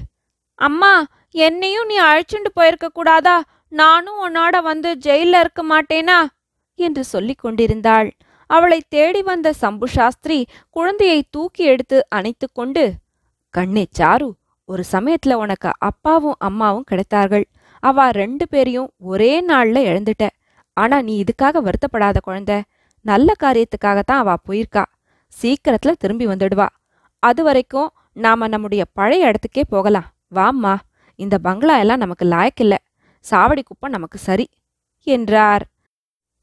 அம்மா 0.54 1.06
என்னையும் 1.32 1.86
நீ 1.86 2.00
அழைச்சுண்டு 2.00 2.48
போயிருக்க 2.54 2.88
கூடாதா? 2.88 3.44
நானும் 3.68 4.18
உன்னோட 4.28 4.62
வந்து 4.62 4.96
ஜெயில 5.00 5.40
இருக்க 5.40 5.64
மாட்டேனா? 5.64 6.26
என்று 6.74 7.04
சொல்லிக் 7.04 7.38
கொண்டிருந்தாள். 7.38 8.12
அவளை 8.46 8.82
தேடி 8.88 9.22
வந்த 9.22 9.52
சம்பு 9.52 9.88
சாஸ்திரி 9.88 10.46
குழந்தையை 10.70 11.24
தூக்கி 11.30 11.64
எடுத்து 11.64 12.06
அணைத்து 12.08 12.48
கொண்டு 12.52 12.92
கண்ணே 13.50 13.86
சாரு 13.98 14.30
ஒரு 14.64 14.84
சமயத்துல 14.92 15.32
உனக்கு 15.32 15.70
அப்பாவும் 15.78 16.34
அம்மாவும் 16.38 16.84
கிடைத்தார்கள். 16.90 17.44
அவ 17.80 18.10
ரெண்டு 18.10 18.48
பேரையும் 18.48 18.90
ஒரே 18.98 19.46
நாள்ல 19.46 19.78
இழந்துட்ட. 19.90 20.28
ஆனா 20.72 21.02
நீ 21.02 21.22
இதுக்காக 21.22 21.56
வருத்தப்படாத 21.60 22.16
குழந்தை. 22.20 22.62
நல்ல 23.00 23.32
காரியத்துக்காகத்தான் 23.42 24.22
அவ 24.22 24.34
போயிருக்கா. 24.48 24.84
சீக்கிரத்துல 25.42 25.92
திரும்பி 25.98 26.26
வந்துடுவா. 26.26 26.68
அது 27.18 27.42
வரைக்கும் 27.42 27.90
நாம 28.12 28.48
நம்முடைய 28.48 28.84
பழைய 28.92 29.30
இடத்துக்கே 29.30 29.62
போகலாம். 29.68 30.08
வாம்மா. 30.34 30.76
இந்த 31.18 31.36
பங்களா 31.38 31.76
எல்லாம் 31.78 32.02
நமக்கு 32.04 32.24
லாயக்கில்லை 32.24 32.78
சாவடி 33.24 33.62
குப்பம் 33.62 33.94
நமக்கு 33.96 34.18
சரி 34.18 34.46
என்றார். 35.06 35.64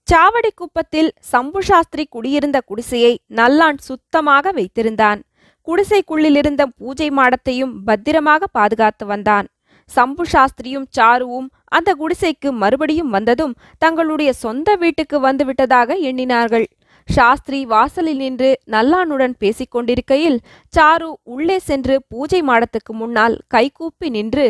சாவடி 0.08 0.50
குப்பத்தில் 0.56 1.10
சம்பு 1.32 1.62
சாஸ்திரி 1.62 2.04
குடியிருந்த 2.10 2.58
குடிசையை 2.66 3.14
நல்லான் 3.40 3.80
சுத்தமாக 3.88 4.52
வைத்திருந்தான். 4.52 5.20
குடிசைக்குள்ளிலிருந்த 5.68 6.64
பூஜை 6.78 7.10
மாடத்தையும் 7.10 7.74
பத்திரமாக 7.88 8.48
பாதுகாத்து 8.52 9.06
வந்தான். 9.06 9.48
சம்பு 9.92 10.24
சாஸ்திரியும் 10.34 10.88
சாருவும் 10.98 11.48
அந்த 11.78 11.90
குடிசைக்கு 12.02 12.50
மறுபடியும் 12.52 13.10
வந்ததும் 13.10 13.54
தங்களுடைய 13.78 14.34
சொந்த 14.34 14.76
வீட்டுக்கு 14.76 15.20
வந்து 15.20 15.46
விட்டதாக 15.46 15.96
எண்ணினார்கள். 16.10 16.68
சாஸ்திரி 17.10 17.66
வாசலில் 17.66 18.18
நின்று 18.18 18.50
நல்லானுடன் 18.72 19.36
பேசிக் 19.40 19.72
கொண்டிருக்கையில் 19.72 20.40
சாரு 20.78 21.08
உள்ளே 21.24 21.60
சென்று 21.60 21.96
பூஜை 22.08 22.42
மாடத்துக்கு 22.42 22.94
முன்னால் 22.94 23.38
கைகூப்பி 23.48 24.10
நின்று 24.10 24.48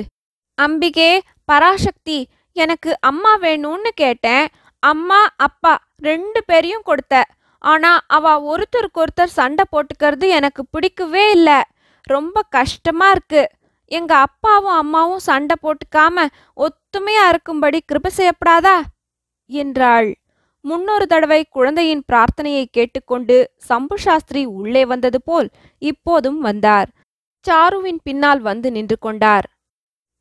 அம்பிகே 0.57 1.11
பராசக்தி 1.45 2.19
எனக்கு 2.53 2.91
அம்மா 2.99 3.37
வேணும்னு 3.37 3.91
கேட்டேன். 3.93 4.47
அம்மா 4.83 5.19
அப்பா 5.35 5.73
ரெண்டு 5.97 6.39
பேரையும் 6.45 6.85
கொடுத்த. 6.85 7.25
ஆனா 7.57 7.91
அவ 8.07 8.25
ஒருத்தருக்கு 8.49 9.03
ஒருத்தர் 9.03 9.37
சண்டை 9.37 9.65
போட்டுக்கிறது 9.71 10.27
எனக்கு 10.29 10.61
பிடிக்கவே 10.65 11.31
இல்லை. 11.31 11.59
ரொம்ப 12.07 12.41
கஷ்டமா 12.49 13.09
இருக்கு. 13.09 13.43
எங்க 13.91 14.13
அப்பாவும் 14.15 14.77
அம்மாவும் 14.83 15.19
சண்டை 15.19 15.55
போட்டுக்காம 15.63 16.25
ஒத்துமையா 16.57 17.25
இருக்கும்படி 17.29 17.79
கிருப 17.91 18.09
செய்யப்படாதா? 18.17 18.77
என்றாள். 19.49 20.09
முன்னொரு 20.65 21.05
தடவை 21.05 21.41
குழந்தையின் 21.49 22.03
பிரார்த்தனையை 22.09 22.63
கேட்டுக்கொண்டு 22.77 23.35
சம்பு 23.69 23.95
சாஸ்திரி 23.97 24.41
உள்ளே 24.59 24.83
வந்தது 24.85 25.19
போல் 25.21 25.47
இப்போதும் 25.81 26.39
வந்தார். 26.39 26.89
சாருவின் 27.45 28.01
பின்னால் 28.03 28.41
வந்து 28.41 28.67
நின்று 28.71 28.97
கொண்டார். 28.99 29.47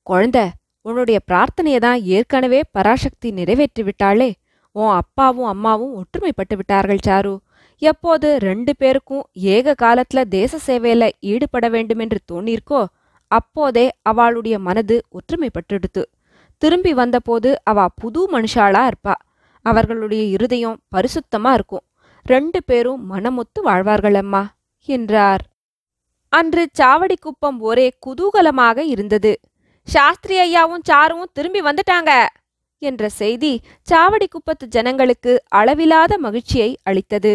குழந்தை 0.07 0.45
உன்னுடைய 0.87 1.19
பிரார்த்தனையை 1.29 1.81
தான் 1.87 2.01
ஏற்கனவே 2.17 2.61
பராசக்தி 2.77 3.29
நிறைவேற்றிவிட்டாளே 3.31 4.31
உன் 4.77 4.93
அப்பாவும் 5.01 5.51
அம்மாவும் 5.55 5.95
ஒற்றுமைப்பட்டு 6.01 6.55
விட்டார்கள் 6.57 7.05
சாரு. 7.07 7.35
எப்போது 7.83 8.29
ரெண்டு 8.49 8.73
பேருக்கும் 8.77 9.25
ஏக 9.55 9.75
காலத்துல 9.83 10.21
தேச 10.37 10.59
சேவையில 10.67 11.05
ஈடுபட 11.33 11.67
வேண்டுமென்று 11.69 12.19
தோணியிருக்கோ 12.33 12.81
அப்போதே 13.31 13.87
அவளுடைய 14.11 14.57
மனது 14.67 14.97
ஒற்றுமைப்பட்டுடுத்து. 15.17 16.03
திரும்பி 16.63 16.93
வந்தபோது 17.01 17.51
அவ 17.71 17.89
புது 18.03 18.21
மனுஷாளா 18.35 18.83
இருப்பா. 18.91 19.15
அவர்களுடைய 19.71 20.23
இருதயம் 20.35 20.79
பரிசுத்தமா 20.95 21.53
இருக்கும். 21.59 21.85
ரெண்டு 22.27 22.61
பேரும் 22.69 23.03
மனமொத்து 23.13 23.61
வாழ்வார்கள் 23.69 24.19
அம்மா 24.23 24.43
என்றார். 24.89 25.43
அன்று 26.33 26.63
சாவடிக்குப்பம் 26.81 27.59
ஒரே 27.69 27.87
குதூகலமாக 28.07 28.79
இருந்தது. 28.95 29.33
சாஸ்திரி 29.89 30.37
ஐயாவும் 30.47 30.87
சாருவும் 30.91 31.35
திரும்பி 31.37 31.61
வந்துட்டாங்க 31.69 32.13
என்ற 32.83 33.09
செய்தி 33.21 33.53
சாவடிக்குப்பத்து 33.91 34.65
ஜனங்களுக்கு 34.77 35.33
அளவிலாத 35.61 36.13
மகிழ்ச்சியை 36.27 36.71
அளித்தது. 36.89 37.33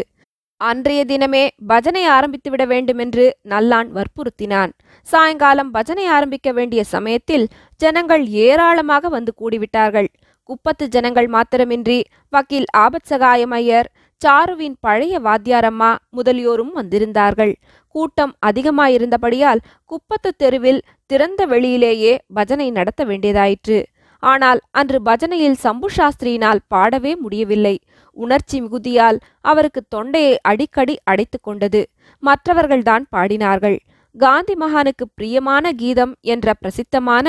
அன்றைய 0.62 1.02
தினமே 1.10 1.42
பஜனை 1.72 2.04
ஆரம்பித்துவிட 2.10 2.64
வேண்டுமென்று 2.74 3.26
நல்லான் 3.52 3.90
வற்புறுத்தினான். 3.98 4.72
சாயங்காலம் 5.08 5.72
பஜனை 5.72 6.06
ஆரம்பிக்க 6.18 6.52
வேண்டிய 6.52 6.82
சமயத்தில் 6.94 7.46
ஜனங்கள் 7.82 8.24
ஏராளமாக 8.46 9.10
வந்து 9.16 9.34
கூடிவிட்டார்கள். 9.42 10.10
குப்பத்து 10.44 10.88
ஜனங்கள் 10.88 11.28
மாத்திரமின்றி 11.28 12.04
வக்கீல் 12.30 12.66
ஆபத் 12.78 13.10
சகாயம் 13.12 13.52
ஐயர் 13.52 13.90
சாருவின் 14.22 14.76
பழைய 14.80 15.20
வாத்தியாரம்மா 15.20 15.96
முதலியோரும் 16.18 16.74
வந்திருந்தார்கள். 16.76 17.54
கூட்டம் 17.88 18.34
அதிகமாயிருந்தபடியால் 18.46 19.64
குப்பத்து 19.86 20.36
தெருவில் 20.38 20.82
திறந்த 21.06 21.48
வெளியிலேயே 21.48 22.18
பஜனை 22.28 22.72
நடத்த 22.72 23.06
வேண்டியதாயிற்று. 23.06 23.80
ஆனால் 24.20 24.60
அன்று 24.72 25.00
பஜனையில் 25.06 25.58
சம்பு 25.64 25.88
சாஸ்திரியினால் 25.98 26.60
பாடவே 26.76 27.16
முடியவில்லை. 27.16 27.80
உணர்ச்சி 28.12 28.62
மிகுதியால் 28.62 29.20
அவருக்கு 29.42 29.82
தொண்டையை 29.90 30.40
அடிக்கடி 30.42 30.96
அடைத்து 31.04 31.40
கொண்டது. 31.42 31.82
மற்றவர்கள்தான் 32.24 33.04
பாடினார்கள். 33.16 33.78
காந்தி 34.16 34.56
மகானுக்கு 34.62 35.06
பிரியமான 35.16 35.66
கீதம் 35.74 36.12
என்ற 36.34 36.54
பிரசித்தமான 36.54 37.28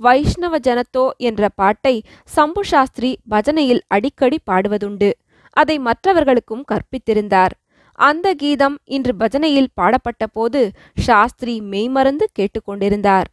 வைஷ்ணவ 0.00 0.54
ஜனத்தோ 0.66 1.04
என்ற 1.28 1.48
பாட்டை 1.60 1.94
சம்பு 2.28 2.62
சாஸ்திரி 2.64 3.10
பஜனையில் 3.30 3.82
அடிக்கடி 3.96 4.38
பாடுவதுண்டு. 4.50 5.10
அதை 5.56 5.76
மற்றவர்களுக்கும் 5.86 6.66
கற்பித்திருந்தார். 6.72 7.54
அந்த 7.98 8.26
கீதம் 8.34 8.76
இன்று 8.96 9.12
பஜனையில் 9.22 9.72
பாடப்பட்ட 9.74 10.24
போது 10.26 10.60
சாஸ்திரி 11.06 11.54
மெய்மறந்து 11.72 12.26
கேட்டுக்கொண்டிருந்தார். 12.38 13.28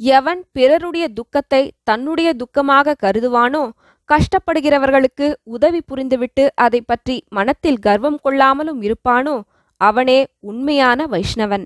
எவன் 0.00 0.40
பிறருடைய 0.52 1.06
துக்கத்தை 1.18 1.62
தன்னுடைய 1.88 2.28
துக்கமாக 2.40 2.96
கருதுவானோ 3.04 3.64
கஷ்டப்படுகிறவர்களுக்கு 4.08 5.26
உதவி 5.56 5.80
புரிந்துவிட்டு 5.90 6.44
அதை 6.64 6.80
பற்றி 6.90 7.16
மனத்தில் 7.38 7.78
கர்வம் 7.86 8.18
கொள்ளாமலும் 8.24 8.80
இருப்பானோ 8.88 9.36
அவனே 9.80 10.18
உண்மையான 10.50 11.06
வைஷ்ணவன். 11.14 11.64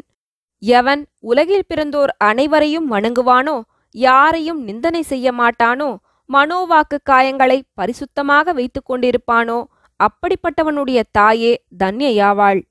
எவன் 0.59 1.07
உலகில் 1.21 1.67
பிறந்தோர் 1.75 2.09
அனைவரையும் 2.19 2.93
வணங்குவானோ 2.93 3.63
யாரையும் 3.91 4.65
நிந்தனை 4.65 5.03
செய்ய 5.03 5.33
மாட்டானோ 5.33 5.97
மனோவாக்கு 6.33 6.99
காயங்களை 7.11 7.61
பரிசுத்தமாக 7.81 8.53
வைத்துக் 8.53 8.89
கொண்டிருப்பானோ 8.89 9.65
அப்படிப்பட்டவனுடைய 10.01 11.03
தாயே 11.11 11.63
தன்யையாவாள். 11.79 12.63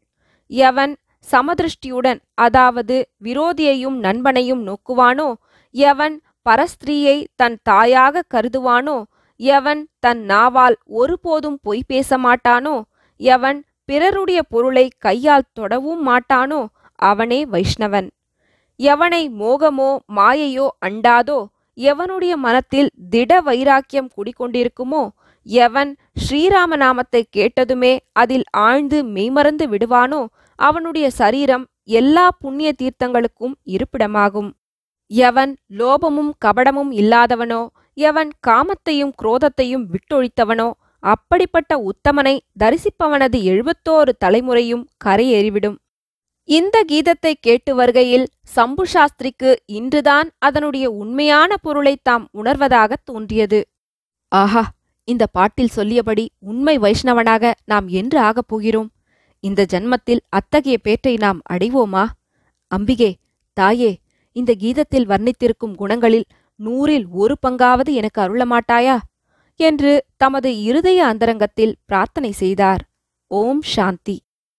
எவன் 0.45 0.95
சமதிருஷ்டியுடன் 1.31 2.19
அதாவது 2.33 3.09
விரோதியையும் 3.23 3.97
நண்பனையும் 3.99 4.67
நோக்குவானோ 4.67 5.33
எவன் 5.71 6.21
பரஸ்திரீயை 6.49 7.25
தன் 7.35 7.57
தாயாக 7.63 8.23
கருதுவானோ 8.33 9.03
எவன் 9.35 9.87
தன் 9.99 10.19
நாவால் 10.19 10.75
ஒருபோதும் 10.85 11.57
பொய் 11.61 11.83
பேச 11.87 12.17
மாட்டானோ 12.17 12.81
எவன் 13.15 13.63
பிறருடைய 13.85 14.41
பொருளை 14.49 14.91
கையால் 14.97 15.51
தொடவும் 15.53 16.07
மாட்டானோ 16.07 16.67
அவனே 16.95 17.45
வைஷ்ணவன். 17.45 18.07
எவனை 18.79 19.23
மோகமோ 19.39 19.89
மாயையோ 20.15 20.67
அண்டாதோ 20.85 21.39
எவனுடைய 21.77 22.33
மனத்தில் 22.35 22.89
திட 23.09 23.41
வைராக்கியம் 23.41 24.09
குடிக்கொண்டிருக்குமோ 24.15 25.03
எவன் 25.45 25.91
ஸ்ரீராம 26.23 26.75
நாமத்தை 26.75 27.21
கேட்டதுமே 27.37 27.97
அதில் 28.11 28.45
ஆழ்ந்து 28.51 29.03
மெய்மறந்து 29.03 29.65
விடுவானோ 29.67 30.21
அவனுடைய 30.59 31.09
சரீரம் 31.09 31.65
எல்லா 31.83 32.29
புண்ணிய 32.39 32.69
தீர்த்தங்களுக்கும் 32.81 33.55
இருப்பிடமாகும். 33.65 34.49
எவன் 35.07 35.55
லோபமும் 35.77 36.31
கபடமும் 36.45 36.91
இல்லாதவனோ 36.91 37.61
எவன் 37.93 38.31
காமத்தையும் 38.47 39.13
குரோதத்தையும் 39.21 39.85
விட்டொழித்தவனோ 39.91 40.71
அப்படிப்பட்ட 40.99 41.71
உத்தமனை 41.91 42.39
தரிசிப்பவனது 42.63 43.39
எழுபத்தோரு 43.51 44.13
தலைமுறையும் 44.25 44.85
கரையேறிவிடும். 45.05 45.75
இந்த 46.47 46.85
கீதத்தை 46.91 47.33
கேட்டு 47.39 47.75
வருகையில் 47.75 48.27
சம்பு 48.41 48.85
சாஸ்திரிக்கு 48.93 49.55
இன்றுதான் 49.65 50.31
அதனுடைய 50.37 50.89
உண்மையான 50.89 51.57
பொருளை 51.57 51.97
தாம் 52.01 52.27
உணர்வதாக 52.33 52.93
தோன்றியது. 53.03 53.67
ஆஹா 54.27 54.63
இந்த 55.03 55.27
பாட்டில் 55.27 55.67
சொல்லியபடி 55.67 56.29
உண்மை 56.39 56.77
வைஷ்ணவனாக 56.77 57.53
நாம் 57.65 57.87
என்று 57.87 58.19
ஆகப் 58.19 58.47
போகிறோம். 58.47 58.91
இந்த 59.39 59.65
ஜன்மத்தில் 59.69 60.19
அத்தகைய 60.29 60.77
பேற்றை 60.83 61.17
நாம் 61.17 61.41
அடைவோமா? 61.53 62.05
அம்பிகே 62.75 63.13
தாயே 63.53 63.97
இந்த 64.31 64.53
கீதத்தில் 64.59 65.07
வர்ணித்திருக்கும் 65.07 65.75
குணங்களில் 65.79 66.27
நூறில் 66.55 67.05
ஒரு 67.09 67.35
பங்காவது 67.47 67.91
எனக்கு 67.93 68.21
அருளமாட்டாயா? 68.21 68.97
என்று 69.55 70.05
தமது 70.17 70.61
இருதய 70.61 71.05
அந்தரங்கத்தில் 71.05 71.75
பிரார்த்தனை 71.85 72.31
செய்தார். 72.31 72.81
ஓம் 73.27 73.61
சாந்தி. 73.61 74.24